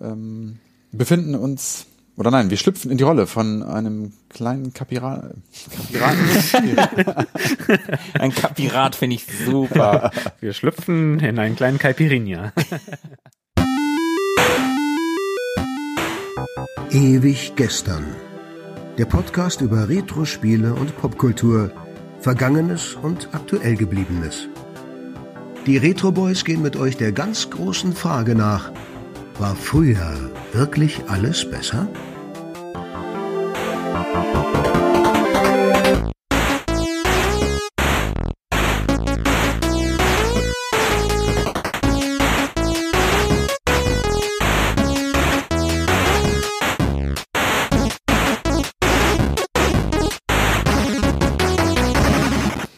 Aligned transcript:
wir 0.00 0.08
ähm, 0.08 0.58
befinden 0.92 1.34
uns, 1.34 1.86
oder 2.16 2.30
nein, 2.30 2.48
wir 2.50 2.56
schlüpfen 2.56 2.90
in 2.90 2.96
die 2.98 3.04
Rolle 3.04 3.26
von 3.26 3.62
einem 3.62 4.12
kleinen 4.28 4.72
Kapira 4.74 5.30
Kapiraten. 5.76 6.76
Ein 8.18 8.34
Kapirat 8.34 8.96
finde 8.96 9.16
ich 9.16 9.26
super. 9.46 10.10
Wir 10.40 10.52
schlüpfen 10.52 11.20
in 11.20 11.38
einen 11.38 11.56
kleinen 11.56 11.78
Caipirinha. 11.78 12.52
Ewig 16.90 17.52
gestern. 17.56 18.04
Der 18.98 19.04
Podcast 19.06 19.60
über 19.60 19.88
Retro-Spiele 19.88 20.74
und 20.74 20.96
Popkultur, 20.98 21.70
Vergangenes 22.20 22.96
und 23.00 23.28
aktuell 23.32 23.76
gebliebenes. 23.76 24.48
Die 25.66 25.76
Retro 25.76 26.10
Boys 26.10 26.44
gehen 26.44 26.62
mit 26.62 26.76
euch 26.76 26.96
der 26.96 27.12
ganz 27.12 27.48
großen 27.50 27.92
Frage 27.94 28.34
nach: 28.34 28.72
War 29.40 29.56
früher 29.56 30.30
wirklich 30.52 31.00
alles 31.08 31.48
besser? 31.48 31.88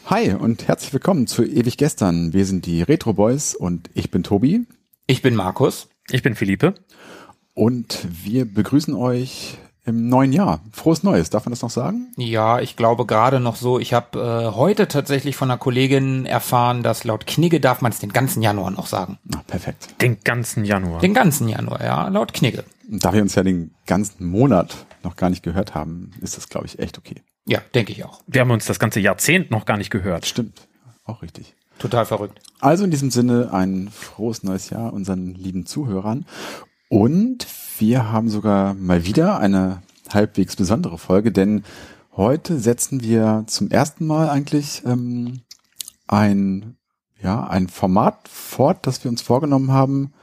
Hi 0.05 0.31
und 0.31 0.65
herzlich 0.69 0.93
willkommen 0.93 1.27
zu 1.27 1.43
Ewig 1.43 1.75
Gestern. 1.75 2.31
Wir 2.31 2.45
sind 2.45 2.65
die 2.65 2.83
Retro 2.83 3.11
Boys 3.11 3.53
und 3.53 3.89
ich 3.93 4.11
bin 4.11 4.23
Tobi 4.23 4.65
Ich 5.07 5.21
bin 5.21 5.35
Markus. 5.35 5.89
Ich 6.11 6.21
bin 6.23 6.35
Philippe. 6.35 6.75
und 7.53 8.05
wir 8.23 8.45
begrüßen 8.51 8.93
euch 8.95 9.57
im 9.85 10.07
neuen 10.07 10.31
Jahr. 10.31 10.61
Frohes 10.71 11.03
Neues, 11.03 11.29
darf 11.29 11.45
man 11.45 11.51
das 11.51 11.61
noch 11.61 11.69
sagen? 11.69 12.11
Ja, 12.15 12.59
ich 12.61 12.75
glaube 12.77 13.05
gerade 13.05 13.39
noch 13.41 13.57
so. 13.57 13.79
Ich 13.79 13.93
habe 13.93 14.49
äh, 14.51 14.55
heute 14.55 14.87
tatsächlich 14.87 15.35
von 15.35 15.51
einer 15.51 15.57
Kollegin 15.59 16.25
erfahren, 16.25 16.83
dass 16.83 17.03
laut 17.03 17.27
Knigge 17.27 17.59
darf 17.59 17.81
man 17.81 17.91
es 17.91 17.99
den 17.99 18.13
ganzen 18.13 18.41
Januar 18.41 18.71
noch 18.71 18.87
sagen. 18.87 19.19
Ah, 19.35 19.41
perfekt. 19.45 20.01
Den 20.01 20.19
ganzen 20.23 20.63
Januar. 20.63 21.01
Den 21.01 21.13
ganzen 21.13 21.49
Januar, 21.49 21.83
ja, 21.83 22.07
laut 22.07 22.33
Knigge. 22.33 22.63
Da 22.87 23.13
wir 23.13 23.21
uns 23.21 23.35
ja 23.35 23.43
den 23.43 23.71
ganzen 23.85 24.25
Monat 24.25 24.85
noch 25.03 25.17
gar 25.17 25.29
nicht 25.29 25.43
gehört 25.43 25.75
haben, 25.75 26.11
ist 26.21 26.37
das, 26.37 26.47
glaube 26.47 26.65
ich, 26.65 26.79
echt 26.79 26.97
okay. 26.97 27.21
Ja, 27.45 27.59
denke 27.75 27.91
ich 27.91 28.05
auch. 28.05 28.21
Wir 28.25 28.39
haben 28.41 28.51
uns 28.51 28.65
das 28.65 28.79
ganze 28.79 29.01
Jahrzehnt 29.01 29.51
noch 29.51 29.65
gar 29.65 29.77
nicht 29.77 29.89
gehört. 29.89 30.25
Stimmt, 30.25 30.65
auch 31.03 31.21
richtig. 31.21 31.55
Total 31.79 32.05
verrückt. 32.05 32.39
Also 32.59 32.83
in 32.85 32.91
diesem 32.91 33.11
Sinne 33.11 33.53
ein 33.53 33.89
frohes 33.89 34.43
neues 34.43 34.69
Jahr 34.69 34.93
unseren 34.93 35.33
lieben 35.33 35.65
Zuhörern. 35.65 36.25
Und 36.89 37.45
wir 37.79 38.11
haben 38.11 38.29
sogar 38.29 38.73
mal 38.73 39.05
wieder 39.05 39.39
eine 39.39 39.81
halbwegs 40.11 40.55
besondere 40.55 40.97
Folge, 40.97 41.31
denn 41.31 41.63
heute 42.15 42.59
setzen 42.59 43.01
wir 43.01 43.43
zum 43.47 43.69
ersten 43.69 44.05
Mal 44.05 44.29
eigentlich 44.29 44.83
ähm, 44.85 45.41
ein, 46.07 46.77
ja, 47.21 47.47
ein 47.47 47.67
Format 47.67 48.27
fort, 48.27 48.85
das 48.85 49.03
wir 49.03 49.09
uns 49.09 49.21
vorgenommen 49.21 49.71
haben, 49.71 50.13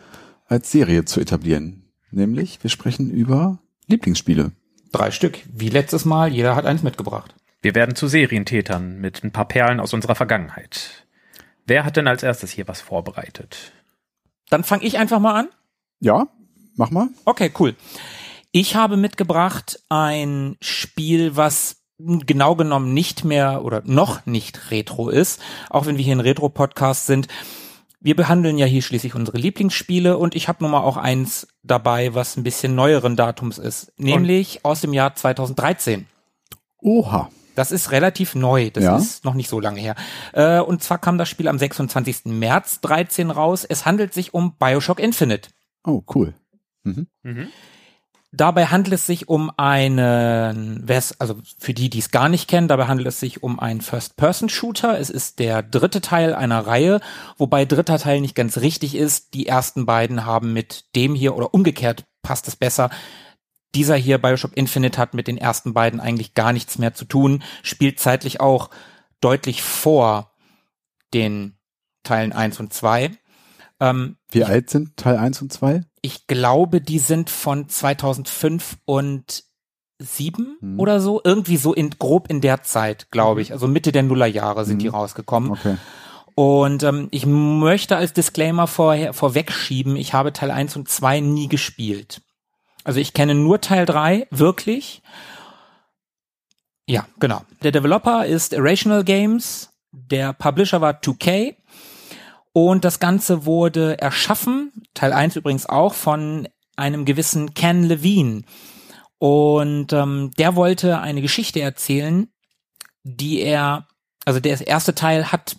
als 0.46 0.70
Serie 0.70 1.04
zu 1.04 1.20
etablieren. 1.20 1.90
Nämlich, 2.10 2.62
wir 2.62 2.70
sprechen 2.70 3.10
über 3.10 3.58
Lieblingsspiele. 3.86 4.52
Drei 4.92 5.10
Stück. 5.10 5.38
Wie 5.52 5.68
letztes 5.68 6.04
Mal, 6.04 6.32
jeder 6.32 6.56
hat 6.56 6.66
eins 6.66 6.82
mitgebracht. 6.82 7.34
Wir 7.62 7.74
werden 7.74 7.94
zu 7.94 8.08
Serientätern 8.08 9.00
mit 9.00 9.22
ein 9.22 9.32
paar 9.32 9.46
Perlen 9.46 9.80
aus 9.80 9.92
unserer 9.92 10.14
Vergangenheit. 10.14 11.06
Wer 11.66 11.84
hat 11.84 11.96
denn 11.96 12.08
als 12.08 12.22
erstes 12.22 12.50
hier 12.50 12.68
was 12.68 12.80
vorbereitet? 12.80 13.72
Dann 14.48 14.64
fange 14.64 14.84
ich 14.84 14.98
einfach 14.98 15.20
mal 15.20 15.38
an. 15.38 15.48
Ja, 16.00 16.26
mach 16.74 16.90
mal. 16.90 17.08
Okay, 17.24 17.52
cool. 17.58 17.76
Ich 18.52 18.74
habe 18.74 18.96
mitgebracht 18.96 19.80
ein 19.88 20.56
Spiel, 20.60 21.36
was 21.36 21.76
genau 21.98 22.56
genommen 22.56 22.94
nicht 22.94 23.24
mehr 23.24 23.64
oder 23.64 23.82
noch 23.84 24.26
nicht 24.26 24.70
Retro 24.70 25.08
ist, 25.08 25.40
auch 25.68 25.86
wenn 25.86 25.96
wir 25.96 26.04
hier 26.04 26.16
ein 26.16 26.20
Retro-Podcast 26.20 27.06
sind. 27.06 27.28
Wir 28.00 28.16
behandeln 28.16 28.56
ja 28.56 28.66
hier 28.66 28.82
schließlich 28.82 29.14
unsere 29.14 29.36
Lieblingsspiele 29.36 30.16
und 30.16 30.34
ich 30.34 30.48
habe 30.48 30.64
nun 30.64 30.72
mal 30.72 30.80
auch 30.80 30.96
eins 30.96 31.48
dabei, 31.62 32.14
was 32.14 32.36
ein 32.36 32.42
bisschen 32.42 32.74
neueren 32.74 33.14
Datums 33.14 33.58
ist, 33.58 33.92
nämlich 33.98 34.64
aus 34.64 34.80
dem 34.80 34.94
Jahr 34.94 35.14
2013. 35.14 36.06
Oha. 36.78 37.30
Das 37.54 37.72
ist 37.72 37.90
relativ 37.90 38.34
neu, 38.34 38.70
das 38.70 38.84
Ja. 38.84 38.96
ist 38.96 39.24
noch 39.24 39.34
nicht 39.34 39.48
so 39.50 39.60
lange 39.60 39.80
her. 39.80 39.94
Äh, 40.32 40.60
und 40.60 40.82
zwar 40.82 40.98
kam 40.98 41.18
das 41.18 41.28
Spiel 41.28 41.48
am 41.48 41.58
26. 41.58 42.26
März 42.26 42.80
13 42.80 43.30
raus. 43.30 43.64
Es 43.64 43.84
handelt 43.86 44.14
sich 44.14 44.32
um 44.34 44.54
Bioshock 44.58 45.00
Infinite. 45.00 45.50
Oh, 45.84 46.02
cool. 46.14 46.34
Mhm. 46.84 47.06
Dabei 48.32 48.66
handelt 48.66 48.94
es 48.94 49.06
sich 49.06 49.28
um 49.28 49.50
einen, 49.56 49.98
also 51.18 51.38
für 51.58 51.74
die, 51.74 51.90
die 51.90 51.98
es 51.98 52.12
gar 52.12 52.28
nicht 52.28 52.48
kennen, 52.48 52.68
dabei 52.68 52.86
handelt 52.86 53.08
es 53.08 53.18
sich 53.18 53.42
um 53.42 53.58
einen 53.58 53.80
First-Person-Shooter. 53.80 54.98
Es 55.00 55.10
ist 55.10 55.40
der 55.40 55.64
dritte 55.64 56.00
Teil 56.00 56.32
einer 56.34 56.64
Reihe, 56.64 57.00
wobei 57.38 57.64
dritter 57.64 57.98
Teil 57.98 58.20
nicht 58.20 58.36
ganz 58.36 58.58
richtig 58.58 58.94
ist. 58.94 59.34
Die 59.34 59.46
ersten 59.48 59.84
beiden 59.84 60.26
haben 60.26 60.52
mit 60.52 60.84
dem 60.94 61.16
hier 61.16 61.34
oder 61.34 61.52
umgekehrt 61.54 62.04
passt 62.22 62.46
es 62.46 62.54
besser. 62.54 62.90
Dieser 63.74 63.96
hier, 63.96 64.18
Bioshock 64.18 64.56
Infinite, 64.56 64.98
hat 64.98 65.14
mit 65.14 65.26
den 65.28 65.36
ersten 65.36 65.74
beiden 65.74 66.00
eigentlich 66.00 66.34
gar 66.34 66.52
nichts 66.52 66.78
mehr 66.78 66.94
zu 66.94 67.04
tun, 67.04 67.42
spielt 67.62 68.00
zeitlich 68.00 68.40
auch 68.40 68.70
deutlich 69.20 69.62
vor 69.62 70.32
den 71.14 71.56
Teilen 72.02 72.32
1 72.32 72.58
und 72.60 72.72
2. 72.72 73.10
Ähm, 73.80 74.16
Wie 74.30 74.44
alt 74.44 74.70
sind 74.70 74.96
Teil 74.96 75.16
1 75.16 75.42
und 75.42 75.52
2? 75.52 75.82
ich 76.02 76.26
glaube, 76.26 76.80
die 76.80 76.98
sind 76.98 77.28
von 77.28 77.68
2005 77.68 78.78
und 78.86 79.44
7 79.98 80.56
Hm. 80.60 80.80
oder 80.80 80.98
so. 81.00 81.20
Irgendwie 81.22 81.58
so 81.58 81.74
in, 81.74 81.90
grob 81.90 82.30
in 82.30 82.40
der 82.40 82.62
Zeit, 82.62 83.10
glaube 83.10 83.42
ich. 83.42 83.52
Also 83.52 83.68
Mitte 83.68 83.92
der 83.92 84.02
Nullerjahre 84.02 84.64
sind 84.64 84.80
die 84.80 84.88
rausgekommen. 84.88 85.50
Okay. 85.50 85.76
Und 86.34 86.82
ähm, 86.84 87.08
ich 87.10 87.26
möchte 87.26 87.96
als 87.96 88.14
Disclaimer 88.14 88.66
vorher, 88.66 89.12
vorwegschieben, 89.12 89.96
ich 89.96 90.14
habe 90.14 90.32
Teil 90.32 90.50
1 90.50 90.76
und 90.76 90.88
2 90.88 91.20
nie 91.20 91.48
gespielt. 91.48 92.22
Also 92.84 93.00
ich 93.00 93.12
kenne 93.12 93.34
nur 93.34 93.60
Teil 93.60 93.86
3, 93.86 94.26
wirklich. 94.30 95.02
Ja, 96.86 97.06
genau. 97.18 97.42
Der 97.62 97.72
Developer 97.72 98.26
ist 98.26 98.52
Irrational 98.52 99.04
Games, 99.04 99.70
der 99.92 100.32
Publisher 100.32 100.80
war 100.80 101.00
2K 101.00 101.54
und 102.52 102.84
das 102.84 102.98
Ganze 102.98 103.46
wurde 103.46 104.00
erschaffen, 104.00 104.72
Teil 104.94 105.12
1 105.12 105.36
übrigens 105.36 105.66
auch, 105.66 105.94
von 105.94 106.48
einem 106.76 107.04
gewissen 107.04 107.54
Ken 107.54 107.84
Levine. 107.84 108.42
Und 109.18 109.92
ähm, 109.92 110.30
der 110.38 110.56
wollte 110.56 111.00
eine 111.00 111.20
Geschichte 111.20 111.60
erzählen, 111.60 112.28
die 113.04 113.40
er, 113.40 113.86
also 114.24 114.40
der 114.40 114.66
erste 114.66 114.94
Teil 114.94 115.30
hat 115.30 115.56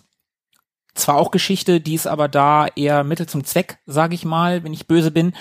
zwar 0.94 1.16
auch 1.16 1.30
Geschichte, 1.30 1.80
die 1.80 1.94
ist 1.94 2.06
aber 2.06 2.28
da 2.28 2.66
eher 2.66 3.04
Mittel 3.04 3.26
zum 3.26 3.44
Zweck, 3.44 3.78
sage 3.86 4.14
ich 4.14 4.24
mal, 4.24 4.64
wenn 4.64 4.74
ich 4.74 4.86
böse 4.86 5.10
bin. 5.10 5.34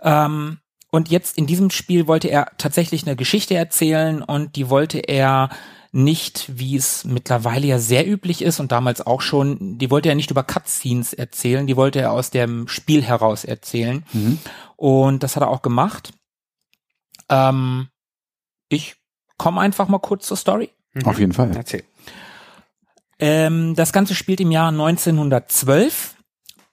Ähm, 0.00 0.61
und 0.92 1.08
jetzt 1.08 1.38
in 1.38 1.46
diesem 1.46 1.70
Spiel 1.70 2.06
wollte 2.06 2.28
er 2.28 2.52
tatsächlich 2.58 3.06
eine 3.06 3.16
Geschichte 3.16 3.54
erzählen 3.54 4.22
und 4.22 4.56
die 4.56 4.68
wollte 4.68 4.98
er 4.98 5.48
nicht, 5.90 6.58
wie 6.58 6.76
es 6.76 7.04
mittlerweile 7.04 7.66
ja 7.66 7.78
sehr 7.78 8.06
üblich 8.06 8.42
ist 8.42 8.60
und 8.60 8.72
damals 8.72 9.00
auch 9.06 9.22
schon, 9.22 9.78
die 9.78 9.90
wollte 9.90 10.10
er 10.10 10.14
nicht 10.14 10.30
über 10.30 10.42
Cutscenes 10.42 11.14
erzählen, 11.14 11.66
die 11.66 11.76
wollte 11.76 12.00
er 12.00 12.12
aus 12.12 12.30
dem 12.30 12.68
Spiel 12.68 13.02
heraus 13.02 13.44
erzählen. 13.44 14.04
Mhm. 14.12 14.38
Und 14.76 15.22
das 15.22 15.34
hat 15.34 15.42
er 15.42 15.48
auch 15.48 15.62
gemacht. 15.62 16.12
Ähm, 17.30 17.88
ich 18.68 18.96
komme 19.38 19.62
einfach 19.62 19.88
mal 19.88 19.98
kurz 19.98 20.26
zur 20.26 20.36
Story. 20.36 20.70
Mhm. 20.92 21.06
Auf 21.06 21.18
jeden 21.18 21.32
Fall. 21.32 21.56
Erzähl. 21.56 21.84
Ähm, 23.18 23.74
das 23.74 23.94
Ganze 23.94 24.14
spielt 24.14 24.40
im 24.40 24.50
Jahr 24.50 24.68
1912. 24.68 26.16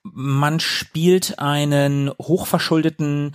Man 0.02 0.60
spielt 0.60 1.38
einen 1.38 2.10
hochverschuldeten 2.18 3.34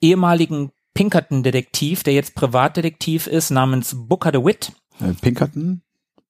ehemaligen 0.00 0.72
Pinkerton-Detektiv, 0.94 2.02
der 2.02 2.14
jetzt 2.14 2.34
Privatdetektiv 2.34 3.26
ist, 3.26 3.50
namens 3.50 3.94
Booker 3.96 4.32
DeWitt. 4.32 4.72
Äh, 5.00 5.14
Pinkerton, 5.20 5.82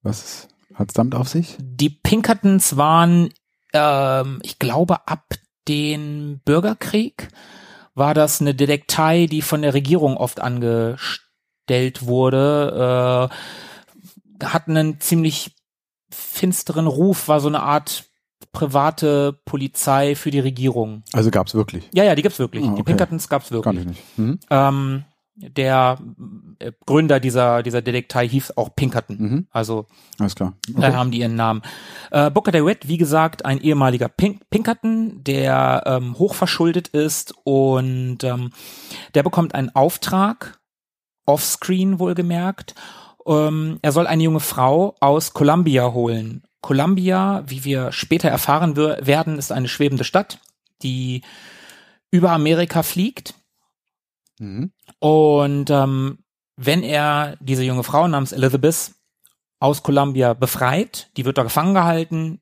was 0.03 0.49
hat's 0.75 0.95
damit 0.95 1.15
auf 1.15 1.29
sich? 1.29 1.57
Die 1.59 1.91
Pinkertons 1.91 2.77
waren, 2.77 3.31
ähm, 3.73 4.41
ich 4.43 4.59
glaube, 4.59 5.09
ab 5.09 5.35
den 5.69 6.41
Bürgerkrieg 6.45 7.29
war 7.95 8.15
das 8.15 8.41
eine 8.41 8.55
Detektei, 8.55 9.27
die 9.27 9.43
von 9.43 9.63
der 9.63 9.75
Regierung 9.75 10.17
oft 10.17 10.41
angestellt 10.41 12.07
wurde, 12.07 13.31
äh, 14.41 14.45
hat 14.45 14.69
einen 14.69 15.01
ziemlich 15.01 15.57
finsteren 16.11 16.87
Ruf, 16.87 17.29
war 17.29 17.41
so 17.41 17.49
eine 17.49 17.63
Art 17.63 18.10
private 18.53 19.39
Polizei 19.45 20.15
für 20.15 20.31
die 20.31 20.41
Regierung. 20.41 21.03
Also 21.13 21.31
gab's 21.31 21.55
wirklich. 21.55 21.89
Ja, 21.95 22.05
ja, 22.05 22.15
die 22.15 22.23
gibt's 22.23 22.39
wirklich. 22.39 22.65
Die 22.65 22.71
okay. 22.71 22.83
Pinkertons 22.83 23.29
gab's 23.29 23.51
wirklich. 23.51 23.65
Kann 23.65 23.79
ich 23.79 23.87
nicht. 23.87 24.19
Mhm. 24.19 24.39
Ähm, 24.51 25.05
der 25.41 25.99
äh, 26.59 26.73
Gründer 26.87 27.19
dieser, 27.21 27.63
dieser 27.63 27.83
Detektei 27.83 28.29
hieß 28.29 28.57
auch 28.57 28.75
Pinkerton. 28.75 29.17
Mhm. 29.19 29.47
Also 29.51 29.87
Alles 30.19 30.35
klar. 30.35 30.55
da 30.69 30.93
haben 30.93 31.11
die 31.11 31.21
ihren 31.21 31.37
Namen. 31.37 31.63
Äh, 32.11 32.31
Booker 32.31 32.53
DeWitt, 32.53 32.89
wie 32.89 32.99
gesagt, 32.99 33.45
ein 33.45 33.61
ehemaliger 33.61 34.09
Pink 34.09 34.43
Pinkerton, 34.51 35.25
der 35.25 35.83
ähm, 35.87 36.19
hochverschuldet 36.19 36.89
ist 36.89 37.35
und 37.45 38.23
ähm, 38.25 38.51
der 39.15 39.23
bekommt 39.23 39.55
einen 39.55 39.75
Auftrag, 39.75 40.61
offscreen 41.27 41.99
wohlgemerkt. 41.99 42.75
Ähm, 43.27 43.79
er 43.83 43.93
soll 43.93 44.07
eine 44.07 44.23
junge 44.23 44.41
Frau 44.41 44.95
aus 45.01 45.33
Columbia 45.33 45.93
holen. 45.93 46.43
Columbia, 46.61 47.43
wie 47.47 47.65
wir 47.65 47.93
später 47.93 48.29
erfahren 48.29 48.77
werden, 48.77 49.39
ist 49.39 49.53
eine 49.53 49.69
schwebende 49.69 50.05
Stadt, 50.05 50.39
die 50.83 51.23
über 52.11 52.33
Amerika 52.33 52.83
fliegt. 52.83 53.35
Mhm. 54.39 54.73
Und 54.99 55.71
ähm, 55.71 56.19
wenn 56.57 56.83
er 56.83 57.37
diese 57.41 57.65
junge 57.65 57.85
Frau 57.85 58.07
namens 58.07 58.33
Elizabeth 58.33 58.93
aus 59.59 59.83
Columbia 59.83 60.35
befreit, 60.35 61.11
die 61.17 61.25
wird 61.25 61.39
da 61.39 61.43
gefangen 61.43 61.75
gehalten 61.75 62.41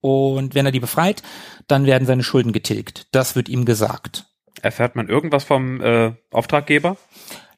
und 0.00 0.54
wenn 0.54 0.66
er 0.66 0.72
die 0.72 0.80
befreit, 0.80 1.22
dann 1.66 1.86
werden 1.86 2.06
seine 2.06 2.22
Schulden 2.22 2.52
getilgt. 2.52 3.08
Das 3.12 3.36
wird 3.36 3.48
ihm 3.48 3.64
gesagt. 3.64 4.26
Erfährt 4.62 4.96
man 4.96 5.08
irgendwas 5.08 5.44
vom 5.44 5.80
äh, 5.80 6.14
Auftraggeber? 6.30 6.96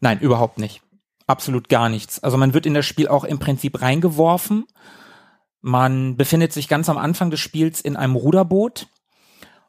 Nein, 0.00 0.20
überhaupt 0.20 0.58
nicht. 0.58 0.82
Absolut 1.26 1.68
gar 1.68 1.88
nichts. 1.88 2.22
Also 2.22 2.36
man 2.36 2.54
wird 2.54 2.66
in 2.66 2.74
das 2.74 2.86
Spiel 2.86 3.08
auch 3.08 3.24
im 3.24 3.38
Prinzip 3.38 3.80
reingeworfen. 3.80 4.66
Man 5.62 6.16
befindet 6.16 6.52
sich 6.52 6.68
ganz 6.68 6.88
am 6.88 6.98
Anfang 6.98 7.30
des 7.30 7.40
Spiels 7.40 7.80
in 7.80 7.96
einem 7.96 8.16
Ruderboot 8.16 8.88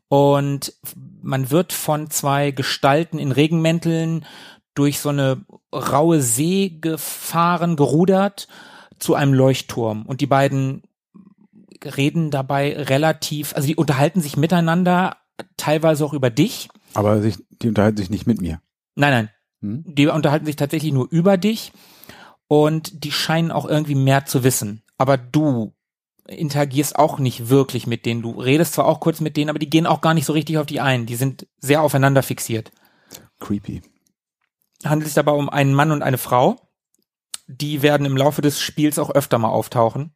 und 0.10 0.74
man 1.22 1.50
wird 1.50 1.72
von 1.72 2.10
zwei 2.10 2.52
Gestalten 2.52 3.20
in 3.20 3.32
Regenmänteln 3.32 4.26
durch 4.76 5.00
so 5.00 5.10
eine 5.10 5.46
raue 5.72 6.22
See 6.22 6.78
gefahren, 6.82 7.76
gerudert 7.76 8.48
zu 9.00 9.16
einem 9.16 9.34
Leuchtturm. 9.34 10.06
Und 10.06 10.22
die 10.22 10.28
beiden 10.28 10.84
reden 11.84 12.32
dabei 12.32 12.76
relativ, 12.76 13.56
also 13.56 13.68
die 13.68 13.76
unterhalten 13.76 14.22
sich 14.22 14.36
miteinander, 14.36 15.18
teilweise 15.58 16.06
auch 16.06 16.14
über 16.14 16.30
dich. 16.30 16.70
Aber 16.94 17.22
sich, 17.22 17.38
die 17.50 17.70
unterhalten 17.70 17.98
sich 17.98 18.10
nicht 18.10 18.28
mit 18.28 18.42
mir. 18.42 18.62
Nein, 18.96 19.12
nein, 19.12 19.30
Hm? 19.64 19.84
die 19.88 20.08
unterhalten 20.08 20.46
sich 20.46 20.58
tatsächlich 20.58 20.92
nur 20.92 21.08
über 21.10 21.38
dich 21.38 21.72
und 22.48 23.04
die 23.04 23.12
scheinen 23.12 23.52
auch 23.52 23.66
irgendwie 23.66 23.96
mehr 23.96 24.26
zu 24.26 24.44
wissen. 24.44 24.84
Aber 24.98 25.18
du 25.18 25.74
interagierst 26.28 26.98
auch 26.98 27.20
nicht 27.20 27.50
wirklich 27.50 27.88
mit 27.88 28.06
denen. 28.06 28.22
Du 28.22 28.32
redest 28.32 28.74
zwar 28.74 28.86
auch 28.86 29.00
kurz 29.00 29.20
mit 29.20 29.38
denen, 29.38 29.50
aber 29.50 29.60
die 29.60 29.70
gehen 29.70 29.88
auch 29.88 30.02
gar 30.02 30.14
nicht 30.14 30.26
so 30.26 30.34
richtig 30.34 30.58
auf 30.58 30.66
die 30.66 30.80
ein. 30.80 31.06
Die 31.06 31.16
sind 31.16 31.48
sehr 31.60 31.82
aufeinander 31.82 32.24
fixiert. 32.24 32.72
Creepy. 33.40 33.82
Handelt 34.86 35.08
sich 35.08 35.16
dabei 35.16 35.34
um 35.34 35.50
einen 35.50 35.74
Mann 35.74 35.92
und 35.92 36.02
eine 36.02 36.18
Frau. 36.18 36.58
Die 37.48 37.82
werden 37.82 38.06
im 38.06 38.18
Laufe 38.18 38.42
des 38.42 38.62
Spiels 38.62 39.00
auch 39.00 39.10
öfter 39.10 39.38
mal 39.38 39.50
auftauchen. 39.50 40.16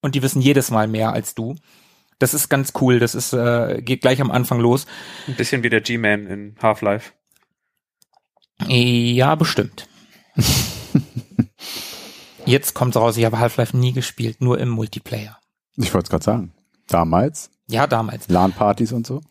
Und 0.00 0.14
die 0.14 0.22
wissen 0.22 0.42
jedes 0.42 0.70
Mal 0.70 0.88
mehr 0.88 1.12
als 1.12 1.34
du. 1.34 1.54
Das 2.18 2.34
ist 2.34 2.48
ganz 2.48 2.72
cool. 2.80 2.98
Das 2.98 3.14
ist, 3.14 3.32
äh, 3.32 3.82
geht 3.82 4.00
gleich 4.00 4.20
am 4.20 4.30
Anfang 4.30 4.58
los. 4.58 4.86
Ein 5.28 5.36
bisschen 5.36 5.62
wie 5.62 5.70
der 5.70 5.80
G-Man 5.80 6.26
in 6.26 6.56
Half-Life. 6.62 7.12
Ja, 8.66 9.34
bestimmt. 9.34 9.88
Jetzt 12.52 12.74
kommt's 12.74 12.98
raus, 12.98 13.16
ich 13.16 13.24
habe 13.24 13.38
Half-Life 13.38 13.74
nie 13.74 13.94
gespielt, 13.94 14.42
nur 14.42 14.60
im 14.60 14.68
Multiplayer. 14.68 15.38
Ich 15.76 15.94
wollte 15.94 16.04
es 16.04 16.10
gerade 16.10 16.24
sagen. 16.24 16.52
Damals, 16.86 17.50
Ja, 17.66 17.86
damals. 17.86 18.28
LAN-Partys 18.28 18.92
und 18.92 19.06
so. 19.06 19.22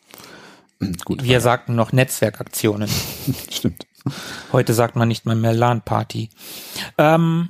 Gut, 1.06 1.24
Wir 1.24 1.40
sagten 1.40 1.76
noch 1.76 1.92
Netzwerkaktionen. 1.92 2.90
stimmt. 3.52 3.86
Heute 4.52 4.74
sagt 4.74 4.96
man 4.96 5.08
nicht 5.08 5.28
mal 5.28 5.36
mehr 5.36 5.54
LAN-Party. 5.54 6.30
Ähm, 6.98 7.50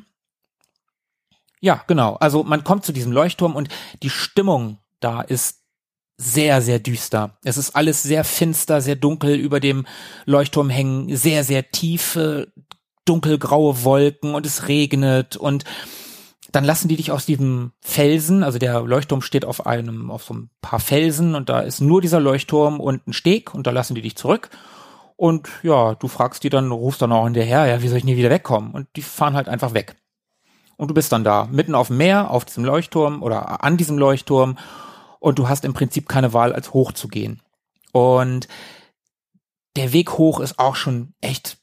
ja, 1.62 1.82
genau. 1.88 2.16
Also 2.16 2.44
man 2.44 2.66
kommt 2.66 2.84
zu 2.84 2.92
diesem 2.92 3.14
Leuchtturm 3.14 3.56
und 3.56 3.70
die 4.04 4.10
Stimmung 4.10 4.78
da 5.00 5.22
ist 5.22 5.60
sehr, 6.18 6.62
sehr 6.62 6.80
düster. 6.80 7.38
Es 7.46 7.56
ist 7.56 7.78
alles 7.78 8.04
sehr 8.04 8.26
finster, 8.26 8.82
sehr 8.82 8.98
dunkel. 8.98 9.36
Über 9.36 9.62
dem 9.62 9.88
Leuchtturm 10.26 10.70
hängen 10.70 11.16
sehr, 11.16 11.46
sehr 11.46 11.72
tiefe, 11.72 12.52
dunkelgraue 13.06 13.84
Wolken 13.84 14.36
und 14.36 14.46
es 14.46 14.68
regnet 14.68 15.38
und 15.38 15.64
dann 16.52 16.66
lassen 16.66 16.90
die 16.90 16.98
dich 16.98 17.12
aus 17.12 17.26
diesem 17.26 17.72
Felsen, 17.80 18.44
also 18.44 18.60
der 18.60 18.82
Leuchtturm 18.82 19.22
steht 19.22 19.46
auf 19.46 19.66
einem, 19.66 20.12
auf 20.12 20.24
so 20.24 20.34
ein 20.34 20.50
paar 20.62 20.80
Felsen 20.80 21.36
und 21.36 21.50
da 21.50 21.62
ist 21.62 21.80
nur 21.80 22.02
dieser 22.02 22.20
Leuchtturm 22.20 22.80
und 22.80 23.08
ein 23.08 23.14
Steg 23.14 23.54
und 23.56 23.68
da 23.68 23.72
lassen 23.72 23.96
die 23.96 24.02
dich 24.02 24.18
zurück. 24.18 24.50
Und 25.16 25.48
ja, 25.64 25.96
du 25.96 26.08
fragst 26.08 26.44
die 26.44 26.50
dann, 26.50 26.72
rufst 26.72 27.02
dann 27.02 27.12
auch 27.12 27.24
hinterher, 27.24 27.68
ja, 27.68 27.82
wie 27.82 27.88
soll 27.88 28.00
ich 28.00 28.04
nie 28.04 28.18
wieder 28.18 28.32
wegkommen? 28.32 28.72
Und 28.72 28.88
die 28.96 29.02
fahren 29.02 29.36
halt 29.36 29.48
einfach 29.48 29.74
weg. 29.74 29.96
Und 30.78 30.90
du 30.90 30.94
bist 30.94 31.12
dann 31.12 31.24
da, 31.24 31.48
mitten 31.52 31.76
auf 31.76 31.88
dem 31.88 31.98
Meer, 31.98 32.32
auf 32.32 32.44
diesem 32.44 32.66
Leuchtturm 32.66 33.22
oder 33.22 33.64
an 33.64 33.78
diesem 33.78 33.98
Leuchtturm 33.98 34.58
und 35.20 35.38
du 35.38 35.48
hast 35.48 35.64
im 35.64 35.74
Prinzip 35.74 36.10
keine 36.10 36.34
Wahl, 36.34 36.54
als 36.54 36.74
hochzugehen. 36.74 37.42
Und 37.92 38.48
der 39.76 39.94
Weg 39.94 40.18
hoch 40.18 40.40
ist 40.40 40.60
auch 40.60 40.76
schon 40.76 41.14
echt, 41.22 41.60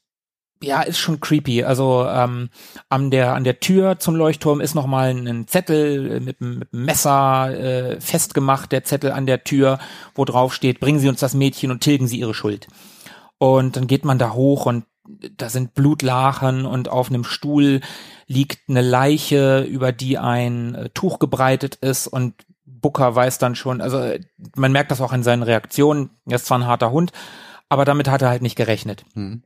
ja, 0.61 0.81
ist 0.81 0.99
schon 0.99 1.19
creepy. 1.19 1.63
Also 1.63 2.05
ähm, 2.07 2.49
an 2.89 3.11
der 3.11 3.33
an 3.33 3.43
der 3.43 3.59
Tür 3.59 3.99
zum 3.99 4.15
Leuchtturm 4.15 4.61
ist 4.61 4.75
noch 4.75 4.87
mal 4.87 5.09
ein 5.09 5.47
Zettel 5.47 6.19
mit, 6.19 6.41
einem- 6.41 6.59
mit 6.59 6.73
einem 6.73 6.85
Messer 6.85 7.57
äh, 7.57 8.01
festgemacht. 8.01 8.71
Der 8.71 8.83
Zettel 8.83 9.11
an 9.11 9.25
der 9.25 9.43
Tür, 9.43 9.79
wo 10.15 10.25
drauf 10.25 10.53
steht: 10.53 10.79
Bringen 10.79 10.99
Sie 10.99 11.09
uns 11.09 11.19
das 11.19 11.33
Mädchen 11.33 11.71
und 11.71 11.81
tilgen 11.81 12.07
Sie 12.07 12.19
ihre 12.19 12.33
Schuld. 12.33 12.67
Und 13.37 13.77
dann 13.77 13.87
geht 13.87 14.03
man 14.03 14.19
da 14.19 14.33
hoch 14.33 14.65
und 14.65 14.83
da 15.37 15.49
sind 15.49 15.73
Blutlachen 15.73 16.65
und 16.65 16.89
auf 16.89 17.09
einem 17.09 17.23
Stuhl 17.23 17.81
liegt 18.27 18.69
eine 18.69 18.81
Leiche, 18.81 19.61
über 19.61 19.91
die 19.91 20.17
ein 20.17 20.75
äh, 20.75 20.89
Tuch 20.89 21.19
gebreitet 21.19 21.75
ist 21.75 22.07
und 22.07 22.33
Booker 22.65 23.15
weiß 23.15 23.39
dann 23.39 23.55
schon, 23.55 23.81
also 23.81 23.97
äh, 23.97 24.19
man 24.55 24.71
merkt 24.71 24.91
das 24.91 25.01
auch 25.01 25.11
in 25.13 25.23
seinen 25.23 25.41
Reaktionen, 25.43 26.11
er 26.27 26.35
ist 26.35 26.45
zwar 26.45 26.59
ein 26.59 26.67
harter 26.67 26.91
Hund, 26.91 27.11
aber 27.69 27.85
damit 27.85 28.07
hat 28.07 28.21
er 28.21 28.29
halt 28.29 28.41
nicht 28.43 28.55
gerechnet. 28.55 29.03
Hm. 29.15 29.41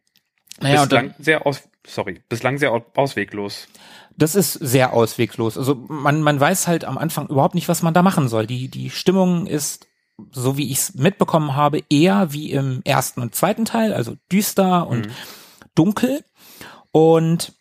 Naja, 0.62 0.84
und 0.84 0.92
dann, 0.92 1.08
bislang 1.10 1.24
sehr 1.24 1.46
aus, 1.46 1.64
sorry, 1.86 2.22
bislang 2.30 2.58
sehr 2.58 2.72
au- 2.74 2.86
ausweglos. 2.96 3.68
das 4.16 4.36
ist 4.36 4.54
sehr 4.54 4.94
ausweglos. 4.94 5.58
Also 5.58 5.76
man, 5.88 6.22
man 6.22 6.40
weiß 6.40 6.68
halt 6.68 6.86
am 6.86 6.98
Anfang 6.98 7.28
überhaupt 7.28 7.56
nicht, 7.56 7.68
was 7.70 7.82
man 7.82 7.94
da 7.94 8.04
machen 8.04 8.28
soll. 8.30 8.46
Die, 8.48 8.68
die 8.70 8.90
Stimmung 8.92 9.48
ist, 9.48 9.88
so 10.32 10.56
wie 10.58 10.72
ich 10.72 10.78
es 10.80 10.94
mitbekommen 10.94 11.56
habe, 11.56 11.82
eher 11.90 12.32
wie 12.34 12.52
im 12.52 12.82
ersten 12.86 13.22
und 13.22 13.34
zweiten 13.36 13.66
Teil, 13.66 13.94
also 13.94 14.14
düster 14.32 14.88
und 14.88 15.08
dunkel. 15.76 16.24
Und 16.92 17.54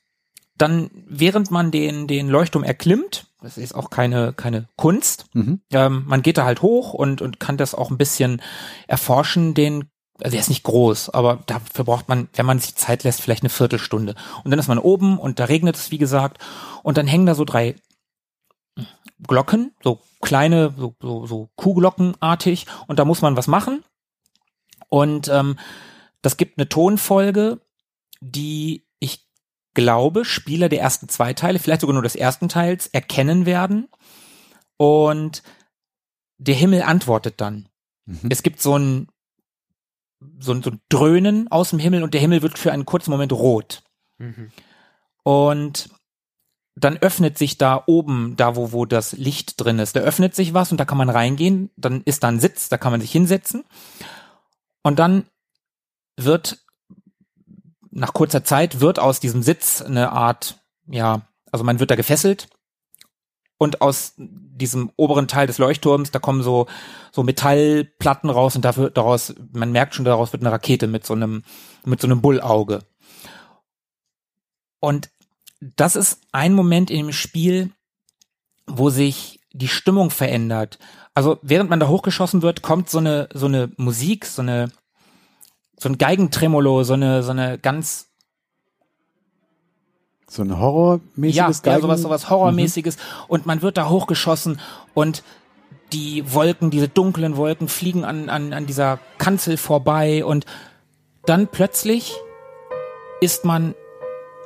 dann, 0.58 0.90
während 1.08 1.50
man 1.50 1.70
den, 1.70 2.06
den 2.06 2.28
Leuchtturm 2.28 2.62
erklimmt, 2.62 3.26
das 3.40 3.58
ist 3.58 3.74
auch 3.74 3.90
keine, 3.90 4.32
keine 4.34 4.68
Kunst, 4.76 5.24
Mhm. 5.32 5.62
ähm, 5.72 6.04
man 6.06 6.22
geht 6.22 6.38
da 6.38 6.44
halt 6.44 6.62
hoch 6.62 6.92
und, 6.94 7.20
und 7.22 7.40
kann 7.40 7.56
das 7.56 7.74
auch 7.74 7.90
ein 7.90 7.98
bisschen 7.98 8.40
erforschen, 8.86 9.54
den, 9.54 9.86
also 10.22 10.32
der 10.32 10.40
ist 10.40 10.48
nicht 10.48 10.62
groß, 10.62 11.10
aber 11.10 11.42
dafür 11.46 11.84
braucht 11.84 12.08
man, 12.08 12.28
wenn 12.34 12.46
man 12.46 12.58
sich 12.58 12.76
Zeit 12.76 13.04
lässt, 13.04 13.20
vielleicht 13.20 13.42
eine 13.42 13.50
Viertelstunde. 13.50 14.14
Und 14.44 14.50
dann 14.50 14.58
ist 14.58 14.68
man 14.68 14.78
oben 14.78 15.18
und 15.18 15.38
da 15.38 15.44
regnet 15.44 15.76
es, 15.76 15.90
wie 15.90 15.98
gesagt, 15.98 16.38
und 16.82 16.96
dann 16.96 17.06
hängen 17.06 17.26
da 17.26 17.34
so 17.34 17.44
drei 17.44 17.74
Glocken, 19.26 19.72
so 19.82 20.00
kleine, 20.20 20.74
so, 20.76 20.94
so, 21.00 21.26
so 21.26 21.48
Kuhglockenartig, 21.56 22.66
und 22.86 22.98
da 22.98 23.04
muss 23.04 23.22
man 23.22 23.36
was 23.36 23.46
machen. 23.46 23.84
Und 24.88 25.28
ähm, 25.28 25.58
das 26.22 26.36
gibt 26.36 26.58
eine 26.58 26.68
Tonfolge, 26.68 27.60
die 28.20 28.84
ich 29.00 29.26
glaube, 29.74 30.24
Spieler 30.24 30.68
der 30.68 30.80
ersten 30.80 31.08
zwei 31.08 31.34
Teile, 31.34 31.58
vielleicht 31.58 31.80
sogar 31.80 31.94
nur 31.94 32.02
des 32.02 32.16
ersten 32.16 32.48
Teils, 32.48 32.88
erkennen 32.88 33.46
werden. 33.46 33.88
Und 34.76 35.42
der 36.38 36.54
Himmel 36.54 36.82
antwortet 36.82 37.40
dann. 37.40 37.68
Mhm. 38.06 38.28
Es 38.30 38.42
gibt 38.42 38.60
so 38.60 38.76
ein, 38.76 39.08
so 40.38 40.52
ein, 40.52 40.62
so 40.62 40.70
ein 40.70 40.80
Dröhnen 40.88 41.50
aus 41.50 41.70
dem 41.70 41.78
Himmel 41.78 42.02
und 42.02 42.14
der 42.14 42.20
Himmel 42.20 42.42
wird 42.42 42.58
für 42.58 42.72
einen 42.72 42.86
kurzen 42.86 43.10
Moment 43.10 43.32
rot. 43.32 43.82
Mhm. 44.18 44.50
Und 45.22 45.88
dann 46.74 46.96
öffnet 46.96 47.36
sich 47.38 47.58
da 47.58 47.82
oben, 47.86 48.34
da 48.36 48.56
wo, 48.56 48.72
wo 48.72 48.86
das 48.86 49.12
Licht 49.12 49.60
drin 49.60 49.78
ist, 49.78 49.94
da 49.94 50.00
öffnet 50.00 50.34
sich 50.34 50.54
was 50.54 50.72
und 50.72 50.78
da 50.78 50.84
kann 50.84 50.98
man 50.98 51.10
reingehen, 51.10 51.70
dann 51.76 52.02
ist 52.04 52.22
da 52.22 52.28
ein 52.28 52.40
Sitz, 52.40 52.68
da 52.68 52.78
kann 52.78 52.92
man 52.92 53.00
sich 53.00 53.12
hinsetzen. 53.12 53.64
Und 54.82 54.98
dann 54.98 55.26
wird 56.16 56.58
nach 57.90 58.14
kurzer 58.14 58.42
Zeit 58.42 58.80
wird 58.80 58.98
aus 58.98 59.20
diesem 59.20 59.42
Sitz 59.42 59.82
eine 59.82 60.12
Art, 60.12 60.60
ja, 60.86 61.28
also 61.50 61.62
man 61.62 61.78
wird 61.78 61.90
da 61.90 61.94
gefesselt 61.94 62.48
und 63.62 63.80
aus 63.80 64.14
diesem 64.16 64.90
oberen 64.96 65.28
Teil 65.28 65.46
des 65.46 65.58
Leuchtturms, 65.58 66.10
da 66.10 66.18
kommen 66.18 66.42
so, 66.42 66.66
so 67.12 67.22
Metallplatten 67.22 68.28
raus 68.28 68.56
und 68.56 68.64
dafür, 68.64 68.90
daraus, 68.90 69.34
man 69.52 69.70
merkt 69.70 69.94
schon, 69.94 70.04
daraus 70.04 70.32
wird 70.32 70.42
eine 70.42 70.50
Rakete 70.50 70.88
mit 70.88 71.06
so 71.06 71.14
einem, 71.14 71.44
mit 71.84 72.00
so 72.00 72.08
einem 72.08 72.20
Bullauge. 72.20 72.80
Und 74.80 75.10
das 75.60 75.94
ist 75.94 76.22
ein 76.32 76.54
Moment 76.54 76.90
in 76.90 77.06
dem 77.06 77.12
Spiel, 77.12 77.70
wo 78.66 78.90
sich 78.90 79.38
die 79.52 79.68
Stimmung 79.68 80.10
verändert. 80.10 80.80
Also 81.14 81.38
während 81.42 81.70
man 81.70 81.78
da 81.78 81.86
hochgeschossen 81.86 82.42
wird, 82.42 82.62
kommt 82.62 82.90
so 82.90 82.98
eine 82.98 83.28
so 83.32 83.46
eine 83.46 83.70
Musik, 83.76 84.26
so 84.26 84.42
eine 84.42 84.72
so 85.78 85.88
ein 85.88 85.98
Geigentremolo, 85.98 86.82
so 86.82 86.94
eine 86.94 87.22
so 87.22 87.30
eine 87.30 87.60
ganz 87.60 88.11
So 90.32 90.42
ein 90.42 90.58
horrormäßiges 90.58 91.36
ja, 91.36 91.50
Geigen? 91.50 91.76
ja, 91.76 91.80
sowas, 91.80 92.00
sowas 92.00 92.30
Horrormäßiges. 92.30 92.96
Und 93.28 93.44
man 93.44 93.60
wird 93.60 93.76
da 93.76 93.90
hochgeschossen 93.90 94.60
und 94.94 95.22
die 95.92 96.24
Wolken, 96.32 96.70
diese 96.70 96.88
dunklen 96.88 97.36
Wolken 97.36 97.68
fliegen 97.68 98.06
an, 98.06 98.30
an, 98.30 98.54
an 98.54 98.64
dieser 98.64 98.98
Kanzel 99.18 99.58
vorbei 99.58 100.24
und 100.24 100.46
dann 101.26 101.48
plötzlich 101.48 102.14
ist 103.20 103.44
man 103.44 103.74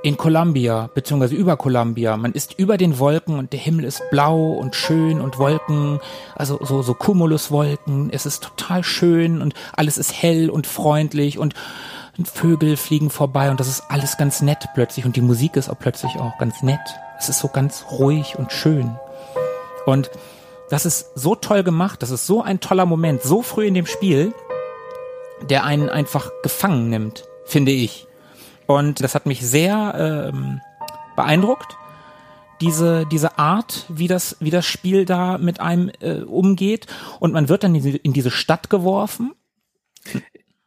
in 0.02 0.16
Columbia, 0.16 0.90
beziehungsweise 0.92 1.36
über 1.36 1.56
Columbia. 1.56 2.16
Man 2.16 2.32
ist 2.32 2.58
über 2.58 2.76
den 2.76 2.98
Wolken 2.98 3.38
und 3.38 3.52
der 3.52 3.60
Himmel 3.60 3.84
ist 3.84 4.02
blau 4.10 4.52
und 4.52 4.74
schön 4.74 5.20
und 5.20 5.38
Wolken, 5.38 6.00
also 6.34 6.58
so, 6.62 6.82
so 6.82 6.94
Cumuluswolken. 6.94 8.10
Es 8.10 8.26
ist 8.26 8.42
total 8.42 8.82
schön 8.82 9.40
und 9.40 9.54
alles 9.72 9.98
ist 9.98 10.12
hell 10.12 10.50
und 10.50 10.66
freundlich 10.66 11.38
und 11.38 11.54
Vögel 12.24 12.76
fliegen 12.76 13.10
vorbei 13.10 13.50
und 13.50 13.60
das 13.60 13.68
ist 13.68 13.84
alles 13.88 14.16
ganz 14.16 14.40
nett 14.40 14.68
plötzlich 14.74 15.04
und 15.04 15.16
die 15.16 15.20
Musik 15.20 15.56
ist 15.56 15.68
auch 15.68 15.78
plötzlich 15.78 16.16
auch 16.16 16.38
ganz 16.38 16.62
nett. 16.62 16.80
Es 17.18 17.28
ist 17.28 17.40
so 17.40 17.48
ganz 17.48 17.84
ruhig 17.90 18.36
und 18.38 18.52
schön. 18.52 18.96
Und 19.84 20.10
das 20.70 20.86
ist 20.86 21.12
so 21.14 21.34
toll 21.34 21.62
gemacht, 21.62 22.02
das 22.02 22.10
ist 22.10 22.26
so 22.26 22.42
ein 22.42 22.60
toller 22.60 22.86
Moment, 22.86 23.22
so 23.22 23.42
früh 23.42 23.66
in 23.66 23.74
dem 23.74 23.86
Spiel, 23.86 24.34
der 25.48 25.64
einen 25.64 25.88
einfach 25.88 26.30
gefangen 26.42 26.90
nimmt, 26.90 27.24
finde 27.44 27.72
ich. 27.72 28.06
Und 28.66 29.02
das 29.02 29.14
hat 29.14 29.26
mich 29.26 29.46
sehr 29.46 30.30
ähm, 30.32 30.60
beeindruckt, 31.14 31.76
diese, 32.60 33.06
diese 33.06 33.38
Art, 33.38 33.84
wie 33.88 34.08
das, 34.08 34.36
wie 34.40 34.50
das 34.50 34.66
Spiel 34.66 35.04
da 35.04 35.38
mit 35.38 35.60
einem 35.60 35.90
äh, 36.00 36.22
umgeht. 36.22 36.86
Und 37.20 37.32
man 37.32 37.48
wird 37.48 37.64
dann 37.64 37.74
in 37.74 37.82
diese, 37.82 37.98
in 37.98 38.12
diese 38.12 38.30
Stadt 38.30 38.70
geworfen. 38.70 39.34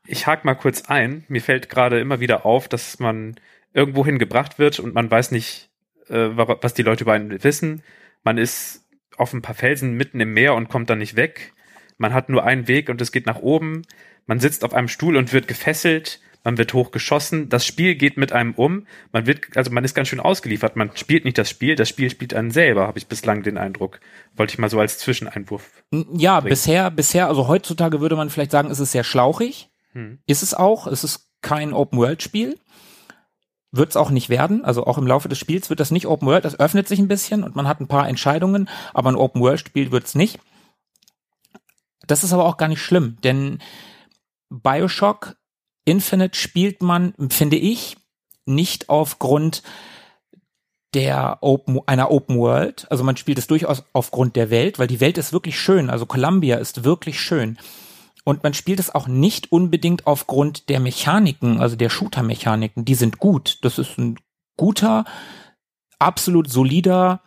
Ich 0.10 0.28
hake 0.28 0.46
mal 0.46 0.56
kurz 0.56 0.84
ein. 0.90 1.24
Mir 1.28 1.42
fällt 1.42 1.70
gerade 1.70 2.00
immer 2.00 2.20
wieder 2.20 2.46
auf, 2.46 2.68
dass 2.68 3.00
man 3.00 3.36
irgendwo 3.74 4.06
hingebracht 4.06 4.60
wird 4.60 4.80
und 4.80 4.94
man 4.94 5.10
weiß 5.10 5.32
nicht, 5.32 5.70
äh, 6.08 6.30
was 6.34 6.74
die 6.74 6.84
Leute 6.84 7.04
über 7.04 7.14
einen 7.14 7.44
wissen. 7.44 7.84
Man 8.24 8.38
ist 8.38 8.86
auf 9.18 9.34
ein 9.34 9.42
paar 9.42 9.56
Felsen 9.56 9.94
mitten 9.94 10.20
im 10.20 10.34
Meer 10.34 10.56
und 10.56 10.70
kommt 10.70 10.90
dann 10.90 11.00
nicht 11.00 11.16
weg. 11.16 11.54
Man 11.98 12.14
hat 12.14 12.30
nur 12.30 12.44
einen 12.44 12.68
Weg 12.68 12.90
und 12.90 13.02
es 13.02 13.12
geht 13.12 13.26
nach 13.26 13.40
oben. 13.40 13.84
Man 14.26 14.40
sitzt 14.40 14.64
auf 14.64 14.74
einem 14.74 14.88
Stuhl 14.88 15.18
und 15.18 15.34
wird 15.34 15.48
gefesselt 15.48 16.20
man 16.44 16.58
wird 16.58 16.74
hochgeschossen, 16.74 17.50
das 17.50 17.66
Spiel 17.66 17.96
geht 17.96 18.18
mit 18.18 18.32
einem 18.32 18.54
um, 18.54 18.88
man 19.12 19.28
wird, 19.28 19.58
also 19.58 19.72
man 19.72 19.84
ist 19.84 19.94
ganz 19.94 20.08
schön 20.08 20.20
ausgeliefert, 20.20 20.76
man 20.76 20.92
spielt 20.96 21.26
nicht 21.26 21.38
das 21.38 21.50
Spiel, 21.50 21.76
das 21.76 21.90
Spiel 21.90 22.10
spielt 22.10 22.34
einen 22.34 22.52
selber, 22.52 22.88
habe 22.88 22.98
ich 22.98 23.08
bislang 23.08 23.44
den 23.44 23.58
Eindruck. 23.58 24.00
Wollte 24.36 24.54
ich 24.54 24.60
mal 24.60 24.70
so 24.70 24.80
als 24.80 24.98
Zwischeneinwurf. 25.00 25.84
Ja, 26.14 26.40
bringen. 26.40 26.50
bisher, 26.50 26.92
bisher, 26.92 27.28
also 27.28 27.48
heutzutage 27.48 28.00
würde 28.00 28.16
man 28.16 28.30
vielleicht 28.30 28.52
sagen, 28.52 28.72
ist 28.72 28.80
es 28.80 28.92
sehr 28.92 29.04
schlauchig. 29.04 29.70
Hm. 29.94 30.20
Ist 30.26 30.44
es 30.44 30.54
auch, 30.54 30.88
es 30.88 31.04
ist 31.04 31.30
kein 31.42 31.74
Open-World-Spiel. 31.74 32.60
Wird 33.72 33.90
es 33.90 33.98
auch 33.98 34.10
nicht 34.10 34.30
werden, 34.30 34.66
also 34.66 34.88
auch 34.88 34.98
im 34.98 35.06
Laufe 35.06 35.30
des 35.30 35.38
Spiels 35.38 35.70
wird 35.70 35.80
das 35.80 35.92
nicht 35.92 36.08
Open 36.08 36.28
World, 36.28 36.44
das 36.44 36.60
öffnet 36.60 36.88
sich 36.88 36.98
ein 36.98 37.08
bisschen 37.08 37.44
und 37.44 37.56
man 37.56 37.68
hat 37.68 37.80
ein 37.80 37.88
paar 37.88 38.10
Entscheidungen, 38.10 38.68
aber 38.96 39.12
ein 39.12 39.16
Open 39.16 39.42
World-Spiel 39.42 39.92
wird 39.92 40.06
es 40.06 40.16
nicht. 40.16 40.40
Das 42.08 42.24
ist 42.24 42.34
aber 42.34 42.46
auch 42.46 42.58
gar 42.58 42.68
nicht 42.68 42.82
schlimm, 42.82 43.18
denn 43.24 43.60
Bioshock 44.50 45.36
Infinite 45.86 46.38
spielt 46.38 46.82
man, 46.82 47.14
finde 47.30 47.58
ich, 47.58 47.98
nicht 48.46 48.90
aufgrund 48.90 49.62
der 50.94 51.38
Open, 51.42 51.80
einer 51.86 52.12
Open 52.12 52.38
World. 52.38 52.88
Also 52.90 53.04
man 53.04 53.18
spielt 53.18 53.38
es 53.38 53.48
durchaus 53.48 53.84
aufgrund 53.94 54.36
der 54.36 54.50
Welt, 54.50 54.80
weil 54.80 54.88
die 54.88 55.00
Welt 55.00 55.18
ist 55.18 55.34
wirklich 55.34 55.60
schön. 55.60 55.90
Also 55.90 56.06
Columbia 56.06 56.58
ist 56.58 56.84
wirklich 56.84 57.20
schön. 57.20 57.58
Und 58.30 58.44
man 58.44 58.54
spielt 58.54 58.80
es 58.80 58.94
auch 58.94 59.08
nicht 59.08 59.52
unbedingt 59.52 60.06
aufgrund 60.06 60.70
der 60.70 60.80
Mechaniken, 60.80 61.60
also 61.60 61.76
der 61.76 61.90
Shooter-Mechaniken. 61.90 62.86
Die 62.86 62.94
sind 62.94 63.18
gut. 63.18 63.58
Das 63.64 63.80
ist 63.80 63.98
ein 63.98 64.20
guter, 64.56 65.04
absolut 65.98 66.48
solider 66.48 67.22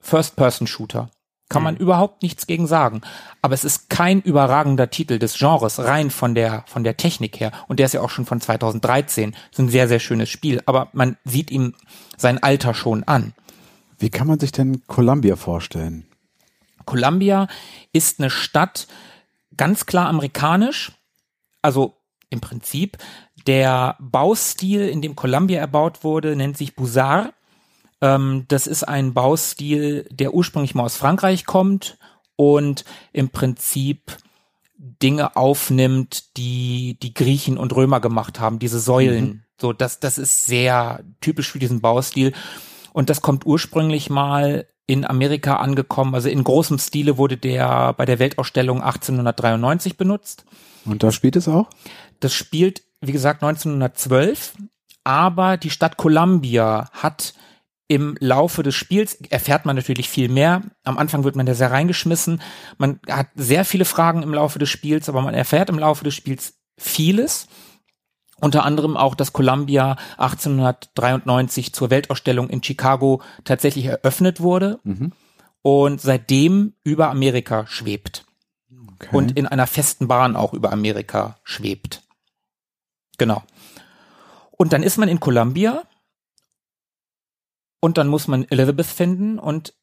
First-Person-Shooter. 0.00 1.10
Kann 1.50 1.62
man 1.62 1.74
mhm. 1.74 1.80
überhaupt 1.80 2.22
nichts 2.22 2.46
gegen 2.46 2.66
sagen. 2.66 3.02
Aber 3.42 3.52
es 3.52 3.64
ist 3.64 3.90
kein 3.90 4.22
überragender 4.22 4.88
Titel 4.88 5.18
des 5.18 5.36
Genres, 5.36 5.78
rein 5.78 6.10
von 6.10 6.34
der, 6.34 6.64
von 6.68 6.84
der 6.84 6.96
Technik 6.96 7.38
her. 7.38 7.52
Und 7.68 7.78
der 7.78 7.84
ist 7.84 7.92
ja 7.92 8.00
auch 8.00 8.08
schon 8.08 8.24
von 8.24 8.40
2013. 8.40 9.32
Das 9.32 9.40
ist 9.50 9.58
ein 9.58 9.68
sehr, 9.68 9.88
sehr 9.88 10.00
schönes 10.00 10.30
Spiel. 10.30 10.62
Aber 10.64 10.88
man 10.94 11.18
sieht 11.26 11.50
ihm 11.50 11.74
sein 12.16 12.42
Alter 12.42 12.72
schon 12.72 13.04
an. 13.04 13.34
Wie 13.98 14.08
kann 14.08 14.26
man 14.26 14.40
sich 14.40 14.52
denn 14.52 14.80
Columbia 14.86 15.36
vorstellen? 15.36 16.06
Columbia 16.86 17.46
ist 17.92 18.20
eine 18.20 18.30
Stadt, 18.30 18.86
ganz 19.60 19.84
klar 19.84 20.08
amerikanisch. 20.08 20.92
Also 21.60 21.92
im 22.30 22.40
Prinzip 22.40 22.96
der 23.46 23.96
Baustil, 24.00 24.88
in 24.88 25.02
dem 25.02 25.14
Columbia 25.16 25.60
erbaut 25.60 26.02
wurde, 26.02 26.34
nennt 26.34 26.56
sich 26.56 26.74
Bouzard. 26.74 27.34
Ähm, 28.00 28.46
das 28.48 28.66
ist 28.66 28.84
ein 28.84 29.12
Baustil, 29.12 30.08
der 30.10 30.32
ursprünglich 30.32 30.74
mal 30.74 30.84
aus 30.84 30.96
Frankreich 30.96 31.44
kommt 31.44 31.98
und 32.36 32.86
im 33.12 33.28
Prinzip 33.28 34.16
Dinge 34.78 35.36
aufnimmt, 35.36 36.38
die 36.38 36.96
die 37.02 37.12
Griechen 37.12 37.58
und 37.58 37.76
Römer 37.76 38.00
gemacht 38.00 38.40
haben, 38.40 38.60
diese 38.60 38.80
Säulen. 38.80 39.24
Mhm. 39.24 39.42
So, 39.60 39.74
das, 39.74 40.00
das 40.00 40.16
ist 40.16 40.46
sehr 40.46 41.04
typisch 41.20 41.50
für 41.52 41.58
diesen 41.58 41.82
Baustil. 41.82 42.32
Und 42.92 43.10
das 43.10 43.20
kommt 43.20 43.46
ursprünglich 43.46 44.10
mal 44.10 44.66
in 44.86 45.04
Amerika 45.04 45.56
angekommen. 45.56 46.14
Also 46.14 46.28
in 46.28 46.42
großem 46.42 46.78
Stile 46.78 47.16
wurde 47.16 47.36
der 47.36 47.92
bei 47.94 48.04
der 48.04 48.18
Weltausstellung 48.18 48.82
1893 48.82 49.96
benutzt. 49.96 50.44
Und 50.84 51.02
da 51.02 51.12
spielt 51.12 51.36
es 51.36 51.48
auch? 51.48 51.68
Das 52.18 52.34
spielt, 52.34 52.82
wie 53.00 53.12
gesagt, 53.12 53.42
1912. 53.42 54.54
Aber 55.04 55.56
die 55.56 55.70
Stadt 55.70 55.96
Columbia 55.96 56.90
hat 56.92 57.34
im 57.90 58.16
Laufe 58.20 58.62
des 58.62 58.76
Spiels 58.76 59.14
erfährt 59.30 59.64
man 59.64 59.74
natürlich 59.74 60.08
viel 60.08 60.28
mehr. 60.28 60.62
Am 60.84 60.96
Anfang 60.96 61.24
wird 61.24 61.34
man 61.34 61.46
da 61.46 61.54
sehr 61.54 61.72
reingeschmissen. 61.72 62.40
Man 62.78 63.00
hat 63.08 63.28
sehr 63.34 63.64
viele 63.64 63.84
Fragen 63.84 64.22
im 64.22 64.32
Laufe 64.32 64.60
des 64.60 64.68
Spiels, 64.68 65.08
aber 65.08 65.22
man 65.22 65.34
erfährt 65.34 65.70
im 65.70 65.78
Laufe 65.78 66.04
des 66.04 66.14
Spiels 66.14 66.54
vieles. 66.78 67.48
Unter 68.40 68.64
anderem 68.64 68.96
auch, 68.96 69.14
dass 69.14 69.32
Columbia 69.32 69.96
1893 70.18 71.72
zur 71.72 71.90
Weltausstellung 71.90 72.48
in 72.48 72.62
Chicago 72.62 73.22
tatsächlich 73.44 73.86
eröffnet 73.86 74.40
wurde 74.40 74.80
mhm. 74.84 75.12
und 75.62 76.00
seitdem 76.00 76.74
über 76.82 77.10
Amerika 77.10 77.66
schwebt. 77.66 78.24
Okay. 78.94 79.16
Und 79.16 79.36
in 79.36 79.46
einer 79.46 79.66
festen 79.66 80.08
Bahn 80.08 80.36
auch 80.36 80.52
über 80.54 80.72
Amerika 80.72 81.38
schwebt. 81.42 82.02
Genau. 83.18 83.42
Und 84.50 84.72
dann 84.72 84.82
ist 84.82 84.98
man 84.98 85.08
in 85.08 85.20
Columbia 85.20 85.82
und 87.80 87.98
dann 87.98 88.08
muss 88.08 88.28
man 88.28 88.44
Elizabeth 88.44 88.86
finden 88.86 89.38
und 89.38 89.74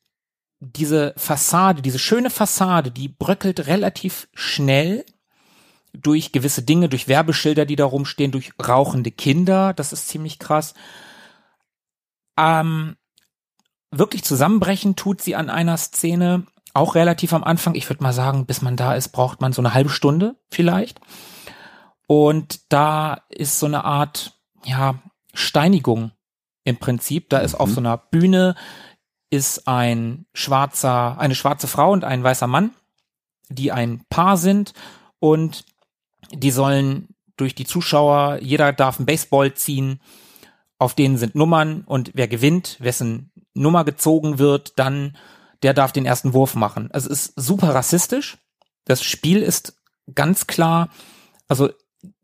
diese 0.59 1.13
Fassade, 1.17 1.81
diese 1.81 1.99
schöne 1.99 2.29
Fassade, 2.29 2.91
die 2.91 3.07
bröckelt 3.07 3.67
relativ 3.67 4.27
schnell 4.33 5.05
durch 6.01 6.31
gewisse 6.31 6.63
Dinge, 6.63 6.89
durch 6.89 7.07
Werbeschilder, 7.07 7.65
die 7.65 7.75
da 7.75 7.85
rumstehen, 7.85 8.31
durch 8.31 8.53
rauchende 8.65 9.11
Kinder, 9.11 9.73
das 9.73 9.93
ist 9.93 10.07
ziemlich 10.07 10.39
krass. 10.39 10.73
Ähm, 12.37 12.95
wirklich 13.91 14.23
zusammenbrechen 14.23 14.95
tut 14.95 15.21
sie 15.21 15.35
an 15.35 15.49
einer 15.49 15.77
Szene, 15.77 16.45
auch 16.73 16.95
relativ 16.95 17.33
am 17.33 17.43
Anfang. 17.43 17.75
Ich 17.75 17.89
würde 17.89 18.03
mal 18.03 18.13
sagen, 18.13 18.45
bis 18.45 18.61
man 18.61 18.75
da 18.75 18.93
ist, 18.93 19.09
braucht 19.09 19.41
man 19.41 19.53
so 19.53 19.61
eine 19.61 19.73
halbe 19.73 19.89
Stunde 19.89 20.35
vielleicht. 20.49 20.99
Und 22.07 22.71
da 22.71 23.21
ist 23.29 23.59
so 23.59 23.65
eine 23.65 23.83
Art, 23.83 24.39
ja, 24.63 24.95
Steinigung 25.33 26.11
im 26.63 26.77
Prinzip. 26.77 27.29
Da 27.29 27.39
ist 27.39 27.55
auf 27.55 27.69
mhm. 27.69 27.73
so 27.73 27.79
einer 27.81 27.97
Bühne 27.97 28.55
ist 29.29 29.67
ein 29.67 30.25
schwarzer, 30.33 31.19
eine 31.19 31.35
schwarze 31.35 31.67
Frau 31.67 31.91
und 31.91 32.03
ein 32.03 32.23
weißer 32.23 32.47
Mann, 32.47 32.71
die 33.49 33.71
ein 33.71 34.03
Paar 34.09 34.37
sind 34.37 34.73
und 35.19 35.65
die 36.33 36.51
sollen 36.51 37.09
durch 37.37 37.55
die 37.55 37.65
Zuschauer, 37.65 38.39
jeder 38.41 38.73
darf 38.73 38.97
einen 38.97 39.05
Baseball 39.05 39.53
ziehen, 39.53 39.99
auf 40.79 40.93
denen 40.93 41.17
sind 41.17 41.35
Nummern 41.35 41.83
und 41.85 42.11
wer 42.13 42.27
gewinnt, 42.27 42.77
wessen 42.79 43.31
Nummer 43.53 43.83
gezogen 43.83 44.39
wird, 44.39 44.73
dann 44.77 45.17
der 45.63 45.73
darf 45.73 45.91
den 45.91 46.05
ersten 46.05 46.33
Wurf 46.33 46.55
machen. 46.55 46.89
Es 46.93 47.05
ist 47.05 47.33
super 47.35 47.73
rassistisch. 47.73 48.37
Das 48.85 49.03
Spiel 49.03 49.41
ist 49.41 49.75
ganz 50.13 50.47
klar, 50.47 50.89
also 51.47 51.69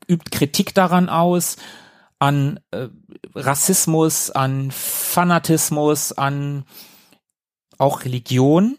übt 0.08 0.30
Kritik 0.32 0.74
daran 0.74 1.10
aus, 1.10 1.58
an 2.20 2.60
äh, 2.72 2.88
Rassismus, 3.36 4.30
an 4.30 4.72
Fanatismus, 4.72 6.14
an 6.14 6.66
auch 7.78 8.06
Religion. 8.06 8.78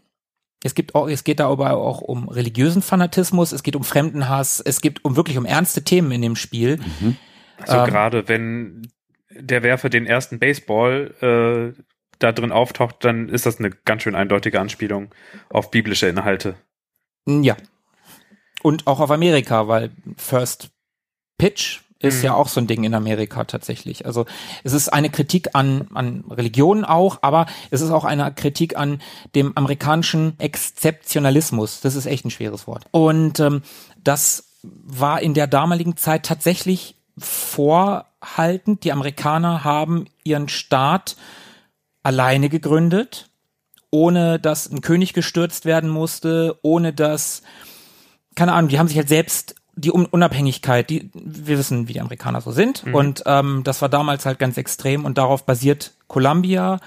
Es 0.65 0.75
gibt 0.75 0.95
auch, 0.95 1.09
es 1.09 1.25
geht 1.25 1.41
da 1.41 1.51
aber 1.51 1.77
auch 1.77 2.01
um 2.01 2.29
religiösen 2.29 2.81
Fanatismus, 2.81 3.53
es 3.53 3.63
geht 3.63 3.77
um 3.77 3.85
Fremdenhass, 3.85 4.61
es 4.61 4.81
geht 4.81 5.05
um 5.05 5.15
wirklich 5.15 5.37
um 5.37 5.45
ernste 5.45 5.85
Themen 5.85 6.11
in 6.11 6.23
dem 6.23 6.37
Spiel. 6.37 6.79
Mhm. 6.79 7.17
Also 7.59 7.77
ähm, 7.77 7.87
gerade 7.87 8.29
wenn 8.29 8.91
der 9.31 9.63
Werfer 9.63 9.91
den 9.91 10.07
ersten 10.07 10.39
Baseball 10.39 11.75
äh, 11.77 11.79
da 12.19 12.33
drin 12.33 12.51
auftaucht, 12.51 12.97
dann 13.01 13.29
ist 13.29 13.45
das 13.45 13.59
eine 13.59 13.71
ganz 13.71 14.03
schön 14.03 14.15
eindeutige 14.15 14.59
Anspielung 14.59 15.15
auf 15.51 15.71
biblische 15.71 16.09
Inhalte. 16.09 16.57
Ja. 17.27 17.57
Und 18.63 18.87
auch 18.87 19.01
auf 19.01 19.11
Amerika, 19.11 19.69
weil 19.69 19.91
First 20.17 20.71
Pitch 21.37 21.83
ist 22.01 22.23
ja 22.23 22.35
auch 22.35 22.49
so 22.49 22.61
ein 22.61 22.67
Ding 22.67 22.85
in 22.85 22.95
Amerika 22.95 23.45
tatsächlich. 23.45 24.07
Also 24.07 24.27
es 24.63 24.73
ist 24.73 24.91
eine 24.91 25.11
Kritik 25.11 25.51
an, 25.55 25.89
an 25.95 26.25
Religionen 26.31 26.85
auch, 26.85 27.19
aber 27.23 27.47
es 27.71 27.81
ist 27.81 27.91
auch 27.91 28.05
eine 28.05 28.33
Kritik 28.33 28.77
an 28.77 29.01
dem 29.35 29.57
amerikanischen 29.57 30.39
Exzeptionalismus. 30.39 31.81
Das 31.81 31.95
ist 31.95 32.07
echt 32.07 32.25
ein 32.25 32.31
schweres 32.31 32.67
Wort. 32.67 32.85
Und 32.91 33.41
ähm, 33.41 33.63
das 34.03 34.45
war 34.63 35.23
in 35.23 35.35
der 35.35 35.47
damaligen 35.47 35.97
Zeit 35.97 36.27
tatsächlich 36.27 36.97
vorhaltend. 37.17 38.85
Die 38.85 38.93
Amerikaner 38.93 39.65
haben 39.65 40.07
ihren 40.25 40.49
Staat 40.49 41.17
alleine 42.03 42.49
gegründet, 42.49 43.31
ohne 43.91 44.39
dass 44.39 44.71
ein 44.71 44.81
König 44.81 45.13
gestürzt 45.13 45.65
werden 45.65 45.89
musste, 45.91 46.59
ohne 46.63 46.93
dass, 46.93 47.43
keine 48.35 48.53
Ahnung, 48.53 48.69
die 48.69 48.79
haben 48.79 48.89
sich 48.89 48.97
halt 48.97 49.09
selbst 49.09 49.55
die 49.77 49.91
Unabhängigkeit, 49.91 50.89
die, 50.89 51.11
wir 51.15 51.59
wissen, 51.59 51.89
wie 51.89 51.95
die 51.95 52.01
Amerikaner 52.01 52.41
so 52.41 52.53
sind. 52.53 52.87
Mhm. 52.87 52.95
Und 52.95 53.23
ähm, 53.27 53.63
das 53.65 53.83
war 53.83 53.89
damals 53.89 54.27
halt 54.27 54.39
ganz 54.39 54.57
extrem 54.57 55.05
und 55.05 55.19
darauf 55.19 55.45
basiert 55.45 55.93
Columbia. 56.07 56.79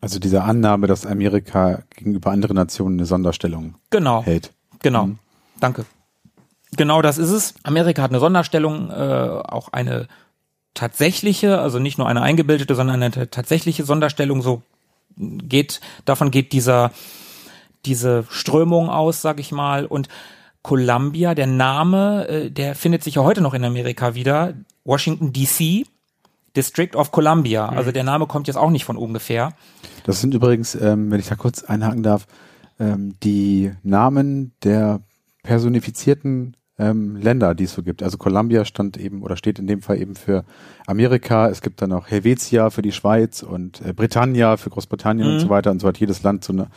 Also 0.00 0.18
diese 0.18 0.42
Annahme, 0.42 0.86
dass 0.86 1.06
Amerika 1.06 1.82
gegenüber 1.94 2.30
anderen 2.30 2.56
Nationen 2.56 2.98
eine 2.98 3.06
Sonderstellung 3.06 3.74
genau, 3.90 4.22
hält. 4.24 4.52
Genau. 4.80 5.06
Mhm. 5.06 5.18
Danke. 5.60 5.84
Genau 6.76 7.02
das 7.02 7.18
ist 7.18 7.30
es. 7.30 7.54
Amerika 7.62 8.02
hat 8.02 8.10
eine 8.10 8.20
Sonderstellung, 8.20 8.90
äh, 8.90 8.92
auch 8.94 9.68
eine 9.72 10.08
tatsächliche, 10.74 11.60
also 11.60 11.78
nicht 11.78 11.98
nur 11.98 12.08
eine 12.08 12.22
eingebildete, 12.22 12.74
sondern 12.74 13.02
eine 13.02 13.30
tatsächliche 13.30 13.84
Sonderstellung. 13.84 14.40
So 14.42 14.62
geht, 15.16 15.80
davon 16.06 16.30
geht 16.30 16.52
dieser, 16.52 16.92
diese 17.84 18.24
Strömung 18.30 18.88
aus, 18.88 19.20
sag 19.20 19.38
ich 19.38 19.52
mal. 19.52 19.84
Und 19.84 20.08
Columbia, 20.62 21.34
der 21.34 21.46
Name, 21.46 22.28
äh, 22.28 22.50
der 22.50 22.74
findet 22.74 23.02
sich 23.02 23.16
ja 23.16 23.22
heute 23.22 23.40
noch 23.40 23.54
in 23.54 23.64
Amerika 23.64 24.14
wieder. 24.14 24.54
Washington 24.84 25.32
DC, 25.32 25.86
District 26.56 26.94
of 26.94 27.10
Columbia. 27.12 27.70
Mhm. 27.70 27.76
Also 27.76 27.92
der 27.92 28.04
Name 28.04 28.26
kommt 28.26 28.46
jetzt 28.46 28.56
auch 28.56 28.70
nicht 28.70 28.84
von 28.84 28.96
ungefähr. 28.96 29.52
Das 30.04 30.20
sind 30.20 30.34
übrigens, 30.34 30.74
ähm, 30.74 31.10
wenn 31.10 31.20
ich 31.20 31.28
da 31.28 31.34
kurz 31.34 31.64
einhaken 31.64 32.02
darf, 32.02 32.26
ähm, 32.78 33.14
die 33.22 33.72
Namen 33.82 34.52
der 34.62 35.00
personifizierten 35.42 36.56
ähm, 36.78 37.16
Länder, 37.16 37.54
die 37.54 37.64
es 37.64 37.74
so 37.74 37.82
gibt. 37.82 38.02
Also 38.02 38.18
Columbia 38.18 38.64
stand 38.64 38.96
eben 38.96 39.22
oder 39.22 39.36
steht 39.36 39.58
in 39.58 39.66
dem 39.66 39.82
Fall 39.82 40.00
eben 40.00 40.14
für 40.14 40.44
Amerika. 40.86 41.48
Es 41.48 41.60
gibt 41.60 41.82
dann 41.82 41.92
auch 41.92 42.08
Helvetia 42.08 42.70
für 42.70 42.82
die 42.82 42.92
Schweiz 42.92 43.42
und 43.42 43.80
äh, 43.84 43.92
Britannia 43.92 44.56
für 44.56 44.70
Großbritannien 44.70 45.26
mhm. 45.26 45.34
und 45.34 45.40
so 45.40 45.48
weiter. 45.48 45.70
Und 45.70 45.80
so 45.80 45.88
hat 45.88 45.98
jedes 45.98 46.22
Land 46.22 46.44
so 46.44 46.52
eine, 46.52 46.68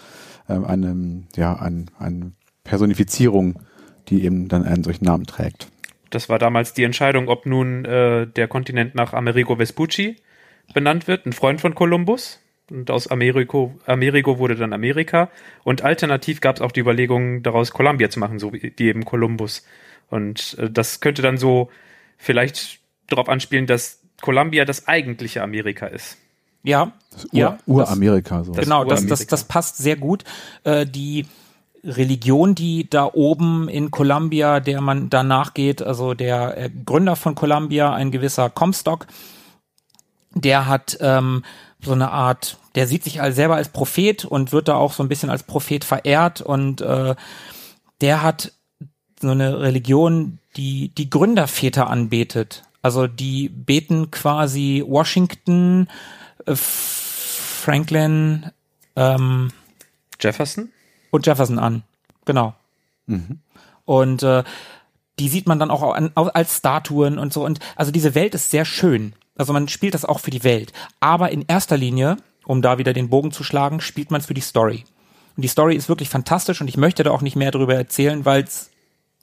ähm, 0.50 0.66
eine, 0.66 1.24
ja, 1.36 1.56
ein, 1.56 1.90
eine 1.98 2.32
Personifizierung 2.64 3.60
die 4.10 4.24
eben 4.24 4.48
dann 4.48 4.64
einen 4.64 4.84
solchen 4.84 5.06
Namen 5.06 5.26
trägt. 5.26 5.68
Das 6.10 6.30
war 6.30 6.40
damals 6.40 6.74
die 6.74 6.84
Entscheidung, 6.84 7.28
ob 7.28 7.46
nun 7.46 7.86
äh, 7.86 8.28
der 8.28 8.48
Kontinent 8.48 8.96
nach 8.96 9.14
Amerigo 9.14 9.58
Vespucci 9.58 10.18
benannt 10.74 11.08
wird, 11.08 11.26
ein 11.26 11.34
Freund 11.34 11.62
von 11.62 11.76
Kolumbus. 11.76 12.40
Und 12.72 12.90
aus 12.90 13.08
Americo, 13.08 13.76
Amerigo 13.86 14.40
wurde 14.40 14.56
dann 14.56 14.74
Amerika. 14.74 15.30
Und 15.64 15.84
alternativ 15.84 16.42
gab 16.42 16.56
es 16.56 16.62
auch 16.62 16.72
die 16.72 16.80
Überlegung, 16.80 17.44
daraus 17.44 17.72
Columbia 17.72 18.10
zu 18.10 18.20
machen, 18.20 18.40
so 18.40 18.54
wie 18.54 18.72
die 18.72 18.88
eben 18.88 19.06
Kolumbus. 19.06 19.66
Und 20.10 20.56
äh, 20.60 20.70
das 20.70 21.00
könnte 21.00 21.22
dann 21.22 21.38
so 21.38 21.70
vielleicht 22.18 22.80
darauf 23.08 23.30
anspielen, 23.30 23.68
dass 23.68 24.02
Columbia 24.22 24.66
das 24.66 24.88
eigentliche 24.88 25.44
Amerika 25.44 25.88
ist. 25.88 26.18
Ja, 26.64 26.94
das 27.12 27.26
Ur, 27.26 27.30
ja, 27.34 27.58
Uramerika. 27.68 28.44
So. 28.44 28.54
Genau, 28.54 28.84
das, 28.86 29.06
das, 29.06 29.28
das 29.28 29.44
passt 29.44 29.78
sehr 29.78 29.98
gut. 29.98 30.24
Äh, 30.64 30.88
die 30.88 31.28
Religion, 31.86 32.56
die 32.56 32.90
da 32.90 33.10
oben 33.14 33.70
in 33.70 33.92
Columbia, 33.92 34.60
der 34.60 34.82
man 34.82 35.10
danach 35.10 35.54
geht, 35.54 35.82
also 35.82 36.14
der 36.14 36.58
äh, 36.58 36.70
Gründer 36.86 37.16
von 37.16 37.36
Columbia, 37.36 37.94
ein 37.94 38.12
gewisser 38.12 38.50
Comstock, 38.50 39.08
der 40.34 40.68
hat 40.68 40.98
ähm, 41.00 41.44
so 41.80 41.94
eine 41.94 42.12
Art, 42.12 42.58
der 42.76 42.88
sieht 42.88 43.04
sich 43.04 43.22
als 43.22 43.36
selber 43.36 43.56
als 43.56 43.70
Prophet 43.70 44.26
und 44.26 44.52
wird 44.52 44.68
da 44.68 44.76
auch 44.76 44.94
so 44.94 45.04
ein 45.04 45.10
bisschen 45.10 45.30
als 45.30 45.44
Prophet 45.44 45.84
verehrt 45.84 46.42
und 46.42 46.82
äh, 46.82 47.16
der 48.02 48.22
hat 48.22 48.52
so 49.22 49.30
eine 49.30 49.62
Religion, 49.62 50.40
die 50.58 50.90
die 50.90 51.10
Gründerväter 51.10 51.90
anbetet. 51.90 52.64
Also 52.82 53.08
die 53.08 53.50
beten 53.50 54.12
quasi 54.12 54.84
Washington, 54.86 55.88
äh, 56.46 56.56
Franklin, 56.56 58.52
ähm, 58.96 59.52
Jefferson? 60.20 60.70
Und 61.12 61.26
Jefferson 61.26 61.60
an. 61.60 61.84
Genau. 62.26 62.54
Mhm. 63.08 63.40
Und 63.86 64.24
äh, 64.24 64.44
die 65.20 65.30
sieht 65.30 65.48
man 65.48 65.60
dann 65.60 65.72
auch 65.72 65.94
an, 65.94 66.12
als 66.16 66.58
Statuen 66.58 67.18
und 67.18 67.32
so. 67.32 67.46
Und 67.46 67.60
also 67.76 67.92
diese 67.92 68.16
Welt 68.16 68.36
ist 68.36 68.52
sehr 68.52 68.66
schön. 68.66 69.14
Also 69.38 69.54
man 69.54 69.68
spielt 69.68 69.94
das 69.94 70.06
auch 70.06 70.20
für 70.20 70.32
die 70.32 70.44
Welt. 70.44 70.74
Aber 71.00 71.32
in 71.32 71.46
erster 71.48 71.78
Linie, 71.78 72.18
um 72.46 72.62
da 72.62 72.78
wieder 72.78 72.94
den 72.94 73.10
Bogen 73.10 73.32
zu 73.32 73.44
schlagen, 73.44 73.82
spielt 73.82 74.12
man 74.12 74.22
es 74.22 74.28
für 74.28 74.34
die 74.34 74.42
Story. 74.42 74.84
Und 75.36 75.42
die 75.44 75.50
Story 75.50 75.76
ist 75.76 75.90
wirklich 75.90 76.10
fantastisch 76.10 76.62
und 76.62 76.68
ich 76.68 76.78
möchte 76.78 77.04
da 77.04 77.12
auch 77.12 77.22
nicht 77.22 77.36
mehr 77.36 77.52
darüber 77.52 77.76
erzählen, 77.76 78.26
weil 78.26 78.44
es 78.44 78.72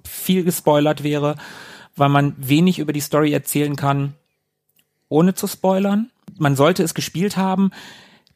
viel 0.07 0.45
gespoilert 0.45 1.03
wäre, 1.03 1.37
weil 1.97 2.09
man 2.09 2.35
wenig 2.37 2.79
über 2.79 2.93
die 2.93 3.01
Story 3.01 3.33
erzählen 3.33 3.77
kann, 3.77 4.15
ohne 5.09 5.35
zu 5.35 5.47
spoilern. 5.47 6.11
Man 6.39 6.57
sollte 6.57 6.83
es 6.83 6.95
gespielt 6.95 7.37
haben. 7.37 7.71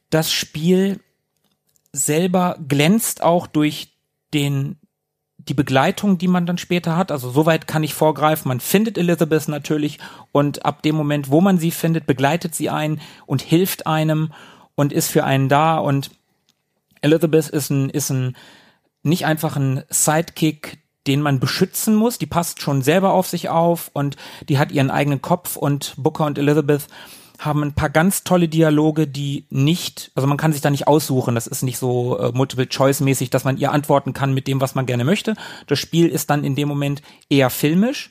Das 0.09 0.31
Spiel 0.31 0.99
selber 1.97 2.57
glänzt 2.67 3.23
auch 3.23 3.47
durch 3.47 3.93
den 4.33 4.77
die 5.37 5.53
Begleitung, 5.53 6.17
die 6.17 6.27
man 6.27 6.45
dann 6.45 6.57
später 6.57 6.97
hat. 6.97 7.11
Also 7.11 7.29
soweit 7.29 7.67
kann 7.67 7.83
ich 7.83 7.93
vorgreifen. 7.93 8.49
Man 8.49 8.59
findet 8.59 8.97
Elizabeth 8.97 9.47
natürlich 9.47 9.99
und 10.31 10.65
ab 10.65 10.81
dem 10.81 10.95
Moment, 10.95 11.31
wo 11.31 11.39
man 11.39 11.57
sie 11.57 11.71
findet, 11.71 12.05
begleitet 12.05 12.53
sie 12.53 12.69
einen 12.69 12.99
und 13.25 13.41
hilft 13.41 13.87
einem 13.87 14.33
und 14.75 14.91
ist 14.91 15.09
für 15.09 15.23
einen 15.23 15.47
da. 15.47 15.77
Und 15.77 16.11
Elizabeth 17.01 17.47
ist 17.47 17.69
ein, 17.69 17.89
ist 17.89 18.09
ein 18.09 18.35
nicht 19.03 19.25
einfach 19.25 19.55
ein 19.55 19.83
Sidekick, 19.89 20.79
den 21.07 21.21
man 21.21 21.39
beschützen 21.39 21.95
muss. 21.95 22.17
Die 22.17 22.25
passt 22.25 22.61
schon 22.61 22.81
selber 22.81 23.13
auf 23.13 23.27
sich 23.27 23.47
auf 23.47 23.89
und 23.93 24.17
die 24.49 24.59
hat 24.59 24.71
ihren 24.71 24.91
eigenen 24.91 25.21
Kopf 25.21 25.55
und 25.55 25.93
Booker 25.97 26.25
und 26.25 26.37
Elizabeth 26.37 26.87
haben 27.39 27.63
ein 27.63 27.73
paar 27.73 27.89
ganz 27.89 28.23
tolle 28.23 28.47
Dialoge, 28.47 29.07
die 29.07 29.45
nicht, 29.49 30.11
also 30.15 30.27
man 30.27 30.37
kann 30.37 30.53
sich 30.53 30.61
da 30.61 30.69
nicht 30.69 30.87
aussuchen, 30.87 31.35
das 31.35 31.47
ist 31.47 31.63
nicht 31.63 31.77
so 31.77 32.17
äh, 32.17 32.31
Multiple-Choice-mäßig, 32.33 33.29
dass 33.29 33.43
man 33.43 33.57
ihr 33.57 33.71
antworten 33.71 34.13
kann 34.13 34.33
mit 34.33 34.47
dem, 34.47 34.61
was 34.61 34.75
man 34.75 34.85
gerne 34.85 35.03
möchte. 35.03 35.35
Das 35.67 35.79
Spiel 35.79 36.07
ist 36.07 36.29
dann 36.29 36.43
in 36.43 36.55
dem 36.55 36.67
Moment 36.67 37.01
eher 37.29 37.49
filmisch. 37.49 38.09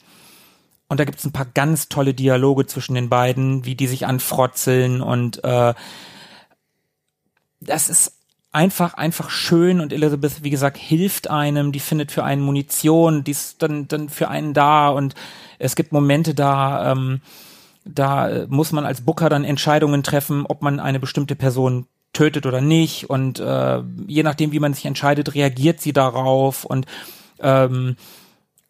Und 0.89 1.01
da 1.01 1.05
gibt 1.05 1.19
es 1.19 1.25
ein 1.25 1.33
paar 1.33 1.47
ganz 1.47 1.89
tolle 1.89 2.15
Dialoge 2.15 2.67
zwischen 2.67 2.95
den 2.95 3.09
beiden, 3.09 3.65
wie 3.65 3.75
die 3.75 3.89
sich 3.89 4.07
anfrotzeln 4.07 5.01
und 5.01 5.43
äh, 5.43 5.75
das 7.61 7.89
ist 7.89 8.13
einfach, 8.53 8.95
einfach 8.95 9.29
schön 9.29 9.81
und 9.81 9.93
Elizabeth, 9.93 10.43
wie 10.43 10.51
gesagt, 10.51 10.79
hilft 10.79 11.29
einem, 11.29 11.73
die 11.73 11.81
findet 11.81 12.11
für 12.11 12.25
einen 12.25 12.43
Munition, 12.43 13.23
die 13.23 13.33
ist 13.33 13.63
dann, 13.63 13.87
dann 13.89 14.09
für 14.09 14.29
einen 14.29 14.55
da 14.55 14.89
und 14.89 15.15
es 15.59 15.77
gibt 15.77 15.93
Momente 15.93 16.35
da, 16.35 16.93
ähm, 16.93 17.21
da 17.87 18.29
äh, 18.29 18.47
muss 18.49 18.73
man 18.73 18.85
als 18.85 19.01
Booker 19.01 19.29
dann 19.29 19.45
Entscheidungen 19.45 20.03
treffen, 20.03 20.45
ob 20.47 20.63
man 20.63 20.81
eine 20.81 21.01
bestimmte 21.01 21.37
Person 21.37 21.87
tötet 22.13 22.47
oder 22.47 22.61
nicht. 22.61 23.09
Und 23.11 23.39
äh, 23.39 23.83
je 24.07 24.23
nachdem, 24.23 24.53
wie 24.53 24.61
man 24.61 24.75
sich 24.75 24.87
entscheidet, 24.87 25.35
reagiert 25.35 25.81
sie 25.81 25.93
darauf. 25.93 26.65
Und 26.65 26.87
ähm, 27.41 27.97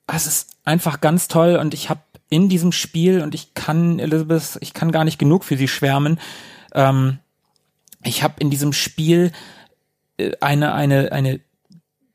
es 0.06 0.26
ist 0.26 0.50
einfach 0.64 1.00
ganz 1.00 1.28
toll. 1.28 1.56
Und 1.56 1.74
ich 1.74 1.88
habe 1.88 2.00
in 2.28 2.48
diesem 2.48 2.72
Spiel, 2.72 3.22
und 3.22 3.34
ich 3.34 3.54
kann 3.54 3.98
Elizabeth, 3.98 4.58
ich 4.60 4.74
kann 4.74 4.92
gar 4.92 5.04
nicht 5.04 5.18
genug 5.18 5.44
für 5.44 5.56
sie 5.56 5.68
schwärmen, 5.68 6.18
ähm, 6.74 7.18
ich 8.04 8.22
habe 8.22 8.34
in 8.38 8.50
diesem 8.50 8.72
Spiel 8.72 9.32
äh, 10.18 10.32
eine, 10.40 10.74
eine, 10.74 11.12
eine 11.12 11.40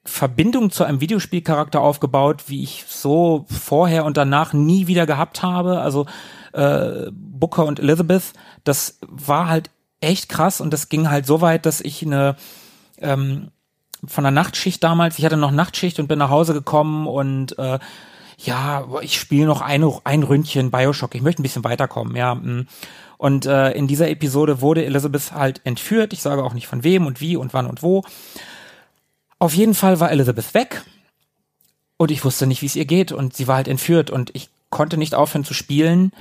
Verbindung 0.03 0.71
zu 0.71 0.83
einem 0.83 0.99
Videospielcharakter 0.99 1.79
aufgebaut, 1.79 2.45
wie 2.47 2.63
ich 2.63 2.85
so 2.87 3.45
vorher 3.47 4.03
und 4.05 4.17
danach 4.17 4.53
nie 4.53 4.87
wieder 4.87 5.05
gehabt 5.05 5.43
habe. 5.43 5.79
Also 5.79 6.07
äh, 6.53 7.09
Booker 7.11 7.65
und 7.65 7.79
Elizabeth, 7.79 8.33
das 8.63 8.99
war 9.07 9.47
halt 9.47 9.69
echt 9.99 10.29
krass 10.29 10.61
und 10.61 10.71
das 10.71 10.89
ging 10.89 11.09
halt 11.09 11.25
so 11.25 11.41
weit, 11.41 11.65
dass 11.65 11.81
ich 11.81 12.03
eine 12.03 12.35
ähm, 12.99 13.51
von 14.05 14.23
der 14.23 14.31
Nachtschicht 14.31 14.83
damals, 14.83 15.19
ich 15.19 15.25
hatte 15.25 15.37
noch 15.37 15.51
Nachtschicht 15.51 15.99
und 15.99 16.07
bin 16.07 16.19
nach 16.19 16.29
Hause 16.29 16.53
gekommen 16.53 17.07
und 17.07 17.57
äh, 17.59 17.79
ja, 18.37 18.87
ich 19.01 19.19
spiele 19.19 19.45
noch 19.45 19.61
ein, 19.61 19.85
ein 20.03 20.23
Ründchen 20.23 20.71
Bioshock, 20.71 21.13
ich 21.13 21.21
möchte 21.21 21.41
ein 21.41 21.43
bisschen 21.43 21.63
weiterkommen, 21.63 22.15
ja. 22.15 22.35
Mm. 22.35 22.67
Und 23.17 23.45
äh, 23.45 23.71
in 23.73 23.87
dieser 23.87 24.09
Episode 24.09 24.61
wurde 24.61 24.83
Elizabeth 24.83 25.31
halt 25.33 25.61
entführt, 25.63 26.11
ich 26.11 26.23
sage 26.23 26.43
auch 26.43 26.55
nicht 26.55 26.65
von 26.65 26.83
wem 26.83 27.05
und 27.05 27.21
wie 27.21 27.35
und 27.35 27.53
wann 27.53 27.67
und 27.67 27.83
wo. 27.83 28.03
Auf 29.37 29.53
jeden 29.53 29.75
Fall 29.75 29.99
war 29.99 30.09
Elizabeth 30.09 30.55
weg 30.55 30.83
und 31.97 32.09
ich 32.09 32.25
wusste 32.25 32.47
nicht, 32.47 32.63
wie 32.63 32.65
es 32.65 32.75
ihr 32.75 32.85
geht 32.85 33.11
und 33.11 33.35
sie 33.35 33.47
war 33.47 33.57
halt 33.57 33.67
entführt 33.67 34.09
und 34.09 34.31
ich 34.33 34.49
konnte 34.71 34.97
nicht 34.97 35.13
aufhören 35.13 35.45
zu 35.45 35.53
spielen, 35.53 36.11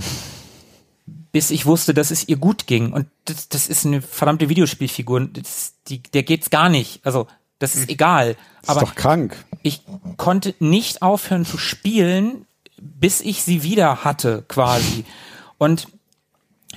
bis 1.32 1.50
ich 1.50 1.64
wusste, 1.64 1.94
dass 1.94 2.10
es 2.10 2.28
ihr 2.28 2.36
gut 2.36 2.66
ging. 2.66 2.92
Und 2.92 3.06
das, 3.24 3.48
das 3.48 3.68
ist 3.68 3.86
eine 3.86 4.02
verdammte 4.02 4.50
Videospielfigur. 4.50 5.20
Das, 5.32 5.74
die, 5.88 6.02
der 6.02 6.22
geht's 6.22 6.50
gar 6.50 6.68
nicht. 6.68 7.00
Also, 7.06 7.26
das 7.58 7.74
ist 7.74 7.84
hm. 7.84 7.90
egal. 7.90 8.36
Aber 8.66 8.82
ist 8.82 8.88
doch 8.88 8.94
krank. 8.94 9.44
Ich 9.62 9.82
konnte 10.16 10.54
nicht 10.58 11.02
aufhören 11.02 11.46
zu 11.46 11.56
spielen, 11.56 12.46
bis 12.80 13.20
ich 13.20 13.42
sie 13.42 13.62
wieder 13.62 14.04
hatte, 14.04 14.44
quasi. 14.48 15.04
Und 15.58 15.88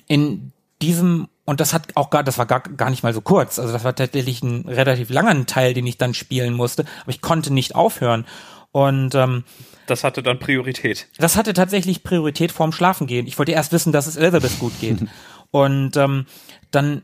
in 0.08 0.52
diesem, 0.82 1.30
und 1.46 1.60
das 1.60 1.74
hat 1.74 1.96
auch 1.96 2.10
gar, 2.10 2.24
das 2.24 2.38
war 2.38 2.46
gar, 2.46 2.60
gar 2.60 2.90
nicht 2.90 3.04
mal 3.04 3.14
so 3.14 3.22
kurz, 3.22 3.58
also 3.58 3.72
das 3.72 3.84
war 3.84 3.96
tatsächlich 3.96 4.44
ein 4.44 4.68
relativ 4.68 5.10
langer 5.10 5.46
Teil, 5.46 5.74
den 5.74 5.88
ich 5.88 5.98
dann 5.98 6.14
spielen 6.14 6.54
musste, 6.54 6.86
aber 7.02 7.12
ich 7.12 7.22
konnte 7.22 7.54
nicht 7.54 7.76
aufhören. 7.76 8.26
Und 8.74 9.14
ähm, 9.16 9.44
das 9.86 10.04
hatte 10.04 10.24
dann 10.24 10.40
Priorität. 10.40 11.08
Das 11.18 11.38
hatte 11.38 11.54
tatsächlich 11.54 12.04
Priorität 12.04 12.52
vorm 12.52 12.72
Schlafengehen. 12.72 13.28
Ich 13.28 13.38
wollte 13.38 13.52
erst 13.52 13.72
wissen, 13.72 13.94
dass 13.94 14.08
es 14.08 14.18
Elizabeth 14.18 14.60
gut 14.60 14.74
geht. 14.82 14.98
und 15.52 15.96
ähm, 15.96 16.26
dann 16.72 17.04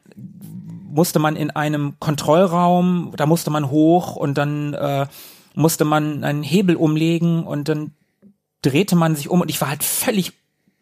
musste 0.89 1.19
man 1.19 1.35
in 1.35 1.51
einem 1.51 1.93
Kontrollraum, 1.99 3.13
da 3.15 3.27
musste 3.27 3.51
man 3.51 3.69
hoch 3.69 4.15
und 4.15 4.37
dann 4.37 4.73
äh, 4.73 5.05
musste 5.53 5.85
man 5.85 6.23
einen 6.23 6.41
Hebel 6.41 6.75
umlegen 6.75 7.43
und 7.43 7.69
dann 7.69 7.91
drehte 8.63 8.95
man 8.95 9.15
sich 9.15 9.29
um 9.29 9.41
und 9.41 9.49
ich 9.49 9.61
war 9.61 9.69
halt 9.69 9.83
völlig 9.83 10.33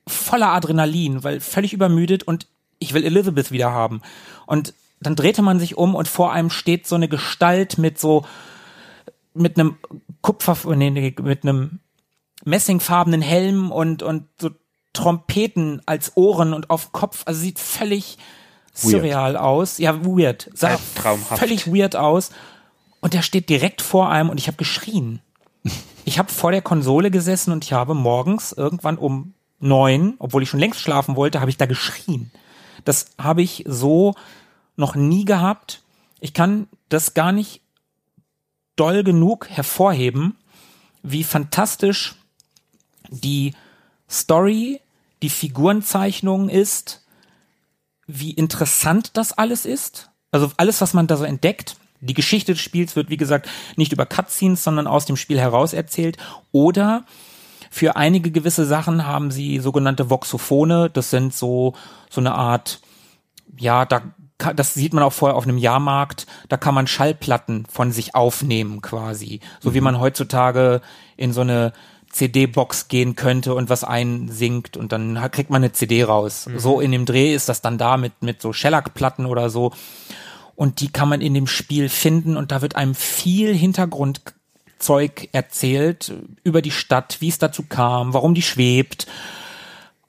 voller 0.08 0.54
Adrenalin, 0.54 1.26
weil 1.26 1.42
völlig 1.42 1.74
übermüdet 1.74 2.24
und 2.24 2.48
ich 2.80 2.94
will 2.94 3.04
Elizabeth 3.04 3.52
wieder 3.52 3.72
haben. 3.72 4.02
Und 4.46 4.74
dann 5.02 5.18
drehte 5.18 5.42
man 5.42 5.60
sich 5.60 5.78
um 5.78 5.96
und 5.96 6.08
vor 6.08 6.32
einem 6.32 6.50
steht 6.50 6.88
so 6.88 6.96
eine 6.96 7.10
Gestalt 7.10 7.78
mit 7.78 8.00
so 8.00 8.26
mit 9.34 9.60
einem 9.60 9.78
Kupfer, 10.28 10.76
nee, 10.76 11.16
mit 11.22 11.44
einem 11.44 11.80
messingfarbenen 12.44 13.22
Helm 13.22 13.72
und 13.72 14.04
und 14.04 14.26
so 14.42 14.50
Trompeten 14.92 15.82
als 15.86 16.18
Ohren 16.18 16.54
und 16.54 16.70
auf 16.70 16.92
Kopf. 16.92 17.22
Also 17.24 17.40
sieht 17.40 17.60
völlig 17.60 18.18
surreal 18.74 19.36
weird. 19.36 19.42
aus. 19.42 19.78
Ja, 19.78 20.06
weird. 20.06 20.50
Sah 20.54 20.78
völlig 21.38 21.68
weird 21.68 21.96
aus. 21.96 22.32
Und 23.00 23.14
der 23.14 23.22
steht 23.22 23.48
direkt 23.48 23.82
vor 23.82 24.10
einem 24.10 24.30
und 24.30 24.38
ich 24.38 24.48
habe 24.48 24.58
geschrien. 24.58 25.22
Ich 26.04 26.20
habe 26.20 26.30
vor 26.30 26.52
der 26.52 26.62
Konsole 26.62 27.10
gesessen 27.10 27.54
und 27.54 27.64
ich 27.64 27.72
habe 27.72 27.94
morgens 27.94 28.52
irgendwann 28.52 28.98
um 28.98 29.34
neun, 29.62 30.16
obwohl 30.20 30.44
ich 30.44 30.50
schon 30.50 30.60
längst 30.60 30.82
schlafen 30.82 31.16
wollte, 31.16 31.40
habe 31.40 31.52
ich 31.52 31.58
da 31.58 31.68
geschrien. 31.68 32.32
Das 32.84 33.12
habe 33.18 33.42
ich 33.42 33.64
so 33.66 34.14
noch 34.76 34.96
nie 34.96 35.24
gehabt. 35.24 35.84
Ich 36.20 36.34
kann 36.34 36.68
das 36.90 37.14
gar 37.14 37.32
nicht 37.32 37.62
doll 38.78 39.04
genug 39.04 39.50
hervorheben, 39.50 40.38
wie 41.04 41.24
fantastisch 41.24 42.16
die 43.10 43.54
Story, 44.10 44.80
die 45.22 45.30
Figurenzeichnung 45.30 46.48
ist, 46.50 47.04
wie 48.08 48.32
interessant 48.32 49.12
das 49.18 49.38
alles 49.38 49.66
ist. 49.66 50.10
Also 50.32 50.52
alles, 50.58 50.82
was 50.82 50.94
man 50.94 51.08
da 51.08 51.18
so 51.18 51.26
entdeckt. 51.26 51.76
Die 52.00 52.14
Geschichte 52.14 52.54
des 52.54 52.62
Spiels 52.62 52.96
wird, 52.96 53.10
wie 53.10 53.18
gesagt, 53.18 53.50
nicht 53.76 53.92
über 53.92 54.06
Cutscenes, 54.06 54.64
sondern 54.64 54.88
aus 54.88 55.06
dem 55.06 55.18
Spiel 55.18 55.40
heraus 55.40 55.74
erzählt. 55.74 56.18
Oder 56.52 57.06
für 57.70 57.96
einige 57.96 58.32
gewisse 58.32 58.66
Sachen 58.66 59.06
haben 59.06 59.32
sie 59.32 59.60
sogenannte 59.60 60.10
Voxophone. 60.10 60.90
Das 60.94 61.10
sind 61.10 61.34
so, 61.34 61.74
so 62.10 62.22
eine 62.22 62.36
Art, 62.36 62.80
ja, 63.58 63.86
da, 63.86 64.02
das 64.38 64.74
sieht 64.74 64.94
man 64.94 65.04
auch 65.04 65.14
vorher 65.14 65.36
auf 65.36 65.46
einem 65.46 65.58
Jahrmarkt. 65.58 66.28
Da 66.50 66.58
kann 66.58 66.76
man 66.76 66.88
Schallplatten 66.88 67.66
von 67.66 67.92
sich 67.92 68.16
aufnehmen 68.16 68.82
quasi. 68.82 69.40
So 69.60 69.72
mhm. 69.72 69.74
wie 69.74 69.82
man 69.82 70.00
heutzutage 70.00 70.82
in 71.16 71.34
so 71.34 71.42
eine 71.42 71.74
CD-Box 72.12 72.88
gehen 72.88 73.16
könnte 73.16 73.54
und 73.54 73.70
was 73.70 73.84
einsingt 73.84 74.78
und 74.78 74.92
dann 74.92 75.20
kriegt 75.32 75.50
man 75.50 75.64
eine 75.64 75.74
CD 75.74 76.04
raus. 76.04 76.48
Mhm. 76.48 76.60
So 76.60 76.80
in 76.80 76.92
dem 76.92 77.06
Dreh 77.06 77.34
ist 77.34 77.50
das 77.50 77.62
dann 77.62 77.78
da 77.78 77.98
mit, 77.98 78.22
mit 78.22 78.42
so 78.42 78.54
Shellac-Platten 78.54 79.26
oder 79.26 79.50
so. 79.50 79.72
Und 80.56 80.82
die 80.82 80.92
kann 80.92 81.10
man 81.10 81.22
in 81.22 81.34
dem 81.34 81.48
Spiel 81.48 81.90
finden 81.90 82.38
und 82.38 82.52
da 82.52 82.62
wird 82.62 82.76
einem 82.76 82.96
viel 82.96 83.54
Hintergrundzeug 83.54 85.30
erzählt 85.32 86.14
über 86.44 86.62
die 86.62 86.72
Stadt, 86.72 87.18
wie 87.20 87.30
es 87.30 87.38
dazu 87.38 87.64
kam, 87.64 88.14
warum 88.14 88.34
die 88.34 88.42
schwebt. 88.42 89.08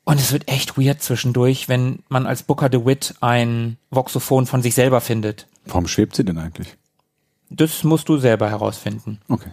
Und 0.09 0.19
es 0.19 0.33
wird 0.33 0.49
echt 0.49 0.79
weird 0.79 1.03
zwischendurch, 1.03 1.69
wenn 1.69 1.99
man 2.09 2.27
als 2.27 2.43
Booker 2.43 2.71
DeWitt 2.71 3.17
ein 3.21 3.77
Voxophon 3.91 4.47
von 4.47 4.63
sich 4.63 4.75
selber 4.75 5.03
findet. 5.03 5.47
Warum 5.67 5.87
schwebt 5.87 6.17
sie 6.17 6.25
denn 6.25 6.39
eigentlich? 6.39 6.79
Das 7.51 7.85
musst 7.85 8.09
du 8.09 8.17
selber 8.17 8.49
herausfinden. 8.49 9.21
Okay. 9.29 9.51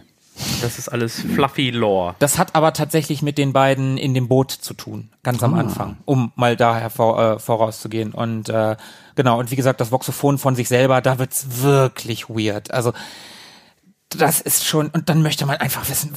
Das 0.62 0.78
ist 0.78 0.88
alles 0.88 1.20
fluffy 1.20 1.68
Lore. 1.68 2.14
Das 2.20 2.38
hat 2.38 2.54
aber 2.54 2.72
tatsächlich 2.72 3.20
mit 3.20 3.36
den 3.36 3.52
beiden 3.52 3.98
in 3.98 4.14
dem 4.14 4.28
Boot 4.28 4.50
zu 4.50 4.72
tun, 4.72 5.10
ganz 5.22 5.42
am 5.42 5.52
ah. 5.52 5.58
Anfang, 5.58 5.98
um 6.06 6.32
mal 6.36 6.56
daher 6.56 6.88
vor, 6.88 7.20
äh, 7.20 7.38
vorauszugehen. 7.38 8.12
Und 8.12 8.48
äh, 8.48 8.76
genau, 9.14 9.38
und 9.38 9.50
wie 9.50 9.56
gesagt, 9.56 9.82
das 9.82 9.92
Voxophon 9.92 10.38
von 10.38 10.56
sich 10.56 10.68
selber, 10.68 11.02
da 11.02 11.18
wird's 11.18 11.60
wirklich 11.60 12.30
weird. 12.30 12.70
Also 12.70 12.94
das 14.08 14.40
ist 14.40 14.64
schon, 14.64 14.88
und 14.88 15.10
dann 15.10 15.20
möchte 15.20 15.44
man 15.44 15.58
einfach 15.58 15.86
wissen, 15.90 16.14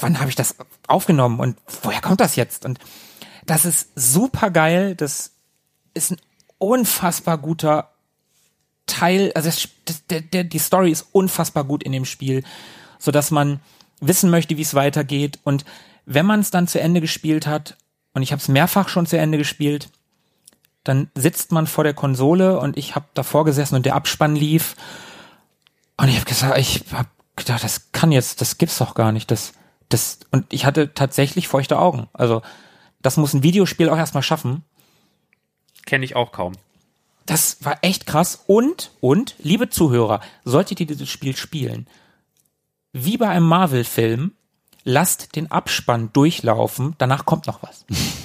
wann 0.00 0.20
habe 0.20 0.30
ich 0.30 0.36
das 0.36 0.56
aufgenommen 0.86 1.38
und 1.38 1.58
woher 1.82 2.00
kommt 2.00 2.20
das 2.20 2.36
jetzt? 2.36 2.64
Und 2.64 2.78
das 3.46 3.64
ist 3.64 3.90
super 3.94 4.50
geil, 4.50 4.94
das 4.94 5.32
ist 5.94 6.12
ein 6.12 6.20
unfassbar 6.58 7.38
guter 7.38 7.90
Teil, 8.86 9.32
also 9.34 9.48
das, 9.48 10.06
der, 10.08 10.20
der, 10.20 10.44
die 10.44 10.58
Story 10.58 10.90
ist 10.90 11.06
unfassbar 11.12 11.64
gut 11.64 11.82
in 11.82 11.92
dem 11.92 12.04
Spiel 12.04 12.42
so 13.04 13.10
dass 13.10 13.30
man 13.30 13.60
wissen 14.00 14.30
möchte, 14.30 14.56
wie 14.56 14.62
es 14.62 14.74
weitergeht. 14.74 15.38
Und 15.44 15.64
wenn 16.06 16.26
man 16.26 16.40
es 16.40 16.50
dann 16.50 16.66
zu 16.66 16.80
Ende 16.80 17.00
gespielt 17.00 17.46
hat, 17.46 17.76
und 18.14 18.22
ich 18.22 18.32
habe 18.32 18.40
es 18.40 18.48
mehrfach 18.48 18.88
schon 18.88 19.06
zu 19.06 19.18
Ende 19.18 19.38
gespielt, 19.38 19.90
dann 20.84 21.10
sitzt 21.14 21.52
man 21.52 21.66
vor 21.66 21.84
der 21.84 21.94
Konsole 21.94 22.58
und 22.58 22.76
ich 22.76 22.94
habe 22.94 23.06
davor 23.14 23.44
gesessen 23.44 23.74
und 23.76 23.86
der 23.86 23.94
Abspann 23.94 24.36
lief. 24.36 24.74
Und 25.96 26.08
ich 26.08 26.16
habe 26.16 26.24
gesagt, 26.24 26.58
ich 26.58 26.84
habe 26.92 27.08
gedacht, 27.36 27.62
das 27.62 27.92
kann 27.92 28.12
jetzt, 28.12 28.40
das 28.40 28.58
gibt's 28.58 28.78
doch 28.78 28.94
gar 28.94 29.12
nicht. 29.12 29.30
Das, 29.30 29.52
das, 29.88 30.20
und 30.30 30.46
ich 30.52 30.64
hatte 30.64 30.94
tatsächlich 30.94 31.48
feuchte 31.48 31.78
Augen. 31.78 32.08
Also, 32.12 32.42
das 33.04 33.16
muss 33.16 33.34
ein 33.34 33.42
Videospiel 33.42 33.88
auch 33.88 33.96
erstmal 33.96 34.22
schaffen. 34.22 34.64
Kenne 35.86 36.04
ich 36.04 36.16
auch 36.16 36.32
kaum. 36.32 36.54
Das 37.26 37.58
war 37.60 37.78
echt 37.82 38.06
krass. 38.06 38.42
Und, 38.46 38.90
und, 39.00 39.36
liebe 39.38 39.70
Zuhörer, 39.70 40.20
solltet 40.44 40.80
ihr 40.80 40.86
dieses 40.86 41.08
Spiel 41.08 41.36
spielen, 41.36 41.86
wie 42.92 43.16
bei 43.16 43.28
einem 43.28 43.46
Marvel-Film, 43.46 44.32
lasst 44.84 45.36
den 45.36 45.50
Abspann 45.50 46.10
durchlaufen, 46.12 46.94
danach 46.98 47.24
kommt 47.24 47.46
noch 47.46 47.62
was. 47.62 47.84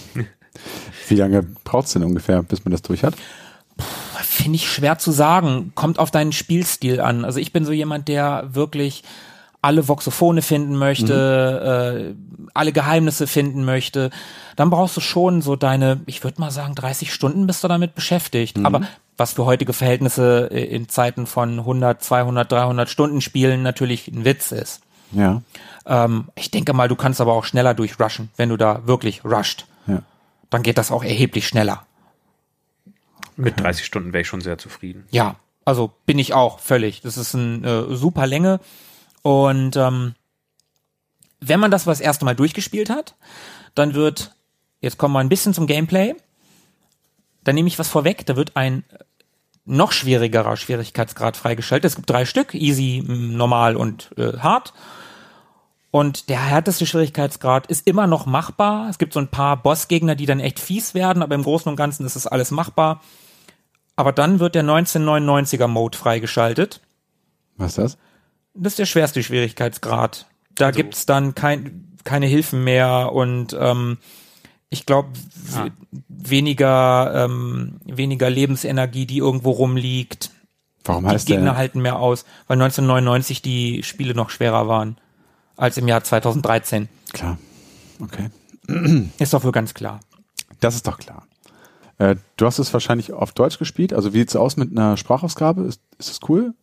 Wie 1.07 1.15
lange 1.15 1.43
braucht 1.63 1.87
es 1.87 1.93
denn 1.93 2.03
ungefähr, 2.03 2.43
bis 2.43 2.65
man 2.65 2.71
das 2.71 2.81
durch 2.81 3.03
hat? 3.03 3.15
Finde 4.21 4.57
ich 4.57 4.69
schwer 4.69 4.97
zu 4.97 5.11
sagen. 5.11 5.71
Kommt 5.75 5.99
auf 5.99 6.11
deinen 6.11 6.31
Spielstil 6.31 7.01
an. 7.01 7.25
Also 7.25 7.39
ich 7.39 7.53
bin 7.53 7.65
so 7.65 7.71
jemand, 7.71 8.07
der 8.07 8.49
wirklich 8.53 9.03
alle 9.61 9.87
Voxophone 9.87 10.41
finden 10.41 10.75
möchte, 10.75 12.15
mhm. 12.15 12.41
äh, 12.41 12.49
alle 12.53 12.71
Geheimnisse 12.71 13.27
finden 13.27 13.65
möchte, 13.65 14.09
dann 14.55 14.69
brauchst 14.69 14.95
du 14.97 15.01
schon 15.01 15.41
so 15.41 15.55
deine, 15.55 16.01
ich 16.05 16.23
würde 16.23 16.39
mal 16.39 16.51
sagen, 16.51 16.75
30 16.75 17.13
Stunden 17.13 17.47
bist 17.47 17.63
du 17.63 17.67
damit 17.67 17.95
beschäftigt. 17.95 18.57
Mhm. 18.57 18.65
Aber 18.65 18.81
was 19.17 19.33
für 19.33 19.45
heutige 19.45 19.73
Verhältnisse 19.73 20.47
in 20.47 20.87
Zeiten 20.87 21.27
von 21.27 21.59
100, 21.59 22.01
200, 22.01 22.51
300 22.51 22.89
Stunden 22.89 23.21
Spielen 23.21 23.63
natürlich 23.63 24.07
ein 24.07 24.23
Witz 24.23 24.51
ist. 24.51 24.81
Ja. 25.11 25.41
Ähm, 25.85 26.29
ich 26.35 26.51
denke 26.51 26.73
mal, 26.73 26.87
du 26.87 26.95
kannst 26.95 27.19
aber 27.19 27.33
auch 27.33 27.43
schneller 27.43 27.73
durchrushen, 27.73 28.29
wenn 28.37 28.49
du 28.49 28.57
da 28.57 28.87
wirklich 28.87 29.25
rusht. 29.25 29.65
Ja. 29.87 30.03
Dann 30.49 30.63
geht 30.63 30.77
das 30.77 30.91
auch 30.91 31.03
erheblich 31.03 31.47
schneller. 31.47 31.85
Mit 33.35 33.59
30 33.59 33.85
Stunden 33.85 34.13
wäre 34.13 34.21
ich 34.21 34.27
schon 34.27 34.41
sehr 34.41 34.57
zufrieden. 34.57 35.05
Ja, 35.11 35.35
also 35.65 35.91
bin 36.05 36.19
ich 36.19 36.33
auch 36.33 36.59
völlig. 36.59 37.01
Das 37.01 37.17
ist 37.17 37.35
eine 37.35 37.87
äh, 37.89 37.95
super 37.95 38.27
Länge. 38.27 38.59
Und 39.21 39.75
ähm, 39.75 40.15
wenn 41.39 41.59
man 41.59 41.71
das 41.71 41.87
was 41.87 41.99
erste 41.99 42.25
Mal 42.25 42.35
durchgespielt 42.35 42.89
hat, 42.89 43.15
dann 43.75 43.93
wird, 43.93 44.35
jetzt 44.81 44.97
kommen 44.97 45.13
wir 45.13 45.19
ein 45.19 45.29
bisschen 45.29 45.53
zum 45.53 45.67
Gameplay, 45.67 46.15
dann 47.43 47.55
nehme 47.55 47.67
ich 47.67 47.79
was 47.79 47.87
vorweg, 47.87 48.25
da 48.25 48.35
wird 48.35 48.55
ein 48.55 48.83
noch 49.65 49.91
schwierigerer 49.91 50.57
Schwierigkeitsgrad 50.57 51.37
freigeschaltet. 51.37 51.89
Es 51.89 51.95
gibt 51.95 52.09
drei 52.09 52.25
Stück, 52.25 52.53
easy, 52.55 53.03
normal 53.05 53.75
und 53.75 54.09
äh, 54.17 54.37
hart. 54.39 54.73
Und 55.91 56.29
der 56.29 56.43
härteste 56.43 56.85
Schwierigkeitsgrad 56.85 57.67
ist 57.67 57.87
immer 57.87 58.07
noch 58.07 58.25
machbar. 58.25 58.89
Es 58.89 58.97
gibt 58.97 59.13
so 59.13 59.19
ein 59.19 59.27
paar 59.27 59.57
Bossgegner, 59.57 60.15
die 60.15 60.25
dann 60.25 60.39
echt 60.39 60.59
fies 60.59 60.93
werden, 60.93 61.23
aber 61.23 61.35
im 61.35 61.43
Großen 61.43 61.69
und 61.69 61.75
Ganzen 61.75 62.05
ist 62.05 62.15
es 62.15 62.27
alles 62.27 62.51
machbar. 62.51 63.01
Aber 63.95 64.11
dann 64.11 64.39
wird 64.39 64.55
der 64.55 64.63
1999er 64.63 65.67
Mode 65.67 65.97
freigeschaltet. 65.97 66.81
Was 67.57 67.71
ist 67.71 67.77
das? 67.77 67.97
Das 68.53 68.73
ist 68.73 68.79
der 68.79 68.85
schwerste 68.85 69.23
Schwierigkeitsgrad. 69.23 70.27
Da 70.55 70.67
also. 70.67 70.77
gibt's 70.77 71.05
dann 71.05 71.35
kein, 71.35 71.97
keine 72.03 72.25
Hilfen 72.25 72.63
mehr 72.63 73.11
und 73.13 73.55
ähm, 73.59 73.97
ich 74.69 74.85
glaube 74.85 75.09
ah. 75.55 75.67
weniger 76.07 77.25
ähm, 77.25 77.79
weniger 77.85 78.29
Lebensenergie, 78.29 79.05
die 79.05 79.17
irgendwo 79.17 79.51
rumliegt. 79.51 80.31
Warum 80.83 81.07
heißt 81.07 81.27
die 81.27 81.33
Gegner 81.33 81.51
der? 81.51 81.57
halten 81.57 81.81
mehr 81.81 81.99
aus, 81.99 82.25
weil 82.47 82.55
1999 82.55 83.41
die 83.41 83.83
Spiele 83.83 84.13
noch 84.13 84.29
schwerer 84.29 84.67
waren 84.67 84.97
als 85.55 85.77
im 85.77 85.87
Jahr 85.87 86.03
2013. 86.03 86.87
Klar. 87.11 87.37
Okay. 88.01 88.29
Ist 89.17 89.33
doch 89.33 89.43
wohl 89.43 89.51
ganz 89.51 89.73
klar. 89.73 89.99
Das 90.59 90.75
ist 90.75 90.87
doch 90.87 90.97
klar. 90.97 91.27
Äh, 91.97 92.15
du 92.37 92.45
hast 92.45 92.59
es 92.59 92.71
wahrscheinlich 92.73 93.11
auf 93.11 93.33
Deutsch 93.33 93.59
gespielt. 93.59 93.93
Also 93.93 94.13
wie 94.13 94.19
sieht's 94.19 94.35
aus 94.35 94.57
mit 94.57 94.71
einer 94.71 94.97
Sprachausgabe? 94.97 95.63
Ist, 95.63 95.81
ist 95.97 96.09
das 96.09 96.29
cool? 96.29 96.53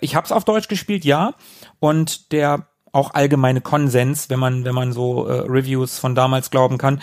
Ich 0.00 0.14
habe 0.14 0.24
es 0.24 0.32
auf 0.32 0.44
Deutsch 0.44 0.68
gespielt, 0.68 1.04
ja. 1.04 1.34
Und 1.80 2.32
der 2.32 2.66
auch 2.94 3.12
allgemeine 3.12 3.60
Konsens, 3.60 4.30
wenn 4.30 4.38
man, 4.38 4.64
wenn 4.64 4.74
man 4.74 4.92
so 4.92 5.26
äh, 5.26 5.40
Reviews 5.48 5.98
von 5.98 6.14
damals 6.14 6.50
glauben 6.50 6.78
kann. 6.78 7.02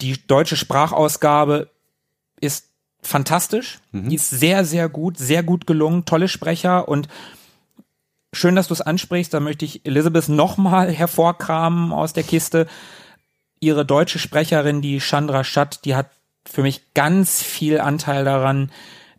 Die 0.00 0.26
deutsche 0.26 0.56
Sprachausgabe 0.56 1.68
ist 2.40 2.70
fantastisch. 3.02 3.80
Mhm. 3.92 4.08
Die 4.08 4.14
ist 4.14 4.30
sehr, 4.30 4.64
sehr 4.64 4.88
gut, 4.88 5.18
sehr 5.18 5.42
gut 5.42 5.66
gelungen, 5.66 6.06
tolle 6.06 6.28
Sprecher 6.28 6.88
und 6.88 7.08
schön, 8.32 8.56
dass 8.56 8.68
du 8.68 8.74
es 8.74 8.80
ansprichst. 8.80 9.34
Da 9.34 9.40
möchte 9.40 9.66
ich 9.66 9.84
Elizabeth 9.84 10.30
nochmal 10.30 10.90
hervorkramen 10.92 11.92
aus 11.92 12.14
der 12.14 12.22
Kiste. 12.22 12.66
Ihre 13.60 13.84
deutsche 13.84 14.18
Sprecherin, 14.18 14.80
die 14.80 15.00
Chandra 15.00 15.44
Schatt, 15.44 15.84
die 15.84 15.94
hat 15.94 16.10
für 16.46 16.62
mich 16.62 16.94
ganz 16.94 17.42
viel 17.42 17.80
Anteil 17.80 18.24
daran, 18.24 18.72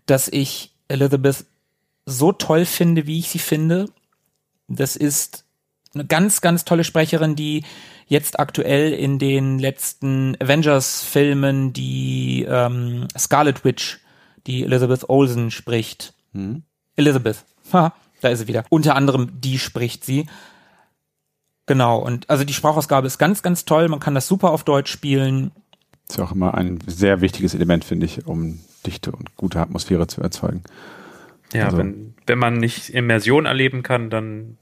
dass 0.07 0.27
ich 0.27 0.73
Elizabeth 0.87 1.45
so 2.11 2.31
toll 2.31 2.65
finde, 2.65 3.07
wie 3.07 3.19
ich 3.19 3.29
sie 3.29 3.39
finde. 3.39 3.87
Das 4.67 4.95
ist 4.95 5.45
eine 5.93 6.05
ganz, 6.05 6.41
ganz 6.41 6.65
tolle 6.65 6.83
Sprecherin, 6.83 7.35
die 7.35 7.63
jetzt 8.07 8.39
aktuell 8.39 8.93
in 8.93 9.19
den 9.19 9.59
letzten 9.59 10.35
Avengers-Filmen 10.41 11.73
die 11.73 12.45
ähm, 12.47 13.07
Scarlet 13.17 13.63
Witch, 13.65 13.99
die 14.47 14.63
Elizabeth 14.63 15.09
Olsen 15.09 15.51
spricht. 15.51 16.13
Hm. 16.33 16.63
Elizabeth. 16.95 17.45
Ha, 17.73 17.93
da 18.19 18.27
ist 18.27 18.39
sie 18.39 18.47
wieder. 18.49 18.65
Unter 18.69 18.97
anderem 18.97 19.39
die 19.39 19.57
spricht 19.57 20.03
sie. 20.03 20.27
Genau, 21.67 21.99
und 21.99 22.29
also 22.29 22.43
die 22.43 22.53
Sprachausgabe 22.53 23.07
ist 23.07 23.17
ganz, 23.17 23.43
ganz 23.43 23.63
toll. 23.63 23.87
Man 23.87 24.01
kann 24.01 24.13
das 24.13 24.27
super 24.27 24.51
auf 24.51 24.65
Deutsch 24.65 24.91
spielen. 24.91 25.51
Ist 26.09 26.17
ja 26.17 26.25
auch 26.25 26.33
immer 26.33 26.53
ein 26.55 26.79
sehr 26.85 27.21
wichtiges 27.21 27.53
Element, 27.53 27.85
finde 27.85 28.07
ich, 28.07 28.27
um 28.27 28.59
dichte 28.85 29.13
und 29.13 29.37
gute 29.37 29.61
Atmosphäre 29.61 30.07
zu 30.07 30.19
erzeugen. 30.19 30.63
Ja, 31.53 31.65
also, 31.65 31.77
wenn, 31.77 32.13
wenn 32.25 32.39
man 32.39 32.57
nicht 32.57 32.89
Immersion 32.89 33.45
erleben 33.45 33.83
kann, 33.83 34.09
dann 34.09 34.57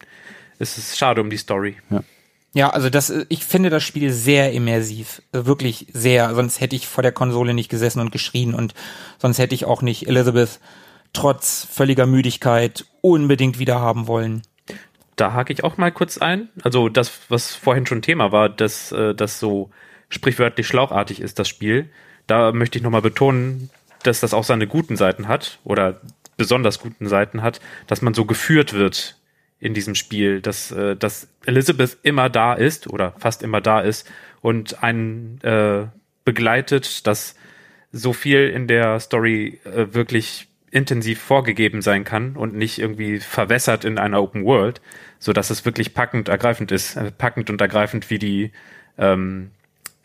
ist 0.57 0.77
es 0.77 0.97
schade 0.97 1.21
um 1.21 1.29
die 1.29 1.37
Story. 1.37 1.77
Ja. 1.89 2.03
Ja, 2.53 2.71
also 2.71 2.89
das, 2.89 3.13
ich 3.29 3.45
finde 3.45 3.69
das 3.69 3.83
Spiel 3.83 4.11
sehr 4.11 4.51
immersiv, 4.53 5.21
wirklich 5.31 5.85
sehr. 5.93 6.33
Sonst 6.33 6.59
hätte 6.59 6.75
ich 6.75 6.87
vor 6.87 7.03
der 7.03 7.11
Konsole 7.11 7.53
nicht 7.53 7.69
gesessen 7.69 7.99
und 7.99 8.11
geschrien 8.11 8.55
und 8.55 8.73
sonst 9.19 9.37
hätte 9.37 9.53
ich 9.53 9.65
auch 9.65 9.83
nicht 9.83 10.07
Elizabeth 10.07 10.59
trotz 11.13 11.67
völliger 11.71 12.07
Müdigkeit 12.07 12.85
unbedingt 13.01 13.59
wieder 13.59 13.79
haben 13.79 14.07
wollen. 14.07 14.41
Da 15.15 15.33
hake 15.33 15.53
ich 15.53 15.63
auch 15.63 15.77
mal 15.77 15.91
kurz 15.91 16.17
ein. 16.17 16.49
Also 16.63 16.89
das, 16.89 17.11
was 17.29 17.53
vorhin 17.53 17.85
schon 17.85 18.01
Thema 18.01 18.31
war, 18.31 18.49
dass 18.49 18.91
äh, 18.91 19.13
das 19.13 19.39
so 19.39 19.69
sprichwörtlich 20.09 20.65
schlauchartig 20.65 21.21
ist, 21.21 21.37
das 21.37 21.47
Spiel. 21.47 21.89
Da 22.25 22.51
möchte 22.51 22.77
ich 22.77 22.83
nochmal 22.83 23.01
betonen, 23.01 23.69
dass 24.03 24.21
das 24.21 24.33
auch 24.33 24.43
seine 24.43 24.65
guten 24.65 24.95
Seiten 24.95 25.27
hat 25.27 25.59
oder 25.63 26.01
besonders 26.39 26.79
guten 26.79 27.07
Seiten 27.07 27.43
hat, 27.43 27.59
dass 27.85 28.01
man 28.01 28.13
so 28.13 28.23
geführt 28.23 28.73
wird 28.73 29.17
in 29.59 29.73
diesem 29.73 29.93
Spiel, 29.93 30.41
dass, 30.41 30.71
äh, 30.71 30.95
dass 30.95 31.27
Elizabeth 31.45 31.97
immer 32.01 32.29
da 32.29 32.53
ist 32.53 32.87
oder 32.87 33.13
fast 33.17 33.43
immer 33.43 33.59
da 33.59 33.81
ist 33.81 34.09
und 34.41 34.81
einen 34.81 35.41
äh, 35.41 35.87
begleitet, 36.23 37.05
dass 37.05 37.35
so 37.91 38.13
viel 38.13 38.47
in 38.47 38.67
der 38.67 39.01
Story 39.01 39.59
äh, 39.65 39.93
wirklich 39.93 40.47
intensiv 40.71 41.19
vorgegeben 41.19 41.81
sein 41.81 42.05
kann 42.05 42.37
und 42.37 42.55
nicht 42.55 42.79
irgendwie 42.79 43.19
verwässert 43.19 43.83
in 43.83 43.97
einer 43.97 44.21
Open 44.21 44.45
World, 44.45 44.81
so 45.17 45.33
dass 45.33 45.49
es 45.49 45.65
wirklich 45.65 45.93
packend 45.93 46.29
ergreifend 46.29 46.71
ist, 46.71 46.95
äh, 46.95 47.11
packend 47.11 47.49
und 47.49 47.59
ergreifend 47.59 48.09
wie 48.09 48.19
die 48.19 48.51
ähm, 48.97 49.51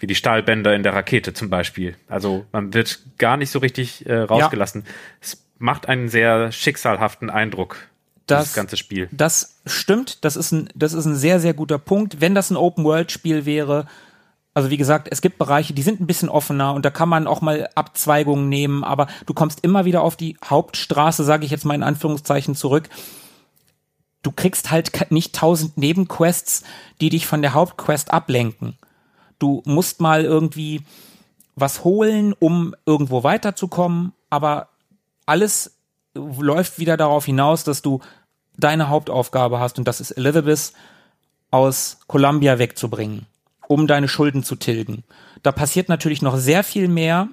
wie 0.00 0.08
die 0.08 0.16
Stahlbänder 0.16 0.74
in 0.74 0.82
der 0.82 0.94
Rakete 0.94 1.32
zum 1.32 1.48
Beispiel. 1.48 1.94
Also 2.08 2.44
man 2.50 2.74
wird 2.74 2.98
gar 3.18 3.36
nicht 3.36 3.50
so 3.50 3.60
richtig 3.60 4.04
äh, 4.06 4.16
rausgelassen. 4.16 4.82
Ja. 4.84 5.38
Macht 5.58 5.88
einen 5.88 6.08
sehr 6.08 6.52
schicksalhaften 6.52 7.30
Eindruck 7.30 7.76
das, 8.26 8.46
das 8.46 8.54
ganze 8.54 8.76
Spiel. 8.76 9.08
Das 9.12 9.56
stimmt, 9.66 10.24
das 10.24 10.36
ist 10.36 10.52
ein, 10.52 10.68
das 10.74 10.92
ist 10.92 11.04
ein 11.04 11.16
sehr, 11.16 11.40
sehr 11.40 11.54
guter 11.54 11.78
Punkt. 11.78 12.20
Wenn 12.20 12.34
das 12.34 12.50
ein 12.50 12.56
Open-World-Spiel 12.56 13.44
wäre, 13.44 13.86
also 14.54 14.70
wie 14.70 14.76
gesagt, 14.76 15.08
es 15.10 15.20
gibt 15.20 15.38
Bereiche, 15.38 15.74
die 15.74 15.82
sind 15.82 16.00
ein 16.00 16.06
bisschen 16.06 16.28
offener 16.28 16.74
und 16.74 16.84
da 16.84 16.90
kann 16.90 17.08
man 17.08 17.26
auch 17.26 17.40
mal 17.40 17.68
Abzweigungen 17.74 18.48
nehmen, 18.48 18.84
aber 18.84 19.08
du 19.26 19.34
kommst 19.34 19.64
immer 19.64 19.84
wieder 19.84 20.02
auf 20.02 20.16
die 20.16 20.36
Hauptstraße, 20.44 21.24
sage 21.24 21.44
ich 21.44 21.50
jetzt 21.50 21.64
mal 21.64 21.74
in 21.74 21.82
Anführungszeichen, 21.82 22.54
zurück. 22.54 22.88
Du 24.22 24.32
kriegst 24.32 24.70
halt 24.70 25.10
nicht 25.10 25.34
tausend 25.34 25.76
Nebenquests, 25.76 26.62
die 27.00 27.10
dich 27.10 27.26
von 27.26 27.42
der 27.42 27.52
Hauptquest 27.52 28.12
ablenken. 28.12 28.78
Du 29.38 29.62
musst 29.66 30.00
mal 30.00 30.24
irgendwie 30.24 30.82
was 31.56 31.84
holen, 31.84 32.32
um 32.32 32.74
irgendwo 32.86 33.22
weiterzukommen, 33.22 34.12
aber 34.30 34.68
alles 35.26 35.78
läuft 36.14 36.78
wieder 36.78 36.96
darauf 36.96 37.24
hinaus, 37.24 37.64
dass 37.64 37.82
du 37.82 38.00
deine 38.56 38.88
Hauptaufgabe 38.88 39.58
hast 39.58 39.78
und 39.78 39.88
das 39.88 40.00
ist 40.00 40.12
Elizabeth 40.12 40.72
aus 41.50 41.98
Columbia 42.06 42.58
wegzubringen, 42.58 43.26
um 43.66 43.86
deine 43.86 44.08
Schulden 44.08 44.44
zu 44.44 44.56
tilgen. 44.56 45.04
Da 45.42 45.52
passiert 45.52 45.88
natürlich 45.88 46.22
noch 46.22 46.36
sehr 46.36 46.64
viel 46.64 46.88
mehr. 46.88 47.28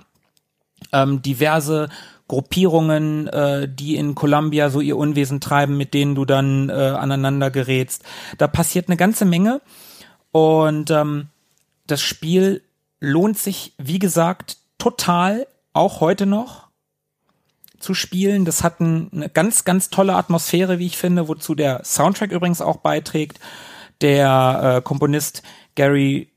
Ähm, 0.91 1.21
diverse 1.21 1.89
Gruppierungen, 2.27 3.27
äh, 3.27 3.67
die 3.67 3.97
in 3.97 4.15
Columbia 4.15 4.69
so 4.69 4.79
ihr 4.79 4.97
Unwesen 4.97 5.41
treiben, 5.41 5.77
mit 5.77 5.93
denen 5.93 6.15
du 6.15 6.25
dann 6.25 6.69
äh, 6.69 6.73
aneinander 6.73 7.51
gerätst. 7.51 8.03
Da 8.37 8.47
passiert 8.47 8.87
eine 8.87 8.97
ganze 8.97 9.25
Menge 9.25 9.61
und 10.31 10.89
ähm, 10.91 11.27
das 11.87 12.01
Spiel 12.01 12.63
lohnt 12.99 13.37
sich, 13.37 13.73
wie 13.77 13.99
gesagt, 13.99 14.57
total, 14.77 15.45
auch 15.73 15.99
heute 15.99 16.25
noch 16.25 16.60
zu 17.81 17.93
spielen. 17.93 18.45
Das 18.45 18.63
hat 18.63 18.79
ein, 18.79 19.09
eine 19.13 19.29
ganz, 19.29 19.65
ganz 19.65 19.89
tolle 19.89 20.15
Atmosphäre, 20.15 20.79
wie 20.79 20.85
ich 20.85 20.97
finde, 20.97 21.27
wozu 21.27 21.55
der 21.55 21.83
Soundtrack 21.83 22.31
übrigens 22.31 22.61
auch 22.61 22.77
beiträgt. 22.77 23.39
Der 24.01 24.77
äh, 24.77 24.81
Komponist 24.81 25.43
Gary, 25.75 26.31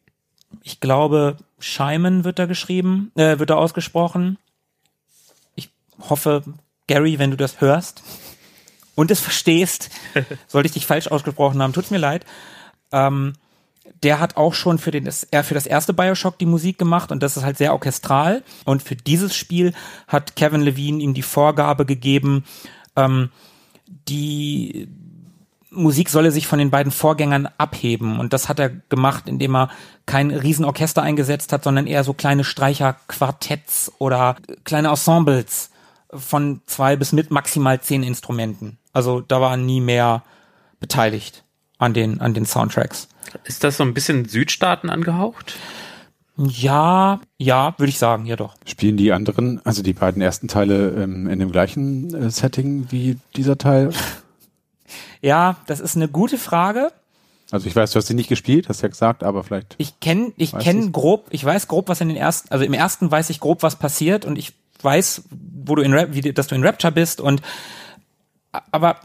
ich 0.63 0.81
glaube, 0.81 1.37
Scheiman 1.59 2.25
wird 2.25 2.39
da 2.39 2.47
geschrieben, 2.47 3.11
äh, 3.15 3.39
wird 3.39 3.51
da 3.51 3.57
ausgesprochen. 3.57 4.39
Ich 5.55 5.71
hoffe, 6.09 6.43
Gary, 6.87 7.19
wenn 7.19 7.31
du 7.31 7.37
das 7.37 7.61
hörst 7.61 8.03
und 8.95 9.11
es 9.11 9.21
verstehst, 9.21 9.91
sollte 10.47 10.67
ich 10.67 10.73
dich 10.73 10.87
falsch 10.87 11.09
ausgesprochen 11.09 11.63
haben, 11.63 11.73
tut's 11.73 11.91
mir 11.91 11.99
leid. 11.99 12.27
Ähm, 12.93 13.35
der 14.03 14.21
hat 14.21 14.37
auch 14.37 14.55
schon 14.55 14.79
für, 14.79 14.91
den, 14.91 15.09
er 15.31 15.45
für 15.45 15.55
das 15.55 15.67
erste 15.67 15.93
Bioshock 15.93 16.39
die 16.39 16.47
Musik 16.47 16.79
gemacht 16.79 17.13
und 17.13 17.23
das 17.23 17.37
ist 17.37 17.45
halt 17.45 17.59
sehr 17.59 17.73
orchestral. 17.73 18.43
Und 18.65 18.83
für 18.83 18.97
dieses 18.97 19.35
Spiel 19.35 19.73
hat 20.09 20.37
Kevin 20.37 20.61
Levine 20.61 21.03
ihm 21.03 21.15
die 21.15 21.23
Vorgabe 21.23 21.87
gegeben, 21.87 22.45
ähm, 22.97 23.31
die 24.09 24.89
Musik 25.71 26.09
solle 26.09 26.31
sich 26.31 26.47
von 26.47 26.59
den 26.59 26.71
beiden 26.71 26.93
Vorgängern 26.93 27.49
abheben. 27.59 28.21
Und 28.21 28.33
das 28.33 28.49
hat 28.49 28.59
er 28.59 28.71
gemacht, 28.71 29.25
indem 29.27 29.57
er 29.57 29.71
kein 30.07 30.31
Riesenorchester 30.31 31.03
eingesetzt 31.03 31.53
hat, 31.53 31.65
sondern 31.65 31.87
eher 31.87 32.05
so 32.05 32.15
kleine 32.15 32.45
Streicherquartetts 32.45 33.93
oder 33.99 34.37
kleine 34.65 34.89
Ensembles 34.89 35.71
von 36.13 36.61
zwei 36.67 36.97
bis 36.97 37.13
mit 37.13 37.31
maximal 37.31 37.81
zehn 37.81 38.03
Instrumenten. 38.03 38.79
Also 38.93 39.21
da 39.21 39.41
war 39.41 39.57
nie 39.57 39.81
mehr 39.81 40.23
beteiligt 40.79 41.43
an 41.79 41.93
den, 41.93 42.21
an 42.21 42.35
den 42.35 42.47
Soundtracks. 42.47 43.09
Ist 43.45 43.65
das 43.65 43.77
so 43.77 43.85
ein 43.85 43.95
bisschen 43.95 44.27
Südstaaten 44.27 44.91
angehaucht? 44.91 45.55
Ja, 46.37 47.21
ja, 47.39 47.75
würde 47.79 47.91
ich 47.91 47.99
sagen, 47.99 48.27
ja 48.27 48.35
doch. 48.35 48.57
Spielen 48.67 48.97
die 48.97 49.13
anderen, 49.13 49.65
also 49.65 49.83
die 49.83 49.93
beiden 49.93 50.21
ersten 50.21 50.49
Teile 50.49 50.91
ähm, 50.91 51.29
in 51.29 51.39
dem 51.39 51.53
gleichen 51.53 52.13
äh, 52.13 52.31
Setting 52.31 52.87
wie 52.91 53.19
dieser 53.37 53.57
Teil? 53.57 53.91
ja, 55.21 55.57
das 55.67 55.79
ist 55.79 55.97
eine 55.97 56.09
gute 56.09 56.39
Frage. 56.39 56.91
Also 57.53 57.69
ich 57.69 57.77
weiß, 57.77 57.93
du 57.93 57.99
hast 57.99 58.09
sie 58.09 58.15
nicht 58.15 58.29
gespielt, 58.29 58.69
hast 58.69 58.83
ja 58.83 58.89
gesagt, 58.89 59.23
aber 59.23 59.45
vielleicht. 59.45 59.77
Ich 59.79 60.01
kenne, 60.01 60.33
ich 60.37 60.57
kenne 60.59 60.91
grob, 60.91 61.27
ich 61.31 61.45
weiß 61.45 61.69
grob, 61.69 61.89
was 61.89 62.01
in 62.01 62.09
den 62.09 62.17
ersten, 62.17 62.51
also 62.51 62.65
im 62.65 62.73
ersten 62.73 63.11
weiß 63.11 63.31
ich 63.31 63.39
grob, 63.39 63.63
was 63.63 63.77
passiert 63.77 64.25
und 64.25 64.37
ich 64.37 64.55
weiß, 64.83 65.23
wo 65.65 65.77
du 65.77 65.83
in 65.83 65.93
Rap, 65.93 66.15
wie, 66.15 66.33
dass 66.33 66.49
du 66.49 66.57
in 66.57 66.65
Rapture 66.65 66.93
bist 66.93 67.21
und 67.21 67.43
aber 68.71 68.97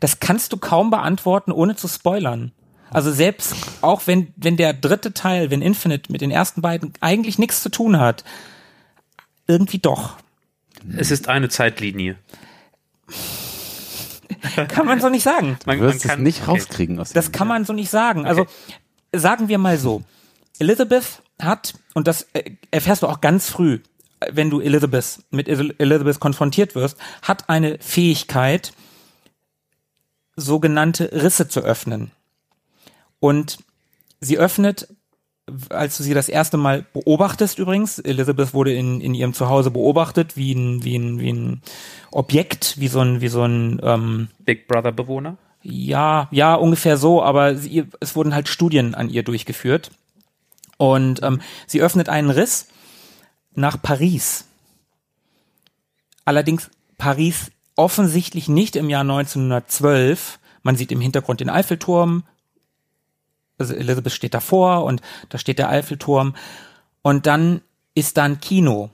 das 0.00 0.20
kannst 0.20 0.52
du 0.52 0.56
kaum 0.56 0.90
beantworten, 0.90 1.52
ohne 1.52 1.76
zu 1.76 1.88
spoilern. 1.88 2.52
Also 2.90 3.10
selbst 3.10 3.54
auch 3.80 4.06
wenn, 4.06 4.32
wenn 4.36 4.56
der 4.56 4.74
dritte 4.74 5.14
Teil, 5.14 5.50
wenn 5.50 5.62
Infinite 5.62 6.12
mit 6.12 6.20
den 6.20 6.30
ersten 6.30 6.60
beiden 6.60 6.92
eigentlich 7.00 7.38
nichts 7.38 7.62
zu 7.62 7.70
tun 7.70 7.98
hat, 7.98 8.24
irgendwie 9.46 9.78
doch. 9.78 10.18
Es 10.96 11.10
ist 11.10 11.28
eine 11.28 11.48
Zeitlinie. 11.48 12.16
kann 14.68 14.86
man 14.86 15.00
so 15.00 15.08
nicht 15.08 15.22
sagen. 15.22 15.58
Man, 15.66 15.78
man 15.78 15.98
kann, 15.98 16.10
es 16.10 16.18
nicht 16.18 16.42
okay. 16.42 16.50
rauskriegen 16.50 16.98
aus 16.98 17.12
Das 17.12 17.32
kann 17.32 17.48
man 17.48 17.64
so 17.64 17.72
nicht 17.72 17.90
sagen. 17.90 18.26
Also 18.26 18.46
sagen 19.14 19.48
wir 19.48 19.58
mal 19.58 19.78
so. 19.78 20.02
Elizabeth 20.58 21.22
hat, 21.40 21.74
und 21.94 22.06
das 22.06 22.28
äh, 22.34 22.52
erfährst 22.70 23.02
du 23.02 23.06
auch 23.06 23.20
ganz 23.20 23.48
früh, 23.48 23.80
wenn 24.30 24.50
du 24.50 24.60
Elizabeth 24.60 25.20
mit 25.30 25.48
Elizabeth 25.48 26.20
konfrontiert 26.20 26.74
wirst, 26.74 26.96
hat 27.22 27.48
eine 27.48 27.78
Fähigkeit, 27.80 28.72
sogenannte 30.42 31.10
Risse 31.12 31.48
zu 31.48 31.60
öffnen. 31.60 32.10
Und 33.20 33.58
sie 34.20 34.38
öffnet, 34.38 34.88
als 35.70 35.96
du 35.96 36.02
sie 36.02 36.14
das 36.14 36.28
erste 36.28 36.56
Mal 36.56 36.84
beobachtest 36.92 37.58
übrigens, 37.58 37.98
Elizabeth 37.98 38.54
wurde 38.54 38.72
in, 38.72 39.00
in 39.00 39.14
ihrem 39.14 39.34
Zuhause 39.34 39.70
beobachtet, 39.70 40.36
wie 40.36 40.52
ein, 40.52 40.84
wie 40.84 40.96
ein, 40.96 41.20
wie 41.20 41.32
ein 41.32 41.62
Objekt, 42.10 42.78
wie 42.78 42.88
so 42.88 43.00
ein, 43.00 43.20
wie 43.20 43.28
so 43.28 43.42
ein 43.42 43.80
ähm, 43.82 44.28
Big 44.40 44.66
Brother 44.66 44.92
Bewohner. 44.92 45.36
Ja, 45.62 46.28
ja, 46.32 46.54
ungefähr 46.54 46.96
so, 46.96 47.22
aber 47.22 47.54
sie, 47.54 47.84
es 48.00 48.16
wurden 48.16 48.34
halt 48.34 48.48
Studien 48.48 48.94
an 48.96 49.08
ihr 49.08 49.22
durchgeführt. 49.22 49.92
Und 50.76 51.22
ähm, 51.22 51.40
sie 51.68 51.80
öffnet 51.80 52.08
einen 52.08 52.30
Riss 52.30 52.66
nach 53.54 53.80
Paris. 53.80 54.46
Allerdings 56.24 56.70
Paris 56.98 57.51
offensichtlich 57.76 58.48
nicht 58.48 58.76
im 58.76 58.90
Jahr 58.90 59.02
1912. 59.02 60.38
Man 60.62 60.76
sieht 60.76 60.92
im 60.92 61.00
Hintergrund 61.00 61.40
den 61.40 61.50
Eiffelturm. 61.50 62.24
Also 63.58 63.74
Elizabeth 63.74 64.12
steht 64.12 64.34
davor 64.34 64.84
und 64.84 65.02
da 65.28 65.38
steht 65.38 65.58
der 65.58 65.68
Eiffelturm. 65.68 66.34
Und 67.02 67.26
dann 67.26 67.62
ist 67.94 68.16
da 68.16 68.24
ein 68.24 68.40
Kino. 68.40 68.90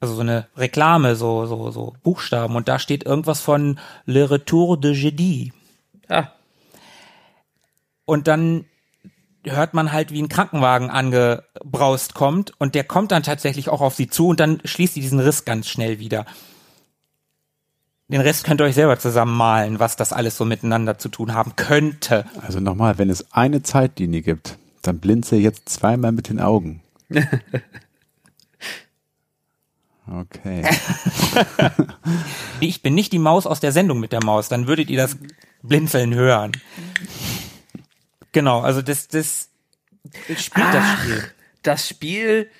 Also 0.00 0.14
so 0.14 0.20
eine 0.20 0.46
Reklame, 0.56 1.16
so, 1.16 1.46
so, 1.46 1.70
so 1.70 1.94
Buchstaben. 2.02 2.56
Und 2.56 2.68
da 2.68 2.78
steht 2.78 3.04
irgendwas 3.04 3.40
von 3.40 3.78
Le 4.04 4.30
Retour 4.30 4.78
de 4.78 4.92
Jeudi. 4.92 5.52
Ah, 6.08 6.28
Und 8.04 8.28
dann 8.28 8.66
hört 9.44 9.74
man 9.74 9.92
halt, 9.92 10.10
wie 10.12 10.22
ein 10.22 10.28
Krankenwagen 10.28 10.90
angebraust 10.90 12.14
kommt 12.14 12.52
und 12.58 12.74
der 12.74 12.84
kommt 12.84 13.12
dann 13.12 13.22
tatsächlich 13.22 13.68
auch 13.68 13.80
auf 13.80 13.94
sie 13.94 14.08
zu 14.08 14.28
und 14.28 14.40
dann 14.40 14.60
schließt 14.64 14.94
sie 14.94 15.00
diesen 15.00 15.20
Riss 15.20 15.44
ganz 15.44 15.68
schnell 15.68 15.98
wieder. 15.98 16.24
Den 18.08 18.20
Rest 18.20 18.44
könnt 18.44 18.60
ihr 18.60 18.64
euch 18.64 18.74
selber 18.74 18.98
zusammenmalen, 18.98 19.78
was 19.78 19.96
das 19.96 20.12
alles 20.12 20.36
so 20.36 20.44
miteinander 20.44 20.98
zu 20.98 21.08
tun 21.08 21.32
haben 21.32 21.56
könnte. 21.56 22.26
Also 22.42 22.60
nochmal, 22.60 22.98
wenn 22.98 23.08
es 23.08 23.32
eine 23.32 23.62
Zeitlinie 23.62 24.20
gibt, 24.20 24.58
dann 24.82 24.98
blinze 24.98 25.36
jetzt 25.36 25.68
zweimal 25.70 26.12
mit 26.12 26.28
den 26.28 26.40
Augen. 26.40 26.82
Okay. 30.06 30.62
Ich 32.60 32.82
bin 32.82 32.94
nicht 32.94 33.12
die 33.12 33.18
Maus 33.18 33.46
aus 33.46 33.60
der 33.60 33.72
Sendung 33.72 34.00
mit 34.00 34.12
der 34.12 34.22
Maus, 34.22 34.48
dann 34.48 34.66
würdet 34.66 34.90
ihr 34.90 34.98
das 34.98 35.16
Blinzeln 35.62 36.14
hören. 36.14 36.52
Genau, 38.32 38.60
also 38.60 38.82
das, 38.82 39.08
das 39.08 39.48
spielt 40.36 40.66
das 40.74 40.84
Ach, 40.84 41.02
Spiel. 41.02 41.24
das 41.62 41.88
Spiel 41.88 42.50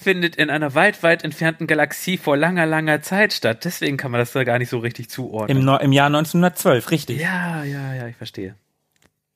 findet 0.00 0.36
in 0.36 0.48
einer 0.50 0.74
weit, 0.74 1.02
weit 1.02 1.24
entfernten 1.24 1.66
Galaxie 1.66 2.16
vor 2.16 2.36
langer, 2.36 2.64
langer 2.66 3.02
Zeit 3.02 3.32
statt. 3.32 3.64
Deswegen 3.64 3.96
kann 3.96 4.10
man 4.10 4.20
das 4.20 4.32
da 4.32 4.44
gar 4.44 4.58
nicht 4.58 4.70
so 4.70 4.78
richtig 4.78 5.10
zuordnen. 5.10 5.58
Im, 5.58 5.64
Neu- 5.64 5.76
Im 5.76 5.92
Jahr 5.92 6.06
1912, 6.06 6.90
richtig. 6.90 7.20
ja, 7.20 7.62
ja, 7.64 7.94
ja, 7.94 8.06
ich 8.08 8.16
verstehe. 8.16 8.54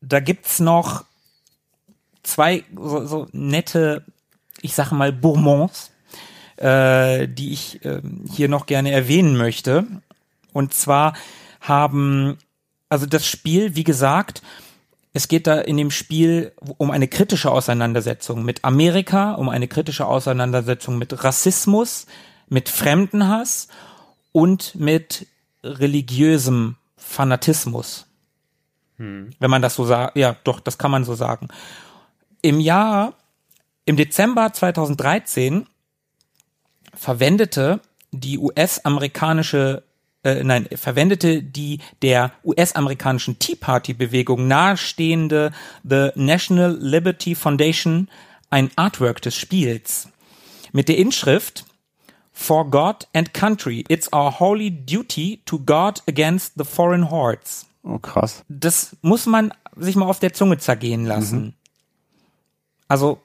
da 0.00 0.20
gibt's 0.20 0.60
noch 0.60 1.04
zwei 2.22 2.64
so, 2.74 3.04
so 3.06 3.26
nette, 3.32 4.04
ich 4.62 4.74
sage 4.74 4.94
mal 4.94 5.12
Bourbons, 5.12 5.90
äh, 6.56 7.28
die 7.28 7.52
ich 7.52 7.84
ähm, 7.84 8.24
hier 8.32 8.48
noch 8.48 8.66
gerne 8.66 8.90
erwähnen 8.92 9.36
möchte. 9.36 9.84
Und 10.52 10.72
zwar 10.72 11.14
haben, 11.60 12.38
also 12.88 13.06
das 13.06 13.26
Spiel, 13.26 13.74
wie 13.76 13.84
gesagt, 13.84 14.42
es 15.14 15.28
geht 15.28 15.46
da 15.46 15.60
in 15.60 15.78
dem 15.78 15.90
Spiel 15.90 16.52
um 16.76 16.90
eine 16.90 17.08
kritische 17.08 17.50
Auseinandersetzung 17.50 18.44
mit 18.44 18.64
Amerika, 18.64 19.32
um 19.32 19.48
eine 19.48 19.68
kritische 19.68 20.06
Auseinandersetzung 20.06 20.98
mit 20.98 21.24
Rassismus, 21.24 22.06
mit 22.48 22.68
Fremdenhass 22.68 23.68
und 24.32 24.74
mit 24.74 25.26
religiösem 25.62 26.76
Fanatismus 26.96 28.06
wenn 28.96 29.50
man 29.50 29.62
das 29.62 29.74
so 29.74 29.84
sagt. 29.84 30.16
Ja, 30.16 30.36
doch, 30.44 30.60
das 30.60 30.78
kann 30.78 30.90
man 30.90 31.04
so 31.04 31.14
sagen. 31.14 31.48
Im 32.42 32.60
Jahr, 32.60 33.14
im 33.84 33.96
Dezember 33.96 34.52
2013 34.52 35.66
verwendete 36.94 37.80
die 38.12 38.38
US-amerikanische, 38.38 39.82
äh, 40.24 40.42
nein, 40.42 40.66
verwendete 40.74 41.42
die 41.42 41.78
der 42.02 42.32
US-amerikanischen 42.44 43.38
Tea 43.38 43.54
Party-Bewegung 43.56 44.48
nahestehende 44.48 45.52
The 45.88 46.10
National 46.16 46.76
Liberty 46.80 47.34
Foundation 47.34 48.08
ein 48.50 48.70
Artwork 48.76 49.20
des 49.22 49.36
Spiels 49.36 50.08
mit 50.72 50.88
der 50.88 50.98
Inschrift 50.98 51.64
For 52.32 52.68
God 52.68 53.06
and 53.12 53.32
Country, 53.32 53.84
it's 53.88 54.12
our 54.12 54.40
holy 54.40 54.70
duty 54.70 55.40
to 55.46 55.58
guard 55.60 56.02
against 56.08 56.54
the 56.56 56.64
foreign 56.64 57.10
hordes 57.10 57.66
Oh, 57.84 57.98
krass. 57.98 58.42
das 58.48 58.96
muss 59.02 59.26
man 59.26 59.52
sich 59.76 59.94
mal 59.94 60.06
auf 60.06 60.18
der 60.18 60.32
Zunge 60.32 60.58
zergehen 60.58 61.04
lassen. 61.04 61.54
Also 62.88 63.20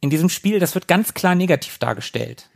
in 0.00 0.10
diesem 0.10 0.28
Spiel, 0.28 0.58
das 0.60 0.74
wird 0.74 0.88
ganz 0.88 1.14
klar 1.14 1.34
negativ 1.34 1.78
dargestellt. 1.78 2.48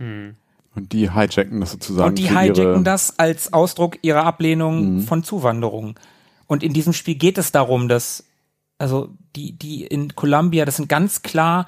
Und 0.74 0.92
die 0.92 1.12
hijacken 1.12 1.60
das 1.60 1.72
sozusagen. 1.72 2.10
Und 2.10 2.18
die 2.18 2.30
hijacken 2.30 2.84
das 2.84 3.18
als 3.18 3.52
Ausdruck 3.52 3.98
ihrer 4.02 4.24
Ablehnung 4.24 5.00
von 5.02 5.22
Zuwanderung. 5.22 5.98
Und 6.46 6.62
in 6.62 6.72
diesem 6.72 6.92
Spiel 6.92 7.14
geht 7.14 7.38
es 7.38 7.52
darum, 7.52 7.88
dass, 7.88 8.24
also 8.78 9.10
die, 9.36 9.52
die 9.52 9.84
in 9.84 10.14
Columbia, 10.14 10.64
das 10.64 10.76
sind 10.76 10.88
ganz 10.88 11.22
klar 11.22 11.66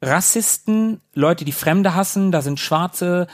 Rassisten, 0.00 1.00
Leute, 1.14 1.44
die 1.44 1.52
Fremde 1.52 1.94
hassen, 1.94 2.30
da 2.30 2.42
sind 2.42 2.60
Schwarze, 2.60 3.26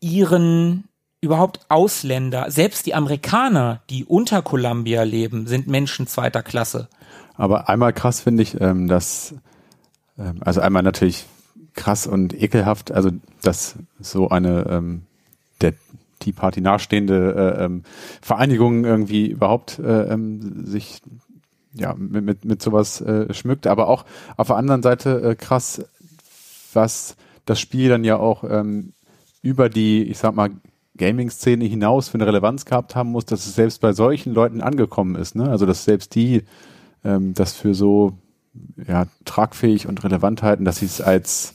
Iren, 0.00 0.84
überhaupt 1.20 1.60
Ausländer, 1.68 2.50
selbst 2.50 2.86
die 2.86 2.94
Amerikaner, 2.94 3.82
die 3.90 4.04
unter 4.04 4.42
Columbia 4.42 5.02
leben, 5.02 5.46
sind 5.46 5.68
Menschen 5.68 6.06
zweiter 6.06 6.42
Klasse. 6.42 6.88
Aber 7.34 7.68
einmal 7.68 7.92
krass 7.92 8.20
finde 8.20 8.42
ich, 8.42 8.60
ähm, 8.60 8.88
dass, 8.88 9.34
ähm, 10.18 10.40
also 10.40 10.60
einmal 10.60 10.82
natürlich 10.82 11.26
krass 11.80 12.06
und 12.06 12.40
ekelhaft, 12.40 12.92
also 12.92 13.10
dass 13.42 13.76
so 13.98 14.28
eine 14.28 14.66
ähm, 14.68 15.02
der 15.62 15.72
Tea 16.18 16.32
Party 16.32 16.60
nahestehende 16.60 17.56
äh, 17.58 17.64
ähm, 17.64 17.82
Vereinigung 18.20 18.84
irgendwie 18.84 19.28
überhaupt 19.28 19.78
äh, 19.78 20.12
ähm, 20.12 20.66
sich 20.66 21.00
ja 21.72 21.94
mit, 21.94 22.22
mit, 22.22 22.44
mit 22.44 22.60
sowas 22.60 23.00
äh, 23.00 23.32
schmückt, 23.32 23.66
aber 23.66 23.88
auch 23.88 24.04
auf 24.36 24.48
der 24.48 24.56
anderen 24.56 24.82
Seite 24.82 25.22
äh, 25.22 25.34
krass, 25.34 25.82
was 26.74 27.16
das 27.46 27.58
Spiel 27.58 27.88
dann 27.88 28.04
ja 28.04 28.18
auch 28.18 28.44
ähm, 28.44 28.92
über 29.42 29.70
die, 29.70 30.02
ich 30.04 30.18
sag 30.18 30.34
mal, 30.34 30.50
Gaming-Szene 30.98 31.64
hinaus 31.64 32.10
für 32.10 32.16
eine 32.16 32.26
Relevanz 32.26 32.66
gehabt 32.66 32.94
haben 32.94 33.10
muss, 33.10 33.24
dass 33.24 33.46
es 33.46 33.54
selbst 33.54 33.80
bei 33.80 33.94
solchen 33.94 34.34
Leuten 34.34 34.60
angekommen 34.60 35.14
ist. 35.14 35.34
Ne? 35.34 35.48
Also 35.48 35.64
dass 35.64 35.84
selbst 35.84 36.14
die 36.14 36.42
ähm, 37.04 37.32
das 37.32 37.54
für 37.54 37.74
so 37.74 38.18
ja, 38.86 39.06
tragfähig 39.24 39.86
und 39.86 40.04
relevant 40.04 40.42
halten, 40.42 40.66
dass 40.66 40.76
sie 40.80 40.86
es 40.86 41.00
als 41.00 41.54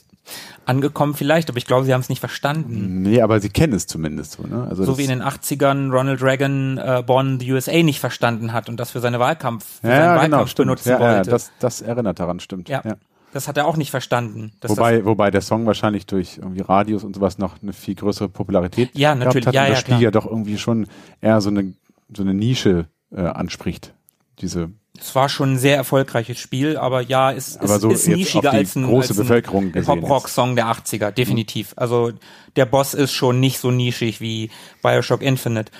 Angekommen 0.64 1.14
vielleicht, 1.14 1.48
aber 1.48 1.58
ich 1.58 1.66
glaube, 1.66 1.84
sie 1.86 1.94
haben 1.94 2.00
es 2.00 2.08
nicht 2.08 2.18
verstanden. 2.20 3.02
nee, 3.02 3.20
aber 3.22 3.38
sie 3.40 3.48
kennen 3.50 3.72
es 3.72 3.86
zumindest 3.86 4.32
so. 4.32 4.42
Ne? 4.42 4.66
Also 4.68 4.84
So 4.84 4.98
wie 4.98 5.04
in 5.04 5.10
den 5.10 5.22
80ern 5.22 5.90
Ronald 5.92 6.22
Reagan 6.22 6.78
äh, 6.78 7.02
Born 7.06 7.38
the 7.38 7.52
USA 7.52 7.82
nicht 7.82 8.00
verstanden 8.00 8.52
hat 8.52 8.68
und 8.68 8.78
das 8.78 8.90
für 8.90 9.00
seine 9.00 9.20
Wahlkampf, 9.20 9.80
für 9.80 9.86
ja, 9.88 9.92
seinen 9.94 10.02
ja, 10.02 10.08
Wahlkampf 10.16 10.30
genau, 10.32 10.46
stimmt. 10.46 10.66
benutzen 10.66 10.88
Ja, 10.88 11.00
ja, 11.00 11.16
wollte. 11.18 11.30
das, 11.30 11.52
das 11.60 11.82
erinnert 11.82 12.18
daran, 12.18 12.40
stimmt. 12.40 12.68
ja, 12.68 12.82
Ja. 12.84 12.96
das 13.32 13.46
hat 13.46 13.56
er 13.56 13.66
auch 13.66 13.76
nicht 13.76 13.90
verstanden. 13.92 14.52
Wobei, 14.62 15.04
wobei 15.04 15.30
der 15.30 15.40
Song 15.42 15.66
wahrscheinlich 15.66 16.06
durch 16.06 16.38
irgendwie 16.38 16.62
Radios 16.62 17.04
und 17.04 17.14
sowas 17.14 17.38
noch 17.38 17.62
eine 17.62 17.72
viel 17.72 17.94
größere 17.94 18.28
Popularität 18.28 18.90
Ja, 18.94 19.14
natürlich, 19.14 19.46
hat 19.46 19.54
ja, 19.54 19.62
und 19.62 19.66
ja, 19.68 19.72
das 19.74 19.80
Spiel 19.80 19.92
klar. 19.92 20.02
ja 20.02 20.10
doch 20.10 20.26
irgendwie 20.26 20.58
schon 20.58 20.86
eher 21.20 21.40
so 21.40 21.50
eine 21.50 21.72
so 22.14 22.22
eine 22.22 22.34
Nische 22.34 22.86
äh, 23.12 23.20
anspricht. 23.22 23.92
Diese 24.40 24.70
es 25.00 25.14
war 25.14 25.28
schon 25.28 25.54
ein 25.54 25.58
sehr 25.58 25.76
erfolgreiches 25.76 26.38
Spiel, 26.38 26.76
aber 26.76 27.00
ja, 27.00 27.32
es 27.32 27.56
Aber 27.58 27.76
ist, 27.76 27.80
so 27.80 27.90
ist 27.90 28.08
nischiger 28.08 28.52
als 28.52 28.76
ein, 28.76 28.84
große 28.84 29.10
als 29.10 29.18
ein 29.18 29.22
Bevölkerung 29.22 29.72
Pop-Rock-Song 29.72 30.56
der 30.56 30.66
80er, 30.66 31.10
definitiv. 31.10 31.74
Also 31.76 32.12
der 32.56 32.66
Boss 32.66 32.94
ist 32.94 33.12
schon 33.12 33.40
nicht 33.40 33.58
so 33.58 33.70
nischig 33.70 34.20
wie 34.20 34.50
Bioshock 34.82 35.22
Infinite. 35.22 35.72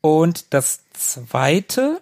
Und 0.00 0.54
das 0.54 0.80
zweite 0.92 2.00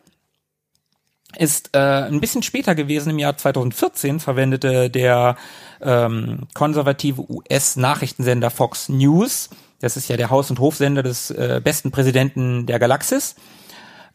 ist 1.36 1.70
äh, 1.74 1.78
ein 1.78 2.20
bisschen 2.20 2.42
später 2.42 2.74
gewesen, 2.74 3.10
im 3.10 3.18
Jahr 3.18 3.36
2014 3.36 4.20
verwendete 4.20 4.90
der 4.90 5.36
ähm, 5.80 6.46
konservative 6.54 7.28
US-Nachrichtensender 7.28 8.50
Fox 8.50 8.88
News, 8.88 9.50
das 9.80 9.96
ist 9.96 10.08
ja 10.08 10.16
der 10.16 10.30
Haus- 10.30 10.50
und 10.50 10.60
Hofsender 10.60 11.02
des 11.02 11.30
äh, 11.30 11.60
besten 11.62 11.90
Präsidenten 11.90 12.66
der 12.66 12.78
Galaxis, 12.78 13.34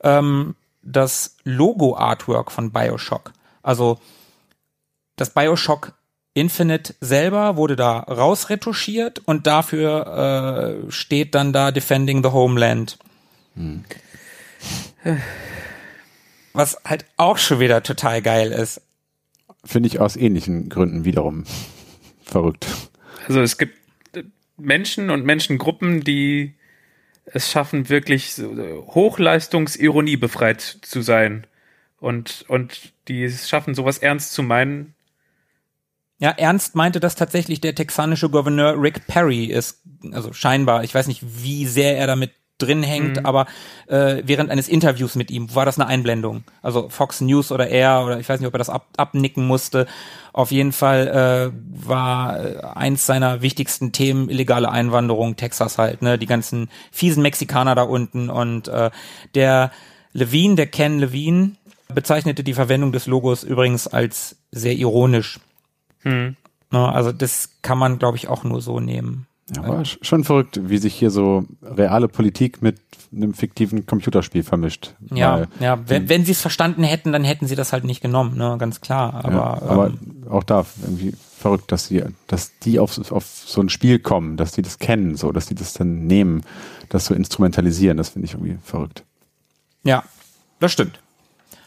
ähm, 0.03 0.55
das 0.89 1.37
Logo-Artwork 1.43 2.51
von 2.51 2.71
Bioshock. 2.71 3.31
Also 3.61 3.99
das 5.15 5.29
Bioshock 5.31 5.93
Infinite 6.33 6.95
selber 7.01 7.57
wurde 7.57 7.75
da 7.75 7.99
rausretuschiert 7.99 9.19
und 9.25 9.47
dafür 9.47 10.81
äh, 10.87 10.91
steht 10.91 11.35
dann 11.35 11.53
da 11.53 11.71
Defending 11.71 12.23
the 12.23 12.29
Homeland. 12.29 12.97
Was 16.53 16.77
halt 16.85 17.05
auch 17.17 17.37
schon 17.37 17.59
wieder 17.59 17.83
total 17.83 18.21
geil 18.21 18.51
ist. 18.51 18.81
finde 19.65 19.87
ich 19.87 19.99
aus 19.99 20.15
ähnlichen 20.15 20.69
Gründen 20.69 21.03
wiederum 21.03 21.45
verrückt. 22.23 22.67
Also 23.27 23.41
es 23.41 23.57
gibt 23.57 23.75
äh, 24.13 24.23
Menschen 24.57 25.09
und 25.09 25.25
Menschengruppen, 25.25 26.01
die 26.03 26.55
es 27.33 27.51
schaffen, 27.51 27.89
wirklich 27.89 28.35
Hochleistungsironie 28.37 30.17
befreit 30.17 30.61
zu 30.61 31.01
sein. 31.01 31.45
Und, 31.99 32.45
und 32.47 32.93
die 33.07 33.23
es 33.23 33.49
schaffen, 33.49 33.75
sowas 33.75 33.97
ernst 33.97 34.33
zu 34.33 34.43
meinen. 34.43 34.95
Ja, 36.19 36.31
Ernst 36.31 36.75
meinte, 36.75 36.99
dass 36.99 37.15
tatsächlich 37.15 37.61
der 37.61 37.75
texanische 37.75 38.29
Gouverneur 38.29 38.81
Rick 38.81 39.07
Perry 39.07 39.45
ist, 39.45 39.81
also 40.11 40.33
scheinbar, 40.33 40.83
ich 40.83 40.93
weiß 40.93 41.07
nicht, 41.07 41.23
wie 41.23 41.65
sehr 41.65 41.97
er 41.97 42.07
damit 42.07 42.31
drin 42.59 42.83
hängt, 42.83 43.25
aber 43.25 43.47
äh, 43.87 44.21
während 44.25 44.51
eines 44.51 44.67
Interviews 44.67 45.15
mit 45.15 45.31
ihm 45.31 45.55
war 45.55 45.65
das 45.65 45.79
eine 45.79 45.87
Einblendung. 45.87 46.43
Also 46.61 46.89
Fox 46.89 47.21
News 47.21 47.51
oder 47.51 47.67
er 47.67 48.05
oder 48.05 48.19
ich 48.19 48.29
weiß 48.29 48.39
nicht, 48.39 48.47
ob 48.47 48.53
er 48.53 48.59
das 48.59 48.69
ab, 48.69 48.87
abnicken 48.97 49.47
musste. 49.47 49.87
Auf 50.33 50.51
jeden 50.51 50.71
Fall 50.71 51.07
äh, 51.07 51.87
war 51.87 52.39
äh, 52.39 52.59
eins 52.75 53.05
seiner 53.05 53.41
wichtigsten 53.41 53.91
Themen 53.91 54.29
illegale 54.29 54.69
Einwanderung, 54.69 55.35
Texas 55.35 55.77
halt, 55.77 56.01
ne, 56.01 56.17
die 56.19 56.27
ganzen 56.27 56.69
fiesen 56.91 57.23
Mexikaner 57.23 57.73
da 57.75 57.83
unten 57.83 58.29
und 58.29 58.67
äh, 58.67 58.91
der 59.33 59.71
Levine, 60.13 60.55
der 60.55 60.67
Ken 60.67 60.99
Levine, 60.99 61.53
bezeichnete 61.87 62.43
die 62.43 62.53
Verwendung 62.53 62.91
des 62.91 63.07
Logos 63.07 63.43
übrigens 63.43 63.87
als 63.87 64.35
sehr 64.51 64.73
ironisch. 64.73 65.39
Hm. 66.01 66.35
Ne, 66.71 66.93
also 66.93 67.11
das 67.11 67.49
kann 67.61 67.77
man, 67.77 67.99
glaube 67.99 68.17
ich, 68.17 68.27
auch 68.27 68.43
nur 68.43 68.61
so 68.61 68.79
nehmen. 68.79 69.25
Ja, 69.55 69.63
aber 69.63 69.79
sch- 69.81 69.97
schon 70.03 70.23
verrückt, 70.23 70.59
wie 70.69 70.77
sich 70.77 70.93
hier 70.95 71.09
so 71.11 71.45
reale 71.63 72.07
Politik 72.07 72.61
mit 72.61 72.79
einem 73.11 73.33
fiktiven 73.33 73.85
Computerspiel 73.87 74.43
vermischt. 74.43 74.93
Ja, 75.13 75.33
Weil, 75.39 75.47
ja. 75.59 75.79
Wenn, 75.89 76.07
wenn 76.09 76.25
sie 76.25 76.33
es 76.33 76.41
verstanden 76.41 76.83
hätten, 76.83 77.11
dann 77.11 77.23
hätten 77.23 77.47
sie 77.47 77.55
das 77.55 77.73
halt 77.73 77.83
nicht 77.83 78.01
genommen, 78.01 78.37
ne, 78.37 78.55
ganz 78.59 78.81
klar. 78.81 79.13
Aber, 79.25 79.31
ja, 79.33 79.61
aber 79.61 79.87
ähm, 79.87 80.25
auch 80.29 80.43
da 80.43 80.65
irgendwie 80.83 81.13
verrückt, 81.37 81.71
dass 81.71 81.87
die, 81.87 82.03
dass 82.27 82.51
die 82.59 82.77
auf, 82.79 82.99
auf 83.11 83.25
so 83.25 83.61
ein 83.61 83.69
Spiel 83.69 83.97
kommen, 83.99 84.37
dass 84.37 84.51
die 84.51 84.61
das 84.61 84.77
kennen, 84.77 85.15
so, 85.15 85.31
dass 85.31 85.47
die 85.47 85.55
das 85.55 85.73
dann 85.73 86.05
nehmen, 86.05 86.43
das 86.89 87.05
so 87.05 87.13
instrumentalisieren, 87.15 87.97
das 87.97 88.09
finde 88.09 88.27
ich 88.27 88.33
irgendwie 88.33 88.57
verrückt. 88.63 89.03
ja, 89.83 90.03
das 90.59 90.71
stimmt. 90.73 90.99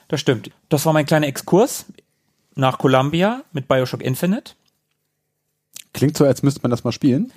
Das 0.09 0.21
stimmt. 0.21 0.51
Das 0.69 0.85
war 0.85 0.93
mein 0.93 1.07
kleiner 1.07 1.27
Exkurs 1.27 1.87
nach 2.55 2.77
Columbia 2.77 3.43
mit 3.53 3.67
Bioshock 3.67 4.03
Infinite. 4.03 4.53
Klingt 5.95 6.17
so, 6.19 6.25
als 6.27 6.43
müsste 6.43 6.61
man 6.63 6.71
das 6.71 6.85
mal 6.85 6.93
spielen. 6.93 7.33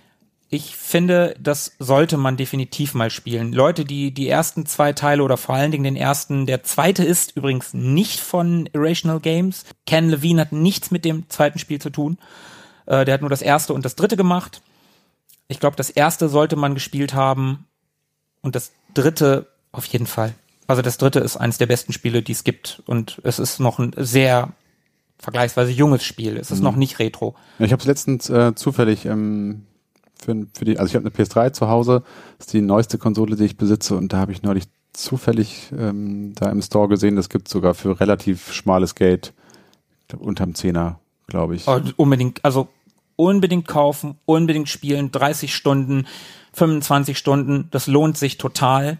Ich 0.49 0.77
finde, 0.77 1.35
das 1.39 1.73
sollte 1.79 2.17
man 2.17 2.37
definitiv 2.37 2.93
mal 2.93 3.09
spielen. 3.09 3.51
Leute, 3.51 3.83
die 3.83 4.13
die 4.13 4.29
ersten 4.29 4.65
zwei 4.65 4.93
Teile 4.93 5.23
oder 5.23 5.37
vor 5.37 5.55
allen 5.55 5.71
Dingen 5.71 5.83
den 5.83 5.95
ersten, 5.95 6.45
der 6.45 6.63
zweite 6.63 7.03
ist 7.03 7.35
übrigens 7.35 7.73
nicht 7.73 8.19
von 8.19 8.69
Irrational 8.71 9.19
Games. 9.19 9.65
Ken 9.87 10.09
Levine 10.09 10.41
hat 10.41 10.51
nichts 10.51 10.91
mit 10.91 11.03
dem 11.03 11.29
zweiten 11.29 11.57
Spiel 11.57 11.81
zu 11.81 11.89
tun. 11.89 12.19
Äh, 12.85 13.05
der 13.05 13.15
hat 13.15 13.21
nur 13.21 13.29
das 13.29 13.41
erste 13.41 13.73
und 13.73 13.85
das 13.85 13.95
dritte 13.95 14.17
gemacht. 14.17 14.61
Ich 15.47 15.59
glaube, 15.59 15.75
das 15.75 15.89
erste 15.89 16.29
sollte 16.29 16.55
man 16.55 16.75
gespielt 16.75 17.13
haben 17.13 17.65
und 18.41 18.55
das 18.55 18.71
dritte 18.93 19.47
auf 19.71 19.85
jeden 19.85 20.07
Fall. 20.07 20.33
Also 20.67 20.81
das 20.81 20.97
dritte 20.97 21.19
ist 21.19 21.37
eines 21.37 21.57
der 21.57 21.67
besten 21.67 21.93
Spiele, 21.93 22.21
die 22.21 22.31
es 22.31 22.43
gibt 22.43 22.81
und 22.85 23.19
es 23.23 23.39
ist 23.39 23.59
noch 23.59 23.79
ein 23.79 23.93
sehr 23.97 24.53
vergleichsweise 25.17 25.71
junges 25.71 26.03
Spiel. 26.03 26.37
Es 26.37 26.51
ist 26.51 26.61
noch 26.61 26.75
nicht 26.75 26.99
retro. 26.99 27.35
Ich 27.59 27.71
habe 27.71 27.79
es 27.79 27.87
letztens 27.87 28.29
äh, 28.29 28.53
zufällig 28.55 29.05
ähm, 29.05 29.65
für, 30.19 30.45
für 30.53 30.65
die, 30.65 30.77
also 30.79 30.89
ich 30.89 30.95
habe 30.95 31.05
eine 31.05 31.15
PS3 31.15 31.53
zu 31.53 31.67
Hause, 31.69 32.03
das 32.37 32.47
ist 32.47 32.53
die 32.53 32.61
neueste 32.61 32.97
Konsole, 32.97 33.35
die 33.35 33.45
ich 33.45 33.57
besitze 33.57 33.95
und 33.95 34.13
da 34.13 34.17
habe 34.17 34.31
ich 34.31 34.43
neulich 34.43 34.65
zufällig 34.93 35.71
ähm, 35.77 36.33
da 36.35 36.49
im 36.49 36.61
Store 36.61 36.87
gesehen, 36.87 37.15
das 37.15 37.29
gibt 37.29 37.47
sogar 37.47 37.73
für 37.73 37.99
relativ 37.99 38.53
schmales 38.53 38.95
Geld, 38.95 39.33
glaub, 40.07 40.21
unterm 40.21 40.55
Zehner, 40.55 40.99
glaube 41.27 41.55
ich. 41.55 41.67
Oh, 41.67 41.81
unbedingt, 41.97 42.43
also 42.43 42.69
unbedingt 43.15 43.67
kaufen, 43.67 44.17
unbedingt 44.25 44.69
spielen, 44.69 45.11
30 45.11 45.53
Stunden, 45.53 46.07
25 46.53 47.17
Stunden, 47.17 47.67
das 47.71 47.87
lohnt 47.87 48.17
sich 48.17 48.37
total. 48.37 48.97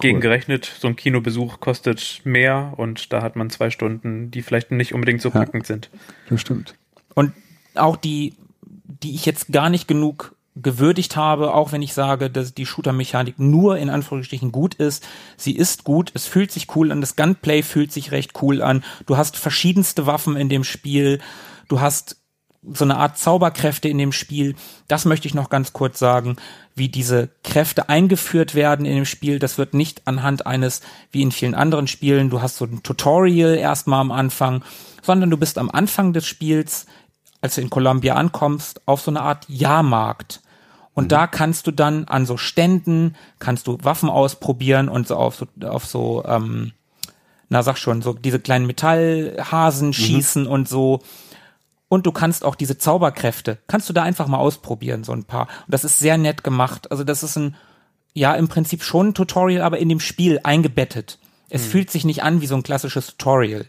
Gegengerechnet, 0.00 0.70
so 0.78 0.88
ein 0.88 0.96
Kinobesuch 0.96 1.58
kostet 1.60 2.20
mehr 2.24 2.74
und 2.76 3.12
da 3.12 3.22
hat 3.22 3.34
man 3.34 3.48
zwei 3.48 3.70
Stunden, 3.70 4.30
die 4.30 4.42
vielleicht 4.42 4.70
nicht 4.70 4.92
unbedingt 4.92 5.22
so 5.22 5.30
Ja. 5.30 5.36
packend 5.36 5.66
sind. 5.66 5.88
Das 6.28 6.40
stimmt. 6.40 6.74
Und 7.14 7.32
auch 7.74 7.96
die, 7.96 8.34
die 9.02 9.14
ich 9.14 9.26
jetzt 9.26 9.52
gar 9.52 9.70
nicht 9.70 9.88
genug 9.88 10.36
gewürdigt 10.56 11.16
habe, 11.16 11.52
auch 11.52 11.72
wenn 11.72 11.82
ich 11.82 11.92
sage, 11.92 12.30
dass 12.30 12.54
die 12.54 12.64
Shooter-Mechanik 12.64 13.38
nur 13.38 13.76
in 13.76 13.90
Anführungsstrichen 13.90 14.52
gut 14.52 14.74
ist. 14.74 15.06
Sie 15.36 15.54
ist 15.54 15.84
gut, 15.84 16.10
es 16.14 16.26
fühlt 16.26 16.50
sich 16.50 16.74
cool 16.74 16.90
an, 16.90 17.02
das 17.02 17.14
Gunplay 17.14 17.62
fühlt 17.62 17.92
sich 17.92 18.10
recht 18.10 18.32
cool 18.40 18.62
an. 18.62 18.82
Du 19.04 19.18
hast 19.18 19.36
verschiedenste 19.36 20.06
Waffen 20.06 20.34
in 20.36 20.48
dem 20.48 20.64
Spiel. 20.64 21.20
Du 21.68 21.80
hast 21.80 22.16
so 22.72 22.84
eine 22.84 22.96
Art 22.96 23.18
Zauberkräfte 23.18 23.88
in 23.88 23.98
dem 23.98 24.12
Spiel. 24.12 24.56
Das 24.88 25.04
möchte 25.04 25.28
ich 25.28 25.34
noch 25.34 25.50
ganz 25.50 25.72
kurz 25.72 25.98
sagen, 25.98 26.36
wie 26.74 26.88
diese 26.88 27.28
Kräfte 27.44 27.88
eingeführt 27.88 28.54
werden 28.54 28.86
in 28.86 28.96
dem 28.96 29.04
Spiel. 29.04 29.38
Das 29.38 29.58
wird 29.58 29.74
nicht 29.74 30.06
anhand 30.06 30.46
eines, 30.46 30.80
wie 31.12 31.22
in 31.22 31.32
vielen 31.32 31.54
anderen 31.54 31.86
Spielen, 31.86 32.30
du 32.30 32.42
hast 32.42 32.56
so 32.56 32.64
ein 32.64 32.82
Tutorial 32.82 33.56
erstmal 33.56 34.00
am 34.00 34.10
Anfang, 34.10 34.64
sondern 35.02 35.30
du 35.30 35.36
bist 35.36 35.58
am 35.58 35.70
Anfang 35.70 36.12
des 36.12 36.26
Spiels, 36.26 36.86
als 37.46 37.54
du 37.54 37.60
in 37.60 37.70
Columbia 37.70 38.14
ankommst, 38.14 38.82
auf 38.86 39.00
so 39.00 39.10
eine 39.10 39.22
Art 39.22 39.48
Jahrmarkt. 39.48 40.42
Und 40.94 41.12
da 41.12 41.26
kannst 41.26 41.66
du 41.66 41.70
dann 41.70 42.04
an 42.04 42.26
so 42.26 42.36
Ständen, 42.36 43.16
kannst 43.38 43.66
du 43.66 43.78
Waffen 43.82 44.08
ausprobieren 44.08 44.88
und 44.88 45.06
so 45.06 45.16
auf 45.16 45.36
so, 45.36 45.46
auf 45.66 45.84
so 45.84 46.24
ähm, 46.26 46.72
na 47.48 47.62
sag 47.62 47.76
schon, 47.76 48.02
so 48.02 48.12
diese 48.12 48.40
kleinen 48.40 48.66
Metallhasen 48.66 49.92
schießen 49.92 50.46
und 50.46 50.68
so. 50.68 51.00
Und 51.88 52.06
du 52.06 52.12
kannst 52.12 52.44
auch 52.44 52.56
diese 52.56 52.78
Zauberkräfte, 52.78 53.58
kannst 53.68 53.88
du 53.88 53.92
da 53.92 54.02
einfach 54.02 54.26
mal 54.26 54.38
ausprobieren, 54.38 55.04
so 55.04 55.12
ein 55.12 55.24
paar. 55.24 55.42
Und 55.42 55.72
das 55.72 55.84
ist 55.84 55.98
sehr 56.00 56.18
nett 56.18 56.42
gemacht. 56.42 56.90
Also 56.90 57.04
das 57.04 57.22
ist 57.22 57.36
ein, 57.36 57.54
ja, 58.12 58.34
im 58.34 58.48
Prinzip 58.48 58.82
schon 58.82 59.08
ein 59.08 59.14
Tutorial, 59.14 59.62
aber 59.62 59.78
in 59.78 59.88
dem 59.88 60.00
Spiel 60.00 60.40
eingebettet. 60.42 61.18
Es 61.48 61.64
fühlt 61.64 61.90
sich 61.90 62.04
nicht 62.04 62.24
an 62.24 62.40
wie 62.40 62.48
so 62.48 62.56
ein 62.56 62.64
klassisches 62.64 63.16
Tutorial. 63.16 63.66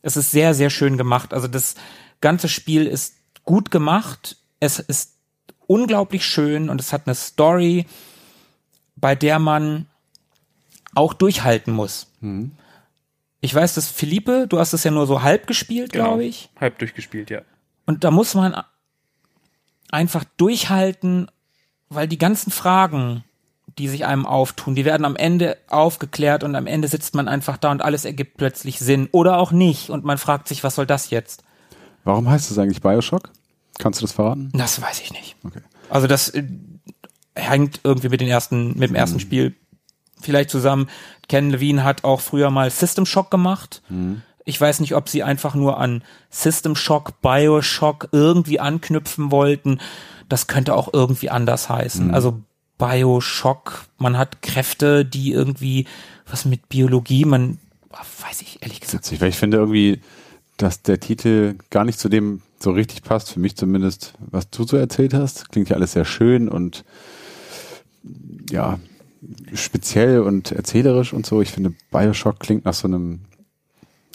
Es 0.00 0.16
ist 0.16 0.30
sehr, 0.30 0.54
sehr 0.54 0.70
schön 0.70 0.96
gemacht. 0.96 1.34
Also 1.34 1.46
das 1.46 1.74
ganze 2.20 2.48
Spiel 2.48 2.86
ist 2.86 3.14
gut 3.44 3.70
gemacht. 3.70 4.36
Es 4.60 4.78
ist 4.78 5.14
unglaublich 5.66 6.24
schön 6.24 6.68
und 6.68 6.80
es 6.80 6.92
hat 6.92 7.02
eine 7.06 7.14
Story, 7.14 7.86
bei 8.96 9.14
der 9.14 9.38
man 9.38 9.86
auch 10.94 11.14
durchhalten 11.14 11.72
muss. 11.72 12.08
Ich 13.40 13.54
weiß, 13.54 13.74
dass 13.74 13.88
Philippe, 13.88 14.46
du 14.48 14.58
hast 14.58 14.72
es 14.72 14.84
ja 14.84 14.90
nur 14.90 15.06
so 15.06 15.22
halb 15.22 15.46
gespielt, 15.46 15.92
Genau. 15.92 16.04
glaube 16.06 16.24
ich. 16.24 16.50
Halb 16.60 16.78
durchgespielt, 16.78 17.30
ja. 17.30 17.42
Und 17.86 18.04
da 18.04 18.10
muss 18.10 18.34
man 18.34 18.60
einfach 19.90 20.24
durchhalten, 20.36 21.30
weil 21.88 22.06
die 22.08 22.18
ganzen 22.18 22.50
Fragen, 22.50 23.24
die 23.78 23.88
sich 23.88 24.04
einem 24.04 24.26
auftun, 24.26 24.74
die 24.74 24.84
werden 24.84 25.04
am 25.04 25.16
Ende 25.16 25.56
aufgeklärt 25.68 26.44
und 26.44 26.54
am 26.54 26.66
Ende 26.66 26.88
sitzt 26.88 27.14
man 27.14 27.28
einfach 27.28 27.56
da 27.56 27.70
und 27.70 27.82
alles 27.82 28.04
ergibt 28.04 28.36
plötzlich 28.36 28.78
Sinn 28.80 29.08
oder 29.12 29.38
auch 29.38 29.52
nicht 29.52 29.90
und 29.90 30.04
man 30.04 30.18
fragt 30.18 30.48
sich, 30.48 30.62
was 30.64 30.74
soll 30.74 30.86
das 30.86 31.10
jetzt? 31.10 31.42
Warum 32.04 32.28
heißt 32.28 32.50
es 32.50 32.58
eigentlich 32.58 32.80
Bioshock? 32.80 33.30
Kannst 33.78 34.00
du 34.00 34.04
das 34.04 34.12
verraten? 34.12 34.50
Das 34.54 34.80
weiß 34.80 35.00
ich 35.00 35.12
nicht. 35.12 35.36
Okay. 35.44 35.60
Also 35.88 36.06
das 36.06 36.30
äh, 36.30 36.44
hängt 37.34 37.80
irgendwie 37.84 38.08
mit 38.08 38.20
den 38.20 38.28
ersten, 38.28 38.78
mit 38.78 38.90
dem 38.90 38.94
ersten 38.94 39.20
Spiel 39.20 39.54
vielleicht 40.20 40.50
zusammen. 40.50 40.88
Ken 41.28 41.50
Levine 41.50 41.84
hat 41.84 42.04
auch 42.04 42.20
früher 42.20 42.50
mal 42.50 42.70
System 42.70 43.06
Shock 43.06 43.30
gemacht. 43.30 43.82
Ich 44.44 44.60
weiß 44.60 44.80
nicht, 44.80 44.94
ob 44.94 45.08
sie 45.08 45.22
einfach 45.22 45.54
nur 45.54 45.78
an 45.78 46.02
System 46.28 46.76
Shock, 46.76 47.20
Bioshock 47.22 48.08
irgendwie 48.12 48.60
anknüpfen 48.60 49.30
wollten. 49.30 49.80
Das 50.28 50.46
könnte 50.46 50.74
auch 50.74 50.92
irgendwie 50.92 51.30
anders 51.30 51.68
heißen. 51.68 52.12
Also 52.12 52.40
Bioshock, 52.78 53.84
man 53.98 54.18
hat 54.18 54.42
Kräfte, 54.42 55.04
die 55.04 55.32
irgendwie 55.32 55.86
was 56.28 56.44
mit 56.44 56.68
Biologie, 56.68 57.24
man 57.24 57.58
weiß 57.90 58.42
ich 58.42 58.62
ehrlich 58.62 58.80
gesagt. 58.80 59.04
Witzig, 59.04 59.20
weil 59.20 59.28
ich 59.28 59.36
finde 59.36 59.58
irgendwie, 59.58 60.00
dass 60.62 60.82
der 60.82 61.00
Titel 61.00 61.56
gar 61.70 61.84
nicht 61.84 61.98
zu 61.98 62.08
dem 62.08 62.42
so 62.58 62.70
richtig 62.70 63.02
passt, 63.02 63.32
für 63.32 63.40
mich 63.40 63.56
zumindest, 63.56 64.14
was 64.18 64.50
du 64.50 64.64
so 64.64 64.76
erzählt 64.76 65.14
hast. 65.14 65.50
Klingt 65.50 65.70
ja 65.70 65.76
alles 65.76 65.92
sehr 65.92 66.04
schön 66.04 66.48
und 66.48 66.84
ja, 68.50 68.78
speziell 69.54 70.20
und 70.20 70.52
erzählerisch 70.52 71.12
und 71.12 71.24
so. 71.24 71.40
Ich 71.40 71.50
finde, 71.50 71.72
Bioshock 71.90 72.40
klingt 72.40 72.66
nach 72.66 72.74
so 72.74 72.88
einem, 72.88 73.20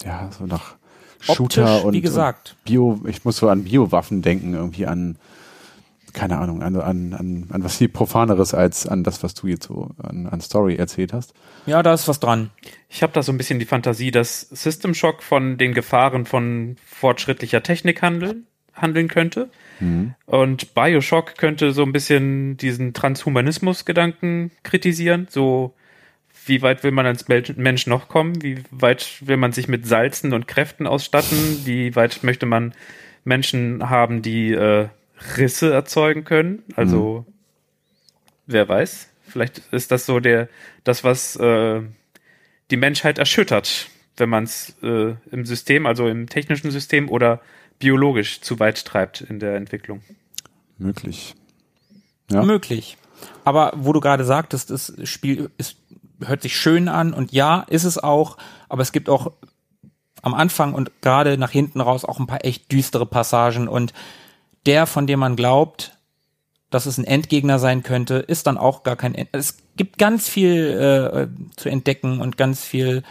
ja, 0.04 0.30
so 0.36 0.46
nach 0.46 0.76
Shooter 1.20 1.64
Optisch, 1.64 1.84
und, 1.84 1.92
wie 1.94 2.00
gesagt. 2.00 2.56
und 2.58 2.64
Bio, 2.64 3.00
ich 3.06 3.24
muss 3.24 3.38
so 3.38 3.48
an 3.48 3.64
Biowaffen 3.64 4.22
denken, 4.22 4.54
irgendwie 4.54 4.86
an, 4.86 5.16
keine 6.16 6.38
Ahnung, 6.38 6.62
an, 6.62 6.74
an, 6.76 7.12
an, 7.12 7.46
an 7.50 7.62
was 7.62 7.76
viel 7.76 7.88
Profaneres 7.88 8.54
als 8.54 8.86
an 8.86 9.04
das, 9.04 9.22
was 9.22 9.34
du 9.34 9.46
jetzt 9.46 9.66
so 9.66 9.90
an, 10.02 10.26
an 10.26 10.40
Story 10.40 10.74
erzählt 10.74 11.12
hast. 11.12 11.34
Ja, 11.66 11.82
da 11.82 11.94
ist 11.94 12.08
was 12.08 12.18
dran. 12.18 12.50
Ich 12.88 13.02
habe 13.02 13.12
da 13.12 13.22
so 13.22 13.30
ein 13.30 13.38
bisschen 13.38 13.58
die 13.58 13.66
Fantasie, 13.66 14.10
dass 14.10 14.40
System 14.40 14.94
Shock 14.94 15.22
von 15.22 15.58
den 15.58 15.74
Gefahren 15.74 16.26
von 16.26 16.76
fortschrittlicher 16.84 17.62
Technik 17.62 18.02
handeln, 18.02 18.46
handeln 18.74 19.08
könnte. 19.08 19.50
Und 20.24 20.74
Bioshock 20.74 21.36
könnte 21.36 21.72
so 21.72 21.82
ein 21.82 21.92
bisschen 21.92 22.56
diesen 22.56 22.94
Transhumanismus-Gedanken 22.94 24.50
kritisieren. 24.62 25.26
So, 25.28 25.74
wie 26.46 26.62
weit 26.62 26.82
will 26.82 26.92
man 26.92 27.04
als 27.04 27.26
Mensch 27.28 27.86
noch 27.86 28.08
kommen? 28.08 28.42
Wie 28.42 28.62
weit 28.70 29.18
will 29.20 29.36
man 29.36 29.52
sich 29.52 29.68
mit 29.68 29.86
Salzen 29.86 30.32
und 30.32 30.48
Kräften 30.48 30.86
ausstatten? 30.86 31.62
Wie 31.64 31.94
weit 31.94 32.22
möchte 32.22 32.46
man 32.46 32.72
Menschen 33.24 33.90
haben, 33.90 34.22
die 34.22 34.52
äh, 34.52 34.88
Risse 35.36 35.72
erzeugen 35.72 36.24
können? 36.24 36.62
Also, 36.74 37.26
wer 38.46 38.68
weiß? 38.68 39.08
Vielleicht 39.28 39.62
ist 39.72 39.90
das 39.90 40.06
so 40.06 40.20
der, 40.20 40.48
das, 40.84 41.04
was 41.04 41.36
äh, 41.36 41.82
die 42.70 42.76
Menschheit 42.76 43.18
erschüttert, 43.18 43.88
wenn 44.16 44.28
man 44.28 44.44
es 44.44 44.76
äh, 44.82 45.14
im 45.30 45.44
System, 45.44 45.86
also 45.86 46.06
im 46.06 46.28
technischen 46.28 46.70
System 46.70 47.08
oder 47.08 47.40
biologisch 47.78 48.40
zu 48.40 48.58
weit 48.58 48.84
treibt 48.84 49.20
in 49.20 49.38
der 49.40 49.56
Entwicklung. 49.56 50.02
Möglich. 50.78 51.34
Ja. 52.30 52.42
Möglich. 52.42 52.96
Aber 53.44 53.72
wo 53.76 53.92
du 53.92 54.00
gerade 54.00 54.24
sagtest, 54.24 54.70
das 54.70 54.92
Spiel 55.04 55.50
ist, 55.58 55.76
hört 56.24 56.42
sich 56.42 56.56
schön 56.56 56.88
an 56.88 57.12
und 57.12 57.32
ja, 57.32 57.64
ist 57.68 57.84
es 57.84 57.98
auch, 57.98 58.36
aber 58.68 58.82
es 58.82 58.92
gibt 58.92 59.08
auch 59.08 59.32
am 60.22 60.34
Anfang 60.34 60.74
und 60.74 60.90
gerade 61.02 61.38
nach 61.38 61.50
hinten 61.50 61.80
raus 61.80 62.04
auch 62.04 62.18
ein 62.18 62.26
paar 62.26 62.44
echt 62.44 62.72
düstere 62.72 63.06
Passagen 63.06 63.68
und 63.68 63.92
der, 64.66 64.86
von 64.86 65.06
dem 65.06 65.20
man 65.20 65.36
glaubt, 65.36 65.96
dass 66.70 66.86
es 66.86 66.98
ein 66.98 67.04
Endgegner 67.04 67.58
sein 67.58 67.82
könnte, 67.82 68.16
ist 68.16 68.46
dann 68.46 68.58
auch 68.58 68.82
gar 68.82 68.96
kein 68.96 69.14
End. 69.14 69.28
Es 69.32 69.56
gibt 69.76 69.98
ganz 69.98 70.28
viel 70.28 71.28
äh, 71.30 71.56
zu 71.56 71.68
entdecken 71.68 72.20
und 72.20 72.36
ganz 72.36 72.64
viel, 72.64 73.02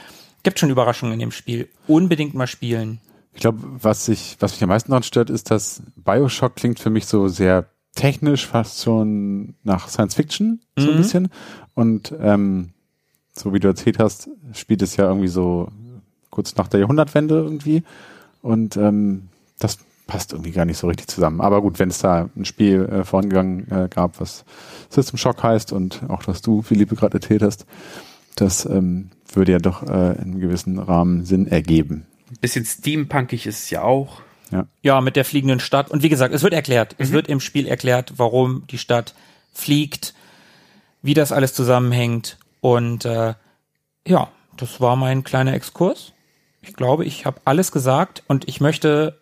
gibt 0.44 0.60
schon 0.60 0.70
Überraschungen 0.70 1.14
in 1.14 1.20
dem 1.20 1.32
Spiel. 1.32 1.70
Unbedingt 1.88 2.34
mal 2.36 2.48
spielen. 2.48 3.00
Ich 3.34 3.42
glaube, 3.42 3.60
was 3.82 4.08
ich, 4.08 4.38
was 4.40 4.54
mich 4.54 4.64
am 4.64 4.70
meisten 4.70 4.92
daran 4.92 5.04
stört, 5.04 5.30
ist, 5.30 5.52
dass 5.52 5.82
Bioshock 5.96 6.56
klingt 6.56 6.80
für 6.80 6.90
mich 6.90 7.06
so 7.06 7.28
sehr 7.28 7.66
technisch, 7.96 8.46
fast 8.46 8.84
schon 8.84 9.56
nach 9.64 9.88
Science 9.88 10.16
Fiction, 10.16 10.62
so 10.78 10.90
ein 10.90 10.94
Mhm. 10.94 10.98
bisschen. 10.98 11.30
Und 11.74 12.14
ähm, 12.20 12.74
so 13.34 13.54
wie 13.54 13.60
du 13.60 13.68
erzählt 13.68 14.00
hast, 14.00 14.30
spielt 14.54 14.82
es 14.82 14.96
ja 14.98 15.06
irgendwie 15.08 15.28
so 15.30 15.70
kurz 16.30 16.56
nach 16.56 16.68
der 16.68 16.82
Jahrhundertwende 16.82 17.36
irgendwie. 17.36 17.84
Und 18.42 18.76
ähm, 18.78 19.30
das 19.60 19.80
passt 20.08 20.34
irgendwie 20.34 20.52
gar 20.52 20.66
nicht 20.66 20.78
so 20.78 20.88
richtig 20.88 21.08
zusammen. 21.08 21.42
Aber 21.42 21.62
gut, 21.62 21.80
wenn 21.80 21.90
es 21.90 22.00
da 22.00 22.30
ein 22.36 22.46
Spiel 22.46 22.86
äh, 22.86 23.04
vorangegangen 23.04 23.72
äh, 23.72 23.90
gab, 23.90 24.20
was 24.20 24.46
System 24.90 25.18
Shock 25.18 25.44
heißt 25.44 25.72
und 25.74 26.04
auch 26.08 26.24
das 26.24 26.42
du, 26.42 26.62
Philippe, 26.62 26.96
gerade 26.96 27.16
erzählt 27.16 27.42
hast, 27.42 27.66
das 28.36 28.66
ähm, 28.66 29.10
würde 29.34 29.54
ja 29.54 29.60
doch 29.60 29.84
äh, 29.84 30.14
in 30.14 30.20
einem 30.20 30.40
gewissen 30.40 30.80
Rahmen 30.80 31.26
Sinn 31.26 31.48
ergeben. 31.48 32.06
Ein 32.30 32.38
bisschen 32.42 32.66
steampunkig 32.66 33.48
ist 33.48 33.64
es 33.64 33.70
ja 33.70 33.82
auch. 33.82 34.22
Ja, 34.82 35.02
mit 35.02 35.16
der 35.16 35.26
fliegenden 35.26 35.60
Stadt. 35.60 35.90
Und 35.90 36.04
wie 36.04 36.10
gesagt, 36.10 36.34
es 36.34 36.44
wird 36.44 36.54
erklärt. 36.54 36.96
Es 36.98 37.12
wird 37.12 37.28
im 37.28 37.40
Spiel 37.40 37.68
erklärt, 37.68 38.14
warum 38.18 38.64
die 38.68 38.78
Stadt 38.78 39.16
fliegt, 39.52 40.14
wie 41.02 41.14
das 41.14 41.32
alles 41.32 41.54
zusammenhängt. 41.54 42.38
Und 42.62 43.06
äh, 43.06 43.34
ja, 44.08 44.30
das 44.56 44.80
war 44.80 44.96
mein 44.96 45.24
kleiner 45.24 45.54
Exkurs. 45.54 46.14
Ich 46.62 46.74
glaube, 46.74 47.06
ich 47.06 47.26
habe 47.26 47.42
alles 47.46 47.72
gesagt 47.72 48.24
und 48.28 48.48
ich 48.48 48.62
möchte 48.62 49.20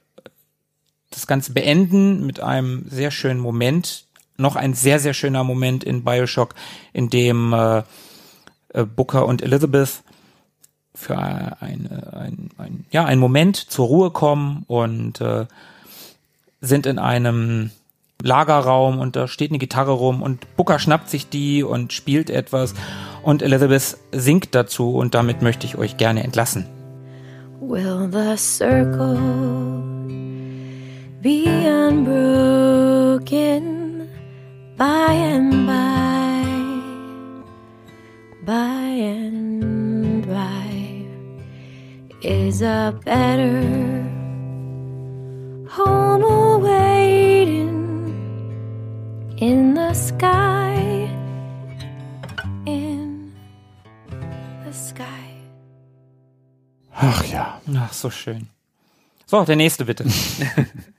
das 1.13 1.27
Ganze 1.27 1.53
beenden 1.53 2.25
mit 2.25 2.39
einem 2.39 2.85
sehr 2.89 3.11
schönen 3.11 3.39
Moment. 3.39 4.05
Noch 4.37 4.55
ein 4.55 4.73
sehr, 4.73 4.99
sehr 4.99 5.13
schöner 5.13 5.43
Moment 5.43 5.83
in 5.83 6.03
Bioshock, 6.03 6.55
in 6.91 7.09
dem 7.09 7.53
äh, 7.53 7.83
äh, 8.73 8.85
Booker 8.85 9.25
und 9.25 9.41
Elizabeth 9.41 10.03
für 10.95 11.17
eine, 11.17 12.13
ein, 12.13 12.49
ein, 12.57 12.85
ja, 12.91 13.05
einen 13.05 13.21
Moment 13.21 13.57
zur 13.57 13.87
Ruhe 13.87 14.11
kommen 14.11 14.63
und 14.67 15.21
äh, 15.21 15.45
sind 16.61 16.85
in 16.85 16.99
einem 16.99 17.71
Lagerraum 18.21 18.99
und 18.99 19.15
da 19.15 19.27
steht 19.27 19.51
eine 19.51 19.59
Gitarre 19.59 19.91
rum 19.91 20.21
und 20.21 20.55
Booker 20.55 20.79
schnappt 20.79 21.09
sich 21.09 21.29
die 21.29 21.63
und 21.63 21.93
spielt 21.93 22.29
etwas 22.29 22.73
und 23.21 23.41
Elizabeth 23.41 23.97
singt 24.11 24.55
dazu 24.55 24.95
und 24.95 25.13
damit 25.13 25.41
möchte 25.41 25.65
ich 25.65 25.77
euch 25.77 25.97
gerne 25.97 26.23
entlassen. 26.23 26.65
Will 27.59 28.09
the 28.11 28.37
circle 28.37 29.92
be 31.23 31.47
unbroken 31.65 33.63
by 34.75 35.13
and 35.13 35.65
by, 35.65 36.43
by 38.45 38.83
and 39.15 40.27
by? 40.27 41.05
Is 42.21 42.61
a 42.61 42.99
better 43.05 43.61
home 45.69 46.23
awaiting 46.23 47.71
in 49.37 49.75
the 49.75 49.93
sky? 49.93 50.75
In 52.65 53.31
the 54.65 54.73
sky. 54.73 55.39
Ach 56.93 57.25
ja. 57.31 57.61
Ach, 57.77 57.93
so 57.93 58.09
schön. 58.09 58.49
So, 59.25 59.45
der 59.45 59.55
nächste 59.55 59.85
bitte. 59.85 60.03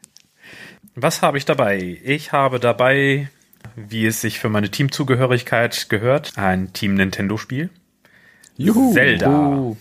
Was 0.94 1.22
habe 1.22 1.38
ich 1.38 1.44
dabei? 1.44 1.98
Ich 2.04 2.32
habe 2.32 2.60
dabei, 2.60 3.28
wie 3.74 4.06
es 4.06 4.20
sich 4.20 4.38
für 4.38 4.48
meine 4.48 4.70
Teamzugehörigkeit 4.70 5.88
gehört, 5.88 6.32
ein 6.36 6.72
Team 6.72 6.94
Nintendo-Spiel. 6.94 7.70
Juhu. 8.56 8.92
Zelda. 8.92 9.28
Uh. 9.28 9.76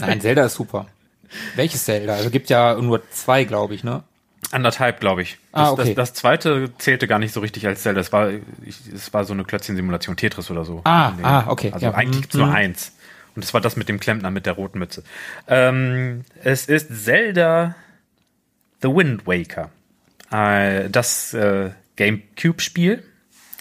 Nein, 0.00 0.20
Zelda 0.20 0.46
ist 0.46 0.54
super. 0.54 0.86
Welches 1.54 1.84
Zelda? 1.84 2.14
Also 2.14 2.30
gibt 2.30 2.50
ja 2.50 2.74
nur 2.74 3.08
zwei, 3.10 3.44
glaube 3.44 3.74
ich, 3.74 3.84
ne? 3.84 4.02
Anderthalb, 4.50 4.98
glaube 4.98 5.22
ich. 5.22 5.38
Das, 5.52 5.68
Ah, 5.68 5.72
okay. 5.72 5.94
das, 5.94 6.10
das 6.10 6.14
zweite 6.14 6.72
zählte 6.78 7.06
gar 7.06 7.20
nicht 7.20 7.32
so 7.32 7.38
richtig 7.38 7.66
als 7.68 7.82
Zelda. 7.82 8.00
Es 8.00 8.12
war, 8.12 8.30
es 8.66 9.12
war 9.12 9.24
so 9.24 9.32
eine 9.32 9.44
Klötzchen-Simulation, 9.44 10.16
Tetris 10.16 10.50
oder 10.50 10.64
so. 10.64 10.80
Ah, 10.84 11.12
Nee. 11.16 11.22
ah, 11.22 11.44
okay. 11.46 11.70
Also 11.72 11.86
Ja, 11.86 11.94
eigentlich 11.94 12.16
mhm, 12.16 12.20
gibt's 12.22 12.36
nur 12.36 12.48
mhm. 12.48 12.54
eins. 12.54 12.92
Und 13.36 13.44
es 13.44 13.54
war 13.54 13.60
das 13.60 13.76
mit 13.76 13.88
dem 13.88 14.00
Klempner 14.00 14.32
mit 14.32 14.46
der 14.46 14.54
roten 14.54 14.80
Mütze. 14.80 15.04
Ähm, 15.46 16.24
es 16.42 16.66
ist 16.66 17.04
Zelda 17.04 17.76
The 18.82 18.88
Wind 18.88 19.24
Waker. 19.28 19.70
Äh, 20.30 20.90
das 20.90 21.34
äh, 21.34 21.70
GameCube-Spiel 21.96 23.02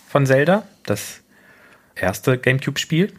von 0.07 0.25
Zelda. 0.25 0.63
Das 0.85 1.21
erste 1.95 2.37
GameCube-Spiel. 2.37 3.13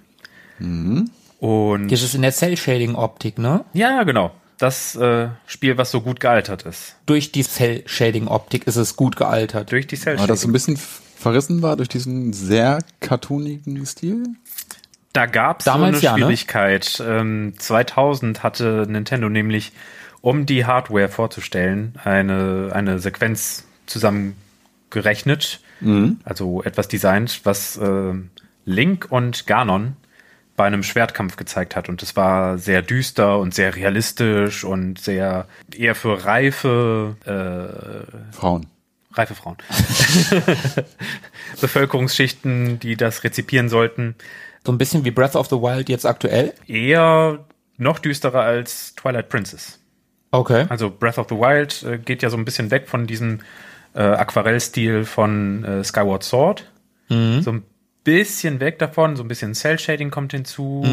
Und 0.58 1.88
Das 1.88 2.02
ist 2.02 2.14
in 2.14 2.22
der 2.22 2.32
Cell-Shading-Optik, 2.32 3.38
ne? 3.38 3.64
ja, 3.72 4.02
genau. 4.02 4.32
Das 4.58 4.94
äh, 4.94 5.28
Spiel, 5.46 5.78
was 5.78 5.90
so 5.90 6.02
gut 6.02 6.20
gealtert 6.20 6.64
ist. 6.64 6.96
Durch 7.06 7.32
die 7.32 7.42
Cell-Shading-Optik 7.42 8.66
ist 8.66 8.76
es 8.76 8.94
gut 8.94 9.16
gealtert. 9.16 9.72
Durch 9.72 9.86
die 9.86 9.96
cell 9.96 10.18
Aber 10.18 10.26
das 10.26 10.42
so 10.42 10.48
ein 10.48 10.52
bisschen 10.52 10.76
verrissen 10.76 11.62
war 11.62 11.76
durch 11.76 11.88
diesen 11.88 12.34
sehr 12.34 12.80
cartoonigen 13.00 13.86
Stil. 13.86 14.24
Da 15.14 15.24
gab 15.24 15.60
es 15.60 15.64
so 15.64 15.70
Damals 15.70 15.96
eine 15.96 16.02
ja, 16.02 16.12
ne? 16.12 16.18
Schwierigkeit. 16.18 17.02
Ähm, 17.04 17.54
2000 17.58 18.42
hatte 18.42 18.86
Nintendo 18.86 19.30
nämlich, 19.30 19.72
um 20.20 20.46
die 20.46 20.66
Hardware 20.66 21.08
vorzustellen, 21.08 21.94
eine, 22.04 22.70
eine 22.72 22.98
Sequenz 22.98 23.66
zusammengerechnet, 23.86 25.60
also 26.24 26.62
etwas 26.62 26.88
designt, 26.88 27.40
was 27.44 27.78
ähm, 27.82 28.30
Link 28.64 29.06
und 29.10 29.46
Ganon 29.46 29.96
bei 30.56 30.66
einem 30.66 30.82
Schwertkampf 30.82 31.36
gezeigt 31.36 31.74
hat. 31.74 31.88
Und 31.88 32.02
es 32.02 32.16
war 32.16 32.58
sehr 32.58 32.82
düster 32.82 33.38
und 33.38 33.54
sehr 33.54 33.74
realistisch 33.76 34.62
und 34.62 35.00
sehr 35.00 35.46
eher 35.74 35.94
für 35.94 36.26
reife, 36.26 37.16
äh, 37.24 38.36
Frauen. 38.36 38.66
reife 39.14 39.34
Frauen. 39.34 39.56
Bevölkerungsschichten, 41.62 42.78
die 42.78 42.96
das 42.96 43.24
rezipieren 43.24 43.70
sollten. 43.70 44.16
So 44.66 44.72
ein 44.72 44.76
bisschen 44.76 45.06
wie 45.06 45.10
Breath 45.10 45.34
of 45.34 45.48
the 45.48 45.56
Wild 45.56 45.88
jetzt 45.88 46.04
aktuell. 46.04 46.52
eher 46.66 47.38
noch 47.78 47.98
düsterer 47.98 48.42
als 48.42 48.94
Twilight 48.94 49.30
Princess. 49.30 49.79
Okay. 50.32 50.66
Also 50.68 50.90
Breath 50.90 51.18
of 51.18 51.26
the 51.28 51.34
Wild 51.36 51.82
äh, 51.82 51.98
geht 51.98 52.22
ja 52.22 52.30
so 52.30 52.36
ein 52.36 52.44
bisschen 52.44 52.70
weg 52.70 52.88
von 52.88 53.06
diesem 53.06 53.40
äh, 53.94 54.00
Aquarellstil 54.02 55.04
von 55.04 55.64
äh, 55.64 55.84
Skyward 55.84 56.22
Sword. 56.22 56.70
Mhm. 57.08 57.42
So 57.42 57.52
ein 57.52 57.62
bisschen 58.04 58.60
weg 58.60 58.78
davon, 58.78 59.16
so 59.16 59.22
ein 59.24 59.28
bisschen 59.28 59.54
Cell 59.54 59.78
Shading 59.78 60.10
kommt 60.10 60.32
hinzu. 60.32 60.86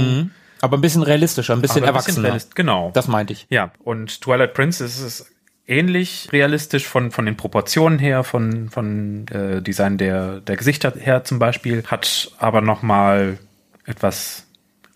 Aber 0.61 0.77
ein 0.77 0.81
bisschen 0.81 1.03
realistischer, 1.03 1.53
ein 1.53 1.61
bisschen 1.61 1.83
aber 1.83 1.91
ein 1.91 1.95
erwachsener. 1.95 2.29
realist- 2.29 2.55
genau. 2.55 2.89
das 2.93 3.07
meinte 3.07 3.33
ich. 3.33 3.45
ja, 3.49 3.71
und 3.83 4.21
Twilight 4.21 4.55
Princess 4.55 4.99
ist 4.99 5.31
ähnlich 5.67 6.29
realistisch 6.31 6.87
von, 6.87 7.11
von 7.11 7.25
den 7.25 7.37
Proportionen 7.37 7.99
her, 7.99 8.23
von, 8.23 8.69
von 8.69 9.27
äh, 9.27 9.61
Design 9.61 9.97
der, 9.99 10.39
der 10.39 10.55
Gesichter 10.57 10.93
her 10.97 11.23
zum 11.25 11.37
Beispiel, 11.39 11.83
hat 11.85 12.31
aber 12.39 12.61
nochmal 12.61 13.37
etwas 13.85 14.47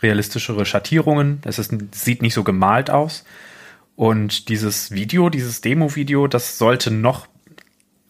realistischere 0.02 0.66
Schattierungen. 0.66 1.42
Es 1.46 1.60
ist, 1.60 1.72
sieht 1.94 2.22
nicht 2.24 2.34
so 2.34 2.44
gemalt 2.44 2.90
aus. 2.90 3.24
Und 3.96 4.50
dieses 4.50 4.92
Video, 4.92 5.30
dieses 5.30 5.62
Demo-Video, 5.62 6.28
das 6.28 6.58
sollte 6.58 6.92
noch, 6.92 7.28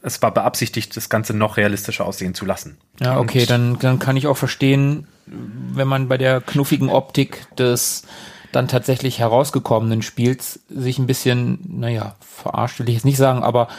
es 0.01 0.21
war 0.21 0.33
beabsichtigt, 0.33 0.95
das 0.95 1.09
Ganze 1.09 1.33
noch 1.33 1.57
realistischer 1.57 2.05
aussehen 2.05 2.33
zu 2.33 2.45
lassen. 2.45 2.77
Ja, 2.99 3.19
okay, 3.19 3.41
Und 3.41 3.49
dann, 3.49 3.79
dann 3.79 3.99
kann 3.99 4.17
ich 4.17 4.27
auch 4.27 4.37
verstehen, 4.37 5.07
wenn 5.25 5.87
man 5.87 6.07
bei 6.07 6.17
der 6.17 6.41
knuffigen 6.41 6.89
Optik 6.89 7.47
des 7.55 8.03
dann 8.51 8.67
tatsächlich 8.67 9.19
herausgekommenen 9.19 10.01
Spiels 10.01 10.59
sich 10.69 10.99
ein 10.99 11.07
bisschen, 11.07 11.59
naja, 11.67 12.15
verarscht 12.19 12.79
will 12.79 12.89
ich 12.89 12.95
jetzt 12.95 13.05
nicht 13.05 13.17
sagen, 13.17 13.43
aber 13.43 13.69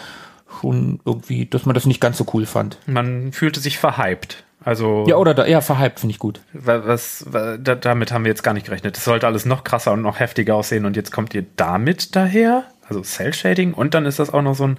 schon 0.60 1.00
irgendwie, 1.04 1.46
dass 1.46 1.66
man 1.66 1.74
das 1.74 1.86
nicht 1.86 2.00
ganz 2.00 2.18
so 2.18 2.26
cool 2.32 2.46
fand. 2.46 2.78
Man 2.86 3.32
fühlte 3.32 3.60
sich 3.60 3.78
verhypt. 3.78 4.44
Also 4.64 5.04
Ja, 5.08 5.16
oder 5.16 5.34
da, 5.34 5.46
ja, 5.46 5.60
verhypt 5.60 6.00
finde 6.00 6.12
ich 6.12 6.18
gut. 6.18 6.40
wa- 6.52 6.82
was, 6.84 7.24
wa- 7.32 7.56
da, 7.56 7.74
damit 7.74 8.12
haben 8.12 8.24
wir 8.24 8.30
jetzt 8.30 8.42
gar 8.42 8.54
nicht 8.54 8.66
gerechnet. 8.66 8.96
Das 8.96 9.04
sollte 9.04 9.26
alles 9.26 9.44
noch 9.44 9.64
krasser 9.64 9.92
und 9.92 10.02
noch 10.02 10.20
heftiger 10.20 10.54
aussehen 10.56 10.84
und 10.86 10.96
jetzt 10.96 11.10
kommt 11.12 11.34
ihr 11.34 11.44
damit 11.56 12.14
daher? 12.16 12.64
Also 12.88 13.00
Cell 13.02 13.32
Shading 13.34 13.74
und 13.74 13.94
dann 13.94 14.06
ist 14.06 14.18
das 14.18 14.30
auch 14.30 14.42
noch 14.42 14.54
so 14.54 14.64
ein 14.68 14.78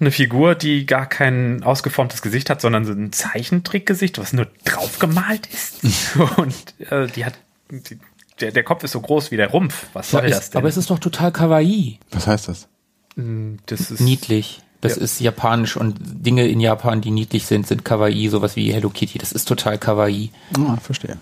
eine 0.00 0.10
Figur, 0.10 0.54
die 0.54 0.86
gar 0.86 1.04
kein 1.06 1.62
ausgeformtes 1.62 2.22
Gesicht 2.22 2.48
hat, 2.48 2.62
sondern 2.62 2.86
so 2.86 2.92
ein 2.92 3.12
Zeichentrickgesicht, 3.12 4.18
was 4.18 4.32
nur 4.32 4.46
draufgemalt 4.64 5.46
ist. 5.48 6.16
und 6.38 6.54
äh, 6.90 7.06
die 7.08 7.26
hat 7.26 7.34
die, 7.70 7.98
der, 8.40 8.50
der 8.52 8.62
Kopf 8.64 8.82
ist 8.82 8.92
so 8.92 9.00
groß 9.02 9.30
wie 9.30 9.36
der 9.36 9.48
Rumpf. 9.50 9.88
Was 9.92 10.10
soll 10.10 10.22
Ja, 10.22 10.30
das 10.30 10.38
ist, 10.44 10.54
denn? 10.54 10.58
aber 10.60 10.68
es 10.68 10.78
ist 10.78 10.88
doch 10.88 10.98
total 11.00 11.32
kawaii. 11.32 11.98
Was 12.12 12.26
heißt 12.26 12.48
das? 12.48 12.68
das 13.66 13.90
ist 13.90 14.00
Niedlich. 14.00 14.62
Das 14.80 14.96
Ja. 14.96 15.02
ist 15.02 15.20
japanisch 15.20 15.76
und 15.76 15.96
Dinge 16.00 16.48
in 16.48 16.58
Japan, 16.60 17.00
die 17.00 17.10
niedlich 17.10 17.46
sind, 17.46 17.66
sind 17.66 17.84
Kawaii, 17.84 18.28
sowas 18.28 18.56
wie 18.56 18.72
Hello 18.72 18.88
Kitty. 18.90 19.18
Das 19.18 19.32
ist 19.32 19.46
total 19.46 19.76
Kawaii. 19.78 20.30
Ah, 20.58 20.76
verstehe. 20.76 21.18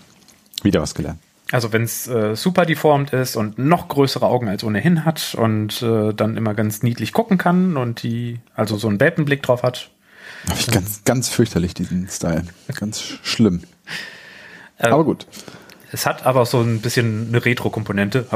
Wieder 0.63 0.81
was 0.81 0.95
gelernt. 0.95 1.19
Also 1.51 1.73
wenn 1.73 1.83
es 1.83 2.07
äh, 2.07 2.37
super 2.37 2.67
deformt 2.67 3.13
ist 3.15 3.35
und 3.35 3.59
noch 3.59 3.89
größere 3.89 4.27
Augen 4.27 4.49
als 4.49 4.63
ohnehin 4.65 5.05
hat 5.05 5.35
und 5.35 5.81
äh, 5.83 6.13
dann 6.13 6.37
immer 6.37 6.53
ganz 6.55 6.83
niedlich 6.83 7.13
gucken 7.13 7.39
kann 7.39 7.77
und 7.77 8.03
die 8.03 8.39
also 8.55 8.77
so 8.77 8.87
einen 8.89 9.01
Welpenblick 9.01 9.43
drauf 9.43 9.63
hat. 9.63 9.89
Hab 10.49 10.61
ich 10.61 10.67
ganz, 10.69 11.03
ganz 11.05 11.29
fürchterlich, 11.31 11.75
diesen 11.75 12.07
Style. 12.09 12.45
Ganz 12.79 13.01
sch- 13.01 13.19
schlimm. 13.23 13.63
Ähm, 14.79 14.93
Aber 14.93 15.05
gut. 15.05 15.27
Es 15.91 16.05
hat 16.07 16.27
aber 16.27 16.45
so 16.47 16.61
ein 16.61 16.81
bisschen 16.81 17.29
eine 17.29 17.45
Retro-Komponente. 17.45 18.27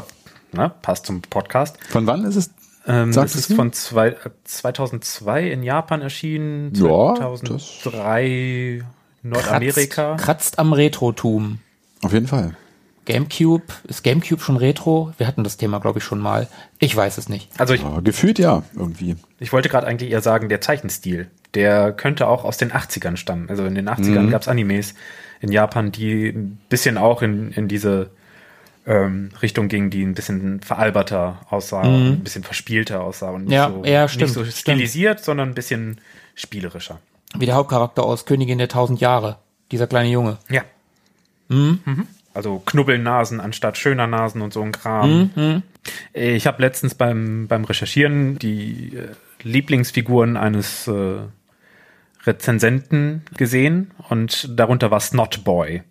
Na, 0.52 0.68
passt 0.70 1.06
zum 1.06 1.20
Podcast. 1.22 1.76
Von 1.90 2.06
wann 2.06 2.24
ist 2.24 2.36
es? 2.36 2.50
Ähm, 2.86 3.12
Sagst 3.12 3.34
es 3.36 3.42
ist 3.42 3.50
du? 3.50 3.54
von 3.56 3.72
zwei, 3.72 4.08
äh, 4.08 4.16
2002 4.44 5.50
in 5.50 5.62
Japan 5.62 6.02
erschienen, 6.02 6.72
Ja, 6.74 7.14
2003 7.14 8.82
Nordamerika. 9.22 10.14
Kratzt, 10.16 10.24
kratzt 10.24 10.58
am 10.58 10.72
Retrotum. 10.72 11.58
Auf 12.02 12.12
jeden 12.12 12.26
Fall. 12.26 12.56
Gamecube, 13.04 13.64
ist 13.88 14.04
Gamecube 14.04 14.40
schon 14.42 14.56
Retro? 14.56 15.12
Wir 15.18 15.26
hatten 15.26 15.42
das 15.42 15.56
Thema, 15.56 15.80
glaube 15.80 15.98
ich, 15.98 16.04
schon 16.04 16.20
mal. 16.20 16.46
Ich 16.78 16.94
weiß 16.94 17.18
es 17.18 17.28
nicht. 17.28 17.48
Also 17.58 17.74
ich, 17.74 17.84
Aber 17.84 18.00
gefühlt 18.00 18.38
ja, 18.38 18.62
irgendwie. 18.76 19.16
ich 19.40 19.52
wollte 19.52 19.68
gerade 19.68 19.86
eigentlich 19.88 20.10
eher 20.10 20.20
sagen, 20.22 20.48
der 20.48 20.60
Zeichenstil, 20.60 21.28
der 21.54 21.92
könnte 21.92 22.28
auch 22.28 22.44
aus 22.44 22.58
den 22.58 22.70
80ern 22.72 23.16
stammen. 23.16 23.48
Also 23.50 23.64
in 23.64 23.74
den 23.74 23.88
80ern 23.88 24.22
Mhm. 24.26 24.30
gab's 24.30 24.46
Animes 24.46 24.94
in 25.40 25.50
Japan, 25.50 25.90
die 25.90 26.28
ein 26.28 26.60
bisschen 26.68 26.96
auch 26.96 27.22
in, 27.22 27.50
in 27.50 27.66
diese 27.66 28.10
ähm, 28.86 29.30
Richtung 29.40 29.68
gingen, 29.68 29.90
die 29.90 30.02
ein 30.02 30.14
bisschen 30.14 30.60
veralberter 30.60 31.40
aussah, 31.50 31.82
und 31.82 32.06
ein 32.12 32.20
bisschen 32.24 32.42
verspielter 32.42 33.00
aussah 33.02 33.30
und 33.30 33.44
nicht, 33.44 33.50
Mhm. 33.50 33.54
Ja, 33.54 33.70
so, 33.70 33.84
ja, 33.84 34.08
stimmt, 34.08 34.22
nicht 34.22 34.32
so 34.34 34.40
stimmt. 34.44 34.56
stilisiert, 34.56 35.20
sondern 35.24 35.50
ein 35.50 35.54
bisschen 35.54 36.00
spielerischer. 36.34 36.98
Wie 37.36 37.46
der 37.46 37.54
Hauptcharakter 37.54 38.02
aus 38.02 38.26
Königin 38.26 38.58
der 38.58 38.68
Tausend 38.68 39.00
Jahre. 39.00 39.38
Dieser 39.70 39.86
kleine 39.86 40.10
Junge. 40.10 40.38
Ja. 40.50 40.62
Mhm. 41.48 41.78
Also 42.34 42.58
Knubbelnasen 42.64 43.40
anstatt 43.40 43.76
schöner 43.78 44.06
Nasen 44.06 44.42
und 44.42 44.52
so 44.52 44.62
ein 44.62 44.72
Kram. 44.72 45.62
Ich 46.12 46.46
habe 46.46 46.62
letztens 46.62 46.94
beim, 46.94 47.46
beim 47.48 47.64
Recherchieren 47.64 48.38
die 48.38 48.96
äh, 48.96 49.08
Lieblingsfiguren 49.42 50.36
eines 50.36 50.88
äh, 50.88 51.18
Rezensenten 52.24 53.22
gesehen 53.36 53.90
und 54.08 54.48
darunter 54.58 54.90
war 54.90 55.00
Snotboy. 55.00 55.82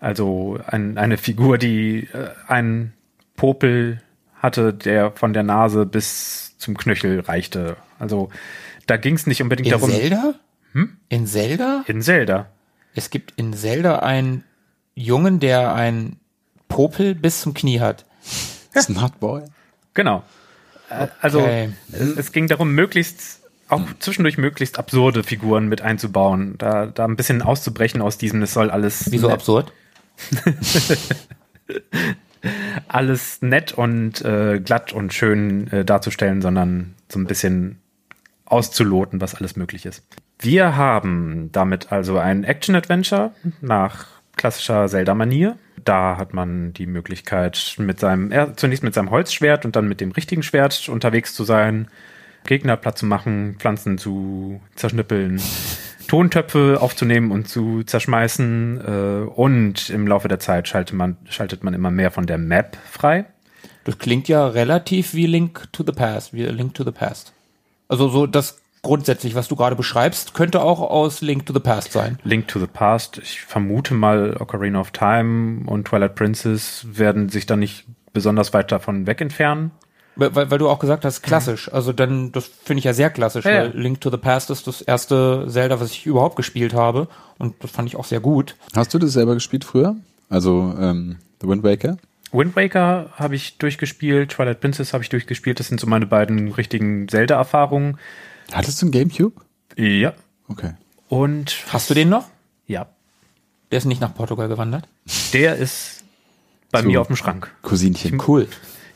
Also 0.00 0.58
ein, 0.66 0.96
eine 0.98 1.16
Figur, 1.18 1.58
die 1.58 2.08
äh, 2.12 2.28
einen 2.46 2.92
Popel 3.36 4.00
hatte, 4.34 4.72
der 4.72 5.10
von 5.12 5.32
der 5.32 5.42
Nase 5.42 5.86
bis 5.86 6.56
zum 6.58 6.76
Knöchel 6.76 7.20
reichte. 7.20 7.76
Also 7.98 8.30
da 8.86 8.96
ging 8.96 9.14
es 9.14 9.26
nicht 9.26 9.42
unbedingt 9.42 9.66
In 9.66 9.72
darum. 9.72 9.90
Zelda? 9.90 10.34
In 11.08 11.26
Zelda? 11.26 11.84
In 11.88 12.02
Zelda. 12.02 12.46
Es 12.94 13.10
gibt 13.10 13.32
in 13.36 13.52
Zelda 13.52 14.00
einen 14.00 14.44
Jungen, 14.94 15.40
der 15.40 15.74
einen 15.74 16.18
Popel 16.68 17.14
bis 17.14 17.40
zum 17.40 17.54
Knie 17.54 17.80
hat. 17.80 18.04
Snotboy. 18.76 19.44
Genau. 19.94 20.22
Äh, 20.90 21.08
Also 21.20 21.40
Okay. 21.40 21.70
es, 21.92 22.16
es 22.16 22.32
ging 22.32 22.46
darum, 22.46 22.74
möglichst 22.74 23.40
auch 23.68 23.82
zwischendurch 23.98 24.38
möglichst 24.38 24.78
absurde 24.78 25.22
Figuren 25.22 25.68
mit 25.68 25.82
einzubauen, 25.82 26.54
da, 26.56 26.86
da 26.86 27.04
ein 27.04 27.16
bisschen 27.16 27.42
auszubrechen 27.42 28.00
aus 28.00 28.16
diesem, 28.16 28.40
es 28.42 28.54
soll 28.54 28.70
alles 28.70 29.10
Wieso 29.12 29.26
nett, 29.26 29.34
absurd? 29.34 29.72
alles 32.88 33.42
nett 33.42 33.72
und 33.72 34.24
äh, 34.24 34.60
glatt 34.60 34.92
und 34.92 35.12
schön 35.12 35.70
äh, 35.72 35.84
darzustellen, 35.84 36.42
sondern 36.42 36.94
so 37.08 37.18
ein 37.18 37.26
bisschen 37.26 37.78
auszuloten, 38.44 39.20
was 39.20 39.34
alles 39.34 39.56
möglich 39.56 39.86
ist. 39.86 40.02
Wir 40.38 40.76
haben 40.76 41.50
damit 41.52 41.92
also 41.92 42.18
ein 42.18 42.44
Action-Adventure 42.44 43.32
nach 43.60 44.06
klassischer 44.36 44.86
Zelda-Manier. 44.86 45.58
Da 45.84 46.16
hat 46.16 46.32
man 46.32 46.72
die 46.72 46.86
Möglichkeit, 46.86 47.74
mit 47.78 48.00
seinem, 48.00 48.30
er, 48.30 48.56
zunächst 48.56 48.84
mit 48.84 48.94
seinem 48.94 49.10
Holzschwert 49.10 49.64
und 49.64 49.76
dann 49.76 49.88
mit 49.88 50.00
dem 50.00 50.12
richtigen 50.12 50.42
Schwert 50.42 50.88
unterwegs 50.88 51.34
zu 51.34 51.44
sein, 51.44 51.88
Gegner 52.46 52.76
platt 52.76 52.96
zu 52.96 53.04
machen, 53.04 53.56
Pflanzen 53.58 53.98
zu 53.98 54.60
zerschnippeln, 54.74 55.40
Tontöpfe 56.08 56.78
aufzunehmen 56.80 57.30
und 57.30 57.48
zu 57.48 57.84
zerschmeißen. 57.84 58.80
Äh, 58.84 59.30
und 59.30 59.90
im 59.90 60.06
Laufe 60.06 60.28
der 60.28 60.40
Zeit 60.40 60.66
schaltet 60.66 60.96
man, 60.96 61.16
schaltet 61.28 61.62
man 61.62 61.74
immer 61.74 61.90
mehr 61.90 62.10
von 62.10 62.26
der 62.26 62.38
Map 62.38 62.76
frei. 62.90 63.26
Das 63.84 63.98
klingt 63.98 64.28
ja 64.28 64.46
relativ 64.48 65.14
wie 65.14 65.26
Link 65.26 65.68
to 65.72 65.84
the 65.86 65.92
Past, 65.92 66.34
wie 66.34 66.42
Link 66.44 66.74
to 66.74 66.84
the 66.84 66.90
Past. 66.90 67.32
Also 67.88 68.08
so 68.08 68.26
das 68.26 68.60
grundsätzlich, 68.82 69.34
was 69.34 69.48
du 69.48 69.56
gerade 69.56 69.76
beschreibst, 69.76 70.34
könnte 70.34 70.60
auch 70.60 70.80
aus 70.80 71.20
Link 71.20 71.46
to 71.46 71.52
the 71.52 71.60
Past 71.60 71.92
sein. 71.92 72.18
Link 72.24 72.48
to 72.48 72.58
the 72.58 72.66
Past. 72.66 73.18
Ich 73.18 73.40
vermute 73.40 73.94
mal, 73.94 74.36
Ocarina 74.38 74.80
of 74.80 74.90
Time 74.90 75.62
und 75.66 75.88
Twilight 75.88 76.14
Princess 76.14 76.86
werden 76.90 77.28
sich 77.28 77.46
da 77.46 77.56
nicht 77.56 77.86
besonders 78.12 78.52
weit 78.52 78.72
davon 78.72 79.06
weg 79.06 79.20
entfernen. 79.20 79.70
Weil, 80.20 80.50
weil 80.50 80.58
du 80.58 80.68
auch 80.68 80.80
gesagt 80.80 81.04
hast, 81.04 81.22
klassisch. 81.22 81.72
Also 81.72 81.92
dann, 81.92 82.32
das 82.32 82.46
finde 82.46 82.78
ich 82.80 82.84
ja 82.84 82.92
sehr 82.92 83.08
klassisch, 83.08 83.44
Ja, 83.44 83.50
ja. 83.52 83.58
weil 83.62 83.78
Link 83.80 84.00
to 84.00 84.10
the 84.10 84.16
Past 84.16 84.50
ist 84.50 84.66
das 84.66 84.82
erste 84.82 85.46
Zelda, 85.48 85.80
was 85.80 85.92
ich 85.92 86.04
überhaupt 86.06 86.34
gespielt 86.36 86.74
habe. 86.74 87.06
Und 87.38 87.54
das 87.62 87.70
fand 87.70 87.88
ich 87.88 87.94
auch 87.96 88.04
sehr 88.04 88.18
gut. 88.20 88.56
Hast 88.74 88.92
du 88.92 88.98
das 88.98 89.12
selber 89.12 89.34
gespielt 89.34 89.64
früher? 89.64 89.96
Also 90.28 90.74
ähm, 90.78 91.18
The 91.40 91.48
Wind 91.48 91.62
Waker? 91.62 91.96
Wind 92.32 92.56
Waker 92.56 93.10
habe 93.16 93.36
ich 93.36 93.56
durchgespielt, 93.58 94.32
Twilight 94.32 94.60
Princess 94.60 94.92
habe 94.92 95.02
ich 95.04 95.08
durchgespielt. 95.08 95.60
Das 95.60 95.68
sind 95.68 95.80
so 95.80 95.86
meine 95.86 96.04
beiden 96.06 96.52
richtigen 96.52 97.08
Zelda-Erfahrungen. 97.08 97.96
Hattest 98.52 98.82
du 98.82 98.86
einen 98.86 98.92
Gamecube? 98.92 99.40
Ja. 99.76 100.12
Okay. 100.48 100.72
Und 101.08 101.64
Hast 101.68 101.88
du 101.90 101.94
den 101.94 102.08
noch? 102.08 102.26
ja, 102.66 102.86
Der 103.70 103.78
ist 103.78 103.84
nicht 103.86 104.00
nach 104.00 104.14
Portugal 104.14 104.48
gewandert. 104.48 104.88
der 105.32 105.56
ist 105.56 106.02
bei 106.72 106.82
So. 106.82 106.88
mir 106.88 107.00
auf 107.00 107.06
dem 107.06 107.16
Schrank. 107.16 107.50
Cousinchen. 107.62 108.20
Cool. 108.26 108.48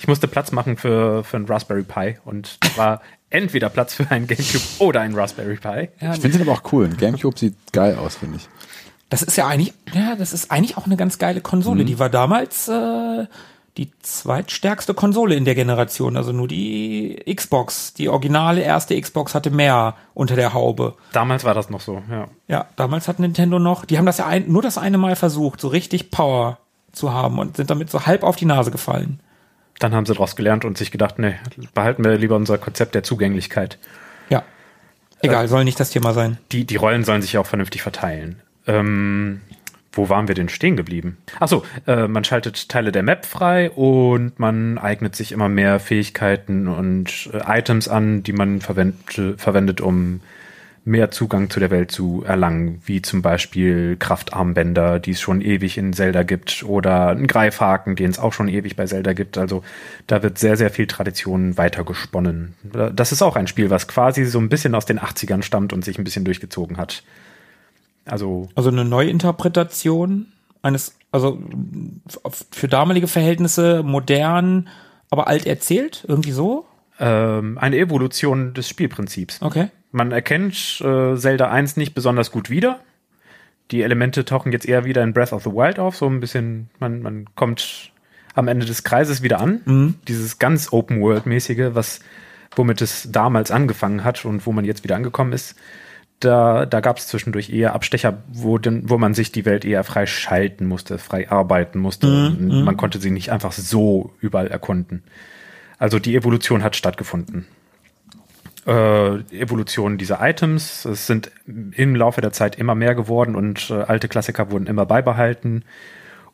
Ich 0.02 0.08
musste 0.08 0.26
Platz 0.26 0.50
machen 0.50 0.76
für, 0.76 1.22
für 1.22 1.36
einen 1.36 1.46
Raspberry 1.46 1.84
Pi 1.84 2.16
und 2.24 2.58
es 2.60 2.76
war 2.76 3.02
entweder 3.30 3.68
Platz 3.68 3.94
für 3.94 4.10
einen 4.10 4.26
Gamecube 4.26 4.64
oder 4.80 5.00
einen 5.00 5.14
Raspberry 5.14 5.54
Pi. 5.54 5.90
Ja, 6.00 6.14
Ich 6.14 6.20
finde 6.20 6.38
den 6.38 6.48
aber 6.48 6.58
auch 6.58 6.72
cool. 6.72 6.86
Ein 6.86 6.96
Gamecube 6.96 7.38
sieht 7.38 7.54
geil 7.72 7.96
aus, 7.96 8.16
finde 8.16 8.38
ich. 8.38 8.48
Das 9.10 9.22
ist 9.22 9.36
ja 9.36 9.46
eigentlich, 9.46 9.72
ja, 9.94 10.16
das 10.16 10.32
ist 10.32 10.50
eigentlich 10.50 10.76
auch 10.76 10.86
eine 10.86 10.96
ganz 10.96 11.18
geile 11.18 11.40
Konsole. 11.40 11.84
Die 11.84 12.00
war 12.00 12.10
damals 12.10 12.66
äh, 12.66 13.26
die 13.76 13.92
zweitstärkste 14.00 14.92
Konsole 14.92 15.36
in 15.36 15.44
der 15.44 15.54
Generation. 15.54 16.16
Also 16.16 16.32
nur 16.32 16.48
die 16.48 17.22
Xbox, 17.32 17.94
die 17.94 18.08
originale 18.08 18.62
erste 18.62 19.00
Xbox 19.00 19.36
hatte 19.36 19.50
mehr 19.50 19.94
unter 20.14 20.34
der 20.34 20.52
Haube. 20.52 20.96
Damals 21.12 21.44
war 21.44 21.54
das 21.54 21.70
noch 21.70 21.80
so, 21.80 22.02
ja. 22.10 22.26
Ja, 22.48 22.66
damals 22.74 23.06
hat 23.06 23.20
Nintendo 23.20 23.60
noch, 23.60 23.84
die 23.84 23.98
haben 23.98 24.06
das 24.06 24.18
ja 24.18 24.26
ein, 24.26 24.50
nur 24.50 24.62
das 24.62 24.78
eine 24.78 24.98
Mal 24.98 25.14
versucht, 25.14 25.60
so 25.60 25.68
richtig 25.68 26.10
Power 26.10 26.58
zu 26.90 27.12
haben 27.12 27.38
und 27.38 27.56
sind 27.56 27.70
damit 27.70 27.88
so 27.88 28.04
halb 28.04 28.24
auf 28.24 28.34
die 28.34 28.46
Nase 28.46 28.72
gefallen. 28.72 29.20
Dann 29.82 29.94
haben 29.94 30.06
sie 30.06 30.12
daraus 30.12 30.36
gelernt 30.36 30.64
und 30.64 30.78
sich 30.78 30.92
gedacht, 30.92 31.18
nee, 31.18 31.34
behalten 31.74 32.04
wir 32.04 32.16
lieber 32.16 32.36
unser 32.36 32.56
Konzept 32.56 32.94
der 32.94 33.02
Zugänglichkeit. 33.02 33.78
Ja. 34.28 34.44
Egal, 35.20 35.48
soll 35.48 35.64
nicht 35.64 35.80
das 35.80 35.90
Thema 35.90 36.12
sein. 36.12 36.38
Die, 36.52 36.64
die 36.64 36.76
Rollen 36.76 37.02
sollen 37.02 37.20
sich 37.20 37.32
ja 37.32 37.40
auch 37.40 37.46
vernünftig 37.46 37.82
verteilen. 37.82 38.40
Ähm, 38.68 39.40
wo 39.92 40.08
waren 40.08 40.28
wir 40.28 40.36
denn 40.36 40.48
stehen 40.48 40.76
geblieben? 40.76 41.18
Achso, 41.40 41.64
äh, 41.86 42.06
man 42.06 42.22
schaltet 42.22 42.68
Teile 42.68 42.92
der 42.92 43.02
Map 43.02 43.26
frei 43.26 43.70
und 43.70 44.38
man 44.38 44.78
eignet 44.78 45.16
sich 45.16 45.32
immer 45.32 45.48
mehr 45.48 45.80
Fähigkeiten 45.80 46.68
und 46.68 47.28
äh, 47.32 47.58
Items 47.58 47.88
an, 47.88 48.22
die 48.22 48.32
man 48.32 48.60
verwend, 48.60 49.20
verwendet, 49.36 49.80
um 49.80 50.20
mehr 50.84 51.12
Zugang 51.12 51.48
zu 51.48 51.60
der 51.60 51.70
Welt 51.70 51.92
zu 51.92 52.24
erlangen, 52.26 52.82
wie 52.86 53.02
zum 53.02 53.22
Beispiel 53.22 53.96
Kraftarmbänder, 53.96 54.98
die 54.98 55.12
es 55.12 55.20
schon 55.20 55.40
ewig 55.40 55.78
in 55.78 55.92
Zelda 55.92 56.24
gibt, 56.24 56.64
oder 56.64 57.10
ein 57.10 57.28
Greifhaken, 57.28 57.94
den 57.94 58.10
es 58.10 58.18
auch 58.18 58.32
schon 58.32 58.48
ewig 58.48 58.74
bei 58.74 58.86
Zelda 58.86 59.12
gibt. 59.12 59.38
Also 59.38 59.62
da 60.08 60.22
wird 60.24 60.38
sehr, 60.38 60.56
sehr 60.56 60.70
viel 60.70 60.88
Tradition 60.88 61.56
weitergesponnen. 61.56 62.54
Das 62.94 63.12
ist 63.12 63.22
auch 63.22 63.36
ein 63.36 63.46
Spiel, 63.46 63.70
was 63.70 63.86
quasi 63.86 64.24
so 64.24 64.40
ein 64.40 64.48
bisschen 64.48 64.74
aus 64.74 64.84
den 64.84 64.98
80ern 64.98 65.42
stammt 65.42 65.72
und 65.72 65.84
sich 65.84 65.98
ein 65.98 66.04
bisschen 66.04 66.24
durchgezogen 66.24 66.78
hat. 66.78 67.04
Also 68.04 68.48
Also 68.56 68.70
eine 68.70 68.84
Neuinterpretation 68.84 70.26
eines, 70.62 70.96
also 71.12 71.40
für 72.50 72.66
damalige 72.66 73.06
Verhältnisse 73.06 73.82
modern, 73.84 74.68
aber 75.10 75.28
alt 75.28 75.46
erzählt, 75.46 76.04
irgendwie 76.08 76.32
so. 76.32 76.66
ähm, 76.98 77.58
eine 77.58 77.76
Evolution 77.78 78.54
des 78.54 78.68
Spielprinzips. 78.68 79.40
Okay. 79.42 79.68
Man 79.92 80.10
erkennt 80.10 80.80
äh, 80.80 81.16
Zelda 81.16 81.50
1 81.50 81.76
nicht 81.76 81.94
besonders 81.94 82.30
gut 82.32 82.50
wieder. 82.50 82.80
Die 83.70 83.82
Elemente 83.82 84.24
tauchen 84.24 84.52
jetzt 84.52 84.66
eher 84.66 84.84
wieder 84.84 85.02
in 85.02 85.12
Breath 85.12 85.32
of 85.32 85.44
the 85.44 85.50
Wild 85.50 85.78
auf, 85.78 85.96
so 85.96 86.06
ein 86.06 86.20
bisschen, 86.20 86.68
man, 86.78 87.00
man 87.02 87.26
kommt 87.36 87.92
am 88.34 88.48
Ende 88.48 88.66
des 88.66 88.82
Kreises 88.84 89.22
wieder 89.22 89.40
an. 89.40 89.60
Dieses 90.08 90.38
ganz 90.38 90.72
Open-World-mäßige, 90.72 91.74
was, 91.74 92.00
womit 92.56 92.80
es 92.80 93.10
damals 93.12 93.50
angefangen 93.50 94.02
hat 94.04 94.24
und 94.24 94.46
wo 94.46 94.52
man 94.52 94.64
jetzt 94.64 94.84
wieder 94.84 94.96
angekommen 94.96 95.32
ist. 95.32 95.54
Da, 96.20 96.66
da 96.66 96.80
gab 96.80 96.98
es 96.98 97.08
zwischendurch 97.08 97.50
eher 97.50 97.74
Abstecher, 97.74 98.22
wo, 98.32 98.56
denn, 98.56 98.88
wo 98.88 98.96
man 98.96 99.12
sich 99.12 99.32
die 99.32 99.44
Welt 99.44 99.64
eher 99.64 99.84
frei 99.84 100.06
schalten 100.06 100.66
musste, 100.66 100.98
frei 100.98 101.30
arbeiten 101.30 101.78
musste. 101.78 102.06
Und 102.06 102.64
Man 102.64 102.76
konnte 102.76 103.00
sie 103.00 103.10
nicht 103.10 103.30
einfach 103.30 103.52
so 103.52 104.12
überall 104.20 104.46
erkunden. 104.46 105.02
Also 105.78 105.98
die 105.98 106.14
Evolution 106.14 106.62
hat 106.62 106.76
stattgefunden. 106.76 107.46
Äh, 108.66 109.16
Evolution 109.36 109.98
dieser 109.98 110.18
Items. 110.20 110.84
Es 110.84 111.06
sind 111.06 111.30
im 111.46 111.96
Laufe 111.96 112.20
der 112.20 112.32
Zeit 112.32 112.56
immer 112.56 112.74
mehr 112.74 112.94
geworden 112.94 113.34
und 113.36 113.70
äh, 113.70 113.82
alte 113.82 114.08
Klassiker 114.08 114.50
wurden 114.50 114.66
immer 114.66 114.86
beibehalten. 114.86 115.64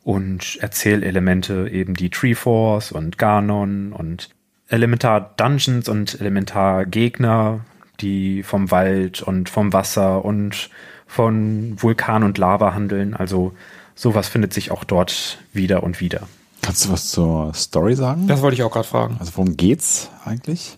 Und 0.05 0.59
Erzählelemente 0.61 1.68
eben 1.70 1.95
die 1.95 2.11
Treeforce 2.11 2.93
und 2.93 3.18
Ganon 3.18 3.93
und 3.93 4.31
Elementar 4.68 5.35
Dungeons 5.37 5.89
und 5.89 6.20
Elementar 6.20 6.87
Gegner, 6.87 7.61
die 8.01 8.43
vom 8.43 8.70
Wald 8.70 9.22
und 9.22 9.49
vom 9.49 9.72
Wasser 9.72 10.24
und 10.24 10.70
von 11.07 11.76
Vulkan 11.83 12.22
und 12.22 12.39
Lava 12.39 12.74
handeln. 12.74 13.14
Also 13.14 13.55
sowas 13.95 14.29
findet 14.29 14.53
sich 14.53 14.70
auch 14.70 14.85
dort 14.85 15.39
wieder 15.53 15.83
und 15.83 16.01
wieder. 16.01 16.29
Kannst 16.62 16.87
du 16.87 16.93
was 16.93 17.09
zur 17.11 17.53
Story 17.55 17.95
sagen? 17.95 18.26
Das 18.29 18.43
wollte 18.43 18.55
ich 18.55 18.62
auch 18.62 18.70
gerade 18.70 18.87
fragen. 18.87 19.16
Also 19.18 19.33
worum 19.37 19.57
geht's 19.57 20.11
eigentlich? 20.24 20.78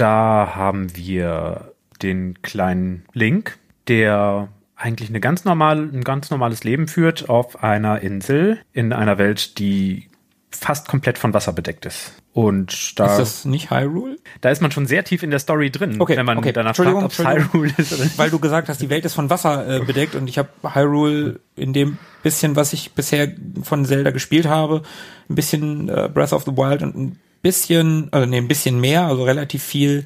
Da 0.00 0.52
haben 0.54 0.96
wir 0.96 1.74
den 2.00 2.40
kleinen 2.40 3.04
Link, 3.12 3.58
der 3.86 4.48
eigentlich 4.74 5.10
eine 5.10 5.20
ganz 5.20 5.44
normal, 5.44 5.76
ein 5.92 6.04
ganz 6.04 6.30
normales 6.30 6.64
Leben 6.64 6.88
führt 6.88 7.28
auf 7.28 7.62
einer 7.62 8.00
Insel 8.00 8.60
in 8.72 8.94
einer 8.94 9.18
Welt, 9.18 9.58
die 9.58 10.08
fast 10.50 10.88
komplett 10.88 11.18
von 11.18 11.34
Wasser 11.34 11.52
bedeckt 11.52 11.84
ist. 11.84 12.14
Und 12.32 12.98
da 12.98 13.12
Ist 13.12 13.18
das 13.18 13.44
nicht 13.44 13.70
Hyrule? 13.70 14.16
Da 14.40 14.48
ist 14.50 14.62
man 14.62 14.70
schon 14.70 14.86
sehr 14.86 15.04
tief 15.04 15.22
in 15.22 15.30
der 15.30 15.38
Story 15.38 15.70
drin, 15.70 16.00
Okay, 16.00 16.16
wenn 16.16 16.24
man 16.24 16.38
okay. 16.38 16.52
danach 16.52 16.74
fragt, 16.74 16.96
ob 16.96 17.10
es. 17.10 17.18
Hyrule 17.18 17.72
ist 17.76 17.92
oder 17.92 18.04
nicht. 18.04 18.16
Weil 18.16 18.30
du 18.30 18.38
gesagt 18.38 18.70
hast, 18.70 18.80
die 18.80 18.88
Welt 18.88 19.04
ist 19.04 19.12
von 19.12 19.28
Wasser 19.28 19.80
äh, 19.80 19.84
bedeckt 19.84 20.14
und 20.14 20.28
ich 20.28 20.38
habe 20.38 20.48
Hyrule 20.62 21.40
in 21.56 21.74
dem 21.74 21.98
bisschen, 22.22 22.56
was 22.56 22.72
ich 22.72 22.92
bisher 22.92 23.32
von 23.62 23.84
Zelda 23.84 24.12
gespielt 24.12 24.46
habe, 24.46 24.82
ein 25.28 25.34
bisschen 25.34 25.90
äh, 25.90 26.08
Breath 26.12 26.32
of 26.32 26.44
the 26.44 26.52
Wild 26.52 26.82
und 26.82 26.96
ein 26.96 27.18
bisschen, 27.42 28.08
also 28.10 28.26
nee, 28.26 28.38
ein 28.38 28.48
bisschen 28.48 28.80
mehr, 28.80 29.06
also 29.06 29.24
relativ 29.24 29.62
viel 29.62 30.04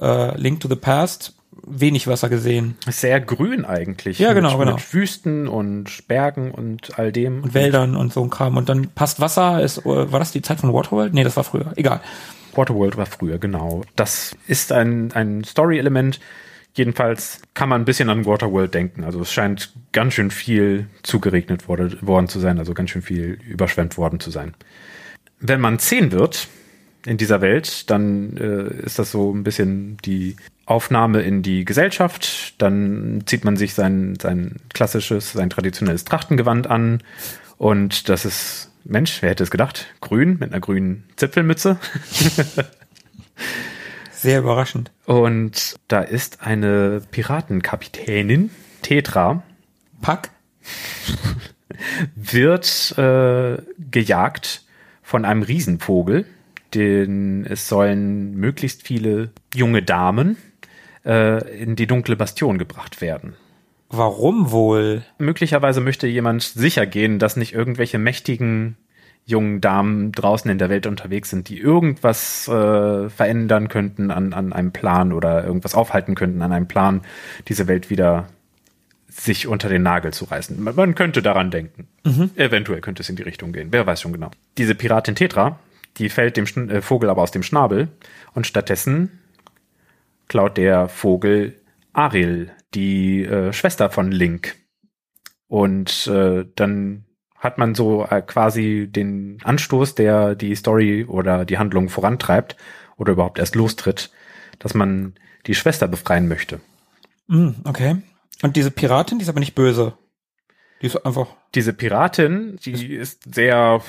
äh, 0.00 0.36
Link 0.38 0.60
to 0.60 0.68
the 0.68 0.76
Past, 0.76 1.34
wenig 1.66 2.06
Wasser 2.06 2.28
gesehen. 2.28 2.76
Sehr 2.88 3.20
grün 3.20 3.64
eigentlich. 3.64 4.18
Ja, 4.18 4.32
genau, 4.32 4.56
mit, 4.58 4.66
genau. 4.66 4.74
Mit 4.74 4.94
Wüsten 4.94 5.48
und 5.48 6.06
Bergen 6.08 6.50
und 6.50 6.98
all 6.98 7.12
dem. 7.12 7.42
Und 7.42 7.54
Wäldern 7.54 7.96
und 7.96 8.12
so 8.12 8.22
ein 8.22 8.30
Kram. 8.30 8.56
Und 8.56 8.68
dann 8.68 8.88
passt 8.88 9.20
Wasser, 9.20 9.62
ist, 9.62 9.78
äh, 9.78 10.12
war 10.12 10.18
das 10.18 10.32
die 10.32 10.42
Zeit 10.42 10.60
von 10.60 10.72
Waterworld? 10.72 11.14
Nee, 11.14 11.24
das 11.24 11.36
war 11.36 11.44
früher. 11.44 11.72
Egal. 11.76 12.00
Waterworld 12.54 12.96
war 12.96 13.06
früher, 13.06 13.38
genau. 13.38 13.82
Das 13.96 14.36
ist 14.46 14.72
ein, 14.72 15.12
ein 15.12 15.44
Story-Element. 15.44 16.20
Jedenfalls 16.74 17.42
kann 17.54 17.68
man 17.68 17.82
ein 17.82 17.84
bisschen 17.84 18.08
an 18.08 18.24
Waterworld 18.24 18.72
denken. 18.72 19.04
Also 19.04 19.20
es 19.20 19.32
scheint 19.32 19.72
ganz 19.92 20.14
schön 20.14 20.30
viel 20.30 20.86
zugeregnet 21.02 21.68
wurde, 21.68 21.98
worden 22.00 22.28
zu 22.28 22.40
sein, 22.40 22.58
also 22.58 22.72
ganz 22.72 22.90
schön 22.90 23.02
viel 23.02 23.38
überschwemmt 23.46 23.98
worden 23.98 24.20
zu 24.20 24.30
sein. 24.30 24.54
Wenn 25.38 25.60
man 25.60 25.78
zehn 25.78 26.12
wird 26.12 26.48
in 27.06 27.16
dieser 27.16 27.40
Welt, 27.40 27.90
dann 27.90 28.36
äh, 28.36 28.84
ist 28.84 28.98
das 28.98 29.10
so 29.10 29.32
ein 29.32 29.44
bisschen 29.44 29.96
die 30.04 30.36
Aufnahme 30.66 31.22
in 31.22 31.42
die 31.42 31.64
Gesellschaft. 31.64 32.54
Dann 32.58 33.22
zieht 33.26 33.44
man 33.44 33.56
sich 33.56 33.74
sein, 33.74 34.16
sein 34.20 34.56
klassisches, 34.72 35.32
sein 35.32 35.50
traditionelles 35.50 36.04
Trachtengewand 36.04 36.68
an. 36.68 37.02
Und 37.58 38.08
das 38.08 38.24
ist, 38.24 38.70
Mensch, 38.84 39.22
wer 39.22 39.30
hätte 39.30 39.42
es 39.42 39.50
gedacht? 39.50 39.86
Grün 40.00 40.36
mit 40.38 40.52
einer 40.52 40.60
grünen 40.60 41.04
Zipfelmütze. 41.16 41.78
Sehr 44.12 44.38
überraschend. 44.38 44.92
Und 45.04 45.74
da 45.88 46.00
ist 46.00 46.42
eine 46.42 47.02
Piratenkapitänin, 47.10 48.50
Tetra, 48.82 49.42
Pack? 50.00 50.30
wird 52.14 52.96
äh, 52.98 53.56
gejagt 53.90 54.62
von 55.02 55.24
einem 55.24 55.42
Riesenvogel. 55.42 56.26
Den 56.74 57.46
es 57.46 57.68
sollen 57.68 58.34
möglichst 58.34 58.86
viele 58.86 59.30
junge 59.54 59.82
Damen 59.82 60.36
äh, 61.04 61.62
in 61.62 61.76
die 61.76 61.86
dunkle 61.86 62.16
Bastion 62.16 62.58
gebracht 62.58 63.00
werden. 63.00 63.34
Warum 63.88 64.50
wohl? 64.50 65.02
Möglicherweise 65.18 65.82
möchte 65.82 66.06
jemand 66.06 66.42
sicher 66.42 66.86
gehen, 66.86 67.18
dass 67.18 67.36
nicht 67.36 67.52
irgendwelche 67.52 67.98
mächtigen 67.98 68.76
jungen 69.24 69.60
Damen 69.60 70.12
draußen 70.12 70.50
in 70.50 70.58
der 70.58 70.70
Welt 70.70 70.86
unterwegs 70.86 71.30
sind, 71.30 71.48
die 71.48 71.58
irgendwas 71.58 72.48
äh, 72.48 73.08
verändern 73.08 73.68
könnten 73.68 74.10
an, 74.10 74.32
an 74.32 74.52
einem 74.52 74.72
Plan 74.72 75.12
oder 75.12 75.44
irgendwas 75.44 75.74
aufhalten 75.74 76.14
könnten 76.14 76.42
an 76.42 76.52
einem 76.52 76.68
Plan, 76.68 77.02
diese 77.48 77.68
Welt 77.68 77.90
wieder 77.90 78.28
sich 79.08 79.46
unter 79.46 79.68
den 79.68 79.82
Nagel 79.82 80.12
zu 80.12 80.24
reißen. 80.24 80.60
Man, 80.60 80.74
man 80.74 80.94
könnte 80.94 81.22
daran 81.22 81.50
denken. 81.50 81.86
Eventuell 82.34 82.80
könnte 82.80 83.02
es 83.02 83.10
in 83.10 83.16
die 83.16 83.22
Richtung 83.22 83.52
gehen. 83.52 83.68
Wer 83.70 83.86
weiß 83.86 84.00
schon 84.00 84.12
genau. 84.12 84.30
Diese 84.58 84.74
Piratin 84.74 85.14
Tetra, 85.14 85.58
die 85.98 86.08
fällt 86.08 86.36
dem 86.36 86.46
Schn 86.46 86.70
äh, 86.70 86.82
Vogel 86.82 87.10
aber 87.10 87.22
aus 87.22 87.30
dem 87.30 87.42
Schnabel 87.42 87.88
und 88.34 88.46
stattdessen 88.46 89.20
klaut 90.28 90.56
der 90.56 90.88
Vogel 90.88 91.60
Aril, 91.92 92.52
die 92.74 93.24
äh, 93.24 93.52
Schwester 93.52 93.90
von 93.90 94.10
Link. 94.10 94.56
Und 95.46 96.06
äh, 96.06 96.46
dann 96.56 97.04
hat 97.36 97.58
man 97.58 97.74
so 97.74 98.06
äh, 98.06 98.22
quasi 98.22 98.88
den 98.90 99.38
Anstoß, 99.42 99.94
der 99.94 100.34
die 100.34 100.54
Story 100.54 101.04
oder 101.04 101.44
die 101.44 101.58
Handlung 101.58 101.88
vorantreibt 101.88 102.56
oder 102.96 103.12
überhaupt 103.12 103.38
erst 103.38 103.56
lostritt, 103.56 104.10
dass 104.58 104.74
man 104.74 105.14
die 105.46 105.54
Schwester 105.54 105.88
befreien 105.88 106.28
möchte. 106.28 106.60
Hm, 107.28 107.56
okay. 107.64 107.96
Und 108.42 108.56
diese 108.56 108.70
Piratin, 108.70 109.18
die 109.18 109.24
ist 109.24 109.28
aber 109.28 109.40
nicht 109.40 109.54
böse. 109.54 109.94
Die 110.80 110.86
ist 110.86 111.04
einfach. 111.04 111.28
Diese 111.54 111.72
Piratin, 111.72 112.58
die 112.64 112.94
ist 112.94 113.34
sehr 113.34 113.82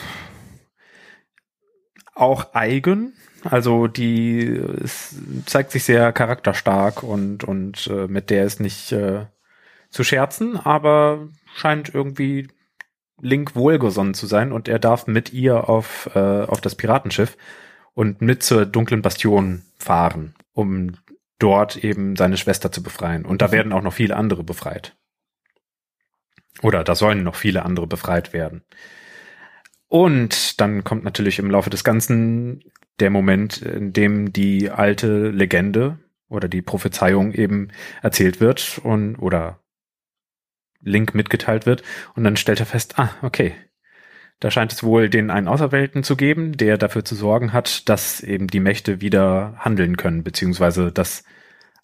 auch 2.16 2.53
eigen. 2.53 3.14
Also 3.43 3.88
die 3.88 4.39
ist, 4.39 5.16
zeigt 5.45 5.72
sich 5.72 5.84
sehr 5.84 6.14
charakterstark 6.14 7.03
und, 7.03 7.43
und 7.43 7.88
äh, 7.88 8.07
mit 8.07 8.30
der 8.30 8.45
ist 8.45 8.59
nicht 8.59 8.91
äh, 8.91 9.26
zu 9.89 10.03
scherzen, 10.03 10.57
aber 10.57 11.28
scheint 11.55 11.93
irgendwie 11.93 12.47
Link 13.22 13.55
wohlgesonnen 13.55 14.14
zu 14.14 14.28
sein 14.28 14.51
und 14.51 14.68
er 14.68 14.80
darf 14.80 15.07
mit 15.07 15.34
ihr 15.34 15.70
auf, 15.70 16.09
äh, 16.16 16.20
auf 16.20 16.61
das 16.61 16.76
Piratenschiff 16.76 17.38
und 17.93 18.22
mit 18.22 18.43
zur 18.43 18.66
dunklen 18.66 19.01
Bastion 19.01 19.64
fahren, 19.78 20.36
um 20.53 20.97
dort 21.39 21.84
eben 21.84 22.16
seine 22.16 22.38
Schwester 22.38 22.72
zu 22.72 22.82
befreien. 22.82 23.26
Und 23.26 23.41
da 23.41 23.51
werden 23.51 23.74
auch 23.74 23.82
noch 23.82 23.93
viele 23.93 24.16
andere 24.16 24.43
befreit. 24.43 24.95
Oder 26.61 26.84
da 26.84 26.95
sollen 26.95 27.24
noch 27.24 27.36
viele 27.36 27.66
andere 27.66 27.88
befreit 27.88 28.34
werden. 28.34 28.64
Und 29.94 30.60
dann 30.60 30.84
kommt 30.84 31.04
natürlich 31.04 31.38
im 31.38 31.52
Laufe 31.52 31.70
des 31.70 31.84
Ganzen 31.84 32.64
der 33.00 33.12
Moment, 33.12 33.62
in 33.62 33.94
dem 33.94 34.34
die 34.34 34.72
alte 34.72 35.30
Legende 35.30 36.00
oder 36.28 36.48
die 36.48 36.64
Prophezeiung 36.64 37.32
eben 37.32 37.68
erzählt 38.02 38.39
wird 38.39 38.82
und 38.84 39.18
oder 39.18 39.60
Link 40.82 41.14
mitgeteilt 41.14 41.68
wird. 41.68 41.84
Und 42.16 42.24
dann 42.24 42.38
stellt 42.38 42.60
er 42.60 42.66
fest, 42.66 42.98
ah, 42.98 43.12
okay, 43.22 43.54
da 44.39 44.50
scheint 44.50 44.74
es 44.74 44.82
wohl 44.82 45.12
den 45.12 45.30
einen 45.30 45.48
Auserwählten 45.48 46.04
zu 46.04 46.16
geben, 46.16 46.58
der 46.58 46.80
dafür 46.80 47.06
zu 47.06 47.14
sorgen 47.14 47.54
hat, 47.54 47.88
dass 47.88 48.20
eben 48.20 48.48
die 48.48 48.62
Mächte 48.62 49.00
wieder 49.00 49.58
handeln 49.60 49.96
können, 49.96 50.24
beziehungsweise 50.24 50.91
dass 50.91 51.24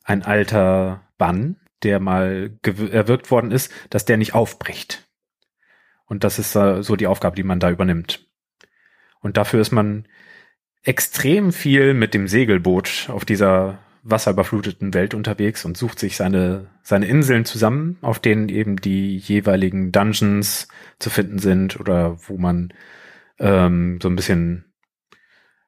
ein 0.04 0.24
alter 0.24 1.08
Bann, 1.20 1.58
der 1.84 2.00
mal 2.00 2.58
erwirkt 2.64 3.30
worden 3.30 3.52
ist, 3.52 3.72
dass 3.92 4.06
der 4.06 4.18
nicht 4.18 4.34
aufbricht. 4.34 5.09
Und 6.10 6.26
das 6.26 6.40
ist 6.40 6.52
so 6.52 6.96
die 6.96 7.08
Aufgabe, 7.08 7.38
die 7.38 7.44
man 7.44 7.62
da 7.62 7.70
übernimmt. 7.70 8.28
Und 9.22 9.38
dafür 9.38 9.62
ist 9.62 9.72
man 9.72 10.06
extrem 10.84 11.54
viel 11.54 11.94
mit 11.94 12.14
dem 12.14 12.28
Segelboot 12.28 13.10
auf 13.10 13.26
dieser 13.26 13.80
wasserüberfluteten 14.02 14.94
Welt 14.94 15.14
unterwegs 15.14 15.66
und 15.66 15.78
sucht 15.78 16.00
sich 16.00 16.18
seine, 16.18 16.68
seine 16.82 17.06
Inseln 17.06 17.46
zusammen, 17.46 17.98
auf 18.02 18.20
denen 18.20 18.50
eben 18.50 18.78
die 18.78 19.18
jeweiligen 19.18 19.92
Dungeons 19.92 20.68
zu 21.00 21.10
finden 21.10 21.38
sind 21.38 21.80
oder 21.80 22.18
wo 22.28 22.38
man 22.38 22.74
ähm, 23.40 24.00
so 24.02 24.10
ein 24.10 24.16
bisschen 24.16 24.66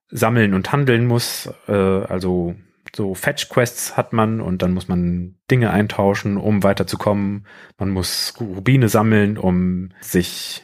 sammeln 0.10 0.54
und 0.54 0.72
handeln 0.72 1.06
muss. 1.06 1.50
Äh, 1.68 1.74
also 1.74 2.56
so 2.96 3.14
Fetch-Quests 3.16 3.98
hat 3.98 4.14
man 4.14 4.42
und 4.42 4.62
dann 4.62 4.74
muss 4.74 4.88
man 4.88 5.36
Dinge 5.50 5.72
eintauschen, 5.72 6.38
um 6.38 6.64
weiterzukommen. 6.64 7.46
Man 7.78 7.90
muss 7.90 8.34
Rubine 8.40 8.90
sammeln, 8.90 9.38
um 9.38 9.90
sich 10.02 10.64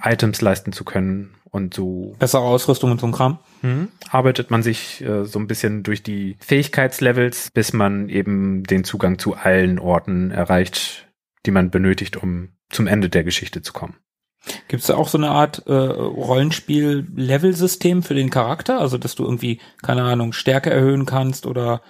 Items 0.00 0.40
leisten 0.40 0.72
zu 0.72 0.84
können 0.84 1.34
und 1.50 1.74
so 1.74 2.14
Bessere 2.18 2.42
Ausrüstung 2.42 2.90
und 2.90 3.00
so 3.00 3.06
ein 3.06 3.12
Kram. 3.12 3.38
Mhm. 3.62 3.88
arbeitet 4.10 4.50
man 4.50 4.62
sich 4.62 5.00
äh, 5.02 5.24
so 5.24 5.38
ein 5.38 5.46
bisschen 5.46 5.82
durch 5.82 6.02
die 6.02 6.36
Fähigkeitslevels, 6.40 7.50
bis 7.52 7.72
man 7.72 8.08
eben 8.08 8.62
den 8.64 8.84
Zugang 8.84 9.18
zu 9.18 9.34
allen 9.34 9.78
Orten 9.78 10.30
erreicht, 10.30 11.08
die 11.46 11.50
man 11.50 11.70
benötigt, 11.70 12.16
um 12.16 12.50
zum 12.68 12.86
Ende 12.86 13.08
der 13.08 13.24
Geschichte 13.24 13.62
zu 13.62 13.72
kommen. 13.72 13.96
Gibt 14.68 14.82
es 14.82 14.86
da 14.86 14.96
auch 14.96 15.08
so 15.08 15.18
eine 15.18 15.30
Art 15.30 15.66
äh, 15.66 15.72
Rollenspiel-Level-System 15.72 18.02
für 18.02 18.14
den 18.14 18.30
Charakter? 18.30 18.80
Also, 18.80 18.96
dass 18.98 19.14
du 19.14 19.24
irgendwie, 19.24 19.60
keine 19.82 20.02
Ahnung, 20.02 20.32
Stärke 20.32 20.70
erhöhen 20.70 21.06
kannst 21.06 21.46
oder, 21.46 21.82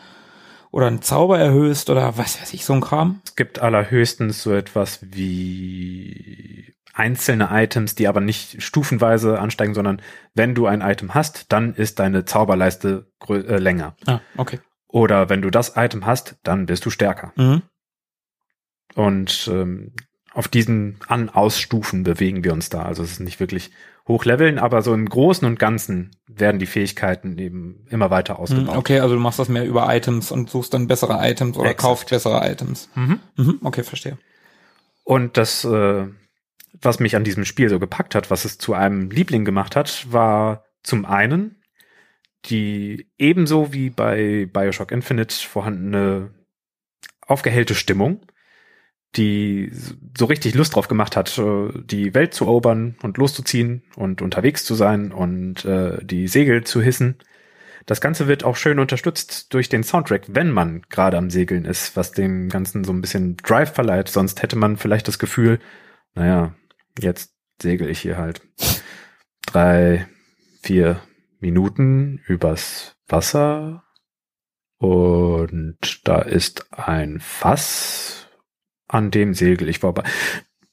oder 0.71 0.87
einen 0.87 1.03
Zauber 1.03 1.39
erhöhst 1.39 1.91
oder 1.91 2.19
was 2.19 2.41
weiß 2.41 2.55
ich, 2.55 2.65
so 2.65 2.73
ein 2.73 2.81
Kram? 2.81 3.21
Es 3.25 3.37
gibt 3.37 3.61
allerhöchstens 3.61 4.43
so 4.43 4.53
etwas 4.53 5.01
wie 5.03 6.75
einzelne 6.97 7.49
Items, 7.53 7.95
die 7.95 8.09
aber 8.09 8.21
nicht 8.21 8.63
stufenweise 8.63 9.39
ansteigen, 9.39 9.75
sondern 9.75 10.01
wenn 10.35 10.55
du 10.55 10.67
ein 10.67 10.81
Item 10.81 11.15
hast, 11.15 11.53
dann 11.53 11.75
ist 11.75 11.99
deine 11.99 12.25
Zauberleiste 12.25 13.07
äh, 13.29 13.59
länger. 13.59 13.97
Ah, 14.07 14.21
okay. 14.37 14.61
Oder 14.89 15.29
wenn 15.29 15.43
du 15.43 15.51
das 15.51 15.77
Item 15.77 16.07
hast, 16.07 16.37
dann 16.43 16.65
bist 16.65 16.87
du 16.87 16.91
stärker. 16.91 17.33
Mhm. 17.37 17.63
Und 18.95 19.49
ähm, 19.53 19.93
auf 20.37 20.49
diesen 20.49 20.99
An-Aus-Stufen 21.09 22.03
bewegen 22.03 22.45
wir 22.45 22.53
uns 22.53 22.69
da. 22.69 22.83
Also 22.83 23.03
es 23.03 23.13
ist 23.13 23.21
nicht 23.21 23.41
wirklich 23.41 23.71
hochleveln, 24.07 24.59
aber 24.59 24.83
so 24.83 24.93
im 24.93 25.09
Großen 25.09 25.49
und 25.49 25.59
Ganzen 25.59 26.11
werden 26.27 26.59
die 26.59 26.67
Fähigkeiten 26.67 27.39
eben 27.39 27.87
immer 27.89 28.11
weiter 28.11 28.35
Mhm, 28.35 28.41
ausgebaut. 28.41 28.77
Okay, 28.77 29.01
also 29.01 29.15
du 29.15 29.21
machst 29.21 29.39
das 29.39 29.49
mehr 29.49 29.65
über 29.65 29.87
Items 29.95 30.31
und 30.31 30.51
suchst 30.51 30.75
dann 30.75 30.89
bessere 30.89 31.19
Items 31.27 31.57
oder 31.57 31.71
Exakt. 31.71 31.81
kaufst 31.81 32.11
bessere 32.11 32.47
Items. 32.51 32.91
Mhm. 32.95 33.21
Mhm, 33.37 33.59
okay, 33.63 33.83
verstehe. 33.83 34.19
Und 35.05 35.39
das, 35.39 35.65
äh, 35.65 36.07
was 36.83 37.01
mich 37.01 37.17
an 37.17 37.25
diesem 37.25 37.47
Spiel 37.47 37.71
so 37.71 37.79
gepackt 37.79 38.15
hat, 38.15 38.31
was 38.31 38.45
es 38.45 38.59
zu 38.59 38.75
einem 38.75 39.09
Liebling 39.11 39.47
gemacht 39.47 39.75
hat, 39.75 40.07
war 40.13 40.65
zum 40.83 41.07
einen 41.07 41.63
die 42.45 43.09
ebenso 43.17 43.73
wie 43.73 43.89
bei 43.89 44.47
Bioshock 44.53 44.93
Infinite 44.93 45.35
vorhandene 45.35 46.35
aufgehellte 47.27 47.75
Stimmung, 47.75 48.21
die 49.17 49.73
so 50.17 50.27
richtig 50.27 50.55
Lust 50.55 50.75
drauf 50.75 50.89
gemacht 50.89 51.17
hat, 51.17 51.39
äh, 51.39 51.71
die 51.85 52.15
Welt 52.15 52.35
zu 52.35 52.45
erobern 52.45 52.97
und 53.03 53.19
loszuziehen 53.19 53.83
und 53.97 54.23
unterwegs 54.23 54.65
zu 54.65 54.75
sein 54.75 55.13
und 55.13 55.65
äh, 55.65 56.05
die 56.05 56.29
Segel 56.29 56.65
zu 56.65 56.81
hissen. 56.81 57.19
Das 57.87 58.01
Ganze 58.01 58.27
wird 58.27 58.43
auch 58.43 58.57
schön 58.57 58.81
unterstützt 58.81 59.55
durch 59.55 59.69
den 59.69 59.85
Soundtrack, 59.85 60.25
wenn 60.29 60.51
man 60.51 60.83
gerade 60.91 61.17
am 61.17 61.31
Segeln 61.31 61.65
ist, 61.65 61.97
was 61.97 62.11
dem 62.13 62.49
Ganzen 62.49 62.83
so 62.83 62.93
ein 62.93 63.01
bisschen 63.01 63.37
Drive 63.37 63.73
verleiht. 63.73 64.09
Sonst 64.09 64.43
hätte 64.43 64.57
man 64.57 64.77
vielleicht 64.77 65.07
das 65.07 65.21
Gefühl, 65.21 65.61
naja, 66.15 66.55
jetzt 66.99 67.33
segel 67.63 67.89
ich 67.89 68.01
hier 68.01 68.17
halt 68.17 68.43
drei, 69.47 70.09
vier 70.63 71.01
Minuten 71.39 72.21
übers 72.27 72.97
Wasser 73.07 73.85
und 74.79 76.01
da 76.05 76.21
ist 76.21 76.67
ein 76.73 77.21
Fass, 77.21 78.26
an 78.89 79.11
dem 79.11 79.35
segel 79.35 79.69
ich 79.69 79.79
vorbei. 79.81 80.03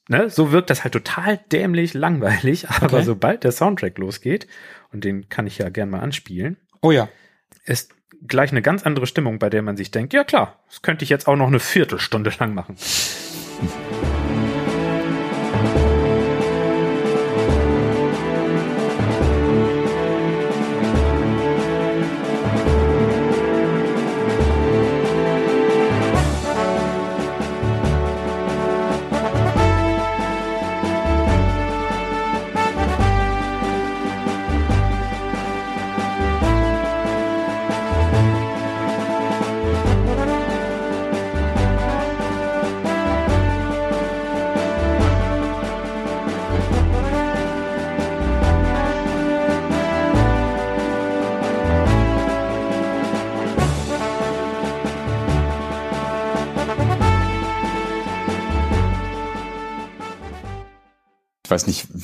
Ne, 0.09 0.30
so 0.30 0.51
wirkt 0.51 0.70
das 0.70 0.84
halt 0.84 0.93
total 0.93 1.38
dämlich, 1.51 1.93
langweilig, 1.93 2.70
aber 2.70 2.97
Okay. 2.97 3.03
sobald 3.03 3.43
der 3.43 3.51
Soundtrack 3.51 3.97
losgeht, 3.97 4.47
und 4.91 5.03
den 5.03 5.30
kann 5.30 5.47
ich 5.47 5.57
ja 5.59 5.70
gern 5.70 5.89
mal 5.89 6.01
anspielen, 6.01 6.57
Oh 6.82 6.91
ja. 6.91 7.07
ist 7.66 7.93
gleich 8.28 8.51
eine 8.51 8.61
ganz 8.61 8.84
andere 8.84 9.07
Stimmung, 9.07 9.39
bei 9.39 9.49
der 9.49 9.61
man 9.61 9.78
sich 9.78 9.91
denkt, 9.91 10.14
ja 10.14 10.24
klar, 10.24 10.59
das 10.68 10.82
könnte 10.82 11.03
ich 11.03 11.09
jetzt 11.09 11.28
auch 11.28 11.36
noch 11.38 11.47
eine 11.47 11.59
Viertelstunde 11.59 12.32
lang 12.39 12.53
machen. 12.53 12.76
Ich 12.78 13.20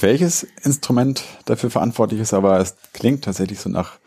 welches 0.01 0.43
Instrument 0.63 1.23
dafür 1.45 1.69
verantwortlich 1.69 2.19
ist, 2.19 2.33
aber 2.33 2.59
es 2.59 2.75
klingt 2.93 3.23
tatsächlich 3.23 3.59
so 3.59 3.69
nach, 3.69 3.99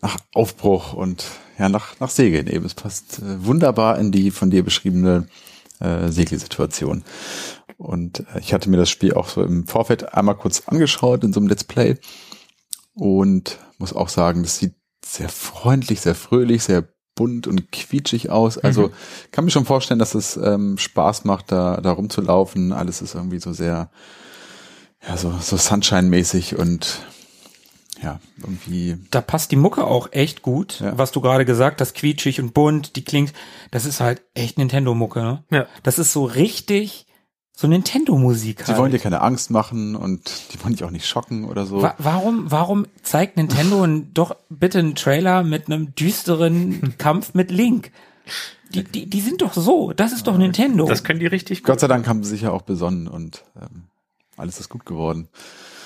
nach 0.00 0.16
Aufbruch 0.34 0.92
und 0.92 1.24
ja, 1.58 1.68
nach, 1.68 1.98
nach 2.00 2.10
Segeln 2.10 2.46
eben. 2.46 2.64
Es 2.64 2.74
passt 2.74 3.18
äh, 3.18 3.44
wunderbar 3.44 3.98
in 3.98 4.12
die 4.12 4.30
von 4.30 4.50
dir 4.50 4.62
beschriebene 4.64 5.28
äh, 5.80 6.08
Segelsituation. 6.08 7.04
Und 7.76 8.20
äh, 8.20 8.40
ich 8.40 8.52
hatte 8.52 8.70
mir 8.70 8.76
das 8.76 8.90
Spiel 8.90 9.14
auch 9.14 9.28
so 9.28 9.42
im 9.42 9.66
Vorfeld 9.66 10.14
einmal 10.14 10.36
kurz 10.36 10.62
angeschaut 10.66 11.24
in 11.24 11.32
so 11.32 11.40
einem 11.40 11.48
Let's 11.48 11.64
Play 11.64 11.96
und 12.94 13.58
muss 13.78 13.92
auch 13.92 14.08
sagen, 14.08 14.42
das 14.42 14.58
sieht 14.58 14.74
sehr 15.04 15.28
freundlich, 15.28 16.00
sehr 16.00 16.14
fröhlich, 16.14 16.62
sehr 16.62 16.88
bunt 17.14 17.46
und 17.46 17.70
quietschig 17.72 18.30
aus. 18.30 18.58
Also 18.58 18.90
kann 19.30 19.44
mir 19.44 19.50
schon 19.50 19.66
vorstellen, 19.66 19.98
dass 19.98 20.14
es 20.14 20.36
ähm, 20.36 20.78
Spaß 20.78 21.24
macht, 21.24 21.52
da, 21.52 21.80
da 21.80 21.92
rumzulaufen. 21.92 22.72
Alles 22.72 23.02
ist 23.02 23.14
irgendwie 23.14 23.38
so 23.38 23.52
sehr, 23.52 23.90
ja, 25.06 25.16
so, 25.16 25.32
so 25.40 25.56
Sunshine-mäßig 25.56 26.56
und 26.56 27.00
ja, 28.02 28.18
irgendwie, 28.40 28.96
Da 29.10 29.20
passt 29.20 29.52
die 29.52 29.56
Mucke 29.56 29.84
auch 29.84 30.08
echt 30.12 30.42
gut, 30.42 30.80
Ja. 30.80 30.98
was 30.98 31.12
du 31.12 31.20
gerade 31.20 31.44
gesagt 31.44 31.80
hast, 31.80 31.94
quietschig 31.94 32.40
und 32.40 32.52
bunt, 32.52 32.96
die 32.96 33.04
klingt, 33.04 33.32
das 33.70 33.84
ist 33.84 34.00
halt 34.00 34.22
echt 34.34 34.58
Nintendo-Mucke, 34.58 35.20
ne? 35.22 35.44
Ja. 35.50 35.66
Das 35.84 35.98
ist 35.98 36.12
so 36.12 36.24
richtig 36.24 37.06
so 37.54 37.68
Nintendo-Musik 37.68 38.60
sie 38.62 38.68
halt. 38.68 38.78
wollen 38.78 38.90
dir 38.92 38.98
keine 38.98 39.20
Angst 39.20 39.50
machen 39.50 39.94
und 39.94 40.52
die 40.52 40.64
wollen 40.64 40.72
dich 40.72 40.84
auch 40.84 40.90
nicht 40.90 41.06
schocken 41.06 41.44
oder 41.44 41.66
so. 41.66 41.82
Wa 41.82 41.94
warum, 41.98 42.50
warum 42.50 42.86
zeigt 43.02 43.36
Nintendo 43.36 43.86
doch 44.14 44.34
bitte 44.48 44.78
einen 44.78 44.94
Trailer 44.94 45.44
mit 45.44 45.66
einem 45.66 45.94
düsteren 45.94 46.94
Kampf 46.98 47.34
mit 47.34 47.50
Link? 47.50 47.92
Die, 48.74 48.82
die, 48.84 49.06
die 49.08 49.20
sind 49.20 49.42
doch 49.42 49.52
so. 49.52 49.92
Das 49.92 50.12
ist 50.12 50.26
doch 50.26 50.38
Nintendo. 50.38 50.86
Das 50.86 51.04
können 51.04 51.20
die 51.20 51.26
richtig 51.26 51.60
gut. 51.60 51.66
Gott 51.66 51.80
sei 51.80 51.88
Dank 51.88 52.08
haben 52.08 52.24
sie 52.24 52.30
sich 52.30 52.40
ja 52.42 52.50
auch 52.52 52.62
besonnen 52.62 53.06
und 53.06 53.44
ähm, 53.60 53.84
alles 54.42 54.60
ist 54.60 54.68
gut 54.68 54.84
geworden. 54.84 55.28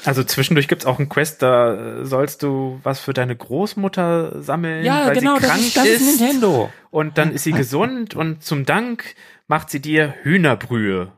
Also 0.05 0.23
zwischendurch 0.23 0.69
gibt's 0.69 0.87
auch 0.87 0.99
einen 0.99 1.09
Quest, 1.09 1.43
da 1.43 1.75
äh, 1.75 2.05
sollst 2.07 2.43
du 2.43 2.79
was 2.85 3.01
für 3.01 3.13
deine 3.13 3.35
Großmutter 3.35 4.41
sammeln, 4.43 4.85
ja, 4.85 5.07
weil 5.07 5.15
genau, 5.15 5.37
sie 5.37 5.43
das 5.43 5.51
krank 5.51 5.63
ist, 5.63 5.77
das 5.77 5.87
ist 5.87 6.21
Nintendo. 6.21 6.71
Und 6.91 7.19
dann 7.19 7.33
ist 7.33 7.45
sie 7.45 7.53
gesund 7.53 8.15
und 8.15 8.43
zum 8.43 8.65
Dank 8.65 9.17
macht 9.49 9.71
sie 9.71 9.81
dir 9.81 10.15
Hühnerbrühe. 10.23 11.13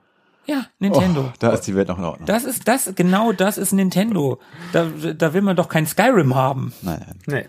Ja, 0.46 0.64
Nintendo. 0.78 1.26
Oh, 1.28 1.32
da 1.38 1.50
ist 1.52 1.62
die 1.62 1.74
Welt 1.74 1.88
noch 1.88 1.98
in 1.98 2.04
Ordnung. 2.04 2.26
Das 2.26 2.44
ist 2.44 2.66
das, 2.66 2.92
genau 2.96 3.32
das 3.32 3.58
ist 3.58 3.72
Nintendo. 3.72 4.40
Da, 4.72 4.86
da 5.14 5.34
will 5.34 5.42
man 5.42 5.56
doch 5.56 5.68
kein 5.68 5.86
Skyrim 5.86 6.34
haben. 6.34 6.72
nein, 6.80 7.04
nein. 7.06 7.16
Nee. 7.26 7.46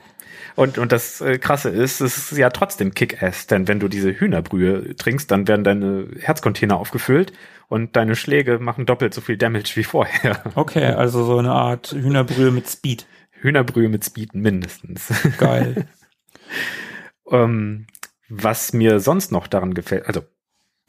Und, 0.59 0.77
und 0.77 0.91
das 0.91 1.21
äh, 1.21 1.37
Krasse 1.37 1.69
ist, 1.69 2.01
es 2.01 2.31
ist 2.31 2.37
ja 2.37 2.49
trotzdem 2.49 2.93
Kick-Ass, 2.93 3.47
denn 3.47 3.69
wenn 3.69 3.79
du 3.79 3.87
diese 3.87 4.11
Hühnerbrühe 4.11 4.93
trinkst, 4.97 5.31
dann 5.31 5.47
werden 5.47 5.63
deine 5.63 6.09
Herzcontainer 6.19 6.75
aufgefüllt 6.75 7.31
und 7.69 7.95
deine 7.95 8.17
Schläge 8.17 8.59
machen 8.59 8.85
doppelt 8.85 9.13
so 9.13 9.21
viel 9.21 9.37
Damage 9.37 9.71
wie 9.75 9.85
vorher. 9.85 10.43
Okay, 10.55 10.83
also 10.83 11.23
so 11.23 11.37
eine 11.37 11.53
Art 11.53 11.93
Hühnerbrühe 11.93 12.51
mit 12.51 12.67
Speed. 12.67 13.07
Hühnerbrühe 13.31 13.87
mit 13.87 14.03
Speed 14.03 14.35
mindestens. 14.35 15.13
Geil. 15.37 15.87
ähm, 17.31 17.87
was 18.27 18.73
mir 18.73 18.99
sonst 18.99 19.31
noch 19.31 19.47
daran 19.47 19.73
gefällt, 19.73 20.07
also 20.07 20.23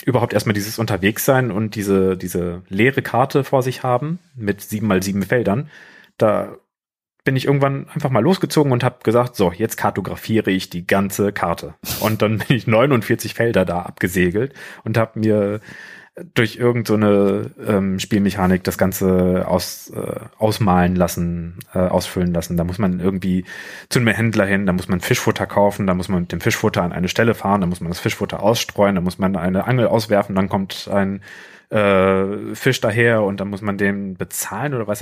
überhaupt 0.04 0.32
erstmal 0.32 0.54
dieses 0.54 0.80
Unterwegssein 0.80 1.52
und 1.52 1.76
diese, 1.76 2.16
diese 2.16 2.64
leere 2.68 3.02
Karte 3.02 3.44
vor 3.44 3.62
sich 3.62 3.84
haben 3.84 4.18
mit 4.34 4.62
sieben 4.62 4.88
mal 4.88 5.00
sieben 5.00 5.22
Feldern, 5.22 5.70
da 6.18 6.56
bin 7.30 7.36
ich 7.36 7.46
irgendwann 7.46 7.86
einfach 7.94 8.10
mal 8.10 8.24
losgezogen 8.24 8.72
und 8.72 8.82
habe 8.82 9.04
gesagt, 9.04 9.36
so, 9.36 9.52
jetzt 9.52 9.76
kartografiere 9.76 10.50
ich 10.50 10.68
die 10.68 10.84
ganze 10.84 11.32
Karte. 11.32 11.74
Und 12.00 12.22
dann 12.22 12.38
bin 12.38 12.56
ich 12.56 12.66
49 12.66 13.34
Felder 13.34 13.64
da 13.64 13.82
abgesegelt 13.82 14.52
und 14.82 14.98
habe 14.98 15.20
mir 15.20 15.60
durch 16.34 16.56
irgendeine 16.56 17.52
so 17.56 17.72
ähm, 17.72 18.00
Spielmechanik 18.00 18.64
das 18.64 18.78
Ganze 18.78 19.46
aus, 19.46 19.92
äh, 19.94 20.20
ausmalen 20.38 20.96
lassen, 20.96 21.60
äh, 21.72 21.78
ausfüllen 21.78 22.34
lassen. 22.34 22.56
Da 22.56 22.64
muss 22.64 22.78
man 22.78 22.98
irgendwie 22.98 23.44
zu 23.90 24.00
einem 24.00 24.08
Händler 24.08 24.44
hin, 24.44 24.66
da 24.66 24.72
muss 24.72 24.88
man 24.88 24.98
Fischfutter 24.98 25.46
kaufen, 25.46 25.86
da 25.86 25.94
muss 25.94 26.08
man 26.08 26.22
mit 26.22 26.32
dem 26.32 26.40
Fischfutter 26.40 26.82
an 26.82 26.92
eine 26.92 27.06
Stelle 27.06 27.34
fahren, 27.34 27.60
da 27.60 27.68
muss 27.68 27.80
man 27.80 27.90
das 27.90 28.00
Fischfutter 28.00 28.42
ausstreuen, 28.42 28.96
da 28.96 29.00
muss 29.02 29.18
man 29.18 29.36
eine 29.36 29.68
Angel 29.68 29.86
auswerfen, 29.86 30.34
dann 30.34 30.48
kommt 30.48 30.88
ein 30.92 31.22
äh, 31.70 32.54
Fisch 32.54 32.80
daher 32.80 33.22
und 33.22 33.38
dann 33.40 33.48
muss 33.48 33.62
man 33.62 33.78
den 33.78 34.14
bezahlen 34.16 34.74
oder 34.74 34.86
was, 34.88 35.00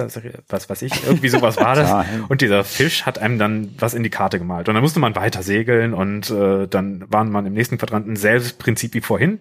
was 0.49 0.69
weiß 0.69 0.83
ich, 0.83 1.07
irgendwie 1.07 1.31
sowas 1.31 1.57
war 1.57 1.75
das. 1.75 2.07
Und 2.29 2.43
dieser 2.43 2.63
Fisch 2.63 3.07
hat 3.07 3.19
einem 3.19 3.39
dann 3.39 3.75
was 3.79 3.95
in 3.95 4.03
die 4.03 4.11
Karte 4.11 4.39
gemalt. 4.39 4.69
Und 4.69 4.75
dann 4.75 4.83
musste 4.83 5.01
man 5.01 5.17
weiter 5.17 5.43
segeln 5.43 5.95
und 5.95 6.31
äh, 6.31 6.67
dann 6.69 7.05
waren 7.09 7.31
man 7.31 7.47
im 7.47 7.55
nächsten 7.55 7.79
Quadranten 7.79 8.17
selbes 8.17 8.53
Prinzip 8.53 8.93
wie 8.95 9.01
vorhin. 9.01 9.41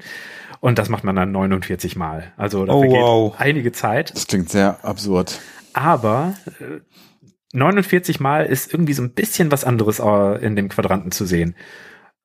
Und 0.59 0.80
das 0.80 0.89
macht 0.89 1.03
man 1.03 1.15
dann 1.15 1.32
49 1.32 1.95
Mal. 1.97 2.32
Also 2.38 2.65
da 2.65 2.73
Oh, 2.73 2.80
vergeht 2.80 2.97
wow. 2.99 3.36
einige 3.38 3.71
Zeit. 3.73 4.15
Das 4.15 4.25
klingt 4.28 4.49
sehr 4.49 4.84
absurd. 4.84 5.39
Aber 5.73 6.34
äh, 6.59 6.80
49 7.53 8.19
Mal 8.19 8.45
ist 8.45 8.73
irgendwie 8.73 8.93
so 8.93 9.03
ein 9.03 9.11
bisschen 9.11 9.51
was 9.51 9.63
anderes 9.65 9.99
äh, 9.99 10.43
in 10.45 10.55
dem 10.55 10.69
Quadranten 10.69 11.11
zu 11.11 11.25
sehen. 11.25 11.55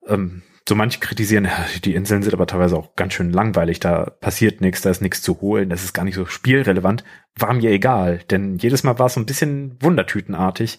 Ähm, 0.06 0.42
so 0.68 0.74
manche 0.74 1.00
kritisieren, 1.00 1.48
die 1.84 1.94
Inseln 1.94 2.22
sind 2.22 2.34
aber 2.34 2.46
teilweise 2.46 2.76
auch 2.76 2.94
ganz 2.94 3.14
schön 3.14 3.30
langweilig, 3.30 3.80
da 3.80 4.10
passiert 4.10 4.60
nichts, 4.60 4.82
da 4.82 4.90
ist 4.90 5.02
nichts 5.02 5.20
zu 5.22 5.40
holen, 5.40 5.68
das 5.68 5.82
ist 5.84 5.92
gar 5.92 6.04
nicht 6.04 6.14
so 6.14 6.26
spielrelevant. 6.26 7.04
War 7.36 7.52
mir 7.52 7.70
egal, 7.70 8.20
denn 8.30 8.58
jedes 8.58 8.84
Mal 8.84 8.98
war 8.98 9.06
es 9.06 9.14
so 9.14 9.20
ein 9.20 9.26
bisschen 9.26 9.76
wundertütenartig, 9.82 10.78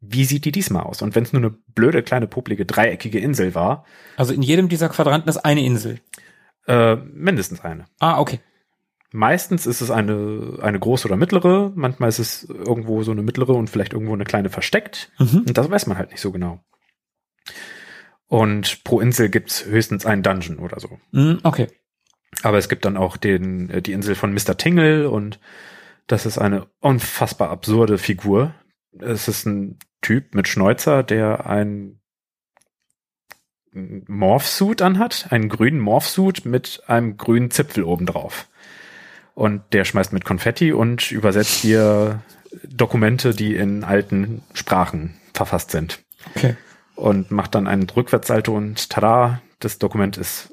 wie 0.00 0.24
sieht 0.24 0.44
die 0.44 0.52
diesmal 0.52 0.82
aus? 0.82 1.00
Und 1.00 1.14
wenn 1.14 1.22
es 1.22 1.32
nur 1.32 1.40
eine 1.40 1.50
blöde, 1.74 2.02
kleine, 2.02 2.26
publige, 2.26 2.66
dreieckige 2.66 3.20
Insel 3.20 3.54
war, 3.54 3.84
Also 4.16 4.34
in 4.34 4.42
jedem 4.42 4.68
dieser 4.68 4.88
Quadranten 4.88 5.28
ist 5.28 5.38
eine 5.38 5.64
Insel. 5.64 6.00
äh, 6.66 6.96
mindestens 6.96 7.60
eine. 7.60 7.86
Ah, 8.00 8.18
okay. 8.18 8.40
Meistens 9.12 9.66
ist 9.66 9.80
es 9.80 9.90
eine, 9.90 10.58
eine 10.62 10.78
große 10.80 11.06
oder 11.06 11.16
mittlere, 11.16 11.70
manchmal 11.74 12.08
ist 12.08 12.18
es 12.18 12.44
irgendwo 12.48 13.02
so 13.02 13.12
eine 13.12 13.22
mittlere 13.22 13.52
und 13.54 13.68
vielleicht 13.70 13.92
irgendwo 13.92 14.14
eine 14.14 14.24
kleine 14.24 14.48
versteckt. 14.48 15.12
Mhm. 15.18 15.44
Und 15.46 15.56
das 15.56 15.70
weiß 15.70 15.86
man 15.86 15.98
halt 15.98 16.10
nicht 16.10 16.20
so 16.20 16.32
genau. 16.32 16.60
Und 18.32 18.82
pro 18.82 19.00
Insel 19.00 19.28
gibt's 19.28 19.66
höchstens 19.66 20.06
einen 20.06 20.22
Dungeon 20.22 20.58
oder 20.58 20.80
so. 20.80 20.98
Mhm, 21.10 21.40
okay. 21.42 21.66
Aber 22.40 22.56
es 22.56 22.70
gibt 22.70 22.86
dann 22.86 22.96
auch 22.96 23.18
den, 23.18 23.68
äh, 23.68 23.82
die 23.82 23.92
Insel 23.92 24.14
von 24.14 24.32
Mr. 24.32 24.56
Tingle 24.56 25.10
und 25.10 25.38
das 26.06 26.24
ist 26.24 26.38
eine 26.38 26.66
unfassbar 26.80 27.50
absurde 27.50 27.98
Figur. 27.98 28.54
Es 28.98 29.28
ist 29.28 29.44
ein 29.44 29.78
Typ 30.00 30.34
mit 30.34 30.48
Schnäuzer, 30.48 31.02
der 31.02 31.44
ein 31.44 32.00
Morphsuit 33.74 34.80
anhat, 34.80 35.26
einen 35.28 35.50
grünen 35.50 35.80
Morphsuit 35.80 36.46
mit 36.46 36.84
einem 36.86 37.18
grünen 37.18 37.50
Zipfel 37.50 37.84
obendrauf. 37.84 38.48
Und 39.34 39.60
der 39.74 39.84
schmeißt 39.84 40.14
mit 40.14 40.24
Konfetti 40.24 40.72
und 40.72 41.12
übersetzt 41.12 41.64
dir 41.64 42.22
Dokumente, 42.66 43.34
die 43.34 43.56
in 43.56 43.84
alten 43.84 44.40
Sprachen 44.54 45.20
verfasst 45.34 45.70
sind. 45.70 46.02
Okay. 46.34 46.56
Und 47.02 47.30
macht 47.32 47.54
dann 47.56 47.66
einen 47.66 47.88
Rückwärtssalto 47.90 48.56
und 48.56 48.88
tada, 48.90 49.42
das 49.58 49.78
Dokument 49.80 50.16
ist 50.16 50.52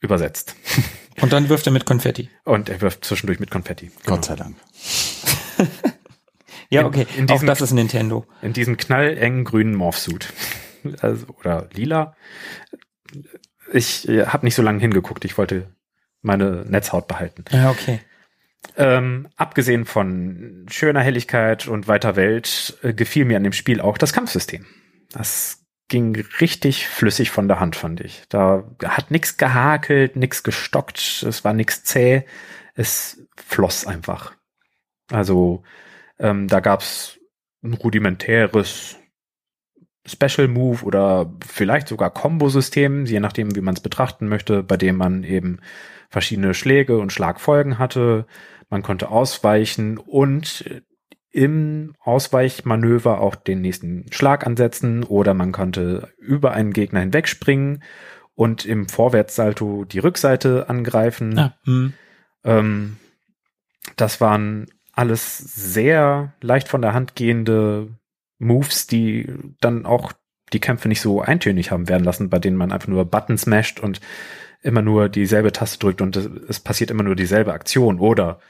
übersetzt. 0.00 0.54
Und 1.22 1.32
dann 1.32 1.48
wirft 1.48 1.66
er 1.66 1.72
mit 1.72 1.86
Konfetti. 1.86 2.28
Und 2.44 2.68
er 2.68 2.82
wirft 2.82 3.02
zwischendurch 3.06 3.40
mit 3.40 3.50
Konfetti. 3.50 3.86
Genau. 3.86 4.16
Gott 4.16 4.24
sei 4.26 4.36
Dank. 4.36 4.56
Ja, 6.68 6.80
In- 6.80 6.86
okay. 6.86 7.06
in 7.16 7.24
Auch 7.30 7.34
diesem- 7.34 7.46
das 7.46 7.60
ist 7.60 7.72
Nintendo. 7.72 8.26
In 8.42 8.52
diesem 8.52 8.76
knallengen 8.76 9.44
grünen 9.44 9.74
Morphsuit. 9.74 10.32
Also, 11.00 11.26
oder 11.40 11.68
lila. 11.72 12.14
Ich 13.72 14.08
äh, 14.08 14.26
habe 14.26 14.46
nicht 14.46 14.54
so 14.54 14.62
lange 14.62 14.78
hingeguckt. 14.80 15.24
Ich 15.24 15.36
wollte 15.38 15.74
meine 16.22 16.64
Netzhaut 16.68 17.08
behalten. 17.08 17.44
Ja, 17.50 17.70
okay. 17.70 18.00
Ähm, 18.76 19.26
abgesehen 19.36 19.84
von 19.84 20.66
schöner 20.70 21.00
Helligkeit 21.00 21.66
und 21.66 21.88
weiter 21.88 22.14
Welt 22.14 22.78
äh, 22.82 22.92
gefiel 22.92 23.24
mir 23.24 23.36
an 23.36 23.42
dem 23.44 23.52
Spiel 23.52 23.80
auch 23.80 23.98
das 23.98 24.12
Kampfsystem. 24.12 24.64
Das 25.10 25.64
ging 25.88 26.16
richtig 26.40 26.88
flüssig 26.88 27.30
von 27.30 27.48
der 27.48 27.60
Hand, 27.60 27.76
fand 27.76 28.00
ich. 28.00 28.24
Da 28.28 28.64
hat 28.84 29.10
nichts 29.10 29.36
gehakelt, 29.36 30.16
nichts 30.16 30.42
gestockt, 30.42 31.24
es 31.26 31.44
war 31.44 31.52
nichts 31.52 31.84
zäh, 31.84 32.24
es 32.74 33.22
floss 33.36 33.86
einfach. 33.86 34.34
Also 35.10 35.62
ähm, 36.18 36.48
da 36.48 36.60
gab's 36.60 37.18
ein 37.62 37.74
rudimentäres 37.74 38.96
Special 40.04 40.48
Move 40.48 40.84
oder 40.84 41.32
vielleicht 41.46 41.88
sogar 41.88 42.10
Combo-System, 42.10 43.06
je 43.06 43.20
nachdem, 43.20 43.54
wie 43.56 43.60
man 43.60 43.74
es 43.74 43.80
betrachten 43.80 44.28
möchte, 44.28 44.62
bei 44.62 44.76
dem 44.76 44.96
man 44.96 45.24
eben 45.24 45.60
verschiedene 46.10 46.54
Schläge 46.54 46.98
und 46.98 47.12
Schlagfolgen 47.12 47.78
hatte. 47.78 48.26
Man 48.68 48.82
konnte 48.82 49.08
ausweichen 49.08 49.98
und 49.98 50.64
im 51.36 51.94
Ausweichmanöver 52.00 53.20
auch 53.20 53.34
den 53.34 53.60
nächsten 53.60 54.10
Schlag 54.10 54.46
ansetzen 54.46 55.04
oder 55.04 55.34
man 55.34 55.52
konnte 55.52 56.08
über 56.16 56.52
einen 56.52 56.72
Gegner 56.72 57.00
hinwegspringen 57.00 57.82
und 58.34 58.64
im 58.64 58.88
Vorwärtssalto 58.88 59.84
die 59.84 59.98
Rückseite 59.98 60.70
angreifen. 60.70 61.36
Ja, 61.36 61.54
hm. 61.64 61.92
Ähm, 62.42 62.96
das 63.96 64.22
waren 64.22 64.68
alles 64.92 65.36
sehr 65.36 66.32
leicht 66.40 66.68
von 66.68 66.80
der 66.80 66.94
Hand 66.94 67.16
gehende 67.16 67.88
Moves, 68.38 68.86
die 68.86 69.30
dann 69.60 69.84
auch 69.84 70.14
die 70.54 70.60
Kämpfe 70.60 70.88
nicht 70.88 71.02
so 71.02 71.20
eintönig 71.20 71.70
haben 71.70 71.90
werden 71.90 72.04
lassen, 72.04 72.30
bei 72.30 72.38
denen 72.38 72.56
man 72.56 72.72
einfach 72.72 72.88
nur 72.88 73.04
Buttons 73.04 73.42
smasht 73.42 73.78
und 73.78 74.00
immer 74.62 74.80
nur 74.80 75.10
dieselbe 75.10 75.52
Taste 75.52 75.80
drückt 75.80 76.00
und 76.00 76.16
es 76.16 76.60
passiert 76.60 76.90
immer 76.90 77.02
nur 77.02 77.14
dieselbe 77.14 77.52
Aktion 77.52 78.00
oder 78.00 78.40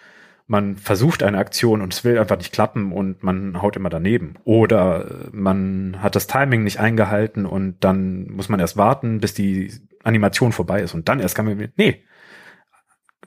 man 0.46 0.76
versucht 0.76 1.22
eine 1.22 1.38
Aktion 1.38 1.82
und 1.82 1.92
es 1.92 2.04
will 2.04 2.18
einfach 2.18 2.36
nicht 2.36 2.52
klappen 2.52 2.92
und 2.92 3.22
man 3.22 3.60
haut 3.60 3.76
immer 3.76 3.88
daneben. 3.88 4.34
Oder 4.44 5.28
man 5.32 6.00
hat 6.00 6.14
das 6.14 6.28
Timing 6.28 6.62
nicht 6.62 6.78
eingehalten 6.78 7.46
und 7.46 7.82
dann 7.82 8.28
muss 8.30 8.48
man 8.48 8.60
erst 8.60 8.76
warten, 8.76 9.20
bis 9.20 9.34
die 9.34 9.72
Animation 10.04 10.52
vorbei 10.52 10.82
ist 10.82 10.94
und 10.94 11.08
dann 11.08 11.20
erst 11.20 11.34
kann 11.34 11.46
man, 11.46 11.72
nee, 11.76 12.04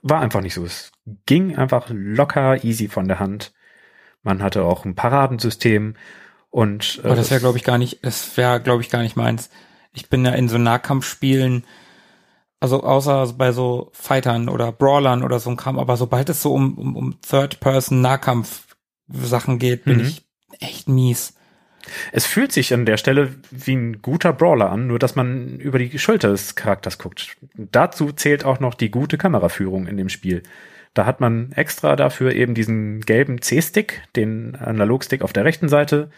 war 0.01 0.22
einfach 0.22 0.41
nicht 0.41 0.53
so. 0.53 0.63
Es 0.63 0.91
ging 1.26 1.57
einfach 1.57 1.88
locker, 1.89 2.63
easy 2.63 2.88
von 2.88 3.07
der 3.09 3.20
Hand. 3.20 3.53
Man 4.24 4.41
hatte 4.41 4.63
auch 4.63 4.86
ein 4.86 4.95
Paradensystem 4.95 5.95
und 6.49 7.01
äh, 7.03 7.07
Aber 7.07 7.15
das 7.15 7.32
wäre, 7.32 7.41
glaube 7.41 7.57
ich, 7.57 7.65
gar 7.65 7.78
nicht, 7.78 8.03
das 8.05 8.38
wäre, 8.38 8.61
glaube 8.61 8.82
ich, 8.82 8.89
gar 8.89 9.01
nicht 9.01 9.17
meins. 9.17 9.49
Ich 9.93 10.09
bin 10.09 10.24
ja 10.24 10.32
in 10.32 10.47
so 10.47 10.57
Nahkampfspielen, 10.57 11.65
also 12.60 12.84
außer 12.84 13.34
bei 13.38 13.51
so 13.51 13.89
Fightern 13.93 14.49
oder 14.49 14.72
Brawlern 14.72 15.24
oder 15.24 15.39
so 15.39 15.49
ein 15.49 15.57
Kram, 15.57 15.80
aber 15.80 15.97
sobald 15.97 16.30
es 16.30 16.41
so 16.41 16.53
um, 16.53 16.78
um, 16.78 16.95
um 16.95 17.22
Third-Person-Nahkampf-Sachen 17.22 19.60
geht, 19.60 19.86
bin 19.86 19.97
Mhm. 19.97 20.03
ich 20.05 20.26
echt 20.60 20.89
mies. 20.89 21.36
Es 22.12 22.26
fühlt 22.26 22.51
sich 22.51 22.74
an 22.74 22.86
der 22.86 22.97
Stelle 22.97 23.36
wie 23.51 23.76
ein 23.76 24.01
guter 24.01 24.34
Brawler 24.34 24.72
an, 24.72 24.88
nur 24.88 24.99
dass 24.99 25.16
man 25.16 25.57
über 25.60 25.80
die 25.80 25.97
Schulter 25.97 26.30
des 26.30 26.55
Charakters 26.55 26.97
guckt. 26.97 27.38
Dazu 27.55 28.12
zählt 28.12 28.45
auch 28.45 28.60
noch 28.60 28.74
die 28.74 28.91
gute 28.91 29.18
Kameraführung 29.18 29.88
in 29.88 29.97
dem 29.97 30.10
Spiel. 30.10 30.43
Da 30.93 31.05
hat 31.05 31.22
man 31.22 31.51
extra 31.53 31.95
dafür 31.95 32.34
eben 32.34 32.53
diesen 32.53 33.01
gelben 33.01 33.41
C-Stick, 33.41 34.03
den 34.16 34.55
Analogstick 34.55 35.22
auf 35.22 35.34
der 35.34 35.45
rechten 35.45 35.70
Seite. 35.70 36.10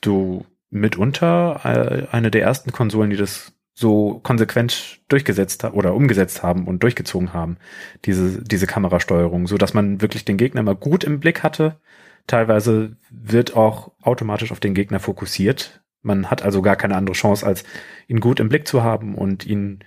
Du 0.00 0.44
mitunter 0.70 1.60
äh, 1.64 2.06
eine 2.14 2.30
der 2.30 2.42
ersten 2.42 2.72
Konsolen, 2.72 3.10
die 3.10 3.16
das 3.16 3.52
so 3.74 4.20
konsequent 4.22 5.00
durchgesetzt 5.08 5.64
oder 5.64 5.94
umgesetzt 5.94 6.42
haben 6.42 6.66
und 6.66 6.82
durchgezogen 6.82 7.32
haben, 7.32 7.56
diese, 8.04 8.42
diese 8.42 8.66
Kamerasteuerung, 8.66 9.48
so 9.48 9.58
dass 9.58 9.74
man 9.74 10.00
wirklich 10.00 10.24
den 10.24 10.36
Gegner 10.36 10.60
immer 10.60 10.76
gut 10.76 11.02
im 11.02 11.18
Blick 11.18 11.42
hatte. 11.42 11.80
Teilweise 12.26 12.96
wird 13.10 13.56
auch 13.56 13.92
automatisch 14.00 14.52
auf 14.52 14.60
den 14.60 14.74
Gegner 14.74 15.00
fokussiert. 15.00 15.82
Man 16.02 16.30
hat 16.30 16.42
also 16.42 16.62
gar 16.62 16.76
keine 16.76 16.96
andere 16.96 17.14
Chance, 17.14 17.44
als 17.44 17.64
ihn 18.06 18.20
gut 18.20 18.38
im 18.38 18.48
Blick 18.48 18.68
zu 18.68 18.84
haben 18.84 19.16
und 19.16 19.44
ihn 19.44 19.80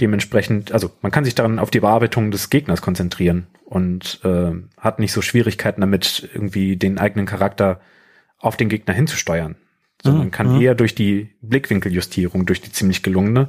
dementsprechend, 0.00 0.72
also 0.72 0.90
man 1.02 1.12
kann 1.12 1.24
sich 1.24 1.34
dann 1.34 1.58
auf 1.58 1.70
die 1.70 1.80
Bearbeitung 1.80 2.30
des 2.30 2.48
Gegners 2.48 2.80
konzentrieren 2.80 3.48
und 3.64 4.20
äh, 4.24 4.52
hat 4.78 5.00
nicht 5.00 5.12
so 5.12 5.20
Schwierigkeiten 5.20 5.80
damit, 5.80 6.30
irgendwie 6.32 6.76
den 6.76 6.98
eigenen 6.98 7.26
Charakter 7.26 7.80
auf 8.38 8.56
den 8.56 8.68
Gegner 8.68 8.94
hinzusteuern. 8.94 9.56
So, 10.02 10.10
Mhm, 10.12 10.18
man 10.18 10.30
kann 10.30 10.54
mhm. 10.54 10.60
eher 10.60 10.74
durch 10.74 10.94
die 10.94 11.30
Blickwinkeljustierung, 11.42 12.44
durch 12.44 12.60
die 12.60 12.72
ziemlich 12.72 13.02
gelungene, 13.02 13.48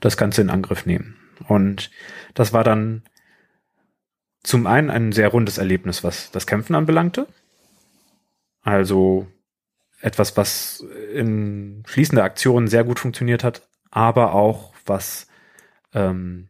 das 0.00 0.16
Ganze 0.16 0.42
in 0.42 0.50
Angriff 0.50 0.84
nehmen. 0.84 1.16
Und 1.48 1.90
das 2.34 2.52
war 2.52 2.64
dann 2.64 3.02
zum 4.42 4.66
einen 4.66 4.90
ein 4.90 5.12
sehr 5.12 5.28
rundes 5.28 5.58
Erlebnis, 5.58 6.02
was 6.02 6.30
das 6.32 6.46
Kämpfen 6.46 6.74
anbelangte. 6.74 7.28
Also 8.62 9.28
etwas, 10.00 10.36
was 10.36 10.84
in 11.14 11.84
fließender 11.86 12.24
Aktion 12.24 12.66
sehr 12.66 12.82
gut 12.82 12.98
funktioniert 12.98 13.44
hat, 13.44 13.68
aber 13.90 14.34
auch 14.34 14.74
was 14.84 15.28
ähm, 15.94 16.48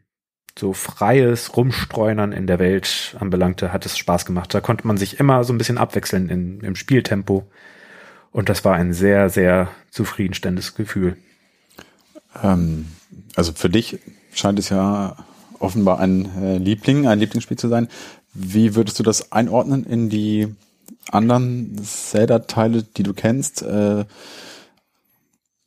so 0.59 0.73
freies 0.73 1.57
Rumstreunern 1.57 2.33
in 2.33 2.47
der 2.47 2.59
Welt 2.59 3.17
anbelangte, 3.19 3.73
hat 3.73 3.87
es 3.87 3.99
Spaß 3.99 4.25
gemacht. 4.25 4.53
Da 4.55 4.61
konnte 4.61 4.87
man 4.87 4.97
sich 4.97 5.21
immer 5.21 5.45
so 5.45 5.53
ein 5.53 5.59
bisschen 5.59 5.79
abwechseln 5.79 6.29
in, 6.29 6.61
im 6.61 6.77
Spieltempo. 6.77 7.51
Und 8.33 8.49
das 8.49 8.65
war 8.65 8.75
ein 8.75 8.95
sehr, 8.95 9.29
sehr 9.29 9.69
zufriedenstellendes 9.91 10.75
Gefühl. 10.75 11.17
Ähm, 12.43 12.87
also 13.37 13.53
für 13.53 13.69
dich 13.69 13.99
scheint 14.33 14.59
es 14.59 14.71
ja 14.71 15.17
offenbar 15.59 16.01
ein 16.01 16.31
äh, 16.43 16.59
Liebling, 16.59 17.07
ein 17.07 17.19
Lieblingsspiel 17.19 17.59
zu 17.59 17.69
sein. 17.69 17.89
Wie 18.35 18.75
würdest 18.75 18.99
du 18.99 19.03
das 19.03 19.33
einordnen 19.33 19.85
in 19.85 20.09
die 20.09 20.49
anderen 21.11 21.79
Zelda-Teile, 21.85 22.83
die 22.83 23.03
du 23.03 23.13
kennst? 23.13 23.63
Äh, 23.63 24.07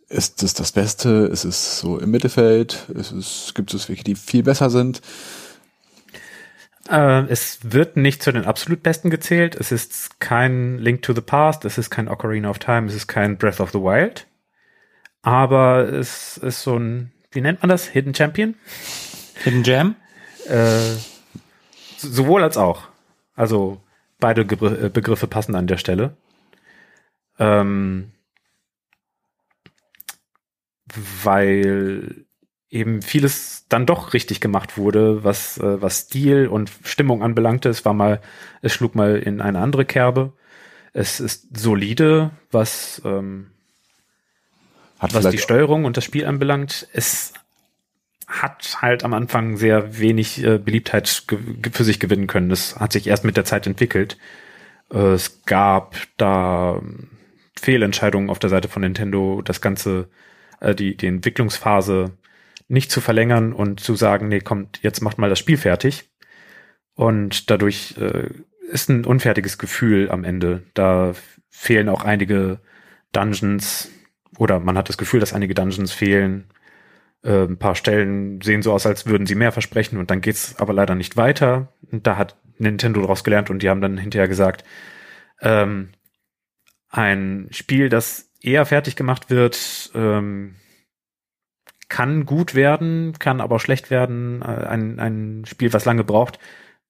ist 0.09 0.43
es 0.43 0.53
das 0.53 0.71
Beste? 0.71 1.29
Ist 1.31 1.45
es 1.45 1.79
so 1.79 1.99
im 1.99 2.11
Mittelfeld? 2.11 2.87
Ist 2.93 3.11
es, 3.11 3.53
gibt 3.55 3.73
es 3.73 3.89
welche, 3.89 4.03
die 4.03 4.15
viel 4.15 4.43
besser 4.43 4.69
sind? 4.69 5.01
Äh, 6.89 7.23
es 7.29 7.59
wird 7.63 7.97
nicht 7.97 8.21
zu 8.21 8.31
den 8.31 8.45
absolut 8.45 8.83
Besten 8.83 9.09
gezählt. 9.09 9.55
Es 9.55 9.71
ist 9.71 10.19
kein 10.19 10.77
Link 10.77 11.01
to 11.01 11.13
the 11.13 11.21
Past, 11.21 11.65
es 11.65 11.77
ist 11.77 11.89
kein 11.89 12.07
Ocarina 12.07 12.49
of 12.49 12.59
Time, 12.59 12.87
es 12.87 12.95
ist 12.95 13.07
kein 13.07 13.37
Breath 13.37 13.59
of 13.59 13.71
the 13.71 13.79
Wild. 13.79 14.27
Aber 15.21 15.89
es 15.91 16.37
ist 16.37 16.61
so 16.61 16.77
ein, 16.77 17.11
wie 17.31 17.41
nennt 17.41 17.61
man 17.61 17.69
das? 17.69 17.87
Hidden 17.87 18.13
Champion? 18.13 18.55
Hidden 19.43 19.63
Jam? 19.63 19.95
Äh, 20.47 20.93
so- 21.97 22.09
sowohl 22.09 22.43
als 22.43 22.57
auch. 22.57 22.83
Also 23.35 23.81
beide 24.19 24.43
Gebr- 24.43 24.85
äh, 24.85 24.89
Begriffe 24.89 25.27
passen 25.27 25.55
an 25.55 25.65
der 25.67 25.77
Stelle. 25.77 26.15
Ähm, 27.39 28.11
weil 31.23 32.24
eben 32.75 33.01
vieles 33.01 33.65
dann 33.69 33.85
doch 33.85 34.13
richtig 34.13 34.41
gemacht 34.41 34.77
wurde, 34.77 35.23
was, 35.23 35.57
äh, 35.57 35.81
was 35.81 36.01
Stil 36.01 36.47
und 36.47 36.69
Stimmung 36.83 37.23
anbelangte. 37.23 37.69
Es 37.69 37.85
war 37.85 37.93
mal, 37.93 38.21
es 38.61 38.73
schlug 38.73 38.93
mal 38.93 39.17
in 39.17 39.41
eine 39.41 39.59
andere 39.59 39.85
Kerbe. 39.85 40.33
Es 40.93 41.19
ist 41.19 41.57
solide, 41.57 42.31
was, 42.51 43.01
ähm, 43.05 43.51
Hat 44.99 45.13
was 45.13 45.29
die 45.29 45.37
Steuerung 45.37 45.85
und 45.85 45.97
das 45.97 46.03
Spiel 46.03 46.25
anbelangt. 46.25 46.87
Es 46.93 47.33
hat 48.27 48.77
halt 48.81 49.03
am 49.03 49.13
Anfang 49.13 49.57
sehr 49.57 49.99
wenig 49.99 50.43
äh, 50.43 50.57
Beliebtheit 50.57 51.07
für 51.71 51.83
sich 51.83 51.99
gewinnen 51.99 52.27
können. 52.27 52.49
Das 52.49 52.77
hat 52.77 52.91
sich 52.91 53.07
erst 53.07 53.23
mit 53.23 53.37
der 53.37 53.45
Zeit 53.45 53.67
entwickelt. 53.67 54.17
Äh, 54.91 55.13
es 55.13 55.45
gab 55.45 55.95
da 56.17 56.77
ähm, 56.81 57.09
Fehlentscheidungen 57.59 58.29
auf 58.29 58.39
der 58.39 58.49
Seite 58.49 58.67
von 58.67 58.81
Nintendo, 58.81 59.41
das 59.41 59.61
Ganze, 59.61 60.09
äh, 60.59 60.75
die, 60.75 60.97
die 60.97 61.07
Entwicklungsphase 61.07 62.11
nicht 62.67 62.91
zu 62.91 63.01
verlängern 63.01 63.53
und 63.53 63.79
zu 63.79 63.95
sagen, 63.95 64.27
nee, 64.27 64.39
kommt, 64.39 64.79
jetzt 64.81 65.01
macht 65.01 65.17
mal 65.17 65.29
das 65.29 65.39
Spiel 65.39 65.57
fertig. 65.57 66.09
Und 66.95 67.49
dadurch 67.51 67.95
äh, 67.97 68.29
ist 68.69 68.89
ein 68.89 69.05
unfertiges 69.05 69.57
Gefühl 69.57 70.09
am 70.09 70.23
Ende. 70.23 70.63
Da 70.73 71.13
fehlen 71.49 71.89
auch 71.89 72.03
einige 72.03 72.59
Dungeons 73.11 73.91
oder 74.37 74.59
man 74.59 74.77
hat 74.77 74.89
das 74.89 74.97
Gefühl, 74.97 75.19
dass 75.19 75.33
einige 75.33 75.53
Dungeons 75.53 75.91
fehlen. 75.91 76.45
Äh, 77.23 77.43
ein 77.43 77.57
paar 77.57 77.75
Stellen 77.75 78.41
sehen 78.41 78.61
so 78.61 78.73
aus, 78.73 78.85
als 78.85 79.05
würden 79.05 79.27
sie 79.27 79.35
mehr 79.35 79.51
versprechen 79.51 79.97
und 79.97 80.09
dann 80.11 80.21
geht's 80.21 80.55
aber 80.57 80.73
leider 80.73 80.95
nicht 80.95 81.17
weiter. 81.17 81.73
Und 81.91 82.07
da 82.07 82.17
hat 82.17 82.37
Nintendo 82.57 83.01
daraus 83.01 83.23
gelernt 83.23 83.49
und 83.49 83.61
die 83.61 83.69
haben 83.69 83.81
dann 83.81 83.97
hinterher 83.97 84.27
gesagt, 84.27 84.63
ähm, 85.41 85.89
ein 86.89 87.47
Spiel, 87.51 87.89
das 87.89 88.31
eher 88.41 88.65
fertig 88.65 88.95
gemacht 88.95 89.29
wird, 89.29 89.91
ähm, 89.95 90.55
kann 91.95 92.25
gut 92.25 92.55
werden, 92.55 93.13
kann 93.19 93.39
aber 93.39 93.59
schlecht 93.59 93.89
werden. 93.89 94.41
Äh, 94.41 94.45
ein, 94.67 94.99
ein 94.99 95.43
Spiel, 95.45 95.71
was 95.71 95.85
lange 95.85 96.03
braucht, 96.03 96.39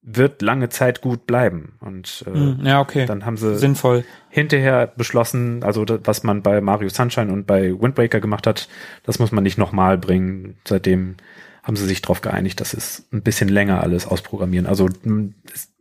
wird 0.02 0.42
lange 0.42 0.70
Zeit 0.70 1.02
gut 1.02 1.28
bleiben. 1.28 1.78
Und 1.80 2.24
äh, 2.28 2.32
Hm, 2.32 2.60
ja, 2.64 2.80
okay. 2.82 3.06
dann 3.06 3.24
haben 3.26 3.38
sie 3.38 3.56
Sinnvoll. 3.58 4.04
hinterher 4.30 4.88
beschlossen, 4.88 5.64
also 5.64 5.86
das, 5.86 6.00
was 6.06 6.24
man 6.24 6.42
bei 6.42 6.60
Mario 6.60 6.90
Sunshine 6.90 7.32
und 7.32 7.46
bei 7.46 7.72
Wind 7.80 7.98
Waker 8.00 8.20
gemacht 8.20 8.48
hat, 8.48 8.68
das 9.04 9.20
muss 9.20 9.32
man 9.32 9.44
nicht 9.44 9.58
nochmal 9.60 9.98
bringen. 10.00 10.58
Seitdem 10.68 11.18
haben 11.62 11.76
sie 11.76 11.86
sich 11.86 12.02
darauf 12.02 12.22
geeinigt, 12.22 12.60
dass 12.62 12.74
es 12.74 13.08
ein 13.14 13.22
bisschen 13.22 13.50
länger 13.50 13.82
alles 13.82 14.08
ausprogrammieren. 14.08 14.66
Also 14.68 14.90
m, 15.04 15.36
es 15.54 15.72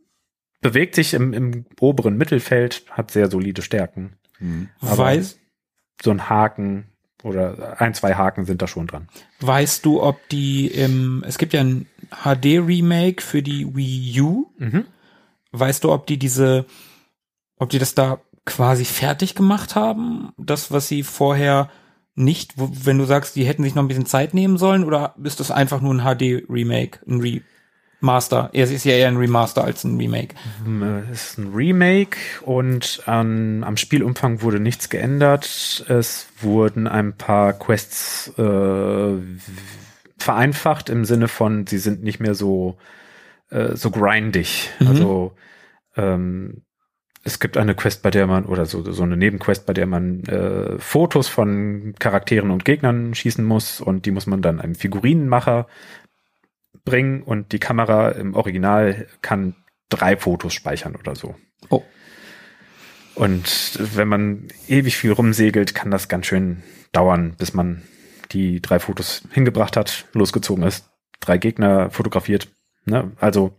bewegt 0.61 0.93
sich 0.95 1.13
im, 1.15 1.33
im 1.33 1.65
oberen 1.79 2.15
Mittelfeld, 2.17 2.83
hat 2.91 3.09
sehr 3.11 3.29
solide 3.31 3.61
Stärken. 3.63 4.13
Hm. 4.37 4.69
Aber- 4.81 5.05
Weiß, 5.05 5.39
So 6.01 6.11
ein 6.11 6.29
Haken 6.29 6.85
oder 7.25 7.81
ein, 7.81 7.95
zwei 7.95 8.13
Haken 8.13 8.45
sind 8.45 8.61
da 8.61 8.67
schon 8.67 8.85
dran. 8.85 9.07
weißt 9.41 9.83
du, 9.83 10.01
ob 10.01 10.17
die 10.29 10.67
im, 10.67 11.23
es 11.27 11.39
gibt 11.39 11.53
ja 11.53 11.61
ein 11.61 11.87
HD-Remake 12.11 13.21
für 13.21 13.41
die 13.41 13.75
Wii 13.75 14.21
U. 14.21 14.45
Mhm. 14.57 14.85
Weißt 15.51 15.83
du, 15.83 15.91
ob 15.91 16.05
die 16.05 16.17
diese, 16.17 16.65
ob 17.57 17.69
die 17.69 17.79
das 17.79 17.95
da 17.95 18.19
quasi 18.45 18.85
fertig 18.85 19.33
gemacht 19.33 19.75
haben? 19.75 20.33
Das, 20.37 20.71
was 20.71 20.87
sie 20.87 21.01
vorher 21.01 21.69
nicht, 22.13 22.53
wenn 22.57 22.99
du 22.99 23.05
sagst, 23.05 23.35
die 23.35 23.45
hätten 23.45 23.63
sich 23.63 23.73
noch 23.73 23.83
ein 23.83 23.87
bisschen 23.87 24.05
Zeit 24.05 24.33
nehmen 24.35 24.57
sollen, 24.57 24.83
oder 24.83 25.15
ist 25.23 25.39
das 25.39 25.49
einfach 25.49 25.81
nur 25.81 25.95
ein 25.95 26.03
HD-Remake, 26.03 26.99
ein 27.07 27.21
Remaster? 28.05 28.49
Es 28.53 28.71
ist 28.71 28.85
ja 28.85 28.93
eher 28.93 29.07
ein 29.07 29.17
Remaster 29.17 29.63
als 29.63 29.83
ein 29.83 29.97
Remake. 29.97 30.35
Ähm, 30.65 31.03
Es 31.11 31.31
ist 31.31 31.37
ein 31.39 31.53
Remake 31.53 32.17
und 32.43 33.01
an, 33.07 33.63
am 33.63 33.77
Spielumfang 33.77 34.41
wurde 34.41 34.59
nichts 34.59 34.89
geändert. 34.89 35.85
Es 35.87 36.27
wurden 36.39 36.87
ein 36.87 37.17
paar 37.17 37.53
Quests 37.53 38.31
äh, 38.37 39.13
vereinfacht 40.19 40.89
im 40.89 41.03
Sinne 41.05 41.27
von, 41.27 41.65
sie 41.65 41.79
sind 41.79 42.03
nicht 42.03 42.19
mehr 42.19 42.35
so, 42.35 42.77
äh, 43.49 43.75
so 43.75 43.89
grindig. 43.89 44.69
Mhm. 44.79 44.87
Also 44.87 45.35
ähm, 45.97 46.61
es 47.23 47.39
gibt 47.39 47.57
eine 47.57 47.73
Quest, 47.73 48.03
bei 48.03 48.11
der 48.11 48.27
man, 48.27 48.45
oder 48.45 48.67
so, 48.67 48.83
so 48.91 49.01
eine 49.01 49.17
Nebenquest, 49.17 49.65
bei 49.65 49.73
der 49.73 49.87
man 49.87 50.23
äh, 50.25 50.77
Fotos 50.77 51.27
von 51.27 51.95
Charakteren 51.97 52.51
und 52.51 52.65
Gegnern 52.65 53.15
schießen 53.15 53.43
muss 53.43 53.81
und 53.81 54.05
die 54.05 54.11
muss 54.11 54.27
man 54.27 54.43
dann 54.43 54.61
einem 54.61 54.75
Figurinenmacher 54.75 55.65
bringen 56.85 57.21
und 57.23 57.51
die 57.51 57.59
Kamera 57.59 58.09
im 58.09 58.35
Original 58.35 59.07
kann 59.21 59.55
drei 59.89 60.15
Fotos 60.17 60.53
speichern 60.53 60.95
oder 60.95 61.15
so. 61.15 61.35
Oh. 61.69 61.83
Und 63.15 63.79
wenn 63.95 64.07
man 64.07 64.47
ewig 64.67 64.97
viel 64.97 65.11
rumsegelt, 65.11 65.73
kann 65.73 65.89
das 65.91 66.07
ganz 66.07 66.25
schön 66.25 66.63
dauern, 66.91 67.35
bis 67.37 67.53
man 67.53 67.83
die 68.31 68.61
drei 68.61 68.79
Fotos 68.79 69.23
hingebracht 69.31 69.77
hat, 69.77 70.05
losgezogen 70.13 70.63
ist, 70.63 70.89
drei 71.19 71.37
Gegner 71.37 71.89
fotografiert. 71.91 72.49
Ne? 72.85 73.11
Also, 73.19 73.55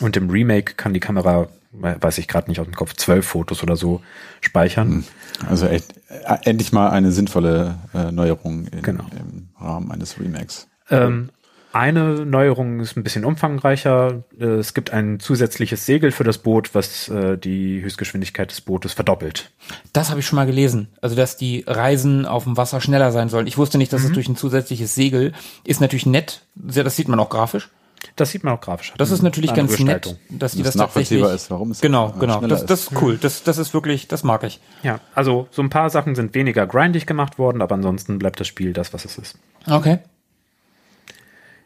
und 0.00 0.16
im 0.16 0.28
Remake 0.28 0.74
kann 0.74 0.92
die 0.92 1.00
Kamera, 1.00 1.48
weiß 1.72 2.18
ich 2.18 2.28
gerade 2.28 2.50
nicht 2.50 2.60
aus 2.60 2.66
dem 2.66 2.74
Kopf, 2.74 2.94
zwölf 2.94 3.26
Fotos 3.26 3.62
oder 3.62 3.76
so 3.76 4.02
speichern. 4.40 5.04
Also 5.48 5.66
echt, 5.66 5.94
äh, 6.08 6.36
endlich 6.44 6.72
mal 6.72 6.90
eine 6.90 7.12
sinnvolle 7.12 7.78
äh, 7.94 8.12
Neuerung 8.12 8.66
in, 8.66 8.82
Genau. 8.82 9.06
im 9.18 9.48
Rahmen 9.58 9.90
eines 9.90 10.20
Remakes. 10.20 10.68
Ähm, 10.90 11.30
eine 11.76 12.24
Neuerung 12.24 12.80
ist 12.80 12.96
ein 12.96 13.02
bisschen 13.02 13.24
umfangreicher. 13.24 14.24
Äh, 14.40 14.44
Es 14.44 14.74
gibt 14.74 14.92
ein 14.92 15.20
zusätzliches 15.20 15.84
Segel 15.86 16.10
für 16.10 16.24
das 16.24 16.38
Boot, 16.38 16.74
was 16.74 17.08
äh, 17.08 17.36
die 17.36 17.82
Höchstgeschwindigkeit 17.82 18.50
des 18.50 18.60
Bootes 18.62 18.92
verdoppelt. 18.94 19.50
Das 19.92 20.10
habe 20.10 20.20
ich 20.20 20.26
schon 20.26 20.36
mal 20.36 20.46
gelesen. 20.46 20.88
Also, 21.00 21.14
dass 21.16 21.36
die 21.36 21.64
Reisen 21.66 22.26
auf 22.26 22.44
dem 22.44 22.56
Wasser 22.56 22.80
schneller 22.80 23.12
sein 23.12 23.28
sollen. 23.28 23.46
Ich 23.46 23.58
wusste 23.58 23.78
nicht, 23.78 23.92
dass 23.92 24.04
es 24.04 24.12
durch 24.12 24.28
ein 24.28 24.36
zusätzliches 24.36 24.94
Segel 24.94 25.32
ist 25.64 25.80
natürlich 25.80 26.06
nett. 26.06 26.42
Sehr, 26.66 26.84
das 26.84 26.96
sieht 26.96 27.08
man 27.08 27.20
auch 27.20 27.28
grafisch. 27.28 27.70
Das 28.14 28.30
sieht 28.30 28.44
man 28.44 28.54
auch 28.54 28.60
grafisch. 28.60 28.92
Das 28.98 29.10
ist 29.10 29.22
natürlich 29.22 29.50
Eine 29.50 29.62
ganz 29.66 29.78
nett, 29.80 30.16
dass 30.30 30.52
die 30.52 30.62
Das 30.62 30.74
das, 30.74 30.76
tatsächlich. 30.76 31.20
nachvollziehbar 31.20 31.34
ist, 31.34 31.50
warum 31.50 31.70
es 31.72 31.80
Genau, 31.80 32.14
genau. 32.20 32.40
Das, 32.46 32.64
das 32.64 32.82
ist. 32.82 32.92
ist 32.92 33.02
cool. 33.02 33.18
Das, 33.20 33.42
das 33.42 33.58
ist 33.58 33.74
wirklich, 33.74 34.06
das 34.06 34.22
mag 34.22 34.44
ich. 34.44 34.60
Ja, 34.82 35.00
also 35.14 35.48
so 35.50 35.60
ein 35.62 35.70
paar 35.70 35.90
Sachen 35.90 36.14
sind 36.14 36.34
weniger 36.34 36.66
grindig 36.66 37.06
gemacht 37.06 37.38
worden, 37.38 37.62
aber 37.62 37.74
ansonsten 37.74 38.18
bleibt 38.18 38.38
das 38.38 38.46
Spiel 38.46 38.72
das, 38.72 38.92
was 38.94 39.04
es 39.04 39.18
ist. 39.18 39.38
Okay. 39.68 39.98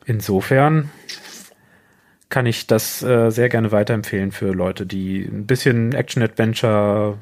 Insofern 0.07 0.91
kann 2.29 2.47
ich 2.47 2.67
das 2.67 3.03
äh, 3.03 3.31
sehr 3.31 3.49
gerne 3.49 3.73
weiterempfehlen 3.73 4.33
für 4.33 4.53
Leute, 4.53 4.87
die 4.87 5.23
ein 5.23 5.47
bisschen 5.47 5.93
Action-Adventure, 5.93 7.19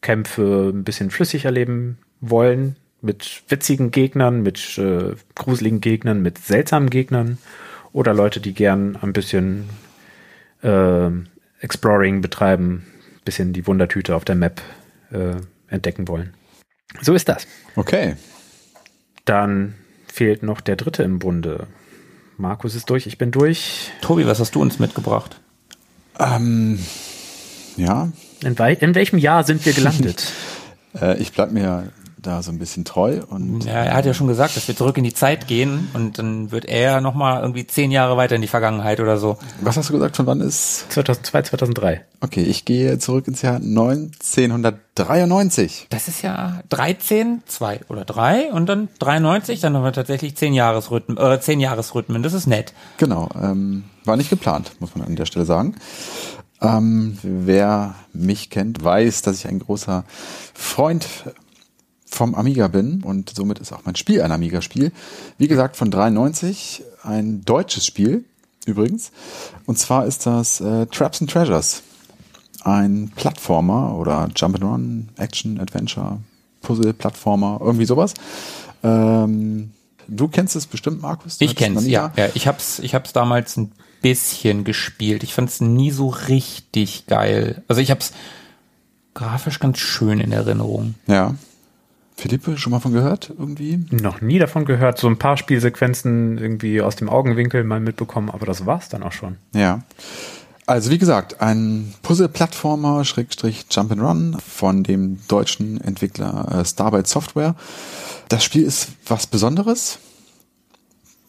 Kämpfe 0.00 0.72
ein 0.74 0.84
bisschen 0.84 1.10
flüssig 1.10 1.44
erleben 1.44 1.98
wollen, 2.20 2.76
mit 3.00 3.44
witzigen 3.48 3.90
Gegnern, 3.90 4.42
mit 4.42 4.78
äh, 4.78 5.14
gruseligen 5.34 5.80
Gegnern, 5.80 6.22
mit 6.22 6.38
seltsamen 6.38 6.90
Gegnern 6.90 7.38
oder 7.92 8.14
Leute, 8.14 8.40
die 8.40 8.52
gern 8.52 8.96
ein 8.96 9.12
bisschen 9.12 9.68
äh, 10.62 11.10
Exploring 11.60 12.20
betreiben, 12.20 12.86
bisschen 13.24 13.52
die 13.52 13.66
Wundertüte 13.66 14.16
auf 14.16 14.24
der 14.24 14.34
Map 14.34 14.60
äh, 15.12 15.36
entdecken 15.68 16.08
wollen. 16.08 16.34
So 17.00 17.14
ist 17.14 17.28
das. 17.28 17.46
Okay. 17.76 18.16
Dann 19.24 19.74
fehlt 20.06 20.42
noch 20.42 20.60
der 20.60 20.76
dritte 20.76 21.04
im 21.04 21.18
Bunde. 21.18 21.68
Markus 22.42 22.74
ist 22.74 22.90
durch, 22.90 23.06
ich 23.06 23.18
bin 23.18 23.30
durch. 23.30 23.92
Tobi, 24.00 24.26
was 24.26 24.40
hast 24.40 24.56
du 24.56 24.60
uns 24.60 24.80
mitgebracht? 24.80 25.40
Ähm, 26.18 26.80
ja, 27.76 28.08
In, 28.42 28.56
in 28.56 28.94
welchem 28.96 29.16
Jahr 29.16 29.44
sind 29.44 29.64
wir 29.64 29.72
gelandet? 29.72 30.32
äh, 31.00 31.16
ich 31.18 31.30
bleib 31.32 31.52
mir 31.52 31.92
da 32.22 32.42
so 32.42 32.50
ein 32.50 32.58
bisschen 32.58 32.84
treu 32.84 33.20
und 33.28 33.64
Ja, 33.64 33.72
er 33.84 33.94
hat 33.94 34.06
ja 34.06 34.14
schon 34.14 34.26
gesagt, 34.28 34.56
dass 34.56 34.66
wir 34.68 34.76
zurück 34.76 34.96
in 34.96 35.04
die 35.04 35.12
Zeit 35.14 35.46
gehen 35.48 35.88
und 35.94 36.18
dann 36.18 36.50
wird 36.52 36.64
er 36.64 37.00
noch 37.00 37.14
mal 37.14 37.40
irgendwie 37.40 37.66
zehn 37.66 37.90
Jahre 37.90 38.16
weiter 38.16 38.36
in 38.36 38.42
die 38.42 38.48
Vergangenheit 38.48 39.00
oder 39.00 39.18
so. 39.18 39.38
was 39.60 39.76
hast 39.76 39.88
du 39.88 39.92
gesagt, 39.94 40.16
von 40.16 40.26
wann 40.26 40.40
ist? 40.40 40.90
2002, 40.92 41.42
2003. 41.42 42.04
Okay, 42.20 42.42
ich 42.42 42.64
gehe 42.64 42.98
zurück 42.98 43.26
ins 43.28 43.42
Jahr 43.42 43.56
1993. 43.56 45.86
Das 45.90 46.08
ist 46.08 46.22
ja 46.22 46.60
13, 46.68 47.42
2 47.46 47.80
oder 47.88 48.04
3 48.04 48.52
und 48.52 48.68
dann 48.68 48.88
93, 49.00 49.60
dann 49.60 49.76
haben 49.76 49.84
wir 49.84 49.92
tatsächlich 49.92 50.36
10 50.36 50.54
Jahresrhythmen, 50.54 51.18
äh, 51.18 51.40
10 51.40 51.58
Jahresrhythmen, 51.60 52.22
das 52.22 52.32
ist 52.32 52.46
nett. 52.46 52.72
Genau, 52.98 53.28
ähm, 53.40 53.84
war 54.04 54.16
nicht 54.16 54.30
geplant, 54.30 54.72
muss 54.80 54.94
man 54.94 55.06
an 55.06 55.16
der 55.16 55.26
Stelle 55.26 55.44
sagen. 55.44 55.74
Ähm, 56.60 57.18
wer 57.22 57.94
mich 58.12 58.50
kennt, 58.50 58.84
weiß, 58.84 59.22
dass 59.22 59.38
ich 59.38 59.48
ein 59.48 59.58
großer 59.58 60.04
Freund 60.54 61.06
vom 62.12 62.34
Amiga 62.34 62.68
bin 62.68 63.02
und 63.02 63.30
somit 63.34 63.58
ist 63.58 63.72
auch 63.72 63.80
mein 63.84 63.96
Spiel 63.96 64.20
ein 64.20 64.32
Amiga-Spiel. 64.32 64.92
Wie 65.38 65.48
gesagt, 65.48 65.76
von 65.76 65.90
93, 65.90 66.82
ein 67.02 67.42
deutsches 67.44 67.86
Spiel 67.86 68.24
übrigens. 68.66 69.12
Und 69.66 69.78
zwar 69.78 70.06
ist 70.06 70.26
das 70.26 70.60
äh, 70.60 70.86
Traps 70.86 71.22
and 71.22 71.30
Treasures. 71.30 71.82
Ein 72.64 73.10
Plattformer 73.16 73.96
oder 73.96 74.28
Jump'n'Run, 74.34 75.06
Action, 75.16 75.58
Adventure, 75.58 76.18
Puzzle, 76.60 76.92
Plattformer, 76.92 77.58
irgendwie 77.60 77.86
sowas. 77.86 78.14
Ähm, 78.84 79.72
du 80.06 80.28
kennst 80.28 80.54
es 80.54 80.66
bestimmt, 80.66 81.00
Markus? 81.00 81.38
Ich 81.40 81.56
kenn's, 81.56 81.86
ja. 81.86 82.12
Ja. 82.16 82.28
Ich 82.34 82.46
hab's, 82.46 82.78
ich 82.78 82.94
hab's 82.94 83.12
damals 83.12 83.56
ein 83.56 83.72
bisschen 84.02 84.64
gespielt. 84.64 85.22
Ich 85.22 85.34
fand's 85.34 85.60
nie 85.60 85.90
so 85.90 86.08
richtig 86.08 87.06
geil. 87.06 87.64
Also 87.68 87.80
ich 87.80 87.90
hab's 87.90 88.12
grafisch 89.14 89.58
ganz 89.60 89.78
schön 89.78 90.20
in 90.20 90.30
Erinnerung. 90.30 90.94
Ja. 91.06 91.34
Philippe, 92.16 92.56
schon 92.56 92.70
mal 92.70 92.80
von 92.80 92.92
gehört 92.92 93.32
irgendwie? 93.36 93.84
Noch 93.90 94.20
nie 94.20 94.38
davon 94.38 94.64
gehört. 94.64 94.98
So 94.98 95.08
ein 95.08 95.18
paar 95.18 95.36
Spielsequenzen 95.36 96.38
irgendwie 96.38 96.80
aus 96.80 96.96
dem 96.96 97.08
Augenwinkel 97.08 97.64
mal 97.64 97.80
mitbekommen, 97.80 98.30
aber 98.30 98.46
das 98.46 98.66
war's 98.66 98.88
dann 98.88 99.02
auch 99.02 99.12
schon. 99.12 99.36
Ja. 99.54 99.82
Also 100.66 100.90
wie 100.90 100.98
gesagt, 100.98 101.40
ein 101.40 101.92
Puzzle-Plattformer, 102.02 103.04
Schrägstrich 103.04 103.66
Jump'n'Run 103.70 104.38
von 104.40 104.84
dem 104.84 105.18
deutschen 105.26 105.80
Entwickler 105.80 106.60
äh, 106.60 106.64
Starbyte 106.64 107.08
Software. 107.08 107.56
Das 108.28 108.44
Spiel 108.44 108.62
ist 108.62 108.88
was 109.06 109.26
Besonderes. 109.26 109.98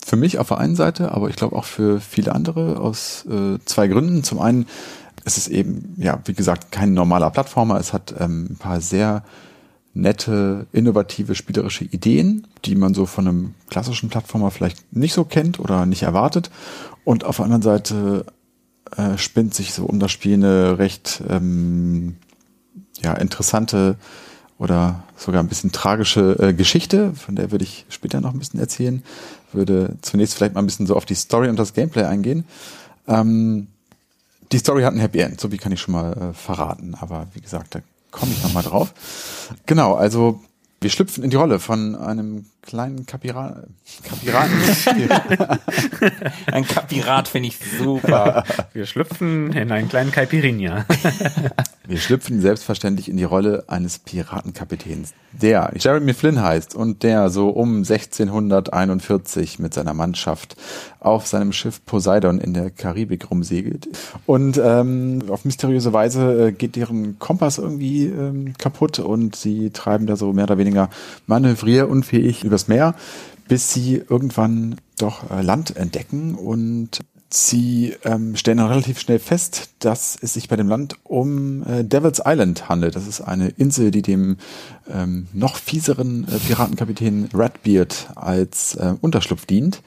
Für 0.05 0.17
mich 0.17 0.37
auf 0.37 0.49
der 0.49 0.59
einen 0.59 0.75
Seite, 0.75 1.11
aber 1.11 1.29
ich 1.29 1.35
glaube 1.35 1.55
auch 1.55 1.65
für 1.65 1.99
viele 1.99 2.35
andere 2.35 2.79
aus 2.79 3.25
äh, 3.25 3.57
zwei 3.65 3.87
Gründen. 3.87 4.23
Zum 4.23 4.39
einen 4.39 4.67
ist 5.25 5.37
es 5.37 5.47
eben, 5.47 5.95
ja, 5.97 6.19
wie 6.25 6.33
gesagt, 6.33 6.71
kein 6.71 6.93
normaler 6.93 7.31
Plattformer. 7.31 7.79
Es 7.79 7.93
hat 7.93 8.13
ähm, 8.19 8.47
ein 8.51 8.55
paar 8.57 8.81
sehr 8.81 9.23
nette, 9.93 10.67
innovative, 10.71 11.35
spielerische 11.35 11.85
Ideen, 11.85 12.47
die 12.65 12.75
man 12.75 12.93
so 12.93 13.05
von 13.05 13.27
einem 13.27 13.53
klassischen 13.69 14.09
Plattformer 14.09 14.51
vielleicht 14.51 14.93
nicht 14.93 15.13
so 15.13 15.23
kennt 15.23 15.59
oder 15.59 15.85
nicht 15.85 16.03
erwartet. 16.03 16.49
Und 17.03 17.25
auf 17.25 17.37
der 17.37 17.45
anderen 17.45 17.61
Seite 17.61 18.25
äh, 18.97 19.17
spinnt 19.17 19.53
sich 19.53 19.73
so 19.73 19.85
um 19.85 19.99
das 19.99 20.11
Spiel 20.11 20.35
eine 20.35 20.77
recht 20.79 21.21
ähm, 21.29 22.15
ja, 23.01 23.13
interessante 23.13 23.97
oder 24.57 25.03
sogar 25.17 25.43
ein 25.43 25.49
bisschen 25.49 25.71
tragische 25.71 26.37
äh, 26.39 26.53
Geschichte, 26.53 27.13
von 27.13 27.35
der 27.35 27.51
würde 27.51 27.65
ich 27.65 27.85
später 27.89 28.21
noch 28.21 28.33
ein 28.33 28.39
bisschen 28.39 28.59
erzählen. 28.59 29.03
Würde 29.51 29.95
zunächst 30.01 30.35
vielleicht 30.35 30.53
mal 30.55 30.61
ein 30.61 30.65
bisschen 30.65 30.87
so 30.87 30.95
auf 30.95 31.05
die 31.05 31.15
Story 31.15 31.49
und 31.49 31.57
das 31.57 31.73
Gameplay 31.73 32.03
eingehen. 32.03 32.45
Ähm, 33.07 33.67
die 34.51 34.57
Story 34.57 34.83
hat 34.83 34.93
ein 34.93 34.99
Happy 34.99 35.19
End, 35.19 35.39
so 35.39 35.51
wie 35.51 35.57
kann 35.57 35.71
ich 35.71 35.81
schon 35.81 35.93
mal 35.93 36.13
äh, 36.13 36.33
verraten. 36.33 36.95
Aber 36.99 37.27
wie 37.33 37.41
gesagt, 37.41 37.75
da 37.75 37.79
komme 38.13 38.31
ich 38.31 38.41
noch 38.41 38.53
mal 38.53 38.63
drauf. 38.63 38.93
Genau, 39.65 39.95
also 39.95 40.41
wir 40.79 40.89
schlüpfen 40.89 41.23
in 41.23 41.29
die 41.29 41.35
Rolle 41.35 41.59
von 41.59 41.95
einem 41.95 42.45
kleinen 42.63 43.05
Kapira 43.05 43.63
Kapiraten. 44.07 44.57
Ein 46.51 46.65
Kapirat 46.65 47.27
finde 47.27 47.49
ich 47.49 47.59
super. 47.77 48.43
Wir 48.73 48.85
schlüpfen 48.85 49.53
in 49.53 49.71
einen 49.71 49.89
kleinen 49.89 50.11
Caipirinha. 50.11 50.85
Wir 51.85 51.97
schlüpfen 51.97 52.39
selbstverständlich 52.39 53.09
in 53.09 53.17
die 53.17 53.25
Rolle 53.25 53.65
eines 53.67 53.99
Piratenkapitäns, 53.99 55.13
der 55.33 55.73
Jeremy 55.77 56.13
Flynn 56.13 56.41
heißt 56.41 56.75
und 56.75 57.03
der 57.03 57.29
so 57.29 57.49
um 57.49 57.79
1641 57.79 59.59
mit 59.59 59.73
seiner 59.73 59.93
Mannschaft 59.93 60.55
auf 61.01 61.27
seinem 61.27 61.51
Schiff 61.51 61.85
Poseidon 61.85 62.39
in 62.39 62.53
der 62.53 62.69
Karibik 62.69 63.29
rumsegelt. 63.29 63.89
Und 64.25 64.57
ähm, 64.63 65.23
auf 65.27 65.43
mysteriöse 65.43 65.91
Weise 65.91 66.47
äh, 66.47 66.51
geht 66.53 66.77
deren 66.77 67.19
Kompass 67.19 67.57
irgendwie 67.57 68.05
ähm, 68.05 68.53
kaputt 68.57 68.99
und 68.99 69.35
sie 69.35 69.71
treiben 69.71 70.07
da 70.07 70.15
so 70.15 70.31
mehr 70.31 70.45
oder 70.45 70.57
weniger 70.57 70.89
manövrierunfähig 71.27 72.45
übers 72.53 72.67
Meer, 72.67 72.95
bis 73.47 73.73
sie 73.73 74.01
irgendwann 74.07 74.75
doch 74.97 75.29
äh, 75.29 75.41
Land 75.41 75.75
entdecken 75.75 76.35
und 76.35 77.01
Sie 77.35 77.95
ähm, 78.03 78.35
stellen 78.35 78.59
dann 78.59 78.67
relativ 78.67 78.99
schnell 78.99 79.17
fest, 79.17 79.71
dass 79.79 80.15
es 80.21 80.35
sich 80.35 80.49
bei 80.49 80.55
dem 80.55 80.67
Land 80.67 80.97
um 81.03 81.63
äh, 81.63 81.83
Devil's 81.83 82.21
Island 82.23 82.69
handelt. 82.69 82.95
Das 82.95 83.07
ist 83.07 83.21
eine 83.21 83.49
Insel, 83.49 83.89
die 83.89 84.03
dem 84.03 84.37
ähm, 84.87 85.25
noch 85.33 85.55
fieseren 85.55 86.27
äh, 86.27 86.37
Piratenkapitän 86.37 87.29
Redbeard 87.33 88.09
als 88.13 88.75
äh, 88.75 88.93
Unterschlupf 89.01 89.47
dient. 89.47 89.81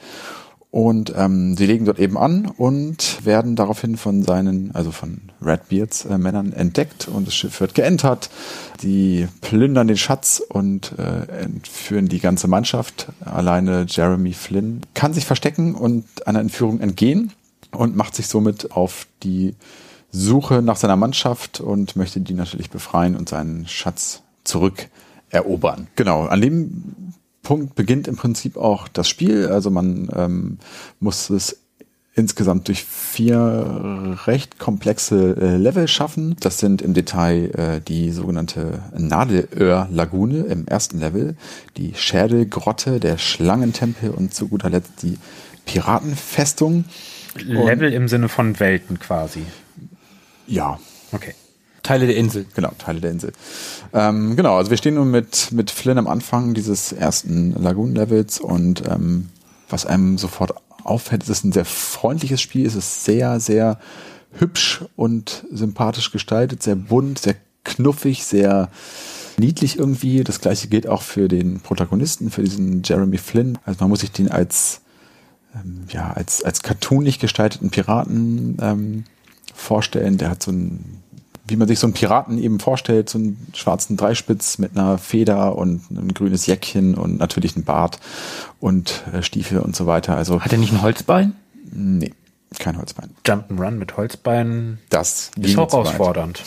Und 0.70 1.14
ähm, 1.16 1.56
sie 1.56 1.64
legen 1.64 1.86
dort 1.86 1.98
eben 1.98 2.18
an 2.18 2.46
und 2.46 3.24
werden 3.24 3.56
daraufhin 3.56 3.96
von 3.96 4.22
seinen, 4.22 4.74
also 4.74 4.90
von 4.90 5.22
Redbeards 5.40 6.04
äh, 6.04 6.18
Männern 6.18 6.52
entdeckt 6.52 7.08
und 7.08 7.26
das 7.26 7.34
Schiff 7.34 7.60
wird 7.60 7.74
geentert. 7.74 8.28
Die 8.82 9.26
plündern 9.40 9.88
den 9.88 9.96
Schatz 9.96 10.42
und 10.46 10.92
äh, 10.98 11.42
entführen 11.42 12.08
die 12.08 12.18
ganze 12.18 12.48
Mannschaft. 12.48 13.08
Alleine 13.24 13.86
Jeremy 13.88 14.32
Flynn 14.32 14.82
kann 14.92 15.14
sich 15.14 15.24
verstecken 15.24 15.74
und 15.74 16.04
einer 16.26 16.40
Entführung 16.40 16.80
entgehen 16.80 17.32
und 17.70 17.96
macht 17.96 18.14
sich 18.14 18.26
somit 18.26 18.72
auf 18.72 19.06
die 19.22 19.54
Suche 20.10 20.62
nach 20.62 20.76
seiner 20.76 20.96
Mannschaft 20.96 21.60
und 21.60 21.96
möchte 21.96 22.20
die 22.20 22.34
natürlich 22.34 22.70
befreien 22.70 23.16
und 23.16 23.28
seinen 23.28 23.66
Schatz 23.66 24.22
zurückerobern. 24.44 25.88
Genau, 25.96 26.24
an 26.26 26.40
dem 26.40 27.05
Punkt 27.46 27.76
beginnt 27.76 28.08
im 28.08 28.16
Prinzip 28.16 28.56
auch 28.56 28.88
das 28.88 29.08
Spiel. 29.08 29.46
Also 29.46 29.70
man 29.70 30.08
ähm, 30.14 30.58
muss 30.98 31.30
es 31.30 31.60
insgesamt 32.14 32.66
durch 32.68 32.82
vier 32.84 34.18
recht 34.26 34.58
komplexe 34.58 35.36
äh, 35.36 35.56
Level 35.56 35.86
schaffen. 35.86 36.34
Das 36.40 36.58
sind 36.58 36.82
im 36.82 36.94
Detail 36.94 37.50
äh, 37.54 37.80
die 37.80 38.10
sogenannte 38.10 38.82
Nadelöhr-Lagune 38.96 40.40
im 40.44 40.66
ersten 40.66 40.98
Level, 40.98 41.36
die 41.76 41.92
Schädelgrotte, 41.94 42.98
der 42.98 43.18
Schlangentempel 43.18 44.10
und 44.10 44.34
zu 44.34 44.48
guter 44.48 44.70
Letzt 44.70 45.02
die 45.02 45.18
Piratenfestung. 45.66 46.84
Level 47.36 47.92
im 47.92 48.08
Sinne 48.08 48.28
von 48.28 48.58
Welten 48.58 48.98
quasi. 48.98 49.42
Ja, 50.46 50.78
Okay. 51.12 51.34
Teile 51.86 52.06
der 52.06 52.16
Insel. 52.16 52.46
Genau, 52.54 52.72
Teile 52.78 53.00
der 53.00 53.12
Insel. 53.12 53.32
Ähm, 53.92 54.34
genau, 54.34 54.56
also 54.56 54.70
wir 54.70 54.76
stehen 54.76 54.94
nun 54.94 55.10
mit, 55.10 55.52
mit 55.52 55.70
Flynn 55.70 55.98
am 55.98 56.08
Anfang 56.08 56.52
dieses 56.52 56.92
ersten 56.92 57.52
Lagoon-Levels 57.62 58.40
und 58.40 58.82
ähm, 58.88 59.28
was 59.68 59.86
einem 59.86 60.18
sofort 60.18 60.52
auffällt, 60.82 61.22
ist 61.22 61.28
es 61.28 61.44
ein 61.44 61.52
sehr 61.52 61.64
freundliches 61.64 62.40
Spiel, 62.40 62.66
es 62.66 62.74
ist 62.74 63.04
sehr, 63.04 63.38
sehr 63.38 63.78
hübsch 64.32 64.84
und 64.96 65.44
sympathisch 65.52 66.10
gestaltet, 66.10 66.62
sehr 66.62 66.76
bunt, 66.76 67.20
sehr 67.20 67.36
knuffig, 67.64 68.24
sehr 68.24 68.68
niedlich 69.38 69.78
irgendwie. 69.78 70.24
Das 70.24 70.40
gleiche 70.40 70.66
gilt 70.66 70.88
auch 70.88 71.02
für 71.02 71.28
den 71.28 71.60
Protagonisten, 71.60 72.30
für 72.30 72.42
diesen 72.42 72.82
Jeremy 72.82 73.18
Flynn. 73.18 73.58
Also 73.64 73.78
man 73.80 73.90
muss 73.90 74.00
sich 74.00 74.10
den 74.10 74.30
als 74.30 74.80
ähm, 75.54 75.84
ja, 75.90 76.12
als, 76.12 76.42
als 76.42 76.62
cartoonlich 76.62 77.18
gestalteten 77.18 77.70
Piraten 77.70 78.56
ähm, 78.60 79.04
vorstellen. 79.54 80.18
Der 80.18 80.30
hat 80.30 80.42
so 80.42 80.50
ein 80.50 81.02
wie 81.48 81.56
man 81.56 81.68
sich 81.68 81.78
so 81.78 81.86
einen 81.86 81.94
Piraten 81.94 82.38
eben 82.38 82.58
vorstellt, 82.60 83.08
so 83.08 83.18
einen 83.18 83.46
schwarzen 83.54 83.96
Dreispitz 83.96 84.58
mit 84.58 84.76
einer 84.76 84.98
Feder 84.98 85.56
und 85.56 85.90
ein 85.90 86.12
grünes 86.14 86.46
Jäckchen 86.46 86.94
und 86.94 87.18
natürlich 87.18 87.56
einen 87.56 87.64
Bart 87.64 87.98
und 88.60 89.04
äh, 89.12 89.22
Stiefel 89.22 89.58
und 89.60 89.76
so 89.76 89.86
weiter. 89.86 90.16
Also 90.16 90.40
Hat 90.40 90.52
er 90.52 90.58
nicht 90.58 90.72
ein 90.72 90.82
Holzbein? 90.82 91.34
nee, 91.72 92.12
kein 92.58 92.78
Holzbein. 92.78 93.10
Jump'n'Run 93.24 93.72
mit 93.72 93.96
Holzbeinen 93.96 94.78
Das 94.88 95.30
ist 95.40 95.56
herausfordernd. 95.56 96.42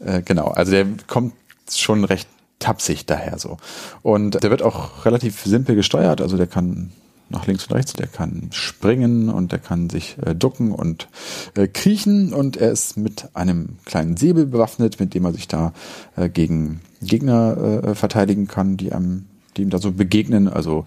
Äh, 0.00 0.22
genau, 0.22 0.48
also 0.48 0.72
der 0.72 0.86
kommt 1.06 1.34
schon 1.70 2.04
recht 2.04 2.28
tapsig 2.58 3.06
daher 3.06 3.38
so. 3.38 3.58
Und 4.02 4.42
der 4.42 4.50
wird 4.50 4.62
auch 4.62 5.04
relativ 5.04 5.42
simpel 5.42 5.74
gesteuert, 5.74 6.20
also 6.20 6.36
der 6.36 6.46
kann 6.46 6.92
nach 7.32 7.46
links 7.46 7.66
und 7.66 7.74
rechts, 7.74 7.92
der 7.94 8.06
kann 8.06 8.48
springen 8.52 9.28
und 9.28 9.52
der 9.52 9.58
kann 9.58 9.90
sich 9.90 10.16
äh, 10.24 10.34
ducken 10.34 10.72
und 10.72 11.08
äh, 11.56 11.66
kriechen 11.66 12.32
und 12.32 12.56
er 12.56 12.70
ist 12.70 12.96
mit 12.96 13.28
einem 13.34 13.78
kleinen 13.84 14.16
Säbel 14.16 14.46
bewaffnet, 14.46 15.00
mit 15.00 15.14
dem 15.14 15.24
er 15.24 15.32
sich 15.32 15.48
da 15.48 15.72
äh, 16.16 16.28
gegen 16.28 16.80
Gegner 17.00 17.82
äh, 17.84 17.94
verteidigen 17.94 18.46
kann, 18.46 18.76
die 18.76 18.92
einem, 18.92 19.26
die 19.56 19.62
ihm 19.62 19.70
da 19.70 19.78
so 19.78 19.92
begegnen, 19.92 20.48
also 20.48 20.86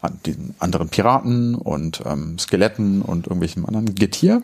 an 0.00 0.18
den 0.26 0.54
anderen 0.58 0.88
Piraten 0.88 1.54
und 1.54 2.02
ähm, 2.04 2.38
Skeletten 2.38 3.02
und 3.02 3.26
irgendwelchem 3.28 3.64
anderen 3.66 3.94
Getier. 3.94 4.42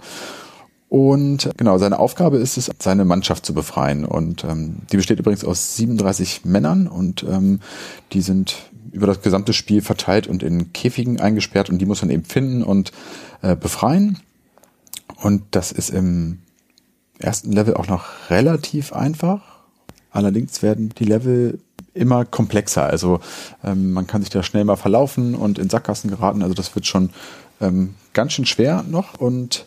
Und 0.89 1.51
genau, 1.57 1.77
seine 1.77 1.99
Aufgabe 1.99 2.39
ist 2.39 2.57
es, 2.57 2.70
seine 2.79 3.05
Mannschaft 3.05 3.45
zu 3.45 3.53
befreien. 3.53 4.05
Und 4.07 4.45
ähm, 4.45 4.77
die 4.91 4.97
besteht 4.97 5.19
übrigens 5.19 5.45
aus 5.45 5.77
37 5.77 6.45
Männern 6.45 6.87
und 6.87 7.25
ähm, 7.25 7.61
die 8.12 8.23
sind 8.23 8.57
über 8.99 9.07
das 9.07 9.23
gesamte 9.23 9.53
Spiel 9.53 9.81
verteilt 9.81 10.27
und 10.27 10.43
in 10.43 10.73
Käfigen 10.73 11.20
eingesperrt 11.20 11.70
und 11.70 11.79
die 11.79 11.87
muss 11.87 12.03
man 12.03 12.11
eben 12.11 12.25
finden 12.25 12.65
und 12.65 12.93
äh, 13.43 13.55
befreien. 13.55 14.19
Und 15.23 15.45
das 15.53 15.73
ist 15.73 15.91
im 15.91 16.41
ersten 17.19 17.53
Level 17.53 17.75
auch 17.75 17.87
noch 17.87 18.07
relativ 18.29 18.93
einfach. 18.93 19.41
Allerdings 20.11 20.62
werden 20.62 20.93
die 20.99 21.05
Level 21.05 21.61
immer 21.95 22.25
komplexer. 22.25 22.85
Also 22.85 23.20
ähm, 23.62 23.93
man 23.93 24.07
kann 24.07 24.23
sich 24.23 24.31
da 24.31 24.43
schnell 24.43 24.65
mal 24.65 24.77
verlaufen 24.77 25.37
und 25.37 25.59
in 25.59 25.70
Sackgassen 25.70 26.11
geraten. 26.11 26.43
Also 26.43 26.55
das 26.55 26.75
wird 26.75 26.87
schon 26.87 27.11
ähm, 27.61 27.95
ganz 28.15 28.33
schön 28.33 28.47
schwer 28.47 28.85
noch. 28.89 29.15
Und 29.20 29.66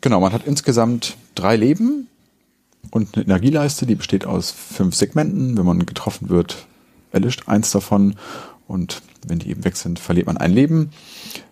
genau, 0.00 0.20
man 0.20 0.32
hat 0.32 0.44
insgesamt 0.44 1.16
drei 1.34 1.56
Leben 1.56 2.08
und 2.90 3.16
eine 3.16 3.24
Energieleiste, 3.24 3.86
die 3.86 3.94
besteht 3.94 4.26
aus 4.26 4.50
fünf 4.50 4.96
Segmenten. 4.96 5.56
Wenn 5.56 5.66
man 5.66 5.86
getroffen 5.86 6.28
wird, 6.28 6.66
erlischt 7.12 7.44
eins 7.46 7.70
davon. 7.70 8.16
Und 8.72 9.02
wenn 9.26 9.38
die 9.38 9.50
eben 9.50 9.64
weg 9.64 9.76
sind, 9.76 9.98
verliert 9.98 10.26
man 10.26 10.38
ein 10.38 10.50
Leben. 10.50 10.92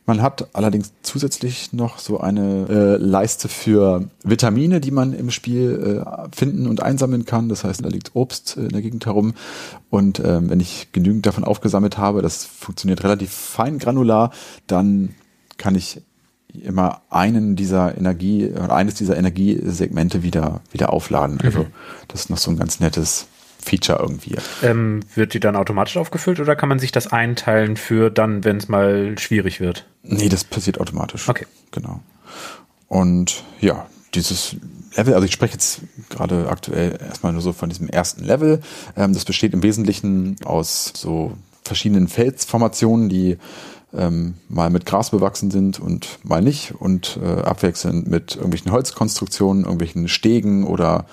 Man 0.06 0.22
hat 0.22 0.48
allerdings 0.54 0.94
zusätzlich 1.02 1.70
noch 1.74 1.98
so 1.98 2.18
eine 2.18 2.66
äh, 2.70 2.96
Leiste 2.96 3.48
für 3.48 4.08
Vitamine, 4.24 4.80
die 4.80 4.90
man 4.90 5.12
im 5.12 5.30
Spiel 5.30 6.02
äh, 6.02 6.28
finden 6.34 6.66
und 6.66 6.82
einsammeln 6.82 7.26
kann. 7.26 7.50
Das 7.50 7.62
heißt, 7.62 7.84
da 7.84 7.90
liegt 7.90 8.16
Obst 8.16 8.56
äh, 8.56 8.62
in 8.62 8.68
der 8.70 8.80
Gegend 8.80 9.04
herum. 9.04 9.34
Und 9.90 10.18
ähm, 10.20 10.48
wenn 10.48 10.60
ich 10.60 10.92
genügend 10.92 11.26
davon 11.26 11.44
aufgesammelt 11.44 11.98
habe, 11.98 12.22
das 12.22 12.46
funktioniert 12.46 13.04
relativ 13.04 13.30
fein 13.30 13.78
granular, 13.78 14.30
dann 14.66 15.14
kann 15.58 15.74
ich 15.74 16.00
immer 16.54 17.02
einen 17.10 17.54
dieser 17.54 17.98
Energie, 17.98 18.48
oder 18.48 18.74
eines 18.74 18.94
dieser 18.94 19.18
Energiesegmente 19.18 20.22
wieder, 20.22 20.62
wieder 20.72 20.90
aufladen. 20.90 21.38
Also 21.44 21.66
das 22.08 22.22
ist 22.22 22.30
noch 22.30 22.38
so 22.38 22.50
ein 22.50 22.56
ganz 22.56 22.80
nettes 22.80 23.26
Feature 23.62 23.98
irgendwie. 24.00 24.36
Ähm, 24.62 25.00
wird 25.14 25.34
die 25.34 25.40
dann 25.40 25.56
automatisch 25.56 25.96
aufgefüllt 25.96 26.40
oder 26.40 26.56
kann 26.56 26.68
man 26.68 26.78
sich 26.78 26.92
das 26.92 27.08
einteilen 27.08 27.76
für 27.76 28.10
dann, 28.10 28.44
wenn 28.44 28.56
es 28.56 28.68
mal 28.68 29.18
schwierig 29.18 29.60
wird? 29.60 29.86
Nee, 30.02 30.28
das 30.28 30.44
passiert 30.44 30.80
automatisch. 30.80 31.28
Okay. 31.28 31.46
Genau. 31.70 32.00
Und 32.88 33.44
ja, 33.60 33.86
dieses 34.14 34.56
Level, 34.96 35.14
also 35.14 35.24
ich 35.24 35.32
spreche 35.32 35.54
jetzt 35.54 35.82
gerade 36.08 36.48
aktuell 36.48 36.98
erstmal 37.00 37.32
nur 37.32 37.42
so 37.42 37.52
von 37.52 37.68
diesem 37.68 37.88
ersten 37.88 38.24
Level. 38.24 38.60
Ähm, 38.96 39.12
das 39.12 39.24
besteht 39.24 39.52
im 39.54 39.62
Wesentlichen 39.62 40.36
aus 40.44 40.92
so 40.96 41.32
verschiedenen 41.64 42.08
Felsformationen, 42.08 43.08
die 43.08 43.38
ähm, 43.92 44.34
mal 44.48 44.70
mit 44.70 44.86
Gras 44.86 45.10
bewachsen 45.10 45.50
sind 45.50 45.78
und 45.80 46.18
mal 46.22 46.42
nicht 46.42 46.74
und 46.78 47.18
äh, 47.22 47.42
abwechselnd 47.42 48.08
mit 48.08 48.36
irgendwelchen 48.36 48.72
Holzkonstruktionen, 48.72 49.64
irgendwelchen 49.64 50.08
Stegen 50.08 50.64
oder 50.64 51.06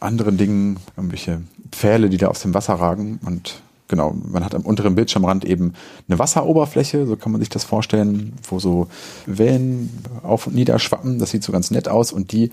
anderen 0.00 0.36
Dingen, 0.36 0.78
irgendwelche 0.96 1.42
Pfähle, 1.72 2.08
die 2.08 2.16
da 2.16 2.28
aus 2.28 2.40
dem 2.40 2.54
Wasser 2.54 2.74
ragen 2.74 3.20
und 3.24 3.62
genau, 3.88 4.12
man 4.12 4.44
hat 4.44 4.54
am 4.54 4.62
unteren 4.62 4.94
Bildschirmrand 4.94 5.44
eben 5.44 5.74
eine 6.08 6.18
Wasseroberfläche, 6.18 7.06
so 7.06 7.16
kann 7.16 7.32
man 7.32 7.40
sich 7.40 7.50
das 7.50 7.64
vorstellen, 7.64 8.34
wo 8.48 8.58
so 8.58 8.88
Wellen 9.26 9.90
auf 10.22 10.46
und 10.46 10.54
nieder 10.54 10.78
schwappen, 10.78 11.18
das 11.18 11.30
sieht 11.30 11.42
so 11.42 11.52
ganz 11.52 11.70
nett 11.70 11.88
aus 11.88 12.12
und 12.12 12.32
die 12.32 12.50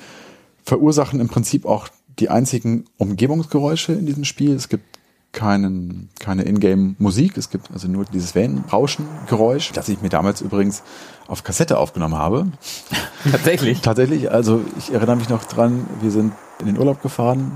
verursachen 0.64 1.20
im 1.20 1.28
Prinzip 1.28 1.66
auch 1.66 1.88
die 2.20 2.30
einzigen 2.30 2.86
Umgebungsgeräusche 2.98 3.94
in 3.94 4.06
diesem 4.06 4.24
Spiel. 4.24 4.54
Es 4.54 4.70
gibt 4.70 4.86
keinen, 5.32 6.10
keine 6.20 6.44
Ingame-Musik. 6.44 7.38
Es 7.38 7.50
gibt 7.50 7.72
also 7.72 7.88
nur 7.88 8.06
dieses 8.06 8.36
Wellenrauschen-Geräusch, 8.36 9.72
das 9.72 9.90
ich 9.90 10.02
mir 10.02 10.10
damals 10.10 10.42
übrigens 10.42 10.84
auf 11.28 11.44
Kassette 11.44 11.80
aufgenommen 11.80 12.16
habe. 12.16 12.52
Tatsächlich. 13.32 13.82
Tatsächlich, 13.82 14.32
also 14.32 14.62
ich 14.78 14.94
erinnere 14.94 15.16
mich 15.16 15.30
noch 15.30 15.44
dran, 15.44 15.88
wir 16.02 16.12
sind 16.12 16.34
in 16.60 16.68
den 16.68 16.78
Urlaub 16.78 17.02
gefahren 17.02 17.52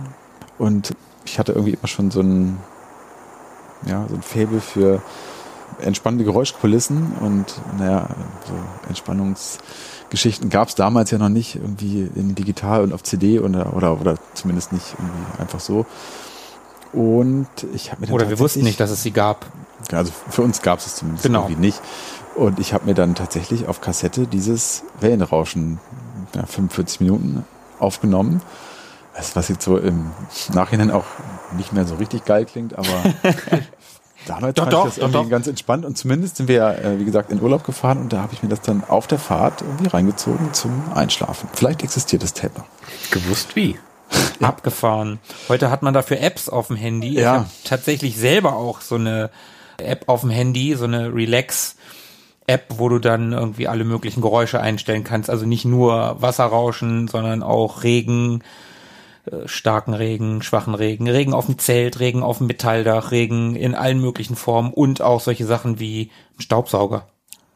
und 0.58 0.96
ich 1.28 1.40
hatte 1.40 1.52
irgendwie 1.52 1.74
immer 1.74 1.88
schon 1.88 2.12
so 2.12 2.22
ein, 2.22 2.58
ja, 3.86 4.06
so 4.10 4.16
ein 4.16 4.22
Faible 4.22 4.62
für 4.62 5.02
entspannende 5.80 6.24
Geräuschkulissen 6.26 7.14
und 7.22 7.46
naja, 7.78 8.08
so 8.48 8.54
Entspannungsgeschichten 8.88 10.50
gab 10.50 10.70
es 10.70 10.76
damals 10.76 11.12
ja 11.12 11.18
noch 11.18 11.30
nicht 11.30 11.56
irgendwie 11.56 12.10
in 12.16 12.34
digital 12.36 12.82
und 12.84 12.94
auf 12.94 13.04
CD 13.04 13.40
oder, 13.40 13.76
oder, 13.76 14.00
oder 14.00 14.16
zumindest 14.34 14.72
nicht 14.74 14.96
irgendwie 14.98 15.42
einfach 15.42 15.60
so. 15.60 15.86
Und 16.94 17.48
ich 17.74 17.92
habe 17.92 18.02
mir 18.02 18.08
dann 18.08 18.16
Oder 18.16 18.30
wir 18.30 18.40
wussten 18.40 18.64
nicht, 18.64 18.80
dass 18.80 18.90
es 18.90 19.04
sie 19.04 19.12
gab. 19.12 19.46
also 19.92 20.12
für 20.30 20.42
uns 20.42 20.62
gab 20.62 20.80
es 20.80 20.88
es 20.88 20.96
zumindest 20.96 21.26
Genau. 21.26 21.44
irgendwie 21.44 21.60
nicht. 21.62 21.82
Und 22.36 22.60
ich 22.60 22.74
habe 22.74 22.86
mir 22.86 22.94
dann 22.94 23.14
tatsächlich 23.14 23.68
auf 23.68 23.82
Kassette 23.82 24.26
dieses 24.26 24.84
Wellenrauschen 25.02 25.80
ja, 26.34 26.46
45 26.46 27.02
Minuten 27.02 27.44
aufgenommen. 27.80 28.42
Das, 29.18 29.36
was 29.36 29.50
jetzt 29.50 29.64
so 29.64 29.78
im 29.78 30.12
Nachhinein 30.54 30.92
auch 30.92 31.06
nicht 31.58 31.74
mehr 31.74 31.86
so 31.86 31.96
richtig 31.96 32.24
geil 32.26 32.46
klingt, 32.46 32.78
aber 32.78 32.88
damals 34.28 34.56
Doch, 34.56 34.64
fand 34.64 34.74
doch, 34.74 34.80
ich 34.80 34.86
das 34.86 34.96
doch, 34.96 35.02
irgendwie 35.04 35.24
doch. 35.24 35.30
ganz 35.30 35.48
entspannt. 35.48 35.86
Und 35.86 35.98
zumindest 35.98 36.38
sind 36.38 36.48
wir, 36.48 36.56
ja, 36.56 36.72
äh, 36.72 37.00
wie 37.00 37.06
gesagt, 37.06 37.32
in 37.32 37.42
Urlaub 37.42 37.64
gefahren 37.64 37.98
und 38.00 38.14
da 38.14 38.22
habe 38.22 38.34
ich 38.34 38.44
mir 38.44 38.50
das 38.50 38.62
dann 38.62 38.84
auf 38.88 39.08
der 39.08 39.18
Fahrt 39.20 39.62
irgendwie 39.62 39.88
reingezogen 39.88 40.54
zum 40.54 40.84
Einschlafen. 40.94 41.50
Vielleicht 41.54 41.84
existiert 41.84 42.22
das 42.24 42.34
Tape 42.34 42.60
noch. 42.60 42.66
Gewusst 43.12 43.56
wie. 43.56 43.78
Abgefahren. 44.42 45.20
Heute 45.50 45.70
hat 45.72 45.82
man 45.84 45.94
dafür 45.94 46.22
Apps 46.22 46.48
auf 46.48 46.68
dem 46.68 46.76
Handy. 46.78 47.10
Ich 47.16 47.16
Ja. 47.24 47.34
habe 47.34 47.46
tatsächlich 47.66 48.18
selber 48.18 48.56
auch 48.56 48.82
so 48.82 48.96
eine 48.96 49.30
App 49.80 50.04
auf 50.08 50.22
dem 50.22 50.30
Handy, 50.30 50.76
so 50.76 50.86
eine 50.86 51.14
Relax-App, 51.14 52.66
wo 52.78 52.88
du 52.90 53.00
dann 53.00 53.34
irgendwie 53.34 53.68
alle 53.68 53.84
möglichen 53.84 54.22
Geräusche 54.22 54.62
einstellen 54.62 55.04
kannst. 55.04 55.30
Also 55.30 55.46
nicht 55.46 55.66
nur 55.66 56.22
Wasserrauschen, 56.22 57.08
sondern 57.08 57.44
auch 57.44 57.84
Regen, 57.84 58.44
äh, 59.32 59.48
starken 59.48 59.94
Regen, 59.94 60.42
schwachen 60.42 60.76
Regen, 60.76 61.08
Regen 61.10 61.34
auf 61.34 61.46
dem 61.46 61.58
Zelt, 61.58 62.00
Regen 62.00 62.24
auf 62.24 62.40
dem 62.40 62.48
Metalldach, 62.48 63.12
Regen 63.12 63.56
in 63.56 63.76
allen 63.76 64.02
möglichen 64.02 64.36
Formen 64.36 64.74
und 64.74 65.02
auch 65.02 65.22
solche 65.22 65.46
Sachen 65.46 65.80
wie 65.80 66.12
ein 66.38 66.42
Staubsauger. 66.42 67.08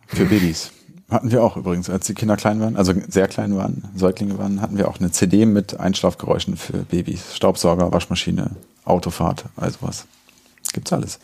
Für 0.08 0.26
Babys. 0.26 0.72
Hatten 1.10 1.32
wir 1.32 1.44
auch 1.44 1.58
übrigens, 1.58 1.90
als 1.90 2.08
die 2.08 2.14
Kinder 2.14 2.38
klein 2.38 2.62
waren, 2.62 2.78
also 2.78 2.94
sehr 3.10 3.28
klein 3.28 3.56
waren, 3.58 3.90
Säuglinge 3.96 4.38
waren, 4.38 4.62
hatten 4.62 4.78
wir 4.78 4.88
auch 4.88 5.00
eine 5.00 5.12
CD 5.12 5.46
mit 5.46 5.78
Einschlafgeräuschen 5.78 6.56
für 6.56 6.78
Babys. 6.78 7.36
Staubsauger, 7.36 7.92
Waschmaschine, 7.92 8.52
Autofahrt, 8.86 9.44
all 9.58 9.72
sowas. 9.72 10.06
Gibt's 10.74 10.94
alles. 10.94 11.20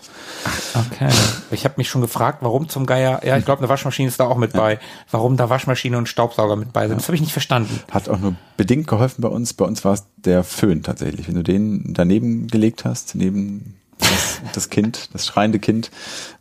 Okay. 0.74 1.10
Ich 1.52 1.64
habe 1.64 1.76
mich 1.78 1.90
schon 1.90 2.02
gefragt, 2.02 2.40
warum 2.42 2.70
zum 2.70 2.86
Geier, 2.86 3.26
ja, 3.26 3.38
ich 3.38 3.46
glaube, 3.46 3.60
eine 3.60 3.70
Waschmaschine 3.70 4.08
ist 4.08 4.20
da 4.20 4.26
auch 4.26 4.38
mit 4.38 4.54
bei, 4.54 4.80
warum 5.12 5.38
da 5.38 5.50
Waschmaschine 5.50 5.98
und 5.98 6.10
Staubsauger 6.10 6.56
mit 6.56 6.74
bei 6.74 6.88
sind. 6.88 7.00
Das 7.00 7.08
habe 7.08 7.16
ich 7.16 7.22
nicht 7.22 7.34
verstanden. 7.34 7.82
Hat 7.92 8.10
auch 8.10 8.20
nur 8.20 8.36
bedingt 8.58 8.88
geholfen 8.88 9.22
bei 9.22 9.30
uns. 9.30 9.54
Bei 9.54 9.66
uns 9.66 9.86
war 9.86 9.94
es 9.94 10.04
der 10.18 10.44
Föhn 10.44 10.84
tatsächlich. 10.84 11.28
Wenn 11.28 11.36
du 11.36 11.44
den 11.44 11.94
daneben 11.94 12.48
gelegt 12.48 12.86
hast, 12.86 13.16
neben 13.16 13.76
das, 14.00 14.42
das 14.54 14.70
Kind, 14.70 15.10
das 15.14 15.26
schreiende 15.26 15.60
Kind, 15.60 15.92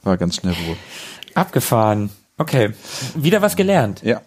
war 0.02 0.16
ganz 0.16 0.36
schnell 0.36 0.54
Ruhe. 0.66 0.76
Abgefahren. 1.34 2.10
Okay. 2.38 2.72
Wieder 3.14 3.42
was 3.42 3.56
gelernt. 3.56 4.02
Ja. 4.02 4.20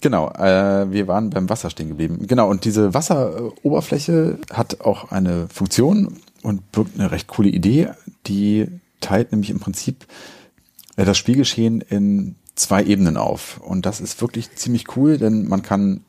Genau, 0.00 0.30
äh, 0.30 0.90
wir 0.90 1.08
waren 1.08 1.30
beim 1.30 1.48
Wasser 1.48 1.70
stehen 1.70 1.88
geblieben. 1.88 2.26
Genau, 2.26 2.48
und 2.48 2.64
diese 2.64 2.94
Wasseroberfläche 2.94 4.38
hat 4.52 4.80
auch 4.80 5.10
eine 5.10 5.46
Funktion 5.52 6.16
und 6.48 6.72
birgt 6.72 6.98
eine 6.98 7.10
recht 7.10 7.28
coole 7.28 7.48
Idee. 7.48 7.90
Die 8.26 8.66
teilt 9.00 9.32
nämlich 9.32 9.50
im 9.50 9.60
Prinzip 9.60 10.06
äh, 10.96 11.04
das 11.04 11.18
Spielgeschehen 11.18 11.80
in 11.80 12.34
zwei 12.54 12.82
Ebenen 12.82 13.16
auf. 13.16 13.60
Und 13.60 13.86
das 13.86 14.00
ist 14.00 14.20
wirklich 14.20 14.54
ziemlich 14.56 14.96
cool, 14.96 15.18
denn 15.18 15.48
man 15.48 15.62
kann 15.62 16.00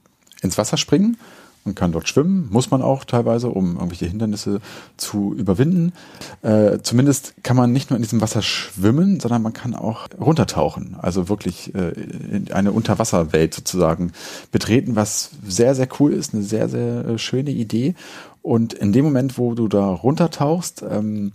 ins 0.41 0.57
Wasser 0.57 0.78
springen 0.78 1.18
und 1.66 1.76
kann 1.76 1.91
dort 1.91 2.07
schwimmen, 2.07 2.48
muss 2.49 2.72
man 2.72 2.82
auch 2.82 3.03
teilweise, 3.03 3.49
um 3.49 3.76
irgendwelche 3.76 4.06
Hindernisse 4.06 4.61
zu 4.98 5.34
überwinden. 5.34 5.94
Äh, 6.41 6.80
zumindest 6.82 7.36
kann 7.44 7.57
man 7.57 7.72
nicht 7.72 7.90
nur 7.90 7.98
in 7.98 8.03
diesem 8.03 8.22
Wasser 8.22 8.41
schwimmen, 8.41 9.20
sondern 9.20 9.41
man 9.41 9.53
kann 9.53 9.76
auch 9.76 10.07
runtertauchen, 10.20 10.95
also 10.99 11.30
wirklich 11.30 11.76
äh, 11.76 11.91
in 11.91 12.52
eine 12.52 12.72
Unterwasserwelt 12.72 13.53
sozusagen 13.53 14.14
betreten, 14.52 14.95
was 14.95 15.32
sehr, 15.45 15.76
sehr 15.76 15.90
cool 15.99 16.14
ist, 16.14 16.34
eine 16.34 16.44
sehr, 16.44 16.70
sehr 16.70 17.06
äh, 17.06 17.18
schöne 17.18 17.52
Idee. 17.52 17.94
Und 18.41 18.74
in 18.74 18.94
dem 18.94 19.06
Moment, 19.06 19.38
wo 19.38 19.53
du 19.53 19.68
da 19.68 19.88
runtertauchst, 19.90 20.84
ähm, 20.90 21.34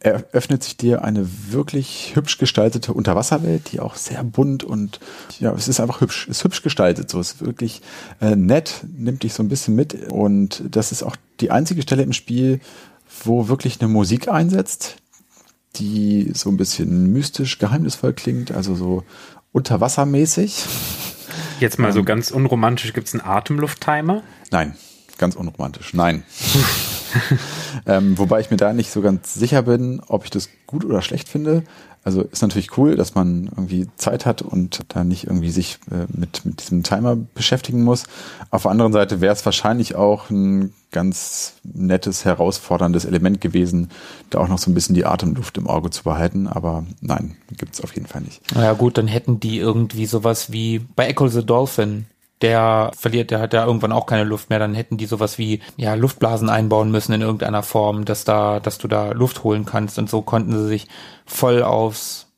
eröffnet 0.00 0.64
sich 0.64 0.78
dir 0.78 1.04
eine 1.04 1.28
wirklich 1.50 2.12
hübsch 2.14 2.38
gestaltete 2.38 2.94
Unterwasserwelt, 2.94 3.70
die 3.70 3.80
auch 3.80 3.96
sehr 3.96 4.24
bunt 4.24 4.64
und 4.64 4.98
ja, 5.38 5.52
es 5.52 5.68
ist 5.68 5.78
einfach 5.78 6.00
hübsch, 6.00 6.26
ist 6.26 6.42
hübsch 6.42 6.62
gestaltet, 6.62 7.10
so 7.10 7.20
ist 7.20 7.44
wirklich 7.44 7.82
äh, 8.20 8.34
nett, 8.34 8.82
nimmt 8.96 9.22
dich 9.22 9.34
so 9.34 9.42
ein 9.42 9.50
bisschen 9.50 9.76
mit 9.76 10.10
und 10.10 10.62
das 10.70 10.90
ist 10.90 11.02
auch 11.02 11.16
die 11.40 11.50
einzige 11.50 11.82
Stelle 11.82 12.02
im 12.02 12.14
Spiel, 12.14 12.60
wo 13.24 13.48
wirklich 13.48 13.80
eine 13.80 13.88
Musik 13.88 14.28
einsetzt, 14.28 14.96
die 15.76 16.30
so 16.34 16.48
ein 16.48 16.56
bisschen 16.56 17.12
mystisch, 17.12 17.58
geheimnisvoll 17.58 18.14
klingt, 18.14 18.52
also 18.52 18.74
so 18.74 19.04
unterwassermäßig. 19.52 20.64
Jetzt 21.60 21.78
mal 21.78 21.92
so 21.92 22.04
ganz 22.04 22.30
unromantisch, 22.30 22.94
gibt's 22.94 23.12
einen 23.12 23.22
Atemlufttimer? 23.22 24.22
Nein, 24.50 24.76
ganz 25.20 25.36
unromantisch. 25.36 25.94
Nein. 25.94 26.24
ähm, 27.86 28.18
wobei 28.18 28.40
ich 28.40 28.50
mir 28.50 28.56
da 28.56 28.72
nicht 28.72 28.90
so 28.90 29.02
ganz 29.02 29.34
sicher 29.34 29.62
bin, 29.62 30.00
ob 30.08 30.24
ich 30.24 30.30
das 30.30 30.48
gut 30.66 30.84
oder 30.84 31.02
schlecht 31.02 31.28
finde. 31.28 31.62
Also 32.02 32.22
ist 32.22 32.40
natürlich 32.40 32.78
cool, 32.78 32.96
dass 32.96 33.14
man 33.14 33.44
irgendwie 33.44 33.86
Zeit 33.96 34.24
hat 34.24 34.40
und 34.40 34.80
da 34.88 35.04
nicht 35.04 35.24
irgendwie 35.24 35.50
sich 35.50 35.78
äh, 35.90 36.06
mit, 36.08 36.46
mit 36.46 36.62
diesem 36.62 36.82
Timer 36.82 37.14
beschäftigen 37.14 37.84
muss. 37.84 38.04
Auf 38.50 38.62
der 38.62 38.70
anderen 38.70 38.94
Seite 38.94 39.20
wäre 39.20 39.34
es 39.34 39.44
wahrscheinlich 39.44 39.96
auch 39.96 40.30
ein 40.30 40.72
ganz 40.92 41.56
nettes, 41.62 42.24
herausforderndes 42.24 43.04
Element 43.04 43.42
gewesen, 43.42 43.90
da 44.30 44.38
auch 44.38 44.48
noch 44.48 44.58
so 44.58 44.70
ein 44.70 44.74
bisschen 44.74 44.94
die 44.94 45.04
Atemluft 45.04 45.58
im 45.58 45.66
Auge 45.66 45.90
zu 45.90 46.02
behalten. 46.02 46.48
Aber 46.48 46.84
nein, 47.02 47.36
gibt's 47.58 47.82
auf 47.82 47.94
jeden 47.94 48.06
Fall 48.06 48.22
nicht. 48.22 48.40
Ja 48.54 48.72
gut, 48.72 48.96
dann 48.96 49.06
hätten 49.06 49.38
die 49.38 49.58
irgendwie 49.58 50.06
sowas 50.06 50.50
wie 50.50 50.78
bei 50.78 51.06
Echo 51.06 51.28
the 51.28 51.44
Dolphin. 51.44 52.06
Der 52.42 52.90
verliert, 52.96 53.30
der 53.30 53.40
hat 53.40 53.52
ja 53.52 53.66
irgendwann 53.66 53.92
auch 53.92 54.06
keine 54.06 54.24
Luft 54.24 54.48
mehr, 54.48 54.58
dann 54.58 54.74
hätten 54.74 54.96
die 54.96 55.06
sowas 55.06 55.36
wie, 55.36 55.60
ja, 55.76 55.94
Luftblasen 55.94 56.48
einbauen 56.48 56.90
müssen 56.90 57.12
in 57.12 57.20
irgendeiner 57.20 57.62
Form, 57.62 58.06
dass 58.06 58.24
da, 58.24 58.60
dass 58.60 58.78
du 58.78 58.88
da 58.88 59.12
Luft 59.12 59.44
holen 59.44 59.66
kannst 59.66 59.98
und 59.98 60.08
so 60.08 60.22
konnten 60.22 60.52
sie 60.52 60.66
sich 60.66 60.88
voll 61.26 61.62
aufs, 61.62 62.28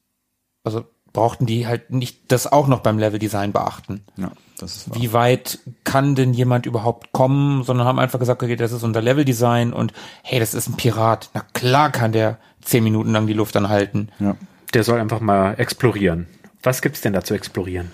also 0.64 0.84
brauchten 1.12 1.46
die 1.46 1.66
halt 1.66 1.90
nicht 1.90 2.32
das 2.32 2.50
auch 2.50 2.66
noch 2.66 2.80
beim 2.80 2.98
Leveldesign 2.98 3.52
beachten. 3.52 4.02
Ja, 4.16 4.32
das 4.58 4.76
ist 4.76 4.90
wahr. 4.90 5.00
Wie 5.00 5.12
weit 5.12 5.58
kann 5.84 6.14
denn 6.14 6.32
jemand 6.32 6.66
überhaupt 6.66 7.12
kommen, 7.12 7.62
sondern 7.62 7.86
haben 7.86 7.98
einfach 7.98 8.18
gesagt, 8.18 8.42
okay, 8.42 8.56
das 8.56 8.72
ist 8.72 8.82
unser 8.82 9.02
Leveldesign 9.02 9.72
und 9.72 9.92
hey, 10.22 10.40
das 10.40 10.54
ist 10.54 10.68
ein 10.68 10.76
Pirat. 10.76 11.30
Na 11.34 11.42
klar 11.52 11.90
kann 11.90 12.12
der 12.12 12.38
zehn 12.62 12.82
Minuten 12.82 13.12
lang 13.12 13.26
die 13.26 13.34
Luft 13.34 13.56
anhalten. 13.56 14.08
Ja. 14.18 14.36
Der 14.74 14.84
soll 14.84 15.00
einfach 15.00 15.20
mal 15.20 15.54
explorieren. 15.58 16.28
Was 16.62 16.80
gibt's 16.80 17.02
denn 17.02 17.12
da 17.12 17.22
zu 17.22 17.34
explorieren? 17.34 17.90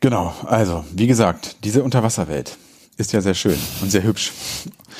Genau, 0.00 0.32
also 0.46 0.84
wie 0.92 1.06
gesagt, 1.06 1.56
diese 1.64 1.82
Unterwasserwelt 1.82 2.56
ist 2.96 3.12
ja 3.12 3.20
sehr 3.20 3.34
schön 3.34 3.58
und 3.82 3.90
sehr 3.90 4.02
hübsch. 4.02 4.32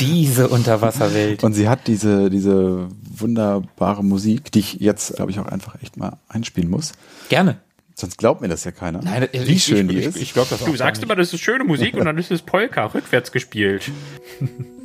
Diese 0.01 0.49
Unterwasserwelt. 0.49 1.43
Und 1.45 1.55
sie 1.55 1.69
hat 1.69 1.87
diese, 1.89 2.31
diese 2.31 2.89
wunderbare 3.11 4.05
Musik, 4.05 4.53
die 4.53 4.61
ich 4.61 4.75
jetzt, 4.75 5.17
glaube 5.17 5.31
ich, 5.31 5.41
auch 5.41 5.47
einfach 5.47 5.81
echt 5.83 5.97
mal 5.97 6.17
einspielen 6.29 6.71
muss. 6.71 6.93
Gerne. 7.29 7.59
Sonst 7.95 8.17
glaubt 8.19 8.41
mir 8.41 8.47
das 8.49 8.63
ja 8.63 8.71
keiner. 8.71 9.01
Nein, 9.03 9.29
wie 9.33 9.39
ich- 9.55 9.65
schön 9.65 9.89
ich, 9.89 9.95
die 9.97 10.01
ich, 10.01 10.07
ist. 10.07 10.17
Ich 10.17 10.33
glaube 10.33 10.49
das 10.51 10.63
auch 10.63 10.67
Du 10.67 10.77
sagst 10.77 11.03
immer, 11.03 11.17
das 11.17 11.33
ist 11.33 11.41
schöne 11.41 11.65
Musik 11.65 11.95
und 11.95 12.05
dann 12.05 12.17
ist 12.17 12.31
es 12.31 12.43
Polka 12.43 12.87
rückwärts 12.87 13.33
gespielt. 13.33 13.91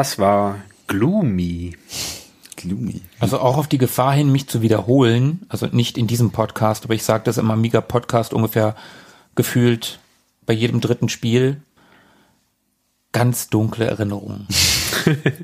Das 0.00 0.18
war 0.18 0.62
Gloomy. 0.86 1.76
Gloomy. 2.56 3.02
Also 3.18 3.38
auch 3.38 3.58
auf 3.58 3.68
die 3.68 3.76
Gefahr 3.76 4.14
hin, 4.14 4.32
mich 4.32 4.48
zu 4.48 4.62
wiederholen, 4.62 5.44
also 5.50 5.66
nicht 5.66 5.98
in 5.98 6.06
diesem 6.06 6.30
Podcast, 6.30 6.84
aber 6.84 6.94
ich 6.94 7.02
sage 7.02 7.24
das 7.24 7.36
im 7.36 7.50
Amiga-Podcast 7.50 8.32
ungefähr 8.32 8.76
gefühlt 9.34 10.00
bei 10.46 10.54
jedem 10.54 10.80
dritten 10.80 11.10
Spiel. 11.10 11.60
Ganz 13.12 13.50
dunkle 13.50 13.88
Erinnerungen. 13.88 14.48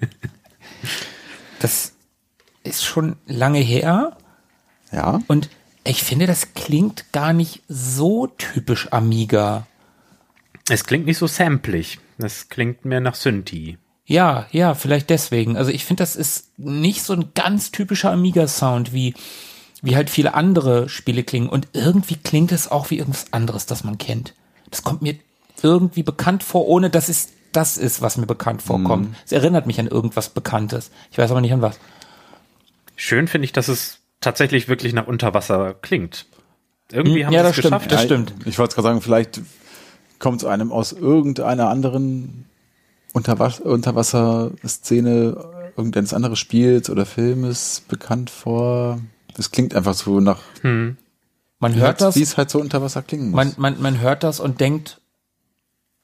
das 1.60 1.92
ist 2.64 2.82
schon 2.82 3.16
lange 3.26 3.58
her 3.60 4.16
Ja. 4.90 5.20
und 5.26 5.50
ich 5.84 6.02
finde, 6.02 6.26
das 6.26 6.54
klingt 6.54 7.12
gar 7.12 7.34
nicht 7.34 7.62
so 7.68 8.26
typisch 8.26 8.90
Amiga. 8.90 9.66
Es 10.70 10.84
klingt 10.84 11.04
nicht 11.04 11.18
so 11.18 11.26
samplig. 11.26 11.98
Es 12.16 12.48
klingt 12.48 12.86
mehr 12.86 13.00
nach 13.00 13.16
Synthi. 13.16 13.76
Ja, 14.06 14.46
ja, 14.52 14.74
vielleicht 14.74 15.10
deswegen. 15.10 15.56
Also 15.56 15.70
ich 15.70 15.84
finde, 15.84 16.02
das 16.02 16.14
ist 16.16 16.56
nicht 16.58 17.02
so 17.02 17.12
ein 17.12 17.30
ganz 17.34 17.72
typischer 17.72 18.12
Amiga-Sound, 18.12 18.92
wie, 18.92 19.14
wie 19.82 19.96
halt 19.96 20.10
viele 20.10 20.34
andere 20.34 20.88
Spiele 20.88 21.24
klingen. 21.24 21.48
Und 21.48 21.68
irgendwie 21.72 22.14
klingt 22.16 22.52
es 22.52 22.70
auch 22.70 22.90
wie 22.90 22.98
irgendwas 22.98 23.32
anderes, 23.32 23.66
das 23.66 23.82
man 23.82 23.98
kennt. 23.98 24.34
Das 24.70 24.82
kommt 24.82 25.02
mir 25.02 25.16
irgendwie 25.62 26.04
bekannt 26.04 26.42
vor, 26.44 26.68
ohne 26.68 26.88
dass 26.88 27.08
es 27.08 27.30
das 27.52 27.78
ist, 27.78 28.00
was 28.02 28.16
mir 28.16 28.26
bekannt 28.26 28.62
vorkommt. 28.62 29.16
Es 29.24 29.32
erinnert 29.32 29.66
mich 29.66 29.80
an 29.80 29.86
irgendwas 29.88 30.28
Bekanntes. 30.28 30.90
Ich 31.10 31.18
weiß 31.18 31.30
aber 31.30 31.40
nicht 31.40 31.52
an 31.52 31.62
was. 31.62 31.78
Schön 32.96 33.28
finde 33.28 33.46
ich, 33.46 33.52
dass 33.52 33.68
es 33.68 33.98
tatsächlich 34.20 34.68
wirklich 34.68 34.92
nach 34.92 35.06
Unterwasser 35.06 35.74
klingt. 35.74 36.26
Irgendwie 36.92 37.20
Hm, 37.20 37.26
haben 37.26 37.32
ja, 37.32 37.40
sie 37.40 37.48
das 37.48 37.50
es 37.52 37.56
stimmt, 37.56 37.72
geschafft. 37.72 37.92
das 37.92 38.02
stimmt. 38.04 38.34
Ich 38.44 38.58
wollte 38.58 38.74
gerade 38.74 38.88
sagen, 38.88 39.00
vielleicht 39.00 39.40
kommt 40.18 40.42
es 40.42 40.46
einem 40.48 40.70
aus 40.70 40.92
irgendeiner 40.92 41.68
anderen 41.70 42.44
Unterwas 43.16 43.60
Unterwasserszene, 43.60 45.36
irgendeines 45.74 46.12
anderen 46.12 46.36
Spiels 46.36 46.90
oder 46.90 47.06
Filmes 47.06 47.82
bekannt 47.88 48.28
vor. 48.28 49.00
Das 49.34 49.50
klingt 49.50 49.74
einfach 49.74 49.94
so 49.94 50.20
nach, 50.20 50.42
Hm. 50.60 50.98
Man 51.58 51.74
wie 51.74 51.80
hört 51.80 52.02
das, 52.02 52.16
es 52.16 52.36
halt 52.36 52.50
so 52.50 52.60
unter 52.60 52.82
Wasser 52.82 53.00
klingen 53.00 53.30
muss. 53.30 53.36
man, 53.36 53.54
man, 53.56 53.80
man 53.80 54.00
hört 54.00 54.22
das 54.22 54.38
und 54.40 54.60
denkt, 54.60 55.00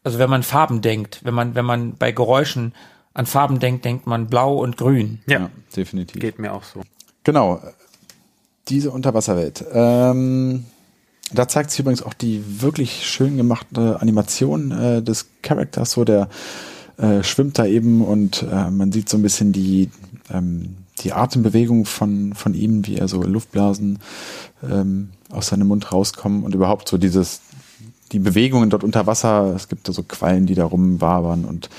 also 0.02 0.18
wenn 0.18 0.30
man 0.30 0.42
Farben 0.42 0.80
denkt, 0.80 1.20
wenn 1.22 1.34
man, 1.34 1.54
wenn 1.54 1.66
man 1.66 1.98
bei 1.98 2.12
Geräuschen 2.12 2.72
an 3.12 3.26
Farben 3.26 3.58
denkt, 3.58 3.84
denkt 3.84 4.06
man 4.06 4.28
blau 4.28 4.56
und 4.56 4.78
grün. 4.78 5.20
Ja, 5.26 5.50
definitiv. 5.76 6.18
geht 6.18 6.38
mir 6.38 6.54
auch 6.54 6.64
so. 6.64 6.80
Genau. 7.24 7.60
Diese 8.68 8.90
Unterwasserwelt. 8.90 9.62
Ähm, 9.70 10.64
da 11.30 11.46
zeigt 11.46 11.70
sich 11.70 11.80
übrigens 11.80 12.02
auch 12.02 12.14
die 12.14 12.62
wirklich 12.62 13.06
schön 13.06 13.36
gemachte 13.36 14.00
Animation 14.00 14.70
äh, 14.70 15.02
des 15.02 15.26
Charakters. 15.42 15.92
So, 15.92 16.04
der 16.04 16.30
äh, 17.02 17.24
schwimmt 17.24 17.58
da 17.58 17.66
eben 17.66 18.00
und 18.02 18.44
äh, 18.44 18.70
man 18.70 18.92
sieht 18.92 19.08
so 19.08 19.18
ein 19.18 19.22
bisschen 19.22 19.52
die, 19.52 19.90
ähm, 20.32 20.76
die 21.00 21.12
Atembewegung 21.12 21.84
von, 21.84 22.32
von 22.32 22.54
ihm, 22.54 22.86
wie 22.86 22.96
er 22.96 23.08
so 23.08 23.22
Luftblasen 23.22 23.98
ähm, 24.62 25.10
aus 25.28 25.48
seinem 25.48 25.66
Mund 25.66 25.92
rauskommen 25.92 26.44
und 26.44 26.54
überhaupt 26.54 26.88
so 26.88 26.98
dieses, 26.98 27.40
die 28.12 28.20
Bewegungen 28.20 28.70
dort 28.70 28.84
unter 28.84 29.06
Wasser. 29.08 29.52
Es 29.56 29.68
gibt 29.68 29.88
da 29.88 29.92
so 29.92 30.04
Quallen, 30.04 30.46
die 30.46 30.54
da 30.54 30.64
rumwabern 30.64 31.44
und 31.44 31.70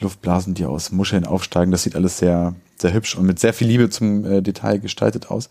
Luftblasen, 0.00 0.54
die 0.54 0.64
aus 0.64 0.90
Muscheln 0.90 1.24
aufsteigen. 1.24 1.70
Das 1.70 1.84
sieht 1.84 1.94
alles 1.94 2.18
sehr, 2.18 2.56
sehr 2.76 2.92
hübsch 2.92 3.16
und 3.16 3.26
mit 3.26 3.38
sehr 3.38 3.52
viel 3.52 3.68
Liebe 3.68 3.90
zum 3.90 4.24
äh, 4.24 4.42
Detail 4.42 4.78
gestaltet 4.78 5.30
aus. 5.30 5.50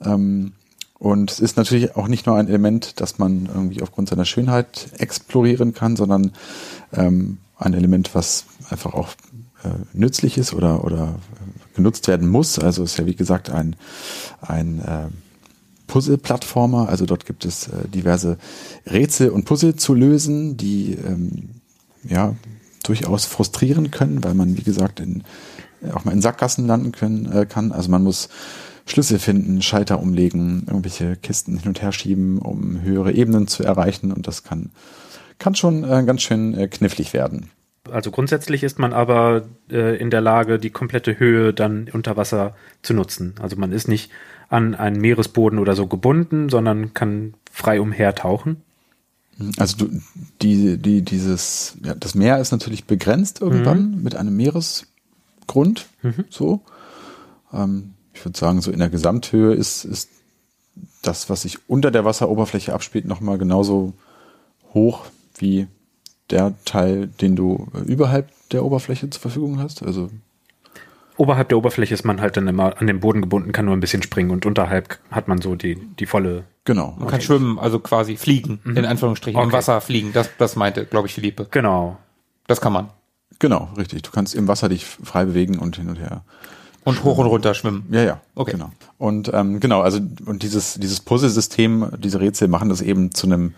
Ähm, 0.00 0.52
und 1.00 1.32
es 1.32 1.40
ist 1.40 1.56
natürlich 1.56 1.96
auch 1.96 2.06
nicht 2.06 2.26
nur 2.26 2.36
ein 2.36 2.46
Element, 2.46 3.00
das 3.00 3.18
man 3.18 3.48
irgendwie 3.52 3.82
aufgrund 3.82 4.10
seiner 4.10 4.24
Schönheit 4.24 4.90
explorieren 4.98 5.74
kann, 5.74 5.96
sondern 5.96 6.30
ähm, 6.92 7.38
ein 7.56 7.74
Element, 7.74 8.14
was 8.14 8.46
einfach 8.70 8.94
auch 8.94 9.10
äh, 9.62 9.68
nützlich 9.92 10.38
ist 10.38 10.52
oder, 10.52 10.84
oder 10.84 11.16
genutzt 11.74 12.08
werden 12.08 12.28
muss. 12.28 12.58
Also 12.58 12.84
ist 12.84 12.98
ja 12.98 13.06
wie 13.06 13.14
gesagt 13.14 13.50
ein, 13.50 13.76
ein 14.40 14.80
äh, 14.80 15.08
Puzzle-Plattformer. 15.86 16.88
Also 16.88 17.06
dort 17.06 17.26
gibt 17.26 17.44
es 17.44 17.68
äh, 17.68 17.88
diverse 17.88 18.38
Rätsel 18.86 19.30
und 19.30 19.44
Puzzle 19.44 19.76
zu 19.76 19.94
lösen, 19.94 20.56
die 20.56 20.94
ähm, 20.94 21.50
ja 22.02 22.34
durchaus 22.82 23.24
frustrieren 23.24 23.90
können, 23.90 24.22
weil 24.24 24.34
man 24.34 24.56
wie 24.56 24.62
gesagt 24.62 25.00
in, 25.00 25.24
auch 25.92 26.04
mal 26.04 26.12
in 26.12 26.22
Sackgassen 26.22 26.66
landen 26.66 26.92
können, 26.92 27.30
äh, 27.30 27.46
kann. 27.46 27.72
Also 27.72 27.90
man 27.90 28.02
muss 28.02 28.28
Schlüssel 28.86 29.18
finden, 29.18 29.62
Schalter 29.62 30.00
umlegen, 30.00 30.64
irgendwelche 30.66 31.16
Kisten 31.16 31.56
hin 31.56 31.68
und 31.68 31.80
her 31.80 31.92
schieben, 31.92 32.38
um 32.38 32.82
höhere 32.82 33.12
Ebenen 33.12 33.46
zu 33.46 33.62
erreichen. 33.62 34.12
Und 34.12 34.26
das 34.26 34.42
kann, 34.42 34.70
kann 35.38 35.54
schon 35.54 35.84
äh, 35.84 36.04
ganz 36.04 36.22
schön 36.22 36.56
äh, 36.56 36.68
knifflig 36.68 37.12
werden. 37.12 37.50
Also 37.90 38.10
grundsätzlich 38.10 38.62
ist 38.62 38.78
man 38.78 38.92
aber 38.92 39.42
äh, 39.70 39.96
in 39.98 40.10
der 40.10 40.20
Lage, 40.20 40.58
die 40.58 40.70
komplette 40.70 41.18
Höhe 41.18 41.52
dann 41.52 41.88
unter 41.92 42.16
Wasser 42.16 42.54
zu 42.82 42.94
nutzen. 42.94 43.34
Also 43.40 43.56
man 43.56 43.72
ist 43.72 43.88
nicht 43.88 44.10
an 44.48 44.74
einen 44.74 45.00
Meeresboden 45.00 45.58
oder 45.58 45.74
so 45.74 45.86
gebunden, 45.86 46.48
sondern 46.48 46.94
kann 46.94 47.34
frei 47.50 47.80
umhertauchen. 47.80 48.62
Also 49.58 49.76
du, 49.76 50.00
die, 50.40 50.78
die, 50.78 51.02
dieses, 51.02 51.76
ja, 51.84 51.94
das 51.94 52.14
Meer 52.14 52.38
ist 52.38 52.52
natürlich 52.52 52.84
begrenzt 52.84 53.40
irgendwann 53.40 54.02
mit 54.02 54.14
einem 54.14 54.36
Meeresgrund. 54.36 55.86
So. 56.30 56.60
Ähm, 57.52 57.94
ich 58.12 58.24
würde 58.24 58.38
sagen, 58.38 58.60
so 58.60 58.70
in 58.70 58.78
der 58.78 58.90
Gesamthöhe 58.90 59.54
ist, 59.54 59.84
ist 59.84 60.08
das, 61.02 61.28
was 61.28 61.42
sich 61.42 61.58
unter 61.68 61.90
der 61.90 62.04
Wasseroberfläche 62.04 62.72
abspielt, 62.72 63.06
nochmal 63.06 63.38
genauso 63.38 63.92
hoch 64.72 65.06
wie 65.38 65.66
der 66.30 66.54
Teil, 66.64 67.08
den 67.08 67.36
du 67.36 67.68
äh, 67.74 67.80
überhalb 67.80 68.30
der 68.50 68.64
Oberfläche 68.64 69.10
zur 69.10 69.20
Verfügung 69.20 69.58
hast. 69.58 69.82
Also 69.82 70.10
Oberhalb 71.16 71.48
der 71.48 71.58
Oberfläche 71.58 71.94
ist 71.94 72.04
man 72.04 72.20
halt 72.20 72.36
dann 72.36 72.48
immer 72.48 72.80
an 72.80 72.88
den 72.88 72.98
Boden 72.98 73.22
gebunden, 73.22 73.52
kann 73.52 73.66
nur 73.66 73.74
ein 73.76 73.80
bisschen 73.80 74.02
springen 74.02 74.30
und 74.32 74.46
unterhalb 74.46 74.98
hat 75.12 75.28
man 75.28 75.40
so 75.40 75.54
die, 75.54 75.76
die 75.76 76.06
volle. 76.06 76.42
genau. 76.64 76.96
Man 76.98 77.06
kann 77.06 77.20
schwimmen, 77.20 77.56
also 77.60 77.78
quasi 77.78 78.16
fliegen, 78.16 78.58
in 78.64 78.84
Anführungsstrichen, 78.84 79.40
im 79.40 79.46
Okay. 79.46 79.56
Wasser 79.56 79.80
fliegen. 79.80 80.12
Das, 80.12 80.28
das 80.38 80.56
meinte, 80.56 80.86
glaube 80.86 81.06
ich, 81.06 81.14
Philippe. 81.14 81.46
Genau. 81.52 81.98
Das 82.48 82.60
kann 82.60 82.72
man. 82.72 82.88
Genau, 83.38 83.68
richtig. 83.76 84.02
Du 84.02 84.10
kannst 84.10 84.34
im 84.34 84.48
Wasser 84.48 84.68
dich 84.68 84.84
frei 84.84 85.24
bewegen 85.24 85.58
und 85.58 85.76
hin 85.76 85.88
und 85.88 86.00
her. 86.00 86.24
Und 86.82 87.04
hoch 87.04 87.18
und 87.18 87.26
runter 87.26 87.54
schwimmen. 87.54 87.86
Ja, 87.92 88.02
ja. 88.02 88.20
Okay. 88.34 88.52
Genau. 88.52 88.70
Und 88.98 89.30
ähm, 89.32 89.60
genau, 89.60 89.82
also 89.82 90.00
und 90.26 90.42
dieses 90.42 90.74
dieses 90.74 91.00
Puzzle-System, 91.00 91.90
diese 91.98 92.20
Rätsel 92.20 92.48
machen 92.48 92.68
das 92.68 92.82
eben 92.82 93.12
zu 93.12 93.26
einem 93.28 93.54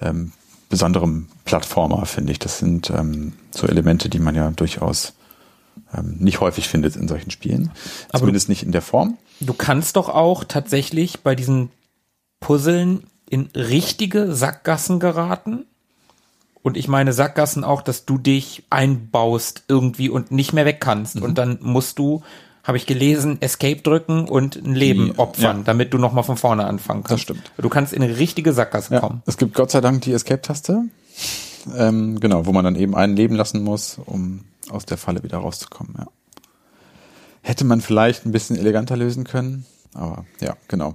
ähm, 0.00 0.32
besonderen 0.72 1.28
Plattformer, 1.44 2.06
finde 2.06 2.32
ich. 2.32 2.38
Das 2.38 2.58
sind 2.58 2.88
ähm, 2.88 3.34
so 3.50 3.66
Elemente, 3.66 4.08
die 4.08 4.18
man 4.18 4.34
ja 4.34 4.50
durchaus 4.52 5.12
ähm, 5.94 6.16
nicht 6.18 6.40
häufig 6.40 6.66
findet 6.66 6.96
in 6.96 7.08
solchen 7.08 7.30
Spielen. 7.30 7.70
Aber 8.08 8.20
Zumindest 8.20 8.48
nicht 8.48 8.62
in 8.62 8.72
der 8.72 8.80
Form. 8.80 9.18
Du 9.40 9.52
kannst 9.52 9.96
doch 9.96 10.08
auch 10.08 10.44
tatsächlich 10.44 11.20
bei 11.20 11.34
diesen 11.34 11.68
Puzzeln 12.40 13.04
in 13.28 13.50
richtige 13.54 14.34
Sackgassen 14.34 14.98
geraten. 14.98 15.66
Und 16.62 16.78
ich 16.78 16.88
meine 16.88 17.12
Sackgassen 17.12 17.64
auch, 17.64 17.82
dass 17.82 18.06
du 18.06 18.16
dich 18.16 18.64
einbaust 18.70 19.64
irgendwie 19.68 20.08
und 20.08 20.30
nicht 20.30 20.54
mehr 20.54 20.64
weg 20.64 20.80
kannst. 20.80 21.16
Mhm. 21.16 21.22
Und 21.22 21.36
dann 21.36 21.58
musst 21.60 21.98
du, 21.98 22.22
habe 22.64 22.76
ich 22.76 22.86
gelesen, 22.86 23.38
Escape 23.40 23.82
drücken 23.82 24.28
und 24.28 24.56
ein 24.56 24.74
Leben 24.74 25.06
Die- 25.12 25.18
opfern, 25.18 25.58
ja. 25.58 25.62
damit 25.64 25.92
du 25.92 25.98
nochmal 25.98 26.22
von 26.24 26.36
vorne 26.36 26.64
anfangen 26.64 27.02
kannst. 27.02 27.24
stimmt. 27.24 27.50
Du 27.58 27.68
kannst 27.68 27.92
in 27.92 28.02
eine 28.02 28.18
richtige 28.18 28.52
Sackgasse 28.52 28.94
Ja. 28.94 29.00
kommen. 29.00 29.22
Es 29.26 29.36
gibt 29.36 29.54
Gott 29.54 29.70
sei 29.70 29.80
Dank 29.80 30.02
die 30.02 30.12
Escape-Taste. 30.12 30.84
Ähm, 31.76 32.18
genau, 32.20 32.46
wo 32.46 32.52
man 32.52 32.64
dann 32.64 32.76
eben 32.76 32.94
einen 32.96 33.16
leben 33.16 33.34
lassen 33.36 33.62
muss, 33.62 33.98
um 34.04 34.40
aus 34.70 34.84
der 34.86 34.96
Falle 34.96 35.22
wieder 35.22 35.38
rauszukommen. 35.38 35.94
Ja. 35.98 36.06
Hätte 37.42 37.64
man 37.64 37.80
vielleicht 37.80 38.24
ein 38.24 38.32
bisschen 38.32 38.56
eleganter 38.56 38.96
lösen 38.96 39.24
können, 39.24 39.66
aber 39.94 40.24
ja, 40.40 40.56
genau. 40.68 40.94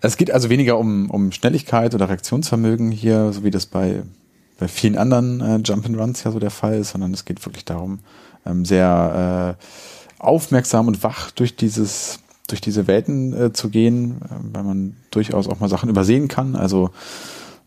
Es 0.00 0.16
geht 0.16 0.30
also 0.32 0.50
weniger 0.50 0.78
um, 0.78 1.08
um 1.10 1.30
Schnelligkeit 1.32 1.94
oder 1.94 2.08
Reaktionsvermögen 2.08 2.90
hier, 2.90 3.32
so 3.32 3.44
wie 3.44 3.50
das 3.52 3.66
bei, 3.66 4.02
bei 4.58 4.66
vielen 4.68 4.98
anderen 4.98 5.40
äh, 5.40 5.56
Jump'n'Runs 5.62 6.24
ja 6.24 6.32
so 6.32 6.40
der 6.40 6.50
Fall 6.50 6.74
ist, 6.78 6.90
sondern 6.90 7.14
es 7.14 7.24
geht 7.24 7.44
wirklich 7.46 7.64
darum, 7.64 8.00
ähm, 8.44 8.64
sehr 8.64 9.56
äh, 9.56 9.64
aufmerksam 10.18 10.88
und 10.88 11.02
wach 11.02 11.30
durch 11.30 11.56
dieses 11.56 12.20
durch 12.46 12.60
diese 12.60 12.86
Welten 12.86 13.32
äh, 13.32 13.52
zu 13.52 13.70
gehen, 13.70 14.20
äh, 14.22 14.34
weil 14.52 14.62
man 14.64 14.96
durchaus 15.10 15.48
auch 15.48 15.60
mal 15.60 15.68
Sachen 15.68 15.88
übersehen 15.88 16.28
kann. 16.28 16.56
Also 16.56 16.90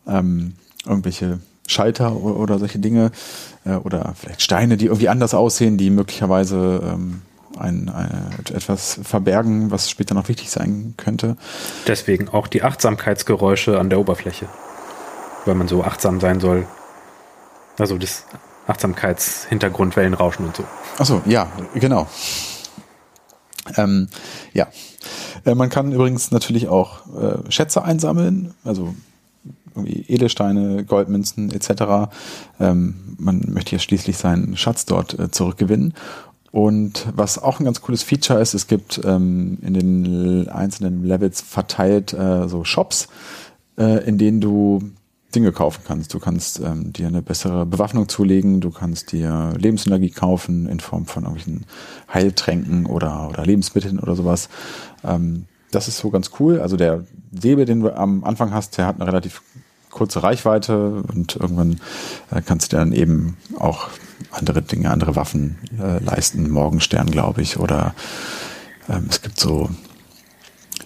ähm, 0.08 0.54
irgendwelche 0.86 1.40
Schalter 1.68 2.16
oder, 2.16 2.38
oder 2.38 2.60
solche 2.60 2.80
Dinge 2.80 3.12
äh, 3.66 3.74
oder 3.76 4.14
vielleicht 4.16 4.42
Steine, 4.42 4.78
die 4.78 4.86
irgendwie 4.86 5.10
anders 5.10 5.34
aussehen, 5.34 5.78
die 5.78 5.90
möglicherweise 5.90 6.82
ähm, 6.84 7.22
ein, 7.58 7.90
ein, 7.90 8.34
etwas 8.54 9.00
verbergen, 9.04 9.72
was 9.72 9.90
später 9.90 10.14
noch 10.14 10.30
wichtig 10.30 10.52
sein 10.52 10.94
könnte. 10.98 11.38
Deswegen 11.88 12.30
auch 12.30 12.48
die 12.48 12.64
Achtsamkeitsgeräusche 12.64 13.80
an 13.80 13.90
der 13.90 14.00
Oberfläche. 14.00 14.48
Weil 15.46 15.56
man 15.56 15.68
so 15.68 15.84
achtsam 15.84 16.20
sein 16.20 16.40
soll. 16.40 16.68
Also 17.80 17.98
das 17.98 18.26
Achtsamkeitshintergrundwellenrauschen 18.68 20.46
und 20.46 20.56
so. 20.56 20.64
Achso, 20.98 21.22
ja, 21.26 21.52
genau. 21.74 22.08
Ähm, 23.76 24.08
ja, 24.54 24.68
äh, 25.46 25.56
man 25.56 25.70
kann 25.70 25.92
übrigens 25.92 26.32
natürlich 26.32 26.68
auch 26.68 27.08
äh, 27.16 27.52
Schätze 27.52 27.84
einsammeln, 27.84 28.54
also 28.64 28.94
irgendwie 29.76 30.06
Edelsteine, 30.08 30.84
Goldmünzen 30.84 31.52
etc. 31.52 32.12
Ähm, 32.60 33.16
man 33.18 33.44
möchte 33.48 33.76
ja 33.76 33.80
schließlich 33.80 34.18
seinen 34.18 34.58
Schatz 34.58 34.86
dort 34.86 35.18
äh, 35.18 35.32
zurückgewinnen. 35.32 35.94
Und 36.52 37.08
was 37.14 37.38
auch 37.38 37.60
ein 37.60 37.66
ganz 37.66 37.82
cooles 37.82 38.04
Feature 38.04 38.40
ist, 38.40 38.54
es 38.54 38.68
gibt 38.68 39.02
ähm, 39.04 39.60
in 39.62 39.74
den 39.74 40.50
einzelnen 40.50 41.04
Levels 41.04 41.42
verteilt 41.42 42.14
äh, 42.14 42.48
so 42.48 42.64
Shops, 42.64 43.10
äh, 43.78 44.04
in 44.08 44.18
denen 44.18 44.42
du 44.42 44.82
Dinge 45.36 45.52
kaufen 45.52 45.82
kannst. 45.86 46.14
Du 46.14 46.20
kannst 46.20 46.60
ähm, 46.60 46.94
dir 46.94 47.08
eine 47.08 47.22
bessere 47.22 47.66
Bewaffnung 47.66 48.08
zulegen, 48.08 48.62
du 48.62 48.72
kannst 48.72 49.12
dir 49.12 49.54
Lebensenergie 49.58 50.10
kaufen 50.10 50.68
in 50.68 50.80
Form 50.80 51.06
von 51.06 51.24
irgendwelchen 51.24 51.66
Heiltränken 52.14 52.86
oder, 52.86 53.30
oder 53.30 53.46
Lebensmitteln 53.46 54.00
oder 54.00 54.16
sowas. 54.16 54.50
Ähm, 55.04 55.46
das 55.72 55.88
ist 55.88 55.98
so 55.98 56.10
ganz 56.10 56.32
cool. 56.40 56.62
Also 56.62 56.78
der 56.78 57.04
Säbel, 57.32 57.66
den 57.66 57.82
du 57.82 57.96
am 57.96 58.24
Anfang 58.24 58.54
hast, 58.54 58.78
der 58.78 58.86
hat 58.88 58.96
eine 58.96 59.08
relativ 59.08 59.42
kurze 59.90 60.24
Reichweite 60.24 61.04
und 61.04 61.36
irgendwann 61.36 61.82
äh, 62.32 62.42
kannst 62.42 62.72
du 62.72 62.78
dann 62.78 62.94
eben 62.94 63.38
auch 63.60 63.90
andere 64.32 64.62
Dinge, 64.62 64.92
andere 64.92 65.16
Waffen 65.16 65.58
äh, 65.82 66.04
leisten. 66.04 66.50
Morgenstern, 66.50 67.08
glaube 67.12 67.42
ich, 67.42 67.58
oder 67.58 67.94
ähm, 68.90 69.08
es 69.10 69.22
gibt 69.22 69.40
so 69.40 69.70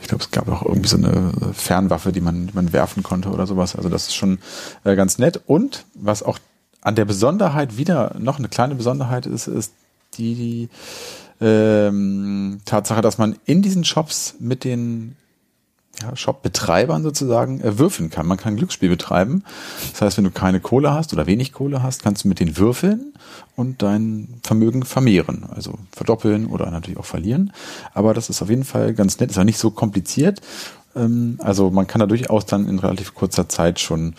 ich 0.01 0.07
glaube, 0.07 0.23
es 0.23 0.31
gab 0.31 0.49
auch 0.49 0.63
irgendwie 0.63 0.89
so 0.89 0.97
eine 0.97 1.31
Fernwaffe, 1.53 2.11
die 2.11 2.21
man, 2.21 2.47
die 2.47 2.53
man 2.53 2.73
werfen 2.73 3.03
konnte 3.03 3.29
oder 3.29 3.47
sowas. 3.47 3.75
Also 3.75 3.89
das 3.89 4.07
ist 4.07 4.15
schon 4.15 4.39
äh, 4.83 4.95
ganz 4.95 5.19
nett. 5.19 5.41
Und 5.45 5.85
was 5.93 6.23
auch 6.23 6.39
an 6.81 6.95
der 6.95 7.05
Besonderheit 7.05 7.77
wieder 7.77 8.15
noch 8.19 8.39
eine 8.39 8.49
kleine 8.49 8.75
Besonderheit 8.75 9.27
ist, 9.27 9.47
ist 9.47 9.73
die, 10.15 10.35
die 10.35 10.69
ähm, 11.39 12.59
Tatsache, 12.65 13.01
dass 13.01 13.17
man 13.17 13.35
in 13.45 13.61
diesen 13.61 13.83
Shops 13.83 14.35
mit 14.39 14.63
den 14.63 15.15
ja, 16.01 16.15
Shop-Betreibern 16.15 17.03
sozusagen 17.03 17.61
äh, 17.61 17.77
würfeln 17.77 18.09
kann. 18.09 18.25
Man 18.25 18.37
kann 18.37 18.55
Glücksspiel 18.55 18.89
betreiben. 18.89 19.43
Das 19.91 20.01
heißt, 20.01 20.17
wenn 20.17 20.23
du 20.23 20.31
keine 20.31 20.59
Kohle 20.59 20.93
hast 20.93 21.13
oder 21.13 21.27
wenig 21.27 21.53
Kohle 21.53 21.83
hast, 21.83 22.03
kannst 22.03 22.23
du 22.23 22.27
mit 22.27 22.39
den 22.39 22.57
würfeln 22.57 23.13
und 23.55 23.81
dein 23.81 24.39
Vermögen 24.43 24.83
vermehren. 24.83 25.45
Also 25.49 25.77
verdoppeln 25.91 26.47
oder 26.47 26.71
natürlich 26.71 26.99
auch 26.99 27.05
verlieren. 27.05 27.53
Aber 27.93 28.13
das 28.13 28.29
ist 28.29 28.41
auf 28.41 28.49
jeden 28.49 28.63
Fall 28.63 28.93
ganz 28.93 29.19
nett. 29.19 29.31
Ist 29.31 29.37
auch 29.37 29.43
nicht 29.43 29.59
so 29.59 29.71
kompliziert. 29.71 30.41
Ähm, 30.95 31.37
also 31.39 31.69
man 31.69 31.87
kann 31.87 31.99
da 31.99 32.05
durchaus 32.05 32.45
dann 32.45 32.67
in 32.67 32.79
relativ 32.79 33.13
kurzer 33.13 33.49
Zeit 33.49 33.79
schon 33.79 34.15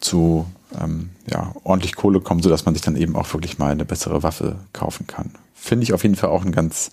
zu 0.00 0.46
ähm, 0.80 1.10
ja, 1.30 1.54
ordentlich 1.64 1.94
Kohle 1.94 2.20
kommen, 2.20 2.42
sodass 2.42 2.64
man 2.64 2.74
sich 2.74 2.82
dann 2.82 2.96
eben 2.96 3.16
auch 3.16 3.32
wirklich 3.32 3.58
mal 3.58 3.70
eine 3.70 3.84
bessere 3.84 4.22
Waffe 4.22 4.56
kaufen 4.72 5.06
kann. 5.06 5.30
Finde 5.54 5.84
ich 5.84 5.92
auf 5.92 6.02
jeden 6.02 6.16
Fall 6.16 6.30
auch 6.30 6.44
ein 6.44 6.52
ganz 6.52 6.90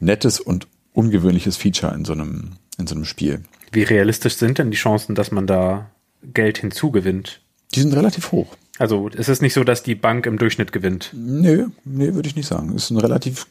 nettes 0.00 0.40
und 0.40 0.66
ungewöhnliches 0.92 1.56
Feature 1.56 1.94
in 1.94 2.04
so 2.04 2.12
einem, 2.12 2.52
in 2.78 2.86
so 2.86 2.94
einem 2.94 3.04
Spiel. 3.04 3.42
Wie 3.70 3.82
realistisch 3.82 4.36
sind 4.36 4.58
denn 4.58 4.70
die 4.70 4.76
Chancen, 4.76 5.14
dass 5.14 5.30
man 5.30 5.46
da 5.46 5.90
Geld 6.22 6.58
hinzugewinnt? 6.58 7.40
Die 7.74 7.80
sind 7.80 7.94
relativ 7.94 8.32
hoch. 8.32 8.56
Also 8.78 9.08
es 9.16 9.28
ist 9.28 9.42
nicht 9.42 9.54
so, 9.54 9.64
dass 9.64 9.82
die 9.82 9.94
Bank 9.94 10.26
im 10.26 10.38
Durchschnitt 10.38 10.72
gewinnt. 10.72 11.10
Nö, 11.14 11.68
nee, 11.84 12.14
würde 12.14 12.28
ich 12.28 12.36
nicht 12.36 12.46
sagen. 12.48 12.74
Es 12.74 12.84
ist 12.84 12.90
ein 12.90 12.98
relativ 12.98 13.46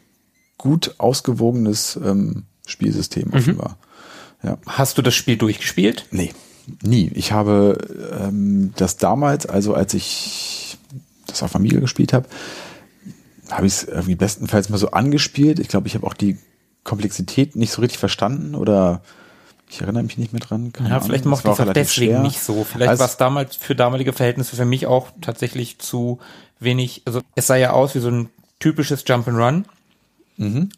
gut 0.57 0.95
ausgewogenes 0.98 1.99
ähm, 2.03 2.43
Spielsystem 2.68 3.30
Mhm. 3.30 3.34
offenbar. 3.34 3.77
Ja. 4.43 4.57
Hast 4.68 4.98
du 4.98 5.02
das 5.02 5.14
Spiel 5.15 5.38
durchgespielt? 5.38 6.06
Nee, 6.11 6.34
nie. 6.84 7.11
Ich 7.14 7.31
habe 7.31 7.77
ähm, 8.19 8.73
das 8.76 8.98
damals, 8.98 9.45
also 9.45 9.73
als 9.73 9.93
ich 9.93 10.77
das 11.27 11.43
auf 11.43 11.56
Amiga 11.56 11.80
gespielt 11.80 12.14
habe, 12.14 12.27
habe 13.49 13.68
ich 13.68 13.73
es 13.73 13.84
irgendwie 13.84 14.15
bestenfalls 14.15 14.69
mal 14.69 14.77
so 14.77 14.91
angespielt. 14.91 15.60
Ich 15.60 15.68
glaube, 15.68 15.88
ich 15.88 15.95
habe 15.95 16.06
auch 16.07 16.14
die 16.14 16.38
Komplexität 16.84 17.56
nicht 17.56 17.72
so 17.72 17.82
richtig 17.82 17.99
verstanden 17.99 18.56
oder 18.56 19.02
ich 19.70 19.82
erinnere 19.82 20.03
mich 20.03 20.18
nicht 20.18 20.34
mehr 20.34 20.41
dran. 20.41 20.74
Keine 20.74 20.90
Ja, 20.90 20.95
Ahnung. 20.95 21.08
vielleicht 21.08 21.26
mochte 21.26 21.45
war 21.45 21.53
ich 21.53 21.60
es 21.60 21.68
auch 21.70 21.74
deswegen 21.74 22.12
schwer. 22.12 22.22
nicht 22.22 22.40
so. 22.41 22.64
Vielleicht 22.66 22.90
Also- 22.90 22.99
war 23.02 23.08
es 23.08 23.18
damals 23.18 23.56
für 23.56 23.76
damalige 23.76 24.12
Verhältnisse 24.14 24.56
für 24.56 24.66
mich 24.66 24.86
auch 24.88 25.08
tatsächlich 25.22 25.80
zu 25.80 26.20
wenig. 26.60 27.03
Also 27.06 27.22
es 27.36 27.48
sah 27.48 27.56
ja 27.56 27.72
aus 27.72 27.95
wie 27.95 27.99
so 27.99 28.10
ein 28.10 28.30
typisches 28.60 29.06
Jump'n'Run. 29.06 29.64
Mhm. 30.38 30.70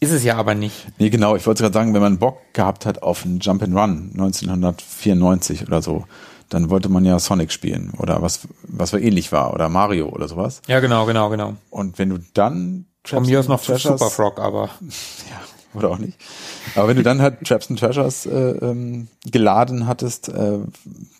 Ist 0.00 0.10
es 0.12 0.24
ja 0.24 0.36
aber 0.36 0.54
nicht. 0.54 0.86
Nee, 0.98 1.08
genau. 1.08 1.36
Ich 1.36 1.46
wollte 1.46 1.62
gerade 1.62 1.72
sagen, 1.72 1.94
wenn 1.94 2.02
man 2.02 2.18
Bock 2.18 2.38
gehabt 2.52 2.84
hat 2.84 3.02
auf 3.02 3.24
einen 3.24 3.38
Jump 3.40 3.62
and 3.62 3.74
Run 3.74 4.10
1994 4.14 5.66
oder 5.66 5.80
so, 5.82 6.04
dann 6.50 6.68
wollte 6.68 6.88
man 6.88 7.04
ja 7.04 7.18
Sonic 7.18 7.50
spielen 7.52 7.92
oder 7.96 8.20
was, 8.20 8.40
was 8.64 8.90
so 8.90 8.98
ähnlich 8.98 9.32
war 9.32 9.54
oder 9.54 9.68
Mario 9.68 10.08
oder 10.08 10.28
sowas. 10.28 10.60
Ja, 10.66 10.80
genau, 10.80 11.06
genau, 11.06 11.30
genau. 11.30 11.54
Und 11.70 11.98
wenn 11.98 12.10
du 12.10 12.18
dann 12.34 12.84
Von 13.06 13.18
Traps 13.18 13.28
mir 13.28 13.38
aus 13.38 13.44
and 13.46 13.48
noch 13.50 13.62
Treasures- 13.62 13.98
Super 13.98 14.10
Frog, 14.10 14.38
aber 14.38 14.70
ja, 15.30 15.40
oder 15.74 15.90
auch 15.90 15.98
nicht. 15.98 16.16
Aber 16.74 16.88
wenn 16.88 16.96
du 16.96 17.02
dann 17.02 17.20
halt 17.20 17.44
Traps 17.44 17.68
and 17.70 17.78
Treasures 17.78 18.26
äh, 18.26 18.30
ähm, 18.30 19.08
geladen 19.30 19.86
hattest, 19.86 20.28
äh, 20.28 20.58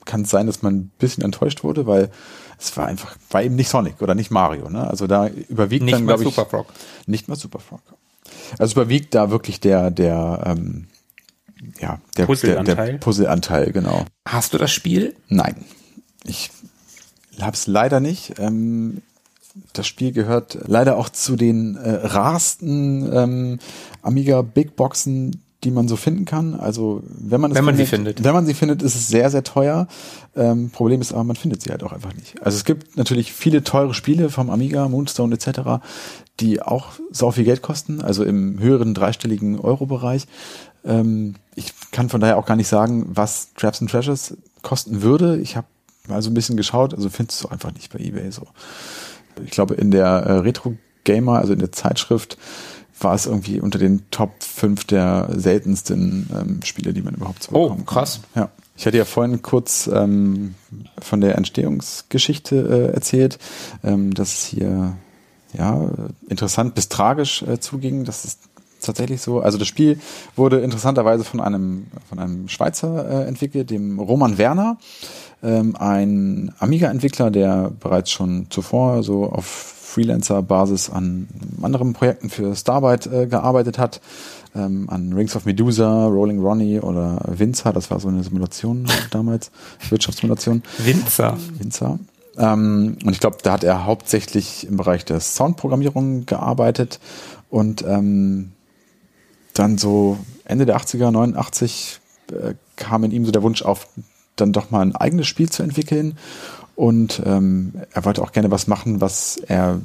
kann 0.04 0.22
es 0.22 0.30
sein, 0.30 0.46
dass 0.46 0.62
man 0.62 0.74
ein 0.76 0.90
bisschen 0.98 1.22
enttäuscht 1.24 1.62
wurde, 1.64 1.86
weil 1.86 2.10
es 2.58 2.74
war 2.76 2.86
einfach, 2.86 3.16
war 3.30 3.42
eben 3.42 3.56
nicht 3.56 3.68
Sonic 3.68 4.00
oder 4.00 4.14
nicht 4.14 4.30
Mario. 4.30 4.70
Ne? 4.70 4.86
Also 4.88 5.06
da 5.06 5.26
überwiegt 5.28 5.84
nicht 5.84 5.94
dann, 5.94 6.04
mal 6.04 6.14
glaube 6.16 6.28
ich, 6.28 6.34
Super 6.34 6.48
Frog. 6.48 6.66
nicht 7.06 7.28
mal 7.28 7.36
Super 7.36 7.58
Frog. 7.58 7.82
Also 8.58 8.72
überwiegt 8.80 9.14
da 9.14 9.30
wirklich 9.30 9.60
der, 9.60 9.90
der, 9.90 10.42
ähm, 10.46 10.86
ja, 11.80 12.00
der 12.16 12.26
Puzzleanteil? 12.26 12.76
Der, 12.76 12.86
der 12.86 12.98
Puzzleanteil, 12.98 13.72
genau. 13.72 14.04
Hast 14.26 14.54
du 14.54 14.58
das 14.58 14.70
Spiel? 14.70 15.14
Nein, 15.28 15.64
ich 16.24 16.50
hab's 17.40 17.66
leider 17.66 18.00
nicht. 18.00 18.38
Ähm, 18.38 19.02
das 19.72 19.86
Spiel 19.86 20.12
gehört 20.12 20.58
leider 20.66 20.96
auch 20.96 21.08
zu 21.08 21.36
den 21.36 21.76
äh, 21.76 21.90
rarsten 22.06 23.10
ähm, 23.12 23.58
Amiga 24.02 24.42
Big 24.42 24.76
Boxen, 24.76 25.42
die 25.62 25.70
man 25.70 25.88
so 25.88 25.96
finden 25.96 26.24
kann. 26.24 26.54
Also 26.54 27.02
wenn 27.06 27.40
man 27.40 27.54
Wenn 27.54 27.64
man 27.64 27.76
sie 27.76 27.86
findet, 27.86 28.16
findet. 28.16 28.24
wenn 28.24 28.34
man 28.34 28.46
sie 28.46 28.54
findet, 28.54 28.82
ist 28.82 28.94
es 28.94 29.08
sehr 29.08 29.30
sehr 29.30 29.44
teuer. 29.44 29.86
Ähm, 30.36 30.70
Problem 30.70 31.00
ist 31.00 31.12
aber, 31.12 31.24
man 31.24 31.36
findet 31.36 31.62
sie 31.62 31.70
halt 31.70 31.82
auch 31.82 31.92
einfach 31.92 32.14
nicht. 32.14 32.42
Also 32.42 32.56
es 32.56 32.64
gibt 32.64 32.96
natürlich 32.96 33.32
viele 33.32 33.62
teure 33.64 33.94
Spiele 33.94 34.28
vom 34.28 34.50
Amiga, 34.50 34.88
Moonstone 34.88 35.34
etc., 35.34 35.82
die 36.40 36.60
auch 36.60 36.88
sau 37.10 37.30
viel 37.30 37.44
Geld 37.44 37.62
kosten, 37.62 38.02
also 38.02 38.24
im 38.24 38.58
höheren 38.58 38.92
dreistelligen 38.92 39.58
Euro-Bereich. 39.60 40.26
Ähm, 40.84 41.36
ich 41.54 41.72
kann 41.92 42.08
von 42.08 42.20
daher 42.20 42.36
auch 42.36 42.46
gar 42.46 42.56
nicht 42.56 42.68
sagen, 42.68 43.06
was 43.08 43.54
Traps 43.54 43.80
and 43.80 43.90
Treasures 43.90 44.36
kosten 44.62 45.02
würde. 45.02 45.38
Ich 45.38 45.56
habe 45.56 45.66
mal 46.08 46.20
so 46.20 46.30
ein 46.30 46.34
bisschen 46.34 46.56
geschaut, 46.56 46.92
also 46.92 47.08
findest 47.08 47.42
du 47.42 47.48
einfach 47.48 47.72
nicht 47.72 47.92
bei 47.92 48.00
eBay 48.00 48.30
so. 48.30 48.46
Ich 49.44 49.50
glaube, 49.50 49.74
in 49.74 49.90
der 49.90 50.06
äh, 50.06 50.32
Retro 50.38 50.74
Gamer, 51.04 51.38
also 51.38 51.52
in 51.52 51.58
der 51.58 51.72
Zeitschrift, 51.72 52.38
war 53.00 53.14
es 53.14 53.26
irgendwie 53.26 53.60
unter 53.60 53.78
den 53.78 54.02
Top 54.10 54.42
5 54.42 54.84
der 54.84 55.28
seltensten 55.34 56.28
ähm, 56.32 56.60
Spiele, 56.64 56.92
die 56.94 57.02
man 57.02 57.14
überhaupt 57.14 57.42
so 57.42 57.52
Oh, 57.54 57.62
bekommen 57.64 57.86
kann. 57.86 57.94
krass. 57.94 58.20
Ja. 58.34 58.50
Ich 58.76 58.86
hatte 58.86 58.96
ja 58.96 59.04
vorhin 59.04 59.42
kurz 59.42 59.88
ähm, 59.92 60.54
von 61.00 61.20
der 61.20 61.36
Entstehungsgeschichte 61.36 62.88
äh, 62.90 62.94
erzählt, 62.94 63.38
ähm, 63.84 64.14
dass 64.14 64.32
es 64.32 64.44
hier 64.46 64.96
ja 65.56 65.90
interessant 66.28 66.74
bis 66.74 66.88
tragisch 66.88 67.42
äh, 67.42 67.60
zuging. 67.60 68.04
Das 68.04 68.24
ist 68.24 68.40
tatsächlich 68.80 69.20
so. 69.22 69.40
Also 69.40 69.58
das 69.58 69.68
Spiel 69.68 69.98
wurde 70.36 70.60
interessanterweise 70.60 71.24
von 71.24 71.40
einem 71.40 71.86
von 72.08 72.18
einem 72.18 72.48
Schweizer 72.48 73.08
äh, 73.24 73.28
entwickelt, 73.28 73.70
dem 73.70 73.98
Roman 74.00 74.38
Werner, 74.38 74.78
ähm, 75.44 75.76
ein 75.78 76.52
Amiga-Entwickler, 76.58 77.30
der 77.30 77.70
bereits 77.78 78.10
schon 78.10 78.46
zuvor 78.50 79.02
so 79.02 79.24
auf 79.24 79.44
Freelancer-Basis 79.46 80.90
an 80.90 81.28
anderen 81.62 81.92
Projekten 81.92 82.30
für 82.30 82.56
Starbyte 82.56 83.06
äh, 83.06 83.26
gearbeitet 83.26 83.78
hat, 83.78 84.00
ähm, 84.56 84.88
an 84.90 85.12
Rings 85.12 85.36
of 85.36 85.44
Medusa, 85.44 86.06
Rolling 86.06 86.40
Ronnie 86.40 86.80
oder 86.80 87.20
Winzer, 87.26 87.72
das 87.72 87.90
war 87.90 88.00
so 88.00 88.08
eine 88.08 88.24
Simulation 88.24 88.86
damals, 89.10 89.50
Wirtschaftssimulation. 89.88 90.62
Winzer. 90.78 91.36
Winzer. 91.58 91.98
Ähm, 92.36 92.96
und 93.04 93.12
ich 93.12 93.20
glaube, 93.20 93.38
da 93.42 93.52
hat 93.52 93.64
er 93.64 93.84
hauptsächlich 93.84 94.66
im 94.66 94.76
Bereich 94.76 95.04
der 95.04 95.20
Soundprogrammierung 95.20 96.26
gearbeitet 96.26 96.98
und 97.50 97.84
ähm, 97.86 98.52
dann 99.52 99.78
so 99.78 100.18
Ende 100.44 100.66
der 100.66 100.76
80er, 100.76 101.12
89 101.12 102.00
äh, 102.32 102.54
kam 102.76 103.04
in 103.04 103.12
ihm 103.12 103.24
so 103.24 103.30
der 103.30 103.42
Wunsch 103.44 103.62
auf, 103.62 103.86
dann 104.36 104.52
doch 104.52 104.70
mal 104.70 104.82
ein 104.82 104.96
eigenes 104.96 105.26
Spiel 105.26 105.50
zu 105.50 105.62
entwickeln. 105.62 106.18
Und 106.76 107.22
ähm, 107.24 107.72
er 107.92 108.04
wollte 108.04 108.22
auch 108.22 108.32
gerne 108.32 108.50
was 108.50 108.66
machen, 108.66 109.00
was 109.00 109.36
er 109.36 109.80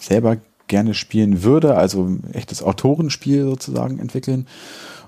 selber 0.00 0.38
gerne 0.68 0.94
spielen 0.94 1.42
würde, 1.42 1.76
also 1.76 2.04
ein 2.04 2.32
echtes 2.32 2.62
Autorenspiel 2.62 3.44
sozusagen 3.44 3.98
entwickeln. 3.98 4.46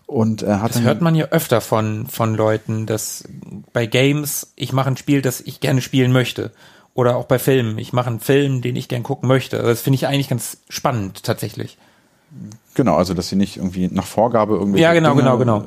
Und 0.06 0.43
er 0.43 0.61
hat 0.61 0.74
Das 0.74 0.82
hört 0.82 1.01
man 1.01 1.15
ja 1.15 1.27
öfter 1.27 1.62
von, 1.62 2.06
von 2.06 2.35
Leuten, 2.35 2.85
dass 2.85 3.24
bei 3.73 3.86
Games, 3.86 4.52
ich 4.56 4.73
mache 4.73 4.90
ein 4.90 4.98
Spiel, 4.98 5.23
das 5.23 5.40
ich 5.40 5.61
gerne 5.61 5.81
spielen 5.81 6.12
möchte. 6.12 6.52
Oder 6.93 7.16
auch 7.16 7.24
bei 7.24 7.39
Filmen, 7.39 7.78
ich 7.78 7.93
mache 7.93 8.11
einen 8.11 8.20
Film, 8.20 8.61
den 8.61 8.77
ich 8.77 8.89
gern 8.89 9.02
gucken 9.02 9.27
möchte. 9.27 9.56
Also 9.56 9.70
Das 9.70 9.81
finde 9.81 9.97
ich 9.97 10.06
eigentlich 10.06 10.28
ganz 10.28 10.59
spannend, 10.69 11.24
tatsächlich. 11.24 11.78
Genau, 12.74 12.97
also 12.97 13.15
dass 13.15 13.28
sie 13.28 13.36
nicht 13.36 13.56
irgendwie 13.56 13.89
nach 13.89 14.06
Vorgabe 14.06 14.56
irgendwie. 14.56 14.81
Ja, 14.81 14.93
genau, 14.93 15.15
genau, 15.15 15.39
genau. 15.39 15.65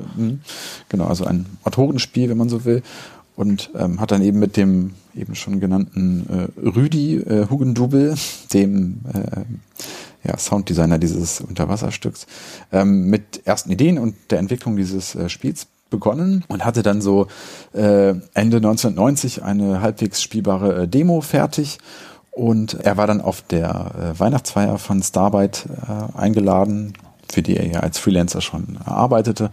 Genau, 0.88 1.04
also 1.06 1.24
ein 1.24 1.46
Autorenspiel, 1.64 2.28
wenn 2.28 2.36
man 2.36 2.48
so 2.48 2.64
will. 2.64 2.82
Und 3.34 3.70
ähm, 3.76 4.00
hat 4.00 4.10
dann 4.10 4.22
eben 4.22 4.40
mit 4.40 4.56
dem 4.56 4.94
eben 5.14 5.34
schon 5.34 5.60
genannten 5.60 6.26
äh, 6.28 6.68
Rüdi 6.68 7.16
äh, 7.16 7.48
Hugendubel, 7.48 8.16
dem 8.52 9.00
äh, 9.14 10.28
ja, 10.28 10.36
Sounddesigner 10.36 10.98
dieses 10.98 11.40
Unterwasserstücks, 11.40 12.26
ähm, 12.72 13.08
mit 13.08 13.46
ersten 13.46 13.70
Ideen 13.70 13.98
und 13.98 14.16
der 14.30 14.40
Entwicklung 14.40 14.76
dieses 14.76 15.14
äh, 15.14 15.28
Spiels 15.28 15.68
begonnen 15.90 16.44
und 16.48 16.64
hatte 16.64 16.82
dann 16.82 17.00
so 17.00 17.28
äh, 17.72 18.14
Ende 18.34 18.58
1990 18.58 19.42
eine 19.42 19.80
halbwegs 19.80 20.20
spielbare 20.22 20.82
äh, 20.82 20.88
Demo 20.88 21.20
fertig 21.20 21.78
Und 22.38 22.74
er 22.74 22.96
war 22.96 23.08
dann 23.08 23.20
auf 23.20 23.42
der 23.42 24.14
äh, 24.14 24.20
Weihnachtsfeier 24.20 24.78
von 24.78 25.02
Starbite 25.02 25.68
äh, 25.88 26.16
eingeladen, 26.16 26.92
für 27.28 27.42
die 27.42 27.56
er 27.56 27.66
ja 27.66 27.80
als 27.80 27.98
Freelancer 27.98 28.40
schon 28.40 28.78
arbeitete 28.84 29.50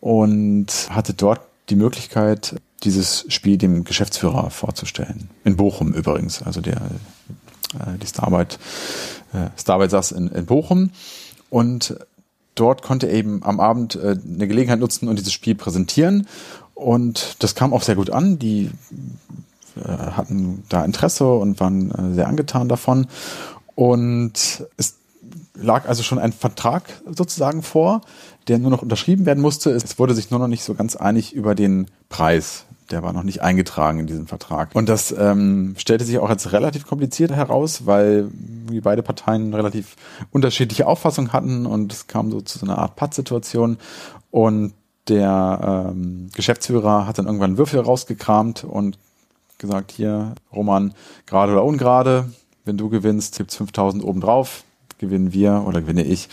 und 0.00 0.66
hatte 0.90 1.14
dort 1.14 1.40
die 1.68 1.76
Möglichkeit, 1.76 2.56
dieses 2.82 3.26
Spiel 3.28 3.58
dem 3.58 3.84
Geschäftsführer 3.84 4.50
vorzustellen. 4.50 5.30
In 5.44 5.54
Bochum 5.54 5.92
übrigens. 5.92 6.42
Also 6.42 6.60
der 6.60 6.78
äh, 6.78 7.96
die 8.02 8.08
Starbite, 8.08 8.56
äh, 9.32 9.50
Starbite 9.56 9.90
saß 9.90 10.10
in, 10.10 10.32
in 10.32 10.46
Bochum 10.46 10.90
und 11.48 11.94
dort 12.56 12.82
konnte 12.82 13.06
er 13.06 13.14
eben 13.14 13.44
am 13.44 13.60
Abend 13.60 13.96
eine 13.96 14.48
Gelegenheit 14.48 14.80
nutzen 14.80 15.06
und 15.06 15.16
dieses 15.16 15.32
Spiel 15.32 15.54
präsentieren. 15.54 16.26
Und 16.74 17.36
das 17.38 17.54
kam 17.54 17.72
auch 17.72 17.82
sehr 17.82 17.94
gut 17.94 18.10
an. 18.10 18.40
Die 18.40 18.72
hatten 19.88 20.64
da 20.68 20.84
Interesse 20.84 21.32
und 21.32 21.60
waren 21.60 21.90
äh, 21.90 22.14
sehr 22.14 22.28
angetan 22.28 22.68
davon. 22.68 23.06
Und 23.74 24.66
es 24.76 24.96
lag 25.54 25.88
also 25.88 26.02
schon 26.02 26.18
ein 26.18 26.32
Vertrag 26.32 26.84
sozusagen 27.06 27.62
vor, 27.62 28.02
der 28.48 28.58
nur 28.58 28.70
noch 28.70 28.82
unterschrieben 28.82 29.26
werden 29.26 29.40
musste. 29.40 29.70
Es 29.70 29.98
wurde 29.98 30.14
sich 30.14 30.30
nur 30.30 30.40
noch 30.40 30.48
nicht 30.48 30.64
so 30.64 30.74
ganz 30.74 30.96
einig 30.96 31.34
über 31.34 31.54
den 31.54 31.86
Preis. 32.08 32.64
Der 32.90 33.02
war 33.02 33.12
noch 33.12 33.22
nicht 33.22 33.42
eingetragen 33.42 34.00
in 34.00 34.06
diesem 34.06 34.26
Vertrag. 34.26 34.70
Und 34.74 34.88
das 34.88 35.14
ähm, 35.16 35.74
stellte 35.78 36.04
sich 36.04 36.18
auch 36.18 36.28
als 36.28 36.52
relativ 36.52 36.86
kompliziert 36.86 37.30
heraus, 37.30 37.86
weil 37.86 38.28
wie 38.32 38.80
beide 38.80 39.02
Parteien 39.02 39.54
relativ 39.54 39.96
unterschiedliche 40.32 40.86
Auffassungen 40.86 41.32
hatten 41.32 41.66
und 41.66 41.92
es 41.92 42.06
kam 42.08 42.30
so 42.30 42.40
zu 42.40 42.58
so 42.58 42.66
einer 42.66 42.78
Art 42.78 42.96
Pattsituation. 42.96 43.78
Und 44.30 44.72
der 45.08 45.90
ähm, 45.92 46.30
Geschäftsführer 46.34 47.06
hat 47.06 47.18
dann 47.18 47.26
irgendwann 47.26 47.58
Würfel 47.58 47.80
rausgekramt 47.80 48.64
und 48.64 48.98
gesagt, 49.60 49.92
hier, 49.92 50.34
Roman, 50.52 50.92
gerade 51.26 51.52
oder 51.52 51.64
ungerade, 51.64 52.32
wenn 52.64 52.76
du 52.76 52.88
gewinnst, 52.88 53.38
gibt's 53.38 53.56
5000 53.56 54.02
obendrauf, 54.02 54.64
gewinnen 54.98 55.32
wir 55.32 55.64
oder 55.66 55.80
gewinne 55.80 56.04
ich, 56.04 56.28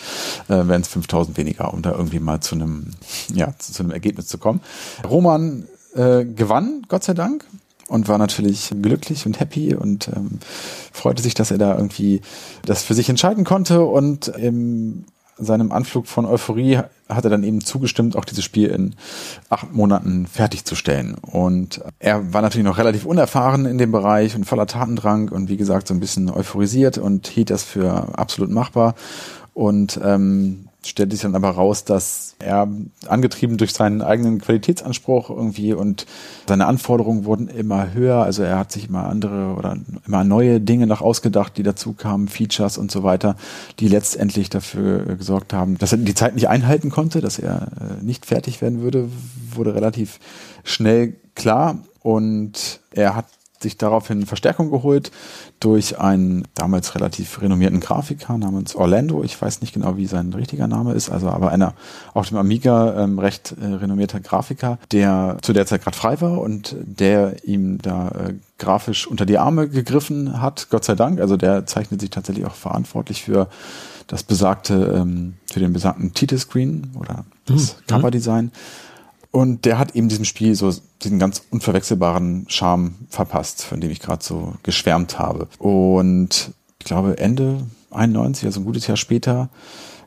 äh, 0.47 0.67
werden 0.67 0.81
es 0.81 0.87
5000 0.87 1.37
weniger, 1.37 1.73
um 1.73 1.81
da 1.81 1.91
irgendwie 1.91 2.19
mal 2.19 2.41
zu 2.41 2.55
einem, 2.55 2.91
ja, 3.33 3.53
zu, 3.57 3.71
zu 3.71 3.83
einem 3.83 3.91
Ergebnis 3.91 4.27
zu 4.27 4.37
kommen. 4.37 4.61
Roman 5.07 5.67
äh, 5.95 6.25
gewann, 6.25 6.83
Gott 6.87 7.03
sei 7.03 7.13
Dank, 7.13 7.45
und 7.87 8.07
war 8.07 8.17
natürlich 8.17 8.73
glücklich 8.81 9.25
und 9.25 9.39
happy 9.39 9.73
und 9.73 10.09
ähm, 10.09 10.39
freute 10.91 11.23
sich, 11.23 11.33
dass 11.33 11.51
er 11.51 11.57
da 11.57 11.75
irgendwie 11.75 12.21
das 12.65 12.83
für 12.83 12.93
sich 12.93 13.07
entscheiden 13.09 13.45
konnte 13.45 13.83
und 13.83 14.27
im 14.27 15.05
seinem 15.39 15.71
Anflug 15.71 16.07
von 16.07 16.25
Euphorie 16.25 16.79
hat 17.09 17.23
er 17.23 17.29
dann 17.29 17.43
eben 17.43 17.61
zugestimmt, 17.61 18.15
auch 18.15 18.25
dieses 18.25 18.43
Spiel 18.43 18.69
in 18.69 18.95
acht 19.49 19.73
Monaten 19.73 20.27
fertigzustellen. 20.27 21.15
Und 21.15 21.81
er 21.99 22.33
war 22.33 22.41
natürlich 22.41 22.65
noch 22.65 22.77
relativ 22.77 23.05
unerfahren 23.05 23.65
in 23.65 23.77
dem 23.77 23.91
Bereich 23.91 24.35
und 24.35 24.45
voller 24.45 24.67
Tatendrang 24.67 25.29
und 25.29 25.49
wie 25.49 25.57
gesagt 25.57 25.87
so 25.87 25.93
ein 25.93 25.99
bisschen 25.99 26.29
euphorisiert 26.29 26.97
und 26.97 27.27
hielt 27.27 27.49
das 27.49 27.63
für 27.63 28.17
absolut 28.17 28.51
machbar. 28.51 28.95
Und 29.53 29.99
ähm, 30.03 30.67
stellte 30.87 31.15
sich 31.15 31.23
dann 31.23 31.35
aber 31.35 31.49
raus, 31.49 31.83
dass 31.83 32.35
er 32.39 32.67
angetrieben 33.07 33.57
durch 33.57 33.73
seinen 33.73 34.01
eigenen 34.01 34.39
Qualitätsanspruch 34.39 35.29
irgendwie 35.29 35.73
und 35.73 36.05
seine 36.47 36.65
Anforderungen 36.65 37.25
wurden 37.25 37.47
immer 37.47 37.93
höher. 37.93 38.23
Also 38.23 38.43
er 38.43 38.57
hat 38.57 38.71
sich 38.71 38.89
immer 38.89 39.07
andere 39.07 39.55
oder 39.57 39.77
immer 40.05 40.23
neue 40.23 40.61
Dinge 40.61 40.87
noch 40.87 41.01
ausgedacht, 41.01 41.57
die 41.57 41.63
dazu 41.63 41.93
kamen, 41.93 42.27
Features 42.27 42.77
und 42.77 42.91
so 42.91 43.03
weiter, 43.03 43.35
die 43.79 43.87
letztendlich 43.87 44.49
dafür 44.49 45.15
gesorgt 45.15 45.53
haben, 45.53 45.77
dass 45.77 45.91
er 45.91 45.97
die 45.99 46.15
Zeit 46.15 46.35
nicht 46.35 46.49
einhalten 46.49 46.89
konnte, 46.89 47.21
dass 47.21 47.39
er 47.39 47.67
äh, 47.79 48.03
nicht 48.03 48.25
fertig 48.25 48.61
werden 48.61 48.81
würde, 48.81 49.09
wurde 49.53 49.75
relativ 49.75 50.19
schnell 50.63 51.15
klar. 51.35 51.79
Und 52.01 52.79
er 52.91 53.15
hat 53.15 53.25
sich 53.59 53.77
daraufhin 53.77 54.25
Verstärkung 54.25 54.71
geholt 54.71 55.11
durch 55.59 55.99
einen 55.99 56.47
damals 56.53 56.95
relativ 56.95 57.41
renommierten 57.41 57.79
Grafiker 57.79 58.37
namens 58.37 58.75
Orlando. 58.75 59.23
Ich 59.23 59.41
weiß 59.41 59.61
nicht 59.61 59.73
genau, 59.73 59.97
wie 59.97 60.07
sein 60.07 60.33
richtiger 60.33 60.67
Name 60.67 60.93
ist, 60.93 61.09
also 61.09 61.29
aber 61.29 61.51
einer 61.51 61.73
auf 62.13 62.27
dem 62.27 62.37
Amiga 62.37 63.03
ähm, 63.03 63.19
recht 63.19 63.55
äh, 63.59 63.65
renommierter 63.65 64.19
Grafiker, 64.19 64.77
der 64.91 65.37
zu 65.41 65.53
der 65.53 65.65
Zeit 65.65 65.83
gerade 65.83 65.97
frei 65.97 66.21
war 66.21 66.39
und 66.39 66.75
der 66.81 67.43
ihm 67.45 67.79
da 67.81 68.09
äh, 68.09 68.33
grafisch 68.57 69.07
unter 69.07 69.25
die 69.25 69.37
Arme 69.37 69.67
gegriffen 69.67 70.41
hat, 70.41 70.67
Gott 70.69 70.83
sei 70.83 70.95
Dank. 70.95 71.19
Also 71.19 71.37
der 71.37 71.65
zeichnet 71.65 72.01
sich 72.01 72.09
tatsächlich 72.09 72.45
auch 72.45 72.55
verantwortlich 72.55 73.23
für 73.23 73.47
das 74.07 74.23
besagte, 74.23 74.95
ähm, 74.95 75.35
für 75.45 75.59
den 75.59 75.73
besagten 75.73 76.13
Titelscreen 76.13 76.91
oder 76.99 77.25
das 77.45 77.75
mhm. 77.75 77.87
Coverdesign. 77.87 78.51
Und 79.37 79.65
der 79.65 79.77
hat 79.77 79.95
eben 79.95 80.09
diesem 80.09 80.25
Spiel 80.25 80.55
so 80.55 80.73
diesen 81.03 81.19
ganz 81.19 81.43
unverwechselbaren 81.51 82.45
Charme 82.49 82.95
verpasst, 83.07 83.63
von 83.63 83.79
dem 83.79 83.91
ich 83.91 83.99
gerade 83.99 84.23
so 84.23 84.55
geschwärmt 84.63 85.19
habe. 85.19 85.47
Und 85.59 86.53
ich 86.79 86.85
glaube, 86.85 87.19
Ende 87.19 87.59
91, 87.91 88.47
also 88.47 88.61
ein 88.61 88.65
gutes 88.65 88.87
Jahr 88.87 88.97
später, 88.97 89.49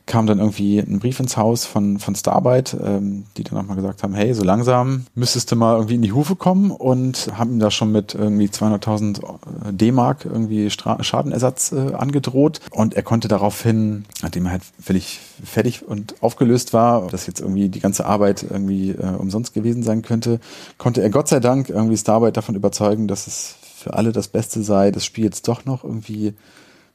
kam 0.07 0.27
dann 0.27 0.39
irgendwie 0.39 0.79
ein 0.79 0.99
Brief 0.99 1.21
ins 1.21 1.37
Haus 1.37 1.65
von, 1.65 1.99
von 1.99 2.15
Starbite, 2.15 2.77
ähm, 2.85 3.25
die 3.37 3.45
dann 3.45 3.59
auch 3.59 3.65
mal 3.65 3.75
gesagt 3.75 4.03
haben, 4.03 4.15
hey, 4.15 4.35
so 4.35 4.43
langsam 4.43 5.07
müsstest 5.15 5.53
du 5.53 5.57
mal 5.57 5.75
irgendwie 5.75 5.95
in 5.95 6.03
die 6.03 6.13
Hufe 6.13 6.37
kommen 6.37 6.71
und 6.71 7.31
haben 7.37 7.53
ihm 7.53 7.59
da 7.59 7.71
schon 7.71 7.93
mit 7.93 8.15
irgendwie 8.15 8.47
200.000 8.47 9.23
äh, 9.23 9.73
D-Mark 9.73 10.25
irgendwie 10.25 10.71
Stra 10.71 11.03
Schadenersatz 11.03 11.73
äh, 11.73 11.95
angedroht. 11.95 12.61
Und 12.71 12.95
er 12.95 13.03
konnte 13.03 13.29
daraufhin, 13.29 14.05
nachdem 14.23 14.47
er 14.47 14.53
halt 14.53 14.63
völlig 14.81 15.21
fertig 15.45 15.87
und 15.87 16.15
aufgelöst 16.23 16.73
war, 16.73 17.07
dass 17.09 17.27
jetzt 17.27 17.41
irgendwie 17.41 17.69
die 17.69 17.81
ganze 17.81 18.07
Arbeit 18.07 18.45
irgendwie 18.49 18.91
äh, 18.91 19.17
umsonst 19.17 19.55
gewesen 19.55 19.83
sein 19.83 20.03
könnte, 20.03 20.41
konnte 20.79 21.03
er 21.03 21.11
Gott 21.11 21.29
sei 21.29 21.41
Dank 21.41 21.69
irgendwie 21.69 21.97
Starbite 21.97 22.33
davon 22.33 22.55
überzeugen, 22.55 23.07
dass 23.07 23.27
es 23.27 23.57
für 23.81 23.95
alle 23.95 24.13
das 24.13 24.29
Beste 24.29 24.63
sei, 24.63 24.91
das 24.91 25.05
Spiel 25.05 25.25
jetzt 25.25 25.49
doch 25.49 25.65
noch 25.65 25.85
irgendwie 25.85 26.35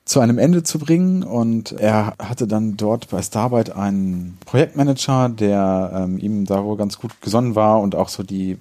zu 0.05 0.19
einem 0.19 0.37
Ende 0.37 0.63
zu 0.63 0.79
bringen. 0.79 1.23
Und 1.23 1.73
er 1.73 2.13
hatte 2.19 2.47
dann 2.47 2.77
dort 2.77 3.09
bei 3.09 3.21
Starbite 3.21 3.75
einen 3.75 4.37
Projektmanager, 4.45 5.29
der 5.29 5.91
ähm, 5.93 6.17
ihm 6.17 6.45
da 6.45 6.63
wohl 6.63 6.77
ganz 6.77 6.99
gut 6.99 7.21
gesonnen 7.21 7.55
war 7.55 7.81
und 7.81 7.95
auch 7.95 8.09
so 8.09 8.23
die 8.23 8.57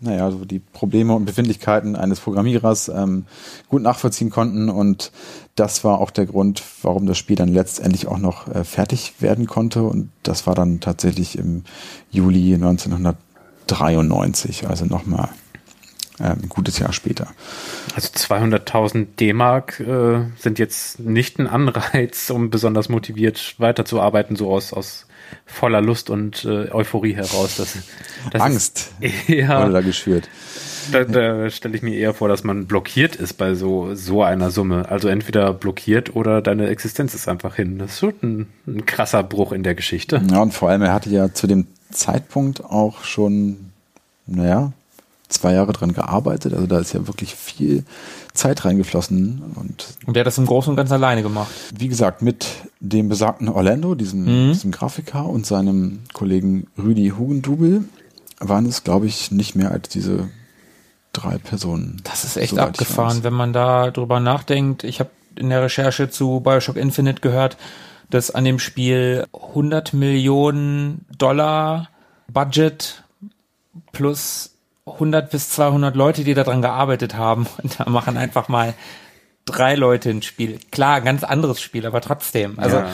naja, 0.00 0.30
so 0.30 0.44
die 0.44 0.60
Probleme 0.60 1.14
und 1.14 1.24
Befindlichkeiten 1.24 1.96
eines 1.96 2.20
Programmierers 2.20 2.88
ähm, 2.88 3.24
gut 3.68 3.82
nachvollziehen 3.82 4.30
konnten. 4.30 4.68
Und 4.68 5.10
das 5.56 5.82
war 5.82 6.00
auch 6.00 6.10
der 6.10 6.26
Grund, 6.26 6.62
warum 6.82 7.06
das 7.06 7.18
Spiel 7.18 7.36
dann 7.36 7.48
letztendlich 7.48 8.06
auch 8.06 8.18
noch 8.18 8.46
äh, 8.48 8.62
fertig 8.64 9.14
werden 9.20 9.46
konnte. 9.46 9.82
Und 9.82 10.10
das 10.22 10.46
war 10.46 10.54
dann 10.54 10.80
tatsächlich 10.80 11.36
im 11.36 11.64
Juli 12.10 12.54
1993, 12.54 14.68
also 14.68 14.84
nochmal 14.84 15.30
ein 16.18 16.48
gutes 16.48 16.78
Jahr 16.78 16.92
später. 16.92 17.28
Also 17.94 18.08
200.000 18.08 19.06
D-Mark 19.18 19.80
äh, 19.80 20.20
sind 20.38 20.58
jetzt 20.58 21.00
nicht 21.00 21.38
ein 21.38 21.46
Anreiz, 21.46 22.30
um 22.30 22.50
besonders 22.50 22.88
motiviert 22.88 23.54
weiterzuarbeiten, 23.58 24.36
so 24.36 24.50
aus, 24.50 24.72
aus 24.72 25.06
voller 25.46 25.80
Lust 25.80 26.10
und 26.10 26.44
äh, 26.44 26.70
Euphorie 26.72 27.14
heraus. 27.14 27.56
Das, 27.56 27.78
das 28.30 28.40
Angst 28.40 28.92
ja, 29.26 29.62
wurde 29.62 29.72
da 29.72 29.80
geschürt. 29.80 30.28
Da, 30.90 31.04
da 31.04 31.50
stelle 31.50 31.76
ich 31.76 31.82
mir 31.82 31.94
eher 31.94 32.14
vor, 32.14 32.28
dass 32.28 32.44
man 32.44 32.66
blockiert 32.66 33.16
ist 33.16 33.34
bei 33.34 33.54
so, 33.54 33.94
so 33.94 34.22
einer 34.22 34.50
Summe. 34.50 34.88
Also 34.88 35.08
entweder 35.08 35.52
blockiert 35.52 36.16
oder 36.16 36.40
deine 36.40 36.68
Existenz 36.68 37.14
ist 37.14 37.28
einfach 37.28 37.56
hin. 37.56 37.78
Das 37.78 37.92
ist 37.92 37.98
schon 37.98 38.14
ein, 38.22 38.46
ein 38.66 38.86
krasser 38.86 39.22
Bruch 39.22 39.52
in 39.52 39.62
der 39.62 39.74
Geschichte. 39.74 40.22
Ja, 40.30 40.40
und 40.40 40.54
vor 40.54 40.70
allem, 40.70 40.82
er 40.82 40.94
hatte 40.94 41.10
ja 41.10 41.32
zu 41.34 41.46
dem 41.46 41.66
Zeitpunkt 41.90 42.64
auch 42.64 43.04
schon, 43.04 43.70
naja, 44.26 44.72
zwei 45.28 45.52
Jahre 45.52 45.72
dran 45.72 45.92
gearbeitet. 45.92 46.54
Also 46.54 46.66
da 46.66 46.78
ist 46.78 46.92
ja 46.92 47.06
wirklich 47.06 47.34
viel 47.34 47.84
Zeit 48.32 48.64
reingeflossen. 48.64 49.42
Und, 49.54 49.96
und 50.06 50.14
der 50.14 50.22
hat 50.22 50.26
das 50.26 50.38
im 50.38 50.46
Großen 50.46 50.70
und 50.70 50.76
Ganzen 50.76 50.94
alleine 50.94 51.22
gemacht. 51.22 51.50
Wie 51.76 51.88
gesagt, 51.88 52.22
mit 52.22 52.46
dem 52.80 53.08
besagten 53.08 53.48
Orlando, 53.48 53.94
diesem, 53.94 54.22
mhm. 54.22 54.52
diesem 54.52 54.70
Grafiker 54.70 55.26
und 55.26 55.46
seinem 55.46 56.00
Kollegen 56.12 56.68
Rüdi 56.78 57.12
Hugendubel 57.16 57.84
waren 58.40 58.66
es, 58.66 58.84
glaube 58.84 59.06
ich, 59.06 59.30
nicht 59.30 59.54
mehr 59.54 59.72
als 59.72 59.88
diese 59.88 60.28
drei 61.12 61.38
Personen. 61.38 62.00
Das 62.04 62.24
ist 62.24 62.36
echt 62.36 62.58
abgefahren, 62.58 63.24
wenn 63.24 63.32
man 63.32 63.52
da 63.52 63.90
drüber 63.90 64.20
nachdenkt. 64.20 64.84
Ich 64.84 65.00
habe 65.00 65.10
in 65.34 65.50
der 65.50 65.62
Recherche 65.62 66.10
zu 66.10 66.40
Bioshock 66.40 66.76
Infinite 66.76 67.20
gehört, 67.20 67.56
dass 68.10 68.30
an 68.30 68.44
dem 68.44 68.58
Spiel 68.58 69.26
100 69.32 69.92
Millionen 69.92 71.04
Dollar 71.16 71.88
Budget 72.32 73.02
plus 73.92 74.54
100 74.94 75.30
bis 75.30 75.50
200 75.50 75.94
Leute, 75.96 76.24
die 76.24 76.34
daran 76.34 76.62
gearbeitet 76.62 77.14
haben 77.14 77.46
und 77.62 77.80
da 77.80 77.88
machen 77.88 78.16
einfach 78.16 78.48
mal 78.48 78.74
drei 79.44 79.74
Leute 79.74 80.10
ein 80.10 80.22
Spiel. 80.22 80.58
Klar, 80.70 81.00
ganz 81.00 81.24
anderes 81.24 81.60
Spiel, 81.60 81.86
aber 81.86 82.00
trotzdem. 82.00 82.58
Also, 82.58 82.76
ja. 82.76 82.90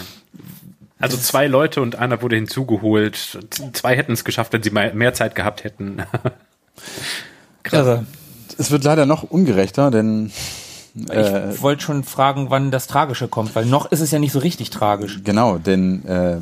also 1.01 1.17
zwei 1.17 1.47
Leute 1.47 1.83
und 1.83 1.97
einer 1.97 2.23
wurde 2.23 2.37
hinzugeholt. 2.37 3.39
Zwei 3.73 3.97
hätten 3.97 4.13
es 4.13 4.25
geschafft, 4.25 4.53
wenn 4.53 4.63
sie 4.63 4.71
mal 4.71 4.95
mehr 4.95 5.15
Zeit 5.15 5.35
gehabt 5.35 5.65
hätten. 5.65 6.03
Krass. 7.65 7.87
Also, 7.87 8.05
es 8.57 8.71
wird 8.71 8.85
leider 8.85 9.05
noch 9.05 9.25
ungerechter, 9.25 9.91
denn 9.91 10.31
ich 10.95 11.11
äh, 11.11 11.61
wollte 11.61 11.83
schon 11.83 12.05
fragen, 12.05 12.51
wann 12.51 12.71
das 12.71 12.87
Tragische 12.87 13.27
kommt, 13.27 13.57
weil 13.57 13.67
noch 13.67 13.91
ist 13.91 14.01
es 14.01 14.13
ja 14.13 14.21
nicht 14.21 14.33
so 14.33 14.39
richtig 14.39 14.71
tragisch. 14.71 15.21
Genau, 15.25 15.59
denn 15.59 16.05
äh, 16.07 16.39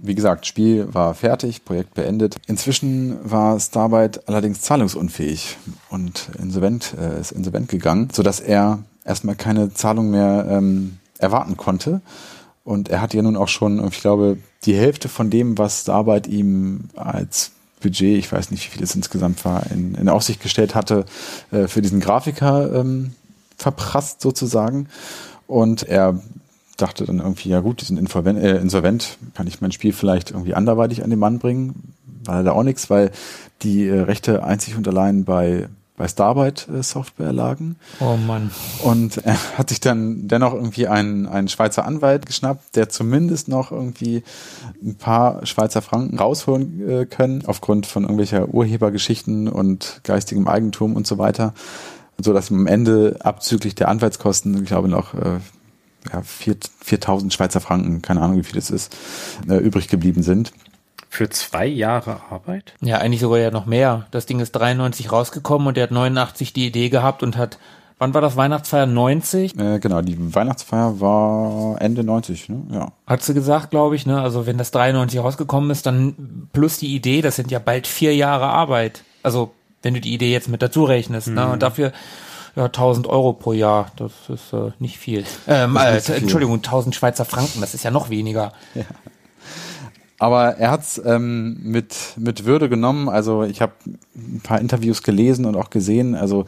wie 0.00 0.14
gesagt, 0.14 0.46
Spiel 0.46 0.92
war 0.92 1.14
fertig, 1.14 1.64
Projekt 1.64 1.94
beendet. 1.94 2.36
Inzwischen 2.46 3.18
war 3.22 3.58
Starbite 3.58 4.22
allerdings 4.26 4.60
zahlungsunfähig 4.60 5.56
und 5.90 6.30
insolvent, 6.38 6.94
äh, 7.00 7.20
ist 7.20 7.32
insolvent 7.32 7.68
gegangen, 7.68 8.08
sodass 8.12 8.40
er 8.40 8.80
erstmal 9.04 9.36
keine 9.36 9.72
Zahlung 9.72 10.10
mehr 10.10 10.46
ähm, 10.48 10.98
erwarten 11.18 11.56
konnte. 11.56 12.00
Und 12.64 12.90
er 12.90 13.00
hat 13.00 13.14
ja 13.14 13.22
nun 13.22 13.36
auch 13.36 13.48
schon, 13.48 13.82
ich 13.88 14.00
glaube, 14.00 14.38
die 14.64 14.74
Hälfte 14.74 15.08
von 15.08 15.30
dem, 15.30 15.56
was 15.56 15.88
Arbeit 15.88 16.26
ihm 16.26 16.90
als 16.94 17.52
Budget, 17.80 18.18
ich 18.18 18.30
weiß 18.30 18.50
nicht, 18.50 18.66
wie 18.66 18.76
viel 18.76 18.82
es 18.82 18.94
insgesamt 18.94 19.44
war, 19.44 19.70
in, 19.70 19.94
in 19.94 20.08
Aussicht 20.08 20.42
gestellt 20.42 20.74
hatte, 20.74 21.04
äh, 21.50 21.68
für 21.68 21.80
diesen 21.80 22.00
Grafiker 22.00 22.74
ähm, 22.74 23.12
verprasst 23.56 24.20
sozusagen. 24.20 24.88
Und 25.46 25.84
er 25.84 26.20
dachte 26.78 27.04
dann 27.04 27.18
irgendwie, 27.18 27.50
ja 27.50 27.60
gut, 27.60 27.80
die 27.80 27.84
sind 27.84 27.98
insolvent, 27.98 28.38
äh, 28.40 28.56
insolvent, 28.58 29.18
kann 29.34 29.46
ich 29.46 29.60
mein 29.60 29.72
Spiel 29.72 29.92
vielleicht 29.92 30.30
irgendwie 30.30 30.54
anderweitig 30.54 31.04
an 31.04 31.10
den 31.10 31.18
Mann 31.18 31.38
bringen? 31.38 31.94
War 32.24 32.42
da 32.42 32.52
auch 32.52 32.62
nichts, 32.62 32.88
weil 32.88 33.10
die 33.62 33.86
äh, 33.86 34.00
Rechte 34.00 34.44
einzig 34.44 34.76
und 34.76 34.88
allein 34.88 35.24
bei 35.24 35.68
bei 35.98 36.08
Starbyte 36.08 36.68
äh, 36.68 36.82
Software 36.82 37.32
lagen. 37.32 37.76
Oh 38.00 38.16
Mann. 38.16 38.50
Und 38.82 39.18
er 39.18 39.36
hat 39.58 39.68
sich 39.68 39.80
dann 39.80 40.28
dennoch 40.28 40.54
irgendwie 40.54 40.88
einen, 40.88 41.26
einen 41.26 41.48
Schweizer 41.48 41.84
Anwalt 41.84 42.24
geschnappt, 42.24 42.76
der 42.76 42.88
zumindest 42.88 43.48
noch 43.48 43.72
irgendwie 43.72 44.22
ein 44.82 44.94
paar 44.94 45.44
Schweizer 45.44 45.82
Franken 45.82 46.18
rausholen 46.18 46.88
äh, 46.88 47.06
können, 47.06 47.42
aufgrund 47.46 47.84
von 47.84 48.04
irgendwelcher 48.04 48.48
Urhebergeschichten 48.48 49.48
und 49.48 50.00
geistigem 50.04 50.48
Eigentum 50.48 50.96
und 50.96 51.06
so 51.06 51.18
weiter. 51.18 51.52
So 52.20 52.32
dass 52.32 52.50
am 52.50 52.66
Ende 52.66 53.16
abzüglich 53.20 53.74
der 53.74 53.88
Anwaltskosten, 53.88 54.62
ich 54.62 54.68
glaube 54.68 54.88
noch, 54.88 55.14
äh, 55.14 55.38
ja, 56.12 56.22
4000 56.22 57.32
Schweizer 57.32 57.60
Franken, 57.60 58.02
keine 58.02 58.22
Ahnung 58.22 58.38
wie 58.38 58.44
viel 58.44 58.56
das 58.56 58.70
ist, 58.70 58.96
äh, 59.48 59.56
übrig 59.56 59.88
geblieben 59.88 60.22
sind. 60.22 60.52
Für 61.10 61.30
zwei 61.30 61.66
Jahre 61.66 62.20
Arbeit? 62.30 62.74
Ja, 62.80 62.98
eigentlich 62.98 63.20
sogar 63.20 63.38
ja 63.38 63.50
noch 63.50 63.66
mehr. 63.66 64.06
Das 64.10 64.26
Ding 64.26 64.40
ist 64.40 64.52
93 64.52 65.10
rausgekommen 65.10 65.68
und 65.68 65.78
er 65.78 65.84
hat 65.84 65.90
89 65.90 66.52
die 66.52 66.66
Idee 66.66 66.90
gehabt 66.90 67.22
und 67.22 67.36
hat, 67.36 67.58
wann 67.98 68.12
war 68.12 68.20
das 68.20 68.36
Weihnachtsfeier? 68.36 68.86
90? 68.86 69.58
Äh, 69.58 69.78
genau, 69.78 70.02
die 70.02 70.34
Weihnachtsfeier 70.34 71.00
war 71.00 71.80
Ende 71.80 72.04
90, 72.04 72.50
ne? 72.50 72.62
Ja. 72.70 72.92
Hat 73.06 73.22
sie 73.22 73.32
gesagt, 73.32 73.70
glaube 73.70 73.96
ich, 73.96 74.04
ne? 74.04 74.20
Also 74.20 74.46
wenn 74.46 74.58
das 74.58 74.70
93 74.70 75.18
rausgekommen 75.20 75.70
ist, 75.70 75.86
dann 75.86 76.48
plus 76.52 76.76
die 76.76 76.94
Idee, 76.94 77.22
das 77.22 77.36
sind 77.36 77.50
ja 77.50 77.58
bald 77.58 77.86
vier 77.86 78.14
Jahre 78.14 78.46
Arbeit. 78.46 79.02
Also 79.22 79.52
wenn 79.82 79.94
du 79.94 80.00
die 80.00 80.12
Idee 80.12 80.30
jetzt 80.30 80.48
mit 80.48 80.60
dazu 80.60 80.84
rechnest, 80.84 81.28
ne? 81.28 81.48
Und 81.48 81.62
dafür 81.62 81.92
ja, 82.58 82.64
1000 82.64 83.06
Euro 83.06 83.32
pro 83.34 83.52
Jahr, 83.52 83.92
das 83.96 84.12
ist 84.28 84.52
äh, 84.52 84.72
nicht 84.80 84.98
viel. 84.98 85.24
Ähm, 85.46 85.76
äh, 85.76 86.00
so 86.00 86.12
viel. 86.12 86.22
Entschuldigung, 86.22 86.56
1000 86.56 86.94
Schweizer 86.94 87.24
Franken, 87.24 87.60
das 87.60 87.72
ist 87.72 87.84
ja 87.84 87.92
noch 87.92 88.10
weniger. 88.10 88.52
Aber 90.18 90.56
er 90.56 90.72
hat's 90.72 91.00
ähm, 91.04 91.58
mit, 91.62 91.94
mit 92.16 92.44
Würde 92.44 92.68
genommen. 92.68 93.08
Also 93.08 93.44
ich 93.44 93.62
habe 93.62 93.74
ein 94.16 94.40
paar 94.42 94.60
Interviews 94.60 95.04
gelesen 95.04 95.44
und 95.44 95.54
auch 95.54 95.70
gesehen. 95.70 96.16
Also 96.16 96.46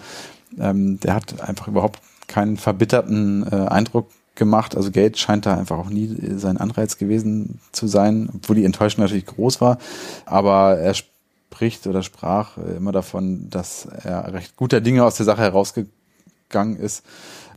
ähm, 0.59 0.99
der 0.99 1.15
hat 1.15 1.41
einfach 1.41 1.69
überhaupt 1.69 2.01
keinen 2.27 2.57
verbitterten 2.57 3.47
äh, 3.49 3.69
Eindruck 3.69 4.09
gemacht. 4.35 4.77
Also 4.77 4.91
Geld 4.91 5.19
scheint 5.19 5.47
da 5.47 5.57
einfach 5.57 5.79
auch 5.79 5.91
nie 5.91 6.17
sein 6.37 6.57
Anreiz 6.57 6.99
gewesen 6.99 7.61
zu 7.71 7.87
sein, 7.87 8.29
obwohl 8.35 8.57
die 8.57 8.65
Enttäuschung 8.65 9.05
natürlich 9.05 9.27
groß 9.27 9.61
war. 9.61 9.79
Aber 10.27 10.77
er 10.79 10.95
spricht 10.95 11.87
oder 11.87 12.03
sprach 12.03 12.57
äh, 12.59 12.77
immer 12.77 12.91
davon, 12.91 13.51
dass 13.51 13.87
er 13.87 14.33
recht 14.33 14.57
guter 14.57 14.81
Dinge 14.81 15.05
aus 15.05 15.17
der 15.17 15.27
Sache 15.27 15.43
herausgegangen 16.51 16.77
ist, 16.77 17.03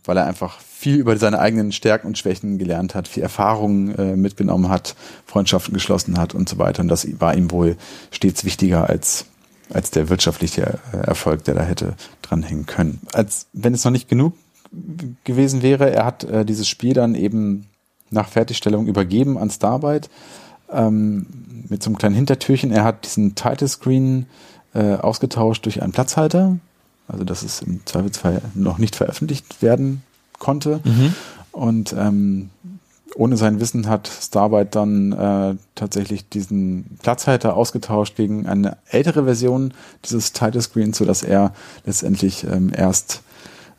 weil 0.06 0.18
er 0.18 0.26
einfach 0.26 0.60
viel 0.60 0.98
über 0.98 1.18
seine 1.18 1.40
eigenen 1.40 1.72
Stärken 1.72 2.08
und 2.08 2.18
Schwächen 2.18 2.58
gelernt 2.58 2.96
hat, 2.96 3.08
viel 3.08 3.24
Erfahrungen 3.24 3.96
äh, 3.96 4.16
mitgenommen 4.16 4.70
hat, 4.70 4.96
Freundschaften 5.26 5.74
geschlossen 5.74 6.18
hat 6.18 6.34
und 6.34 6.50
so 6.50 6.58
weiter. 6.58 6.82
Und 6.82 6.90
das 6.90 7.08
war 7.20 7.36
ihm 7.36 7.52
wohl 7.52 7.78
stets 8.12 8.46
wichtiger 8.46 8.90
als 8.90 9.26
als 9.74 9.92
der 9.92 10.10
wirtschaftliche 10.10 10.80
äh, 10.92 10.98
Erfolg, 10.98 11.46
der 11.46 11.56
da 11.56 11.64
hätte 11.64 11.96
dranhängen 12.22 12.66
können. 12.66 13.00
Als 13.14 13.48
wenn 13.54 13.74
es 13.74 13.84
noch 13.86 13.92
nicht 13.92 14.10
genug 14.10 14.34
gewesen 15.24 15.62
wäre, 15.64 15.90
er 15.90 16.06
hat 16.06 16.26
äh, 16.26 16.46
dieses 16.46 16.68
Spiel 16.68 16.94
dann 16.94 17.16
eben 17.16 17.68
nach 18.12 18.28
Fertigstellung 18.28 18.88
übergeben 18.88 19.38
an 19.38 19.50
Starbyte 19.50 20.10
ähm, 20.70 21.26
mit 21.70 21.82
so 21.82 21.90
einem 21.90 21.98
kleinen 21.98 22.14
Hintertürchen. 22.14 22.72
Er 22.72 22.84
hat 22.84 23.06
diesen 23.06 23.36
Title 23.36 23.70
Screen 23.70 24.28
äh, 24.76 24.96
ausgetauscht 24.96 25.66
durch 25.66 25.82
einen 25.82 25.94
Platzhalter, 25.94 26.58
also 27.08 27.24
dass 27.24 27.44
es 27.44 27.62
im 27.62 27.86
Zweifelsfall 27.86 28.42
noch 28.54 28.78
nicht 28.78 28.96
veröffentlicht 28.96 29.62
werden 29.62 30.04
konnte. 30.40 30.82
Und 31.52 31.94
ähm, 31.98 32.50
ohne 33.16 33.38
sein 33.38 33.60
Wissen 33.60 33.88
hat 33.88 34.08
Starbyte 34.08 34.76
dann 34.76 35.12
äh, 35.12 35.56
tatsächlich 35.76 36.28
diesen 36.28 36.98
Platzhalter 37.02 37.56
ausgetauscht 37.56 38.16
gegen 38.16 38.48
eine 38.48 38.78
ältere 38.90 39.26
Version 39.26 39.74
dieses 40.06 40.34
Title 40.34 40.62
Screens, 40.62 40.98
sodass 40.98 41.24
er 41.24 41.54
letztendlich 41.86 42.44
ähm, 42.44 42.72
erst 42.76 43.22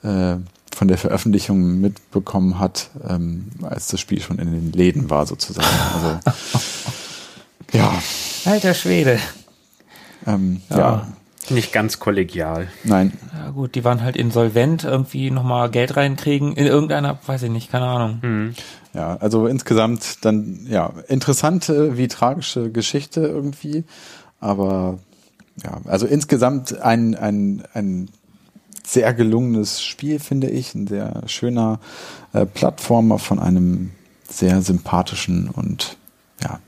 äh, 0.03 0.37
von 0.75 0.89
der 0.89 0.99
Veröffentlichung 0.99 1.81
mitbekommen 1.81 2.59
hat, 2.59 2.91
ähm, 3.09 3.51
als 3.63 3.89
das 3.89 4.01
Spiel 4.01 4.21
schon 4.21 4.39
in 4.39 4.53
den 4.53 4.73
Läden 4.73 5.11
war 5.11 5.27
sozusagen. 5.27 5.67
Also 5.95 6.19
ja, 7.73 7.93
Alter 8.45 8.75
Schwede. 8.75 9.19
ähm, 10.27 10.61
ja. 10.71 10.79
Ja. 10.79 11.07
Nicht 11.51 11.73
ganz 11.73 11.99
kollegial. 11.99 12.69
nein, 12.85 13.13
Ja 13.37 13.51
gut, 13.51 13.75
die 13.75 13.85
waren 13.85 14.03
halt 14.03 14.17
insolvent, 14.17 14.85
irgendwie 14.85 15.31
nochmal 15.31 15.71
Geld 15.71 15.97
reinkriegen, 15.97 16.55
in 16.55 16.67
irgendeiner, 16.67 17.19
weiß 17.27 17.43
ich 17.43 17.51
nicht, 17.51 17.71
keine 17.71 17.87
Ahnung. 17.87 18.19
Hm. 18.23 18.55
Ja, 18.95 19.17
also 19.17 19.47
insgesamt 19.47 20.25
dann, 20.25 20.67
ja, 20.69 20.93
interessante 21.09 21.99
wie 21.99 22.09
tragische 22.09 22.71
Geschichte 22.71 23.21
irgendwie. 23.21 23.85
Aber 24.41 24.99
ja, 25.63 25.81
also 25.85 26.07
insgesamt 26.07 26.81
ein, 26.81 27.15
ein, 27.15 27.65
ein 27.75 28.09
sehr 28.87 29.13
gelungenes 29.15 29.83
Spiel, 29.83 30.21
finde 30.21 30.49
ich. 30.49 30.75
Ein 30.75 30.87
sehr 30.87 31.23
schöner 31.27 31.81
äh, 32.33 32.47
Plattformer 32.47 33.19
von 33.19 33.39
einem 33.39 33.91
sehr 34.29 34.63
sympathischen 34.63 35.49
und 35.49 35.97
ja, 36.43 36.59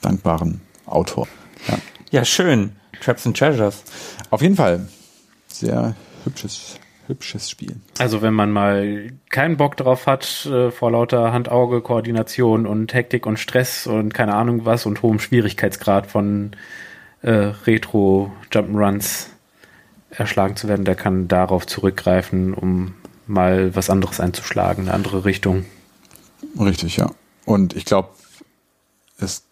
dankbaren 0.00 0.60
Autor. 0.86 1.28
Ja. 1.68 1.78
Ja, 2.10 2.24
schön. 2.24 2.72
Traps 3.04 3.26
and 3.26 3.36
Treasures. 3.36 3.84
Auf 4.30 4.42
jeden 4.42 4.56
Fall 4.56 4.88
sehr 5.46 5.94
hübsches, 6.24 6.76
hübsches 7.06 7.50
Spiel. 7.50 7.76
Also 7.98 8.22
wenn 8.22 8.34
man 8.34 8.50
mal 8.50 9.12
keinen 9.30 9.56
Bock 9.56 9.76
drauf 9.76 10.06
hat, 10.06 10.46
äh, 10.46 10.70
vor 10.70 10.90
lauter 10.90 11.32
Hand-Auge-Koordination 11.32 12.66
und 12.66 12.94
Hektik 12.94 13.26
und 13.26 13.38
Stress 13.38 13.86
und 13.86 14.14
keine 14.14 14.34
Ahnung 14.34 14.64
was 14.64 14.86
und 14.86 15.02
hohem 15.02 15.18
Schwierigkeitsgrad 15.18 16.06
von 16.06 16.52
äh, 17.22 17.52
Retro-Jump'n'Runs 17.66 19.26
erschlagen 20.10 20.56
zu 20.56 20.68
werden, 20.68 20.84
der 20.84 20.94
kann 20.94 21.28
darauf 21.28 21.66
zurückgreifen, 21.66 22.54
um 22.54 22.94
mal 23.26 23.74
was 23.74 23.90
anderes 23.90 24.20
einzuschlagen, 24.20 24.84
eine 24.84 24.94
andere 24.94 25.24
Richtung. 25.24 25.64
Richtig, 26.58 26.96
ja. 26.96 27.10
Und 27.44 27.74
ich 27.74 27.84
glaube, 27.84 28.10
es 29.18 29.44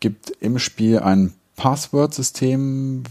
gibt 0.00 0.30
im 0.40 0.58
Spiel 0.58 0.98
ein 0.98 1.32
Passwort-System, 1.60 3.02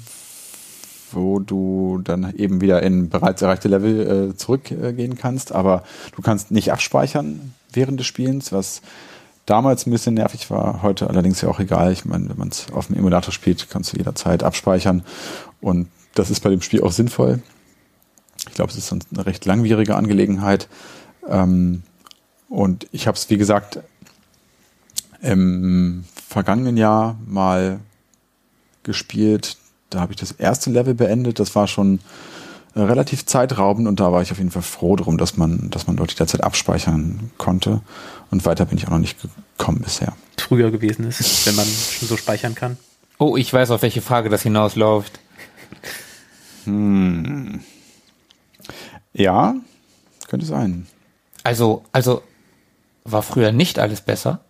wo 1.11 1.37
du 1.37 2.01
dann 2.03 2.33
eben 2.35 2.61
wieder 2.61 2.81
in 2.81 3.09
bereits 3.09 3.43
erreichte 3.43 3.67
Level 3.67 4.31
äh, 4.31 4.35
zurückgehen 4.35 5.15
kannst, 5.15 5.51
aber 5.51 5.83
du 6.15 6.23
kannst 6.23 6.49
nicht 6.49 6.71
abspeichern 6.71 7.53
während 7.71 7.99
des 7.99 8.07
Spielens, 8.07 8.51
was 8.51 8.81
damals 9.45 9.85
ein 9.85 9.91
bisschen 9.91 10.15
nervig 10.15 10.49
war, 10.49 10.81
heute 10.81 11.07
allerdings 11.07 11.41
ja 11.41 11.49
auch 11.49 11.59
egal. 11.59 11.91
Ich 11.91 12.05
meine, 12.05 12.27
wenn 12.27 12.37
man 12.37 12.47
es 12.47 12.71
auf 12.71 12.87
dem 12.87 12.95
Emulator 12.95 13.31
spielt, 13.31 13.69
kannst 13.69 13.93
du 13.93 13.97
jederzeit 13.97 14.41
abspeichern 14.41 15.03
und 15.61 15.87
das 16.15 16.31
ist 16.31 16.41
bei 16.41 16.49
dem 16.49 16.63
Spiel 16.63 16.81
auch 16.81 16.91
sinnvoll. 16.91 17.43
Ich 18.47 18.55
glaube, 18.55 18.71
es 18.71 18.77
ist 18.79 18.87
sonst 18.87 19.09
eine 19.13 19.27
recht 19.27 19.45
langwierige 19.45 19.95
Angelegenheit. 19.95 20.69
Ähm, 21.27 21.83
und 22.49 22.87
ich 22.91 23.05
habe 23.05 23.15
es, 23.15 23.29
wie 23.29 23.37
gesagt, 23.37 23.79
im 25.21 26.03
vergangenen 26.27 26.77
Jahr 26.77 27.15
mal 27.27 27.79
gespielt. 28.83 29.57
Da 29.89 29.99
habe 29.99 30.13
ich 30.13 30.19
das 30.19 30.31
erste 30.31 30.69
Level 30.69 30.93
beendet. 30.93 31.39
Das 31.39 31.55
war 31.55 31.67
schon 31.67 31.99
äh, 32.75 32.81
relativ 32.81 33.25
zeitraubend 33.25 33.87
und 33.87 33.99
da 33.99 34.11
war 34.11 34.21
ich 34.21 34.31
auf 34.31 34.37
jeden 34.37 34.51
Fall 34.51 34.61
froh 34.61 34.95
drum, 34.95 35.17
dass 35.17 35.37
man, 35.37 35.69
dass 35.69 35.87
man 35.87 35.95
dort 35.95 36.11
jederzeit 36.11 36.43
abspeichern 36.43 37.31
konnte. 37.37 37.81
Und 38.31 38.45
weiter 38.45 38.65
bin 38.65 38.77
ich 38.77 38.87
auch 38.87 38.91
noch 38.91 38.99
nicht 38.99 39.17
gekommen 39.57 39.81
bisher. 39.81 40.13
Früher 40.37 40.71
gewesen 40.71 41.07
ist, 41.07 41.45
wenn 41.47 41.55
man 41.55 41.65
schon 41.65 42.07
so 42.07 42.17
speichern 42.17 42.55
kann. 42.55 42.77
Oh, 43.17 43.35
ich 43.35 43.51
weiß, 43.51 43.71
auf 43.71 43.81
welche 43.81 44.01
Frage 44.01 44.29
das 44.29 44.43
hinausläuft. 44.43 45.19
Ja, 49.13 49.55
könnte 50.27 50.45
sein. 50.45 50.87
Also, 51.43 51.83
also, 51.91 52.21
war 53.03 53.23
früher 53.23 53.51
nicht 53.51 53.79
alles 53.79 54.01
besser? 54.01 54.41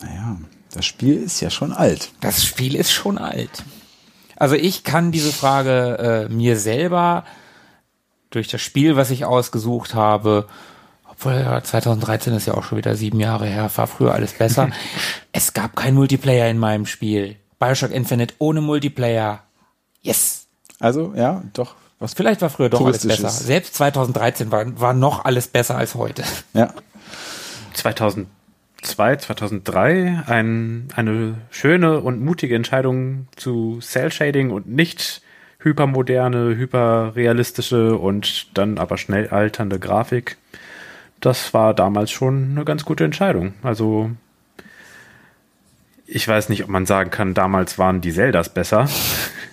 Naja, 0.00 0.38
das 0.72 0.86
Spiel 0.86 1.22
ist 1.22 1.40
ja 1.40 1.50
schon 1.50 1.72
alt. 1.72 2.10
Das 2.20 2.44
Spiel 2.44 2.74
ist 2.74 2.92
schon 2.92 3.18
alt. 3.18 3.64
Also 4.36 4.54
ich 4.54 4.84
kann 4.84 5.12
diese 5.12 5.32
Frage 5.32 6.28
äh, 6.30 6.32
mir 6.32 6.56
selber 6.56 7.24
durch 8.30 8.48
das 8.48 8.60
Spiel, 8.60 8.96
was 8.96 9.10
ich 9.10 9.24
ausgesucht 9.24 9.94
habe, 9.94 10.46
obwohl 11.08 11.34
ja, 11.34 11.62
2013 11.62 12.32
ist 12.32 12.46
ja 12.46 12.54
auch 12.54 12.62
schon 12.62 12.78
wieder 12.78 12.94
sieben 12.94 13.20
Jahre 13.20 13.46
her, 13.46 13.70
war 13.74 13.86
früher 13.86 14.14
alles 14.14 14.32
besser. 14.32 14.70
es 15.32 15.52
gab 15.52 15.76
kein 15.76 15.94
Multiplayer 15.94 16.48
in 16.48 16.58
meinem 16.58 16.86
Spiel. 16.86 17.36
Bioshock 17.58 17.90
Infinite 17.90 18.34
ohne 18.38 18.62
Multiplayer. 18.62 19.42
Yes. 20.00 20.46
Also, 20.78 21.12
ja, 21.14 21.42
doch, 21.52 21.74
Was 21.98 22.14
Vielleicht 22.14 22.40
war 22.40 22.48
früher 22.48 22.70
doch 22.70 22.86
alles 22.86 23.06
besser. 23.06 23.28
Selbst 23.28 23.74
2013 23.74 24.50
war, 24.50 24.80
war 24.80 24.94
noch 24.94 25.26
alles 25.26 25.48
besser 25.48 25.76
als 25.76 25.94
heute. 25.94 26.24
Ja. 26.54 26.72
2002, 28.82 29.16
2003 29.16 30.22
ein, 30.26 30.88
eine 30.94 31.34
schöne 31.50 32.00
und 32.00 32.20
mutige 32.20 32.54
Entscheidung 32.54 33.28
zu 33.36 33.78
Cell 33.80 34.10
Shading 34.10 34.50
und 34.50 34.68
nicht 34.68 35.22
hypermoderne, 35.58 36.56
hyperrealistische 36.56 37.96
und 37.96 38.56
dann 38.56 38.78
aber 38.78 38.96
schnell 38.96 39.28
alternde 39.28 39.78
Grafik. 39.78 40.38
Das 41.20 41.52
war 41.52 41.74
damals 41.74 42.10
schon 42.10 42.52
eine 42.52 42.64
ganz 42.64 42.84
gute 42.84 43.04
Entscheidung. 43.04 43.52
Also 43.62 44.10
ich 46.06 46.26
weiß 46.26 46.48
nicht, 46.48 46.64
ob 46.64 46.70
man 46.70 46.86
sagen 46.86 47.10
kann, 47.10 47.34
damals 47.34 47.78
waren 47.78 48.00
die 48.00 48.12
Zeldas 48.12 48.48
besser. 48.48 48.88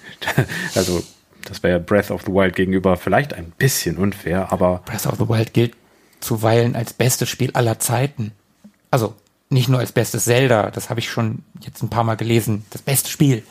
also 0.76 1.04
das 1.46 1.62
wäre 1.64 1.80
Breath 1.80 2.12
of 2.12 2.24
the 2.24 2.32
Wild 2.32 2.56
gegenüber 2.56 2.96
vielleicht 2.96 3.34
ein 3.34 3.52
bisschen 3.58 3.98
unfair, 3.98 4.52
aber 4.52 4.82
Breath 4.86 5.06
of 5.06 5.18
the 5.18 5.28
Wild 5.30 5.54
gilt 5.54 5.76
zuweilen 6.20 6.76
als 6.76 6.94
bestes 6.94 7.30
Spiel 7.30 7.52
aller 7.54 7.80
Zeiten. 7.80 8.32
Also 8.98 9.14
nicht 9.50 9.70
nur 9.70 9.80
als 9.80 9.92
bestes 9.92 10.24
Zelda, 10.24 10.72
das 10.72 10.90
habe 10.90 11.00
ich 11.00 11.08
schon 11.08 11.44
jetzt 11.60 11.84
ein 11.84 11.90
paar 11.92 12.04
Mal 12.04 12.16
gelesen. 12.16 12.66
Das 12.72 12.82
beste 12.82 13.12
Spiel. 13.12 13.44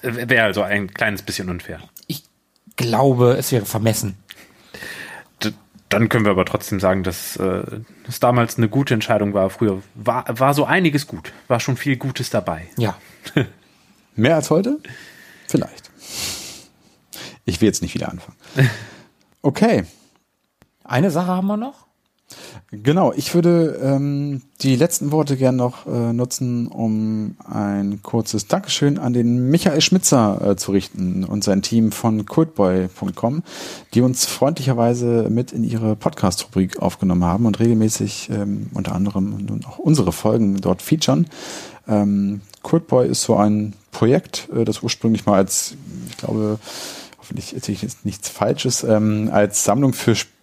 wäre 0.00 0.42
also 0.42 0.62
ein 0.62 0.94
kleines 0.94 1.20
bisschen 1.20 1.50
unfair. 1.50 1.80
Ich 2.06 2.24
glaube, 2.76 3.32
es 3.38 3.52
wäre 3.52 3.66
vermessen. 3.66 4.16
D 5.42 5.52
dann 5.90 6.08
können 6.08 6.24
wir 6.24 6.30
aber 6.30 6.46
trotzdem 6.46 6.80
sagen, 6.80 7.02
dass 7.02 7.36
äh, 7.36 7.62
es 8.08 8.20
damals 8.20 8.56
eine 8.56 8.70
gute 8.70 8.94
Entscheidung 8.94 9.34
war. 9.34 9.50
Früher 9.50 9.82
war, 9.94 10.24
war 10.30 10.54
so 10.54 10.64
einiges 10.64 11.06
gut, 11.06 11.34
war 11.46 11.60
schon 11.60 11.76
viel 11.76 11.98
Gutes 11.98 12.30
dabei. 12.30 12.66
Ja. 12.78 12.96
Mehr 14.16 14.36
als 14.36 14.48
heute? 14.48 14.78
Vielleicht. 15.46 15.90
Ich 17.44 17.60
will 17.60 17.66
jetzt 17.66 17.82
nicht 17.82 17.94
wieder 17.94 18.08
anfangen. 18.08 18.38
Okay, 19.42 19.84
Eine 20.84 21.10
Sache 21.10 21.26
haben 21.26 21.48
wir 21.48 21.58
noch. 21.58 21.83
Genau. 22.70 23.12
Ich 23.14 23.34
würde 23.34 23.80
ähm, 23.82 24.42
die 24.60 24.76
letzten 24.76 25.12
Worte 25.12 25.36
gern 25.36 25.56
noch 25.56 25.86
äh, 25.86 26.12
nutzen, 26.12 26.68
um 26.68 27.36
ein 27.44 28.00
kurzes 28.02 28.46
Dankeschön 28.46 28.98
an 28.98 29.12
den 29.12 29.50
Michael 29.50 29.80
Schmitzer 29.80 30.50
äh, 30.50 30.56
zu 30.56 30.72
richten 30.72 31.24
und 31.24 31.44
sein 31.44 31.62
Team 31.62 31.92
von 31.92 32.26
cultboy.com, 32.26 33.42
die 33.94 34.00
uns 34.00 34.26
freundlicherweise 34.26 35.28
mit 35.30 35.52
in 35.52 35.64
ihre 35.64 35.96
Podcast-Rubrik 35.96 36.80
aufgenommen 36.80 37.24
haben 37.24 37.46
und 37.46 37.60
regelmäßig 37.60 38.30
ähm, 38.30 38.70
unter 38.74 38.94
anderem 38.94 39.44
nun 39.44 39.64
auch 39.64 39.78
unsere 39.78 40.12
Folgen 40.12 40.60
dort 40.60 40.82
featuren. 40.82 41.26
Ähm, 41.86 42.40
Cultboy 42.62 43.06
ist 43.08 43.22
so 43.22 43.36
ein 43.36 43.74
Projekt, 43.92 44.48
äh, 44.54 44.64
das 44.64 44.82
ursprünglich 44.82 45.26
mal 45.26 45.36
als, 45.36 45.74
ich 46.08 46.16
glaube, 46.16 46.58
hoffentlich 47.18 47.54
erzähle 47.54 47.76
ich 47.76 47.82
jetzt 47.82 48.04
nichts 48.04 48.28
Falsches, 48.28 48.84
ähm, 48.84 49.30
als 49.32 49.64
Sammlung 49.64 49.92
für 49.92 50.12
Sp 50.12 50.33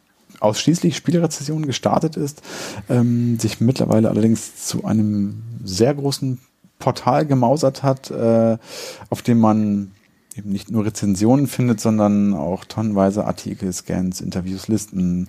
ausschließlich 0.41 0.95
Spielerezessionen 0.95 1.65
gestartet 1.65 2.17
ist, 2.17 2.41
ähm, 2.89 3.39
sich 3.39 3.61
mittlerweile 3.61 4.09
allerdings 4.09 4.65
zu 4.67 4.83
einem 4.83 5.41
sehr 5.63 5.93
großen 5.93 6.39
Portal 6.79 7.25
gemausert 7.25 7.83
hat, 7.83 8.11
äh, 8.11 8.57
auf 9.09 9.21
dem 9.21 9.39
man 9.39 9.91
eben 10.35 10.51
nicht 10.51 10.71
nur 10.71 10.85
Rezensionen 10.85 11.47
findet, 11.47 11.79
sondern 11.79 12.33
auch 12.33 12.65
tonnenweise 12.65 13.25
Artikel, 13.25 13.71
Scans, 13.71 14.21
Interviews, 14.21 14.67
Listen, 14.67 15.27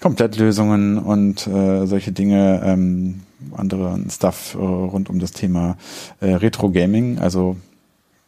Komplettlösungen 0.00 0.98
und 0.98 1.46
äh, 1.46 1.86
solche 1.86 2.12
Dinge, 2.12 2.60
ähm, 2.64 3.22
andere 3.52 3.98
Stuff 4.10 4.54
äh, 4.54 4.58
rund 4.58 5.10
um 5.10 5.18
das 5.18 5.32
Thema 5.32 5.76
äh, 6.20 6.34
Retro 6.34 6.70
Gaming. 6.70 7.18
Also 7.18 7.56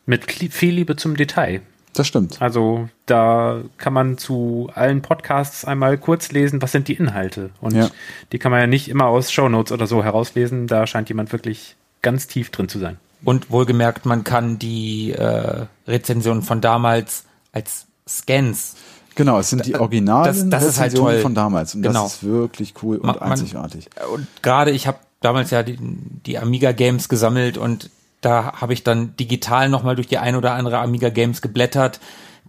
Mit 0.06 0.30
viel 0.30 0.74
Liebe 0.74 0.96
zum 0.96 1.16
Detail. 1.16 1.62
Das 1.94 2.06
stimmt. 2.06 2.40
Also 2.42 2.88
da 3.06 3.60
kann 3.78 3.92
man 3.92 4.18
zu 4.18 4.70
allen 4.74 5.00
Podcasts 5.02 5.64
einmal 5.64 5.96
kurz 5.98 6.32
lesen, 6.32 6.60
was 6.62 6.72
sind 6.72 6.88
die 6.88 6.94
Inhalte. 6.94 7.50
Und 7.60 7.74
Ja. 7.74 7.88
die 8.32 8.38
kann 8.38 8.50
man 8.52 8.60
ja 8.60 8.66
nicht 8.66 8.88
immer 8.88 9.06
aus 9.06 9.32
Shownotes 9.32 9.72
oder 9.72 9.86
so 9.86 10.04
herauslesen. 10.04 10.66
Da 10.66 10.86
scheint 10.86 11.08
jemand 11.08 11.32
wirklich 11.32 11.76
ganz 12.02 12.26
tief 12.26 12.50
drin 12.50 12.68
zu 12.68 12.78
sein. 12.78 12.98
Und 13.24 13.50
wohlgemerkt, 13.50 14.04
man 14.04 14.22
kann 14.24 14.58
die 14.58 15.12
äh, 15.12 15.64
Rezensionen 15.88 16.42
von 16.42 16.60
damals 16.60 17.24
als 17.52 17.86
Scans. 18.06 18.76
Genau, 19.14 19.38
es 19.38 19.48
sind 19.50 19.64
die 19.64 19.76
Originalen 19.76 20.50
das- 20.50 20.62
das 20.62 20.70
ist 20.74 20.80
halt 20.80 20.94
toll. 20.96 21.20
von 21.20 21.34
damals 21.34 21.74
und 21.74 21.82
Genau. 21.82 22.02
das 22.02 22.14
ist 22.16 22.24
wirklich 22.24 22.74
cool 22.82 22.96
und 22.96 23.06
Man- 23.06 23.18
man- 23.20 23.30
einzigartig. 23.32 23.88
Und 24.12 24.26
gerade 24.42 24.72
ich 24.72 24.86
habe 24.86 24.98
damals 25.20 25.50
ja 25.50 25.62
die, 25.62 25.78
die 25.80 26.36
Amiga 26.38 26.72
Games 26.72 27.08
gesammelt 27.08 27.56
und 27.56 27.88
da 28.24 28.60
habe 28.60 28.72
ich 28.72 28.82
dann 28.84 29.16
digital 29.16 29.68
nochmal 29.68 29.96
durch 29.96 30.06
die 30.06 30.18
ein 30.18 30.36
oder 30.36 30.52
andere 30.55 30.78
Amiga 30.78 31.09
Games 31.09 31.42
geblättert, 31.42 32.01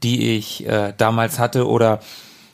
die 0.02 0.36
ich 0.36 0.68
äh, 0.68 0.94
damals 0.98 1.40
hatte 1.40 1.68
oder 1.68 2.00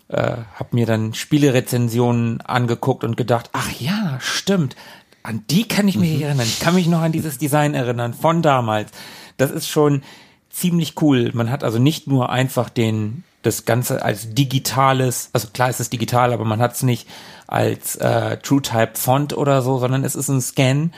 äh, 0.07 0.37
habe 0.55 0.69
mir 0.71 0.85
dann 0.85 1.13
Spielerezensionen 1.13 2.41
angeguckt 2.41 3.03
und 3.03 3.17
gedacht, 3.17 3.49
ach 3.53 3.71
ja, 3.79 4.17
stimmt, 4.19 4.75
an 5.23 5.43
die 5.49 5.67
kann 5.67 5.87
ich 5.87 5.97
mich 5.97 6.21
erinnern. 6.21 6.45
Ich 6.45 6.59
kann 6.59 6.75
mich 6.75 6.87
noch 6.87 7.01
an 7.01 7.11
dieses 7.11 7.37
Design 7.37 7.73
erinnern 7.73 8.13
von 8.13 8.41
damals. 8.41 8.91
Das 9.37 9.51
ist 9.51 9.67
schon 9.67 10.03
ziemlich 10.49 11.01
cool. 11.01 11.31
Man 11.33 11.49
hat 11.49 11.63
also 11.63 11.79
nicht 11.79 12.07
nur 12.07 12.29
einfach 12.29 12.69
den 12.69 13.23
das 13.43 13.65
Ganze 13.65 14.03
als 14.03 14.35
digitales, 14.35 15.31
also 15.33 15.47
klar 15.51 15.69
ist 15.69 15.79
es 15.79 15.89
digital, 15.89 16.31
aber 16.31 16.45
man 16.45 16.61
hat 16.61 16.73
es 16.73 16.83
nicht 16.83 17.07
als 17.47 17.95
äh, 17.95 18.37
TrueType 18.37 18.95
Font 18.95 19.35
oder 19.35 19.63
so, 19.63 19.79
sondern 19.79 20.03
es 20.03 20.13
ist 20.13 20.29
ein 20.29 20.41
Scan 20.41 20.91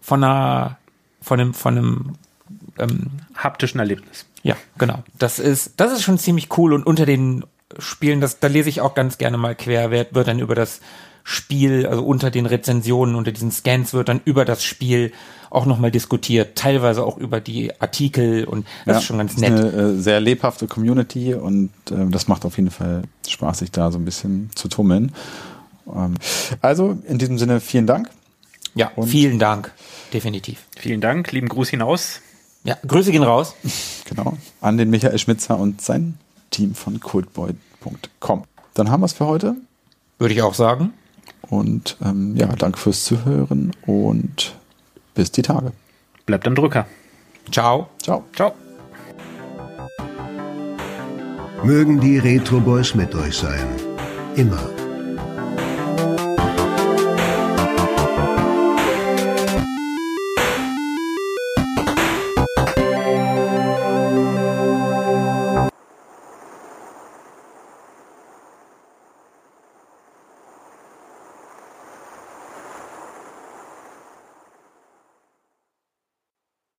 von 0.00 0.24
einer 0.24 0.78
von 1.22 1.40
einem 1.40 1.54
von 1.54 1.78
einem 1.78 2.12
ähm, 2.78 3.10
Haptischen 3.34 3.80
Erlebnis. 3.80 4.26
ja, 4.42 4.56
genau. 4.78 5.02
Das 5.18 5.38
ist, 5.38 5.74
das 5.76 5.92
ist 5.92 6.02
schon 6.02 6.18
ziemlich 6.18 6.56
cool 6.58 6.72
und 6.72 6.86
unter 6.86 7.06
den 7.06 7.44
Spielen, 7.78 8.20
das, 8.20 8.38
da 8.38 8.48
lese 8.48 8.68
ich 8.68 8.80
auch 8.80 8.94
ganz 8.94 9.18
gerne 9.18 9.38
mal 9.38 9.54
quer, 9.54 9.90
wird, 9.90 10.14
wird 10.14 10.28
dann 10.28 10.38
über 10.38 10.54
das 10.54 10.80
Spiel, 11.24 11.86
also 11.86 12.04
unter 12.04 12.30
den 12.30 12.46
Rezensionen, 12.46 13.14
unter 13.14 13.32
diesen 13.32 13.50
Scans 13.50 13.94
wird 13.94 14.08
dann 14.08 14.20
über 14.24 14.44
das 14.44 14.64
Spiel 14.64 15.12
auch 15.50 15.66
nochmal 15.66 15.90
diskutiert, 15.90 16.56
teilweise 16.56 17.04
auch 17.04 17.16
über 17.18 17.40
die 17.40 17.78
Artikel 17.80 18.44
und 18.44 18.66
das 18.86 18.98
ist 18.98 19.04
schon 19.04 19.18
ganz 19.18 19.34
ist 19.34 19.40
nett. 19.40 19.52
eine 19.52 19.68
äh, 19.68 19.94
sehr 19.94 20.20
lebhafte 20.20 20.66
Community 20.66 21.34
und 21.34 21.70
äh, 21.90 22.06
das 22.08 22.26
macht 22.26 22.44
auf 22.44 22.56
jeden 22.56 22.70
Fall 22.70 23.02
Spaß, 23.28 23.58
sich 23.58 23.70
da 23.70 23.92
so 23.92 23.98
ein 23.98 24.04
bisschen 24.04 24.50
zu 24.54 24.68
tummeln. 24.68 25.12
Ähm, 25.86 26.14
also 26.60 26.98
in 27.06 27.18
diesem 27.18 27.38
Sinne 27.38 27.60
vielen 27.60 27.86
Dank. 27.86 28.10
Ja, 28.74 28.90
und- 28.96 29.08
vielen 29.08 29.38
Dank. 29.38 29.72
Definitiv. 30.12 30.64
Vielen 30.78 31.00
Dank, 31.00 31.32
lieben 31.32 31.48
Gruß 31.48 31.68
hinaus. 31.70 32.20
Ja, 32.64 32.76
Grüße 32.86 33.10
gehen 33.10 33.22
raus. 33.24 33.54
Genau. 34.08 34.36
An 34.60 34.76
den 34.76 34.90
Michael 34.90 35.18
Schmitzer 35.18 35.58
und 35.58 35.80
sein 35.80 36.18
Team 36.50 36.74
von 36.74 37.00
cultboy.com. 37.00 38.44
Dann 38.74 38.90
haben 38.90 39.00
wir 39.00 39.06
es 39.06 39.14
für 39.14 39.26
heute. 39.26 39.56
Würde 40.18 40.34
ich 40.34 40.42
auch 40.42 40.54
sagen. 40.54 40.92
Und 41.48 41.96
ähm, 42.04 42.36
ja, 42.36 42.46
danke 42.46 42.78
fürs 42.78 43.04
Zuhören 43.04 43.72
und 43.86 44.54
bis 45.14 45.32
die 45.32 45.42
Tage. 45.42 45.72
Bleibt 46.24 46.46
am 46.46 46.54
Drücker. 46.54 46.86
Ciao. 47.50 47.88
Ciao. 48.02 48.24
Ciao. 48.34 48.52
Mögen 51.64 52.00
die 52.00 52.18
Retro 52.18 52.60
Boys 52.60 52.94
mit 52.94 53.14
euch 53.14 53.36
sein. 53.36 53.66
Immer. 54.36 54.81